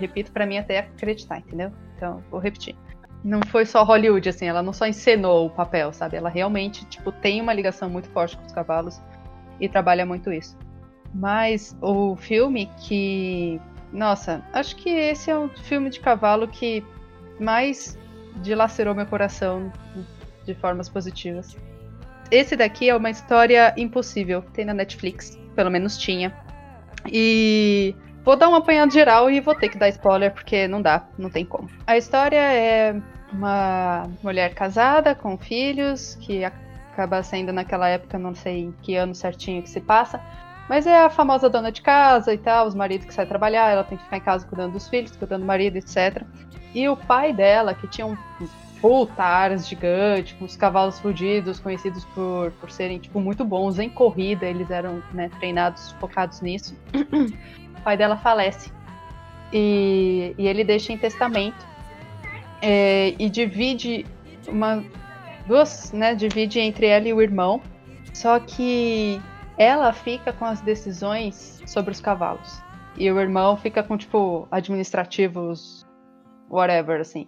Repito 0.00 0.32
para 0.32 0.46
mim 0.46 0.58
até 0.58 0.78
acreditar, 0.78 1.38
entendeu? 1.38 1.72
Então, 1.96 2.22
vou 2.30 2.40
repetir. 2.40 2.74
Não 3.22 3.40
foi 3.46 3.64
só 3.64 3.84
Hollywood, 3.84 4.28
assim, 4.28 4.46
ela 4.46 4.62
não 4.62 4.72
só 4.72 4.86
encenou 4.86 5.46
o 5.46 5.50
papel, 5.50 5.92
sabe? 5.92 6.16
Ela 6.16 6.28
realmente, 6.28 6.84
tipo, 6.86 7.12
tem 7.12 7.40
uma 7.40 7.52
ligação 7.52 7.88
muito 7.88 8.08
forte 8.08 8.36
com 8.36 8.44
os 8.44 8.52
cavalos 8.52 9.00
e 9.60 9.68
trabalha 9.68 10.04
muito 10.06 10.32
isso. 10.32 10.56
Mas 11.14 11.76
o 11.80 12.16
filme 12.16 12.70
que 12.86 13.60
nossa, 13.92 14.42
acho 14.52 14.74
que 14.76 14.88
esse 14.88 15.30
é 15.30 15.36
o 15.36 15.48
filme 15.48 15.90
de 15.90 16.00
cavalo 16.00 16.48
que 16.48 16.82
mais 17.38 17.98
dilacerou 18.36 18.94
meu 18.94 19.04
coração 19.04 19.70
de 20.46 20.54
formas 20.54 20.88
positivas. 20.88 21.56
Esse 22.30 22.56
daqui 22.56 22.88
é 22.88 22.96
uma 22.96 23.10
história 23.10 23.74
impossível. 23.76 24.42
Tem 24.54 24.64
na 24.64 24.72
Netflix, 24.72 25.38
pelo 25.54 25.70
menos 25.70 25.98
tinha. 25.98 26.34
E 27.06 27.94
vou 28.24 28.36
dar 28.36 28.48
um 28.48 28.54
apanhado 28.54 28.90
geral 28.90 29.30
e 29.30 29.40
vou 29.40 29.54
ter 29.54 29.68
que 29.68 29.76
dar 29.76 29.90
spoiler 29.90 30.32
porque 30.32 30.66
não 30.66 30.80
dá, 30.80 31.06
não 31.18 31.28
tem 31.28 31.44
como. 31.44 31.68
A 31.86 31.98
história 31.98 32.40
é 32.40 32.96
uma 33.30 34.08
mulher 34.22 34.54
casada 34.54 35.14
com 35.14 35.36
filhos 35.36 36.14
que 36.22 36.42
acaba 36.92 37.22
sendo 37.22 37.52
naquela 37.52 37.88
época, 37.88 38.18
não 38.18 38.34
sei 38.34 38.60
em 38.60 38.72
que 38.82 38.94
ano 38.96 39.14
certinho 39.14 39.62
que 39.62 39.70
se 39.70 39.80
passa, 39.80 40.20
mas 40.68 40.86
é 40.86 41.04
a 41.04 41.10
famosa 41.10 41.48
dona 41.50 41.72
de 41.72 41.82
casa 41.82 42.32
e 42.32 42.38
tal, 42.38 42.66
os 42.66 42.74
maridos 42.74 43.06
que 43.06 43.14
saem 43.14 43.28
trabalhar, 43.28 43.70
ela 43.70 43.84
tem 43.84 43.98
que 43.98 44.04
ficar 44.04 44.16
em 44.18 44.20
casa 44.20 44.46
cuidando 44.46 44.72
dos 44.72 44.88
filhos, 44.88 45.16
cuidando 45.16 45.40
do 45.40 45.46
marido, 45.46 45.76
etc. 45.76 46.22
E 46.74 46.88
o 46.88 46.96
pai 46.96 47.32
dela, 47.32 47.74
que 47.74 47.86
tinha 47.88 48.06
um 48.06 48.16
puta 48.80 49.56
gigante, 49.58 50.34
com 50.34 50.44
os 50.44 50.56
cavalos 50.56 50.98
fudidos, 50.98 51.60
conhecidos 51.60 52.04
por, 52.06 52.50
por 52.52 52.70
serem, 52.70 52.98
tipo, 52.98 53.20
muito 53.20 53.44
bons 53.44 53.78
em 53.78 53.88
corrida, 53.88 54.44
eles 54.44 54.70
eram 54.70 55.02
né, 55.12 55.30
treinados, 55.38 55.92
focados 56.00 56.40
nisso. 56.40 56.76
o 57.78 57.80
pai 57.82 57.96
dela 57.96 58.16
falece. 58.16 58.72
E, 59.52 60.34
e 60.36 60.48
ele 60.48 60.64
deixa 60.64 60.92
em 60.92 60.98
testamento. 60.98 61.64
é, 62.60 63.14
e 63.18 63.28
divide 63.28 64.06
uma. 64.48 64.82
Duas, 65.46 65.92
né? 65.92 66.14
Divide 66.14 66.60
entre 66.60 66.86
ela 66.86 67.08
e 67.08 67.12
o 67.12 67.20
irmão. 67.20 67.60
Só 68.12 68.38
que 68.38 69.20
ela 69.56 69.92
fica 69.92 70.32
com 70.32 70.44
as 70.44 70.60
decisões 70.60 71.62
sobre 71.66 71.92
os 71.92 72.00
cavalos. 72.00 72.62
E 72.96 73.10
o 73.10 73.20
irmão 73.20 73.56
fica 73.56 73.82
com, 73.82 73.96
tipo, 73.96 74.46
administrativos, 74.50 75.86
whatever, 76.50 77.00
assim. 77.00 77.26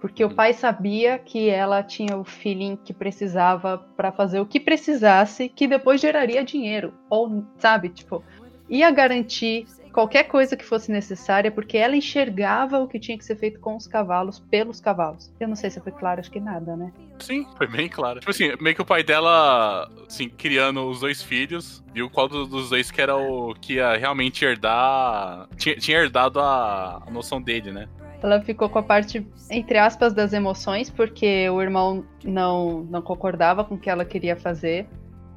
Porque 0.00 0.24
o 0.24 0.34
pai 0.34 0.52
sabia 0.52 1.18
que 1.18 1.48
ela 1.48 1.82
tinha 1.82 2.16
o 2.16 2.24
feeling 2.24 2.76
que 2.76 2.92
precisava 2.92 3.78
para 3.96 4.12
fazer 4.12 4.40
o 4.40 4.46
que 4.46 4.60
precisasse, 4.60 5.48
que 5.48 5.66
depois 5.66 6.00
geraria 6.00 6.44
dinheiro. 6.44 6.92
Ou, 7.08 7.44
sabe, 7.58 7.88
tipo, 7.88 8.22
ia 8.68 8.90
garantir 8.90 9.66
qualquer 9.94 10.24
coisa 10.24 10.56
que 10.56 10.64
fosse 10.64 10.90
necessária, 10.90 11.52
porque 11.52 11.78
ela 11.78 11.94
enxergava 11.96 12.80
o 12.80 12.88
que 12.88 12.98
tinha 12.98 13.16
que 13.16 13.24
ser 13.24 13.36
feito 13.36 13.60
com 13.60 13.76
os 13.76 13.86
cavalos, 13.86 14.40
pelos 14.50 14.80
cavalos. 14.80 15.32
Eu 15.38 15.46
não 15.46 15.54
sei 15.54 15.70
se 15.70 15.80
foi 15.80 15.92
claro, 15.92 16.18
acho 16.20 16.30
que 16.30 16.40
nada, 16.40 16.76
né? 16.76 16.92
Sim, 17.20 17.46
foi 17.56 17.68
bem 17.68 17.88
claro. 17.88 18.18
Tipo 18.18 18.30
assim, 18.32 18.52
meio 18.60 18.74
que 18.74 18.82
o 18.82 18.84
pai 18.84 19.04
dela, 19.04 19.88
assim, 20.06 20.28
criando 20.28 20.84
os 20.90 20.98
dois 21.00 21.22
filhos, 21.22 21.82
viu 21.94 22.10
qual 22.10 22.28
do- 22.28 22.44
dos 22.44 22.70
dois 22.70 22.90
que 22.90 23.00
era 23.00 23.16
o 23.16 23.54
que 23.54 23.74
ia 23.74 23.96
realmente 23.96 24.44
herdar. 24.44 25.48
Tinha, 25.56 25.76
tinha 25.76 25.98
herdado 25.98 26.40
a, 26.40 27.00
a 27.06 27.10
noção 27.10 27.40
dele, 27.40 27.70
né? 27.70 27.88
Ela 28.20 28.40
ficou 28.40 28.68
com 28.68 28.78
a 28.80 28.82
parte, 28.82 29.24
entre 29.50 29.78
aspas, 29.78 30.12
das 30.12 30.32
emoções, 30.32 30.90
porque 30.90 31.48
o 31.50 31.62
irmão 31.62 32.04
não, 32.24 32.82
não 32.90 33.00
concordava 33.00 33.62
com 33.62 33.76
o 33.76 33.78
que 33.78 33.88
ela 33.88 34.04
queria 34.04 34.34
fazer. 34.34 34.88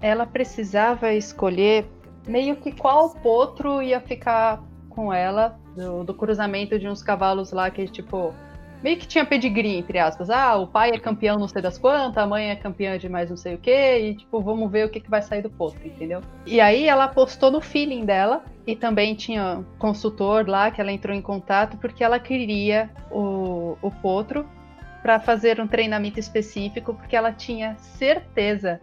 Ela 0.01 0.25
precisava 0.25 1.13
escolher 1.13 1.85
meio 2.27 2.55
que 2.55 2.71
qual 2.71 3.09
potro 3.11 3.81
ia 3.81 3.99
ficar 4.01 4.63
com 4.89 5.13
ela, 5.13 5.59
do, 5.75 6.03
do 6.03 6.13
cruzamento 6.13 6.77
de 6.79 6.87
uns 6.87 7.03
cavalos 7.03 7.51
lá 7.51 7.69
que, 7.69 7.87
tipo, 7.87 8.33
meio 8.83 8.97
que 8.97 9.07
tinha 9.07 9.25
pedigree, 9.25 9.77
entre 9.77 9.99
aspas. 9.99 10.29
Ah, 10.29 10.55
o 10.55 10.67
pai 10.67 10.91
é 10.91 10.99
campeão 10.99 11.37
não 11.37 11.47
sei 11.47 11.61
das 11.61 11.77
quantas, 11.77 12.23
a 12.23 12.27
mãe 12.27 12.49
é 12.49 12.55
campeã 12.55 12.97
de 12.97 13.07
mais 13.07 13.29
não 13.29 13.37
sei 13.37 13.55
o 13.55 13.57
quê, 13.57 13.99
e, 13.99 14.15
tipo, 14.15 14.41
vamos 14.41 14.71
ver 14.71 14.85
o 14.85 14.89
que, 14.89 14.99
que 14.99 15.09
vai 15.09 15.21
sair 15.21 15.41
do 15.41 15.49
potro, 15.49 15.85
entendeu? 15.85 16.21
E 16.45 16.59
aí 16.59 16.87
ela 16.87 17.05
apostou 17.05 17.51
no 17.51 17.61
feeling 17.61 18.05
dela, 18.05 18.43
e 18.65 18.75
também 18.75 19.15
tinha 19.15 19.63
consultor 19.79 20.47
lá 20.47 20.69
que 20.69 20.81
ela 20.81 20.91
entrou 20.91 21.15
em 21.15 21.21
contato 21.21 21.77
porque 21.77 22.03
ela 22.03 22.19
queria 22.19 22.89
o, 23.09 23.77
o 23.81 23.89
potro 23.89 24.45
para 25.01 25.21
fazer 25.21 25.61
um 25.61 25.67
treinamento 25.67 26.19
específico, 26.19 26.93
porque 26.93 27.15
ela 27.15 27.31
tinha 27.31 27.77
certeza, 27.77 28.81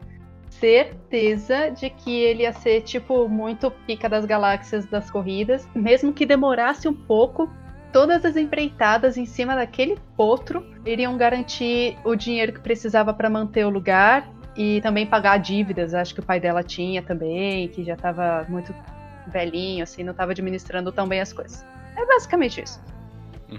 certeza 0.61 1.71
de 1.71 1.91
que 1.91 2.11
ele 2.11 2.43
ia 2.43 2.53
ser 2.53 2.83
tipo 2.83 3.29
muito 3.29 3.71
pica 3.71 4.09
das 4.09 4.25
galáxias 4.25 4.87
das 4.87 5.11
corridas, 5.11 5.69
mesmo 5.75 6.13
que 6.13 6.25
demorasse 6.25 6.89
um 6.89 6.95
pouco 6.95 7.51
todas 7.93 8.25
as 8.25 8.37
empreitadas 8.37 9.17
em 9.17 9.25
cima 9.25 9.55
daquele 9.55 9.97
potro 10.17 10.67
iriam 10.85 11.17
garantir 11.17 11.97
o 12.05 12.17
dinheiro 12.17 12.53
que 12.53 12.61
precisava 12.61 13.15
para 13.15 13.31
manter 13.31 13.65
o 13.65 13.71
lugar 13.71 14.29
e 14.57 14.81
também 14.81 15.07
pagar 15.07 15.39
dívidas. 15.39 15.95
Acho 15.95 16.15
que 16.15 16.21
o 16.21 16.25
pai 16.25 16.41
dela 16.41 16.63
tinha 16.63 17.03
também, 17.03 17.69
que 17.69 17.85
já 17.85 17.95
estava 17.95 18.45
muito 18.49 18.75
velhinho, 19.27 19.83
assim, 19.83 20.03
não 20.03 20.13
estava 20.13 20.33
administrando 20.33 20.91
tão 20.93 21.07
bem 21.07 21.21
as 21.21 21.33
coisas. 21.33 21.65
É 21.97 22.05
basicamente 22.07 22.63
isso. 22.63 22.81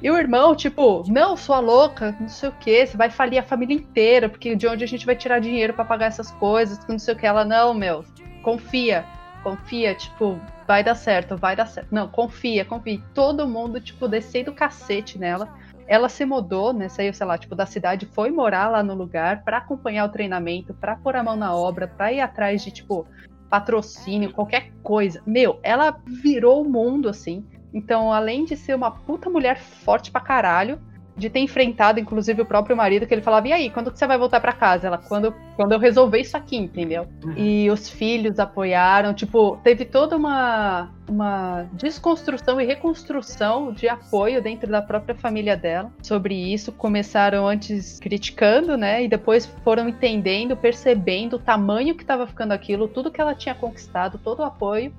E 0.02 0.10
o 0.10 0.18
irmão, 0.18 0.56
tipo, 0.56 1.04
não, 1.08 1.38
sua 1.38 1.60
louca, 1.60 2.16
não 2.20 2.28
sei 2.28 2.50
o 2.50 2.52
que, 2.54 2.86
você 2.86 2.98
vai 2.98 3.10
falir 3.10 3.40
a 3.40 3.44
família 3.44 3.76
inteira, 3.76 4.28
porque 4.28 4.56
de 4.56 4.68
onde 4.68 4.84
a 4.84 4.88
gente 4.88 5.06
vai 5.06 5.16
tirar 5.16 5.40
dinheiro 5.40 5.74
para 5.74 5.86
pagar 5.86 6.08
essas 6.08 6.32
coisas, 6.32 6.80
não 6.88 7.00
sei 7.00 7.14
o 7.14 7.18
que. 7.18 7.26
Ela, 7.26 7.46
não, 7.46 7.74
meu, 7.74 8.04
confia, 8.42 9.06
confia, 9.44 9.94
tipo, 9.96 10.40
vai 10.68 10.84
dar 10.84 10.96
certo, 10.96 11.38
vai 11.38 11.56
dar 11.56 11.68
certo. 11.68 11.90
Não, 11.92 12.08
confia, 12.08 12.66
confia. 12.66 13.02
Todo 13.14 13.48
mundo, 13.48 13.80
tipo, 13.80 14.08
descendo 14.08 14.52
o 14.52 14.56
cacete 14.56 15.18
nela. 15.20 15.48
Ela 15.88 16.10
se 16.10 16.26
mudou, 16.26 16.74
né? 16.74 16.90
Saiu, 16.90 17.14
sei 17.14 17.28
lá, 17.28 17.38
tipo, 17.38 17.56
da 17.56 17.66
cidade, 17.66 18.08
foi 18.08 18.32
morar 18.32 18.70
lá 18.70 18.82
no 18.82 18.96
lugar 18.96 19.44
para 19.44 19.58
acompanhar 19.58 20.06
o 20.06 20.12
treinamento, 20.12 20.74
para 20.74 20.96
pôr 20.96 21.16
a 21.16 21.24
mão 21.24 21.36
na 21.36 21.56
obra, 21.56 21.88
para 21.88 22.12
ir 22.12 22.22
atrás 22.22 22.64
de, 22.64 22.72
tipo, 22.72 23.08
patrocínio, 23.50 24.34
qualquer 24.34 24.72
coisa. 24.82 25.22
Meu, 25.26 25.60
ela 25.62 25.96
virou 26.06 26.64
o 26.64 26.70
mundo, 26.70 27.08
assim. 27.08 27.46
Então, 27.76 28.14
além 28.14 28.46
de 28.46 28.56
ser 28.56 28.74
uma 28.74 28.90
puta 28.90 29.30
mulher 29.30 29.60
forte 29.60 30.10
pra 30.10 30.22
caralho, 30.22 30.80
de 31.18 31.30
ter 31.30 31.40
enfrentado, 31.40 32.00
inclusive, 32.00 32.42
o 32.42 32.46
próprio 32.46 32.76
marido, 32.76 33.08
que 33.08 33.14
ele 33.14 33.22
falava, 33.22 33.48
e 33.48 33.54
aí, 33.54 33.70
quando 33.70 33.92
que 33.92 33.98
você 33.98 34.06
vai 34.06 34.18
voltar 34.18 34.42
para 34.42 34.52
casa? 34.52 34.88
Ela, 34.88 34.98
quando, 34.98 35.34
quando 35.56 35.72
eu 35.72 35.80
resolver 35.80 36.20
isso 36.20 36.36
aqui, 36.36 36.58
entendeu? 36.58 37.08
Uhum. 37.24 37.34
E 37.38 37.70
os 37.70 37.90
filhos 37.90 38.38
apoiaram, 38.38 39.14
tipo, 39.14 39.58
teve 39.64 39.86
toda 39.86 40.18
uma, 40.18 40.90
uma 41.08 41.66
desconstrução 41.74 42.60
e 42.60 42.66
reconstrução 42.66 43.72
de 43.72 43.88
apoio 43.88 44.42
dentro 44.42 44.70
da 44.70 44.82
própria 44.82 45.16
família 45.16 45.56
dela 45.56 45.92
sobre 46.02 46.36
isso. 46.36 46.72
Começaram 46.74 47.48
antes 47.48 48.00
criticando, 48.00 48.76
né? 48.76 49.04
E 49.04 49.08
depois 49.08 49.46
foram 49.64 49.88
entendendo, 49.88 50.56
percebendo 50.58 51.38
o 51.38 51.40
tamanho 51.40 51.96
que 51.96 52.04
estava 52.04 52.28
ficando 52.28 52.52
aquilo, 52.52 52.90
tudo 52.90 53.12
que 53.12 53.22
ela 53.22 53.34
tinha 53.34 53.56
conquistado, 53.56 54.20
todo 54.22 54.40
o 54.40 54.44
apoio. 54.44 54.94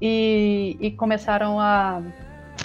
E, 0.00 0.76
e 0.80 0.90
começaram 0.90 1.58
a 1.58 2.02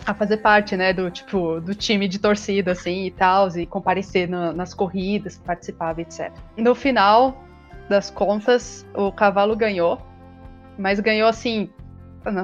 a 0.05 0.13
fazer 0.13 0.37
parte, 0.37 0.75
né, 0.75 0.93
do 0.93 1.11
tipo 1.11 1.59
do 1.59 1.75
time 1.75 2.07
de 2.07 2.17
torcida 2.17 2.71
assim 2.71 3.05
e 3.05 3.11
tal, 3.11 3.47
e 3.57 3.65
comparecer 3.65 4.27
na, 4.27 4.51
nas 4.51 4.73
corridas, 4.73 5.37
participava, 5.37 6.01
etc. 6.01 6.31
No 6.57 6.73
final 6.73 7.43
das 7.89 8.09
contas, 8.09 8.85
o 8.95 9.11
cavalo 9.11 9.55
ganhou, 9.55 10.01
mas 10.77 10.99
ganhou 10.99 11.27
assim, 11.27 11.69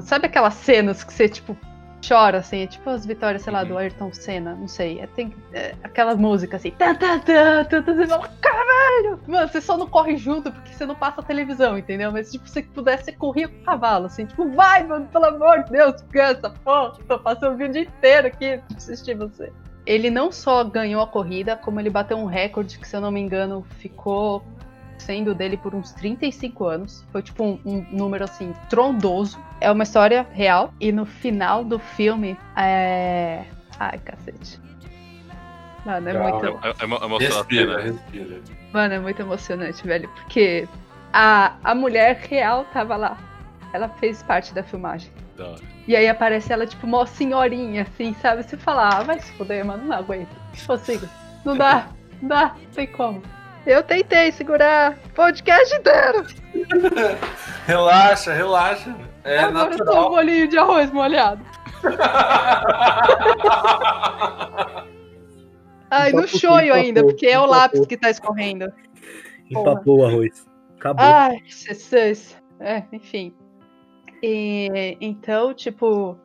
sabe 0.03 0.27
aquelas 0.27 0.53
cenas 0.55 1.03
que 1.03 1.13
você 1.13 1.29
tipo 1.29 1.57
chora, 2.07 2.39
assim, 2.39 2.63
é 2.63 2.67
tipo 2.67 2.89
as 2.89 3.05
vitórias, 3.05 3.41
sei 3.41 3.51
lá, 3.51 3.63
do 3.63 3.73
uhum. 3.73 3.79
Ayrton 3.79 4.13
Senna, 4.13 4.53
não 4.53 4.67
sei. 4.67 4.99
É, 4.99 5.07
tem 5.07 5.33
é, 5.53 5.73
aquela 5.83 6.15
música 6.15 6.57
assim, 6.57 6.71
tá, 6.71 6.93
tá, 6.93 7.19
tá, 7.19 7.65
tá, 7.65 7.81
tá, 7.81 7.93
você 7.93 8.07
fala, 8.07 8.29
caralho! 8.41 8.86
Mano, 9.27 9.47
você 9.47 9.59
só 9.59 9.77
não 9.77 9.87
corre 9.87 10.15
junto 10.15 10.51
porque 10.51 10.73
você 10.73 10.85
não 10.85 10.95
passa 10.95 11.19
a 11.19 11.23
televisão, 11.23 11.77
entendeu? 11.77 12.11
Mas, 12.11 12.31
tipo, 12.31 12.47
se 12.47 12.53
você 12.53 12.63
pudesse, 12.63 13.05
você 13.05 13.11
corria 13.11 13.47
com 13.47 13.57
o 13.57 13.63
cavalo, 13.63 14.05
assim, 14.05 14.25
tipo, 14.25 14.49
vai, 14.51 14.85
mano, 14.85 15.05
pelo 15.07 15.25
amor 15.25 15.63
de 15.65 15.71
Deus, 15.71 16.01
cansa, 16.11 16.49
porra, 16.49 16.93
tô 17.07 17.19
passando 17.19 17.53
o 17.53 17.57
vídeo 17.57 17.81
inteiro 17.81 18.27
aqui 18.27 18.57
pra 18.57 18.77
assistir 18.77 19.15
você. 19.15 19.51
Ele 19.85 20.09
não 20.09 20.31
só 20.31 20.63
ganhou 20.63 21.01
a 21.01 21.07
corrida, 21.07 21.57
como 21.57 21.79
ele 21.79 21.89
bateu 21.89 22.17
um 22.17 22.25
recorde 22.25 22.77
que, 22.79 22.87
se 22.87 22.95
eu 22.95 23.01
não 23.01 23.11
me 23.11 23.19
engano, 23.19 23.65
ficou 23.79 24.43
sendo 24.97 25.33
dele 25.33 25.57
por 25.57 25.75
uns 25.75 25.91
35 25.93 26.65
anos. 26.65 27.05
Foi 27.11 27.21
tipo 27.21 27.43
um, 27.43 27.59
um, 27.65 27.85
número 27.91 28.23
assim, 28.23 28.53
trondoso. 28.69 29.39
É 29.61 29.71
uma 29.71 29.83
história 29.83 30.27
real. 30.31 30.73
E 30.79 30.91
no 30.91 31.05
final 31.05 31.63
do 31.63 31.79
filme 31.79 32.37
é. 32.55 33.45
Ai, 33.79 33.97
cacete. 33.99 34.59
Mano, 35.85 36.09
é 36.09 36.13
Calma. 36.13 36.29
muito. 36.31 36.65
É, 36.65 36.69
é, 36.69 36.73
é 36.79 36.83
emocionante. 36.83 37.25
Respira, 37.25 37.81
respira. 37.81 38.41
Mano, 38.73 38.93
é 38.93 38.99
muito 38.99 39.21
emocionante, 39.21 39.85
velho. 39.85 40.09
Porque 40.09 40.67
a, 41.13 41.53
a 41.63 41.75
mulher 41.75 42.17
real 42.29 42.65
tava 42.73 42.95
lá. 42.95 43.17
Ela 43.73 43.89
fez 43.89 44.23
parte 44.23 44.53
da 44.53 44.63
filmagem. 44.63 45.11
Da. 45.37 45.55
E 45.87 45.95
aí 45.95 46.07
aparece 46.07 46.51
ela, 46.51 46.65
tipo, 46.65 46.85
uma 46.85 47.05
senhorinha, 47.05 47.83
assim, 47.83 48.13
sabe? 48.21 48.43
Você 48.43 48.57
fala, 48.57 48.89
ah, 48.89 49.03
vai 49.03 49.19
se 49.19 49.31
fuder, 49.33 49.65
mano, 49.65 49.85
não 49.85 49.97
aguento. 49.97 50.29
Não 50.57 50.65
consigo. 50.65 51.07
Não 51.45 51.55
dá, 51.57 51.87
não 52.21 52.29
dá, 52.29 52.55
não 52.61 52.71
tem 52.73 52.87
como. 52.87 53.21
Eu 53.65 53.83
tentei 53.83 54.31
segurar 54.31 54.93
o 55.05 55.09
podcast 55.09 55.75
inteiro. 55.75 56.25
relaxa, 57.65 58.33
relaxa. 58.33 58.95
É 59.23 59.39
Agora 59.39 59.69
natural. 59.71 59.95
eu 59.95 60.01
tô 60.01 60.07
um 60.07 60.09
bolinho 60.09 60.47
de 60.47 60.57
arroz 60.57 60.91
molhado. 60.91 61.41
Ai, 65.89 66.11
no 66.11 66.27
shoyu 66.27 66.73
ainda, 66.73 67.03
porque 67.03 67.27
é 67.27 67.39
o 67.39 67.45
lápis 67.45 67.85
que 67.85 67.97
tá 67.97 68.09
escorrendo. 68.09 68.71
Empapou 69.49 69.99
o 69.99 70.05
arroz. 70.05 70.45
Acabou. 70.77 71.05
Ai, 71.05 71.41
vocês. 71.47 72.37
É, 72.59 72.83
enfim. 72.91 73.33
E, 74.21 74.97
então, 74.99 75.53
tipo, 75.53 76.17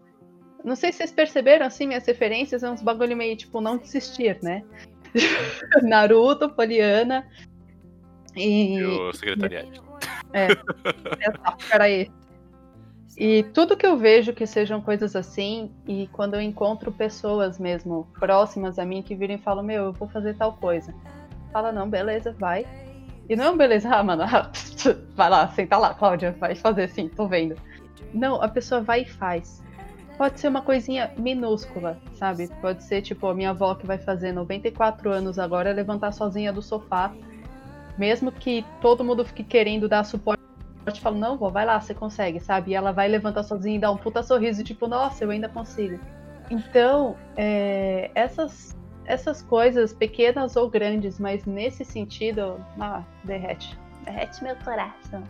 não 0.65 0.77
sei 0.77 0.93
se 0.93 0.99
vocês 0.99 1.13
perceberam, 1.13 1.67
assim, 1.67 1.87
minhas 1.87 2.07
referências, 2.07 2.63
é 2.63 2.71
uns 2.71 2.83
bagulho 2.83 3.17
meio, 3.17 3.37
tipo, 3.37 3.61
não 3.61 3.77
desistir, 3.77 4.39
né? 4.43 4.63
Naruto, 5.83 6.49
Poliana 6.51 7.29
e. 8.35 8.79
E 8.79 8.85
o 8.85 9.13
secretariado. 9.13 9.83
É. 10.33 10.49
Peraí. 11.71 12.11
E 13.17 13.43
tudo 13.55 13.77
que 13.77 13.87
eu 13.87 13.97
vejo 13.97 14.33
que 14.33 14.47
sejam 14.47 14.81
coisas 14.81 15.15
assim, 15.15 15.71
e 15.87 16.09
quando 16.13 16.35
eu 16.35 16.41
encontro 16.41 16.91
pessoas 16.91 17.59
mesmo 17.59 18.09
próximas 18.19 18.79
a 18.79 18.87
mim 18.87 19.03
que 19.03 19.15
viram 19.15 19.35
e 19.35 19.39
falam, 19.39 19.63
meu, 19.63 19.85
eu 19.85 19.93
vou 19.93 20.09
fazer 20.09 20.35
tal 20.35 20.55
coisa. 20.55 20.95
Fala, 21.53 21.71
não, 21.71 21.89
beleza, 21.89 22.35
vai. 22.39 22.67
E 23.29 23.37
não 23.37 23.53
é 23.53 23.57
beleza, 23.57 23.89
ah, 23.95 24.03
mano, 24.03 24.25
vai 25.15 25.31
lá, 25.31 25.49
senta 25.49 25.77
lá, 25.77 25.95
Cláudia, 25.95 26.35
vai 26.39 26.55
fazer 26.55 26.85
assim, 26.85 27.09
tô 27.09 27.27
vendo. 27.27 27.55
Não, 28.15 28.41
a 28.43 28.49
pessoa 28.49 28.81
vai 28.81 29.03
e 29.03 29.07
faz. 29.07 29.63
Pode 30.17 30.41
ser 30.41 30.49
uma 30.49 30.63
coisinha 30.63 31.11
minúscula, 31.19 31.99
sabe? 32.15 32.49
Pode 32.61 32.83
ser 32.85 33.03
tipo 33.03 33.27
a 33.27 33.35
minha 33.35 33.51
avó 33.51 33.75
que 33.75 33.87
vai 33.87 33.99
fazer 33.99 34.33
94 34.33 35.11
anos 35.11 35.39
agora 35.39 35.73
levantar 35.73 36.13
sozinha 36.13 36.53
do 36.53 36.63
sofá. 36.63 37.13
Mesmo 37.99 38.31
que 38.31 38.65
todo 38.81 39.05
mundo 39.05 39.25
fique 39.25 39.43
querendo 39.43 39.89
dar 39.89 40.05
suporte, 40.05 40.43
fala, 41.01 41.17
não, 41.17 41.37
vó, 41.37 41.49
vai 41.49 41.65
lá, 41.65 41.81
você 41.81 41.95
consegue, 41.95 42.41
sabe? 42.41 42.73
E 42.73 42.75
ela 42.75 42.93
vai 42.93 43.09
levantar 43.09 43.43
sozinha 43.43 43.77
e 43.77 43.79
dar 43.79 43.91
um 43.93 43.97
puta 43.97 44.23
sorriso, 44.23 44.65
tipo, 44.65 44.87
nossa, 44.87 45.25
eu 45.25 45.31
ainda 45.31 45.49
consigo. 45.49 45.99
Então, 46.51 47.17
é, 47.37 48.11
essas, 48.15 48.77
essas 49.05 49.43
coisas, 49.43 49.93
pequenas 49.93 50.57
ou 50.57 50.69
grandes, 50.69 51.19
mas 51.19 51.45
nesse 51.45 51.85
sentido, 51.85 52.65
ah, 52.81 53.03
derrete. 53.25 53.79
Derrete 54.05 54.43
meu 54.43 54.57
coração. 54.57 55.23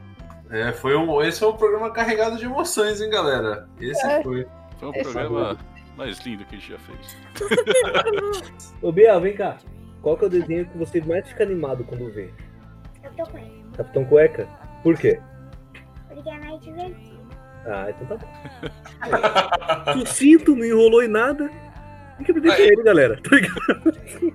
É, 0.51 0.73
foi 0.73 0.97
um, 0.97 1.23
esse 1.23 1.39
foi 1.39 1.49
um 1.49 1.57
programa 1.57 1.91
carregado 1.91 2.37
de 2.37 2.45
emoções, 2.45 3.01
hein, 3.01 3.11
galera? 3.11 3.69
Esse 3.81 4.07
é. 4.07 4.23
foi. 4.23 4.47
Foi 4.79 4.89
o 4.89 4.93
programa 4.93 5.57
mais 5.97 6.19
lindo 6.21 6.45
que 6.45 6.57
a 6.57 6.59
gente 6.59 6.73
já 6.73 6.79
fez. 6.79 7.17
Ô, 8.83 8.91
Biel, 8.91 9.21
vem 9.21 9.35
cá. 9.35 9.57
Qual 10.03 10.17
que 10.17 10.25
é 10.25 10.27
o 10.27 10.31
desenho 10.31 10.67
que 10.67 10.77
você 10.77 11.01
mais 11.01 11.27
fica 11.29 11.45
animado 11.45 11.85
quando 11.85 12.13
vê? 12.13 12.31
Capitão 13.01 13.27
Cueca. 13.27 13.51
Capitão 13.77 14.05
Cueca? 14.05 14.49
Por 14.83 14.99
quê? 14.99 15.21
Porque 16.23 16.31
é 16.31 16.39
mais 16.39 16.61
divertido. 16.61 17.23
Ah, 17.67 17.87
então 17.91 18.07
tá 18.07 18.17
bom. 18.17 19.93
Sucinto, 20.07 20.55
não 20.55 20.65
enrolou 20.65 21.03
em 21.03 21.09
nada. 21.09 21.51
Tem 22.17 22.25
que 22.25 22.31
aprender 22.31 22.57
com 22.57 22.63
ele, 22.63 22.83
galera. 22.83 23.21
Tá 23.23 23.37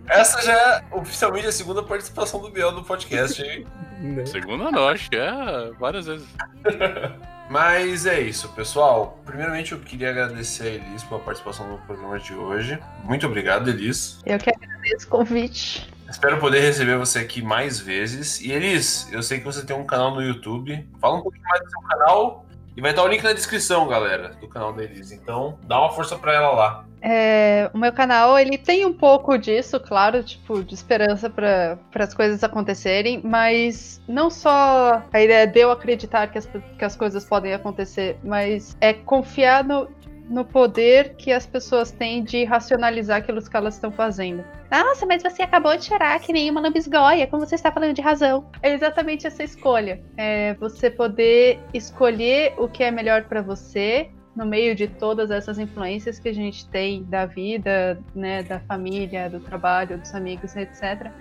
Essa 0.10 0.42
já 0.42 0.54
é 0.54 0.84
oficialmente 0.92 1.48
a 1.48 1.52
segunda 1.52 1.84
participação 1.84 2.42
do 2.42 2.50
Biel 2.50 2.72
no 2.72 2.84
podcast, 2.84 3.42
hein? 3.42 3.66
Né? 4.00 4.26
Segunda 4.26 4.72
não, 4.72 4.88
acho 4.88 5.10
que 5.10 5.16
é 5.16 5.72
várias 5.80 6.08
vezes. 6.08 6.28
Mas 7.50 8.06
é 8.06 8.20
isso, 8.20 8.50
pessoal. 8.50 9.22
Primeiramente, 9.26 9.72
eu 9.72 9.80
queria 9.80 10.10
agradecer 10.10 10.64
a 10.64 10.72
Elis 10.72 11.04
pela 11.04 11.22
participação 11.22 11.70
no 11.70 11.78
programa 11.80 12.20
de 12.20 12.34
hoje. 12.34 12.78
Muito 13.04 13.26
obrigado, 13.26 13.70
Elis. 13.70 14.20
Eu 14.26 14.38
que 14.38 14.50
agradeço 14.50 15.08
o 15.08 15.10
convite. 15.10 15.90
Espero 16.10 16.40
poder 16.40 16.62
receber 16.62 16.98
você 16.98 17.20
aqui 17.20 17.42
mais 17.42 17.80
vezes. 17.80 18.40
E 18.42 18.52
Elis, 18.52 19.12
eu 19.12 19.22
sei 19.22 19.40
que 19.40 19.46
você 19.46 19.66
tem 19.66 19.76
um 19.76 19.86
canal 19.86 20.16
no 20.16 20.22
YouTube. 20.22 20.88
Fala 21.00 21.18
um 21.18 21.22
pouquinho 21.22 21.44
mais 21.44 21.62
do 21.62 21.70
seu 21.70 21.82
canal. 21.82 22.46
E 22.76 22.82
vai 22.82 22.92
estar 22.92 23.04
o 23.04 23.08
link 23.08 23.24
na 23.24 23.34
descrição, 23.34 23.88
galera, 23.88 24.30
do 24.40 24.48
canal 24.48 24.72
da 24.72 24.84
Elis. 24.84 25.12
Então, 25.12 25.58
dá 25.64 25.80
uma 25.80 25.92
força 25.92 26.16
para 26.16 26.34
ela 26.34 26.52
lá. 26.52 26.86
É, 27.02 27.70
o 27.74 27.78
meu 27.78 27.92
canal, 27.94 28.38
ele 28.38 28.58
tem 28.58 28.86
um 28.86 28.94
pouco 28.94 29.38
disso, 29.38 29.80
claro, 29.80 30.24
tipo, 30.24 30.64
de 30.64 30.74
esperança 30.74 31.30
para 31.30 31.78
as 31.96 32.14
coisas 32.14 32.44
acontecerem, 32.44 33.22
mas 33.24 34.02
não 34.08 34.30
só 34.30 35.04
a 35.12 35.22
ideia 35.22 35.46
de 35.46 35.60
eu 35.60 35.72
acreditar 35.72 36.28
que 36.28 36.38
as, 36.38 36.46
que 36.46 36.86
as 36.86 36.96
coisas 36.96 37.24
podem 37.24 37.54
acontecer, 37.54 38.18
mas 38.24 38.76
é 38.82 38.94
confiar 38.94 39.64
no, 39.64 39.88
no 40.30 40.44
poder 40.44 41.16
que 41.16 41.32
as 41.32 41.46
pessoas 41.46 41.92
têm 41.92 42.24
de 42.24 42.44
racionalizar 42.44 43.20
aquilo 43.20 43.42
que 43.42 43.56
elas 43.56 43.76
estão 43.76 43.92
fazendo. 43.92 44.44
Nossa, 44.70 45.06
mas 45.06 45.24
você 45.24 45.42
acabou 45.42 45.76
de 45.78 45.86
chorar 45.86 46.20
que 46.20 46.34
nem 46.34 46.50
uma 46.50 46.60
lambisgoia, 46.60 47.26
como 47.28 47.46
você 47.46 47.56
está 47.56 47.72
falando 47.72 47.94
de 47.94 48.02
razão. 48.02 48.50
É 48.62 48.74
exatamente 48.74 49.26
essa 49.26 49.44
escolha. 49.44 50.02
É 50.18 50.54
você 50.56 50.90
poder 50.90 51.60
escolher 51.74 52.54
o 52.58 52.68
que 52.68 52.84
é 52.84 52.92
melhor 52.92 53.24
para 53.24 53.42
você, 53.42 54.10
no 54.36 54.46
meio 54.46 54.76
de 54.76 54.88
todas 54.88 55.32
essas 55.32 55.58
influências 55.58 56.20
que 56.20 56.30
a 56.30 56.34
gente 56.34 56.68
tem 56.70 57.04
da 57.06 57.26
vida, 57.26 58.00
né, 58.14 58.44
da 58.44 58.60
família, 58.60 59.30
do 59.30 59.40
trabalho, 59.40 59.98
dos 59.98 60.14
amigos, 60.14 60.56
etc. 60.56 61.12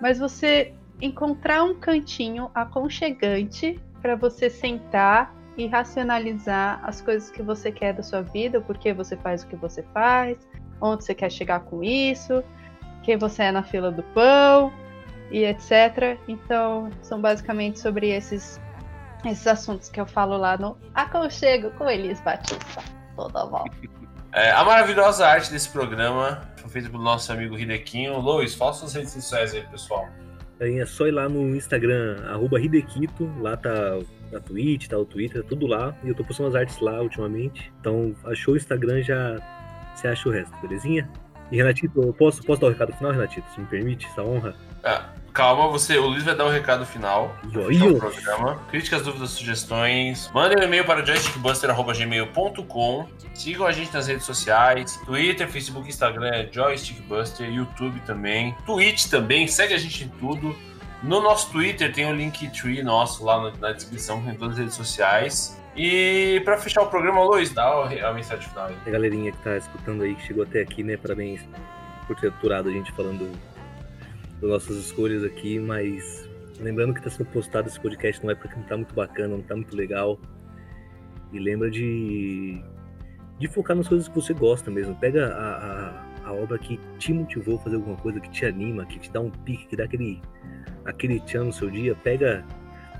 Mas 0.00 0.18
você 0.18 0.74
encontrar 1.00 1.62
um 1.62 1.74
cantinho 1.74 2.50
aconchegante 2.54 3.80
para 4.02 4.16
você 4.16 4.50
sentar 4.50 5.34
e 5.56 5.66
racionalizar 5.66 6.80
as 6.82 7.00
coisas 7.00 7.30
que 7.30 7.42
você 7.42 7.72
quer 7.72 7.94
da 7.94 8.02
sua 8.02 8.22
vida, 8.22 8.58
o 8.58 8.62
porquê 8.62 8.92
você 8.92 9.16
faz 9.16 9.42
o 9.42 9.46
que 9.46 9.56
você 9.56 9.82
faz, 9.94 10.36
onde 10.80 11.04
você 11.04 11.14
quer 11.14 11.30
chegar 11.30 11.60
com 11.60 11.82
isso, 11.82 12.44
quem 13.02 13.16
você 13.16 13.44
é 13.44 13.52
na 13.52 13.62
fila 13.62 13.90
do 13.90 14.02
pão 14.02 14.72
e 15.30 15.44
etc. 15.44 16.18
Então, 16.28 16.90
são 17.02 17.20
basicamente 17.20 17.78
sobre 17.78 18.10
esses 18.10 18.60
esses 19.24 19.46
assuntos 19.46 19.88
que 19.88 20.00
eu 20.00 20.06
falo 20.06 20.36
lá 20.36 20.56
no 20.56 20.76
Aconchego 20.94 21.70
com 21.72 21.88
Elis 21.88 22.20
Batista. 22.20 22.82
Toda 23.16 23.46
volta. 23.46 23.74
É, 24.32 24.50
a 24.50 24.62
maravilhosa 24.64 25.26
arte 25.26 25.50
desse 25.50 25.68
programa 25.70 26.42
foi 26.56 26.70
feita 26.70 26.90
pelo 26.90 27.02
nosso 27.02 27.32
amigo 27.32 27.58
Hidequinho. 27.58 28.18
Lois, 28.20 28.54
fala 28.54 28.72
suas 28.74 28.94
redes 28.94 29.12
sociais 29.12 29.54
aí, 29.54 29.62
pessoal. 29.66 30.06
Aí 30.60 30.78
é 30.78 30.86
só 30.86 31.06
ir 31.06 31.12
lá 31.12 31.28
no 31.28 31.56
Instagram, 31.56 32.22
arroba 32.28 32.60
Hidequito, 32.60 33.30
lá 33.40 33.56
tá 33.56 33.98
a 34.34 34.40
Twitch, 34.40 34.88
tá 34.88 34.98
o 34.98 35.04
Twitter, 35.04 35.44
tudo 35.44 35.66
lá. 35.66 35.94
E 36.02 36.08
eu 36.08 36.14
tô 36.14 36.24
postando 36.24 36.48
as 36.48 36.54
artes 36.54 36.80
lá 36.80 37.00
ultimamente. 37.00 37.72
Então, 37.80 38.14
achou 38.24 38.54
o 38.54 38.56
Instagram, 38.56 39.02
já 39.02 39.36
você 39.94 40.08
acha 40.08 40.28
o 40.28 40.32
resto, 40.32 40.54
belezinha? 40.60 41.08
E 41.50 41.56
Renatito, 41.56 42.02
eu 42.02 42.12
posso, 42.12 42.42
posso 42.42 42.60
dar 42.60 42.66
o 42.66 42.70
recado 42.70 42.92
final, 42.92 43.12
Renatito? 43.12 43.46
Se 43.54 43.60
me 43.60 43.66
permite, 43.66 44.06
essa 44.06 44.22
honra? 44.22 44.54
Ah, 44.84 45.06
calma, 45.32 45.68
você, 45.68 45.96
o 45.96 46.06
Luiz 46.06 46.22
vai 46.22 46.34
dar 46.34 46.44
o 46.44 46.50
recado 46.50 46.84
final 46.84 47.34
do 47.44 47.62
programa. 47.98 48.60
Críticas, 48.68 49.00
dúvidas, 49.02 49.30
sugestões. 49.30 50.30
Mandem 50.34 50.58
um 50.58 50.62
e-mail 50.62 50.84
para 50.84 51.02
joystickbuster.gmail.com. 51.04 53.08
Sigam 53.34 53.66
a 53.66 53.72
gente 53.72 53.94
nas 53.94 54.06
redes 54.06 54.24
sociais: 54.24 55.00
Twitter, 55.04 55.48
Facebook, 55.48 55.88
Instagram 55.88 56.28
é 56.28 56.48
Joystickbuster, 56.52 57.50
YouTube 57.50 57.98
também, 58.00 58.54
Twitch 58.66 59.06
também. 59.06 59.48
Segue 59.48 59.72
a 59.74 59.78
gente 59.78 60.04
em 60.04 60.08
tudo. 60.08 60.54
No 61.06 61.20
nosso 61.20 61.52
Twitter 61.52 61.92
tem 61.92 62.04
o 62.04 62.12
Linktree 62.12 62.82
nosso 62.82 63.24
lá 63.24 63.52
na 63.60 63.70
descrição, 63.70 64.18
em 64.28 64.34
todas 64.34 64.54
as 64.54 64.58
redes 64.58 64.74
sociais. 64.74 65.62
E 65.76 66.42
para 66.44 66.58
fechar 66.58 66.82
o 66.82 66.88
programa, 66.88 67.22
Luiz, 67.22 67.52
dá 67.52 67.84
a 67.84 68.12
mensagem 68.12 68.48
final. 68.48 68.68
A 68.84 68.90
galerinha 68.90 69.30
que 69.30 69.38
tá 69.38 69.56
escutando 69.56 70.02
aí, 70.02 70.16
que 70.16 70.26
chegou 70.26 70.42
até 70.42 70.62
aqui, 70.62 70.82
né? 70.82 70.96
Parabéns 70.96 71.40
por 72.08 72.16
ter 72.16 72.28
aturado 72.28 72.68
a 72.68 72.72
gente 72.72 72.90
falando 72.90 73.30
das 74.40 74.50
nossas 74.50 74.76
escolhas 74.78 75.22
aqui, 75.22 75.60
mas 75.60 76.28
lembrando 76.58 76.92
que 76.92 77.00
tá 77.00 77.08
sendo 77.08 77.28
postado 77.28 77.68
esse 77.68 77.78
podcast 77.78 78.24
não 78.24 78.32
é 78.32 78.34
porque 78.34 78.56
não 78.56 78.64
tá 78.64 78.76
muito 78.76 78.94
bacana, 78.94 79.28
não 79.28 79.42
tá 79.42 79.54
muito 79.54 79.76
legal. 79.76 80.18
E 81.32 81.38
lembra 81.38 81.70
de, 81.70 82.60
de 83.38 83.46
focar 83.46 83.76
nas 83.76 83.86
coisas 83.86 84.08
que 84.08 84.14
você 84.14 84.34
gosta 84.34 84.72
mesmo. 84.72 84.96
Pega 84.96 85.28
a, 85.28 85.30
a, 85.30 86.05
a 86.26 86.32
obra 86.32 86.58
que 86.58 86.78
te 86.98 87.12
motivou 87.12 87.56
a 87.56 87.58
fazer 87.60 87.76
alguma 87.76 87.96
coisa, 87.96 88.18
que 88.20 88.28
te 88.30 88.44
anima, 88.44 88.84
que 88.84 88.98
te 88.98 89.10
dá 89.12 89.20
um 89.20 89.30
pique, 89.30 89.66
que 89.68 89.76
dá 89.76 89.84
aquele, 89.84 90.20
aquele 90.84 91.20
tchan 91.20 91.44
no 91.44 91.52
seu 91.52 91.70
dia. 91.70 91.94
Pega 91.94 92.44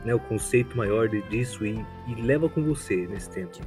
né, 0.04 0.14
o 0.14 0.20
conceito 0.20 0.76
maior 0.76 1.08
disso 1.08 1.66
e, 1.66 1.84
e 2.06 2.14
leva 2.22 2.48
com 2.48 2.62
você 2.62 3.06
nesse 3.08 3.28
tempo. 3.30 3.58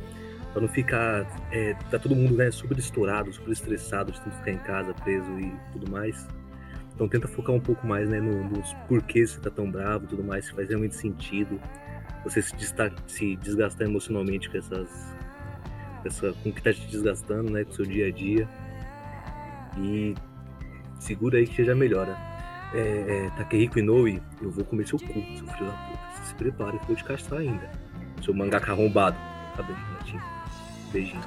Pra 0.54 0.62
não 0.62 0.70
ficar. 0.70 1.28
É, 1.52 1.76
tá 1.92 2.00
todo 2.00 2.16
mundo 2.16 2.36
né, 2.36 2.50
super 2.50 2.78
estourado, 2.80 3.32
super 3.34 3.52
estressado 3.52 4.12
de 4.12 4.20
ficar 4.20 4.52
em 4.52 4.58
casa, 4.60 4.94
preso 4.94 5.30
e 5.40 5.54
tudo 5.74 5.92
mais. 5.92 6.26
Então 6.96 7.08
tenta 7.08 7.28
focar 7.28 7.54
um 7.54 7.60
pouco 7.60 7.86
mais 7.86 8.10
né, 8.10 8.20
no- 8.20 8.44
nos 8.50 8.74
porquês 8.88 9.32
você 9.32 9.40
tá 9.42 9.50
tão 9.50 9.70
bravo 9.70 10.08
tudo 10.08 10.24
mais, 10.24 10.46
se 10.46 10.54
faz 10.54 10.68
realmente 10.70 10.96
sentido. 10.96 11.60
Você 12.24 12.42
se, 12.42 12.56
desta- 12.56 12.94
se 13.08 13.36
desgastar 13.36 13.88
emocionalmente 13.88 14.50
com 14.50 14.58
essas. 14.58 14.90
Essa, 16.06 16.34
com 16.42 16.50
o 16.50 16.54
que 16.54 16.62
tá 16.64 16.72
te 16.74 16.88
desgastando, 16.88 17.52
né? 17.52 17.66
Com 17.66 17.72
o 17.72 17.74
seu 17.76 17.86
dia 17.86 18.08
a 18.08 18.12
dia. 18.12 18.48
E 19.78 20.16
segura 21.00 21.38
aí 21.38 21.48
que 21.48 21.56
você 21.56 21.66
já 21.66 21.76
melhora. 21.76 22.16
É, 22.74 22.78
é, 22.80 23.30
Takehiko 23.38 23.80
Inoue, 23.80 24.22
eu 24.42 24.52
vou 24.52 24.64
comer 24.64 24.88
seu 24.88 25.00
cu, 25.00 25.08
seu 25.08 25.14
filho 25.14 25.66
da 25.66 25.72
puta. 25.72 26.00
Se 26.24 26.34
prepara 26.36 26.72
que 26.72 26.84
eu 26.84 26.88
vou 26.88 26.96
te 26.96 27.04
castrar 27.04 27.42
ainda. 27.42 27.70
Seu 28.24 28.34
mangaka 28.34 28.72
arrombado. 28.72 29.18
Tá 29.56 29.64
bem, 29.64 29.76
Renatinho. 29.76 30.24
Beijinho. 30.92 31.22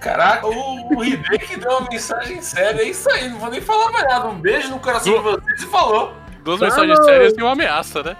Caraca, 0.00 0.46
o, 0.46 0.96
o 0.96 1.04
Hideki 1.04 1.60
deu 1.60 1.70
uma 1.72 1.88
mensagem 1.90 2.40
séria, 2.40 2.80
é 2.80 2.84
isso 2.86 3.08
aí, 3.10 3.28
não 3.28 3.38
vou 3.38 3.50
nem 3.50 3.60
falar 3.60 3.92
mais 3.92 4.06
nada. 4.06 4.28
Um 4.28 4.40
beijo 4.40 4.70
no 4.70 4.80
coração 4.80 5.12
de 5.12 5.20
vocês 5.20 5.62
e 5.62 5.66
falou. 5.66 6.14
Duas 6.42 6.58
mensagens 6.58 7.04
sérias 7.04 7.34
e 7.36 7.42
uma 7.42 7.52
ameaça, 7.52 8.02
né? 8.02 8.16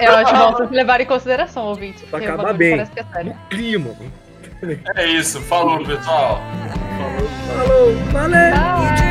Eu 0.00 0.12
acho 0.14 0.34
bom 0.34 0.52
vocês 0.52 0.70
levarem 0.70 1.04
em 1.04 1.08
consideração, 1.08 1.66
ouvintes. 1.66 2.02
Pra 2.04 2.18
acabar 2.18 2.54
bem. 2.54 2.70
Parece 2.70 2.92
que 2.92 3.00
é 3.00 3.04
sério. 3.04 3.36
Clima. 3.50 3.94
É 4.96 5.06
isso, 5.06 5.40
falou 5.42 5.84
pessoal. 5.84 6.42
Falou, 7.56 7.94
valeu! 8.12 8.52
Tchau. 8.52 9.03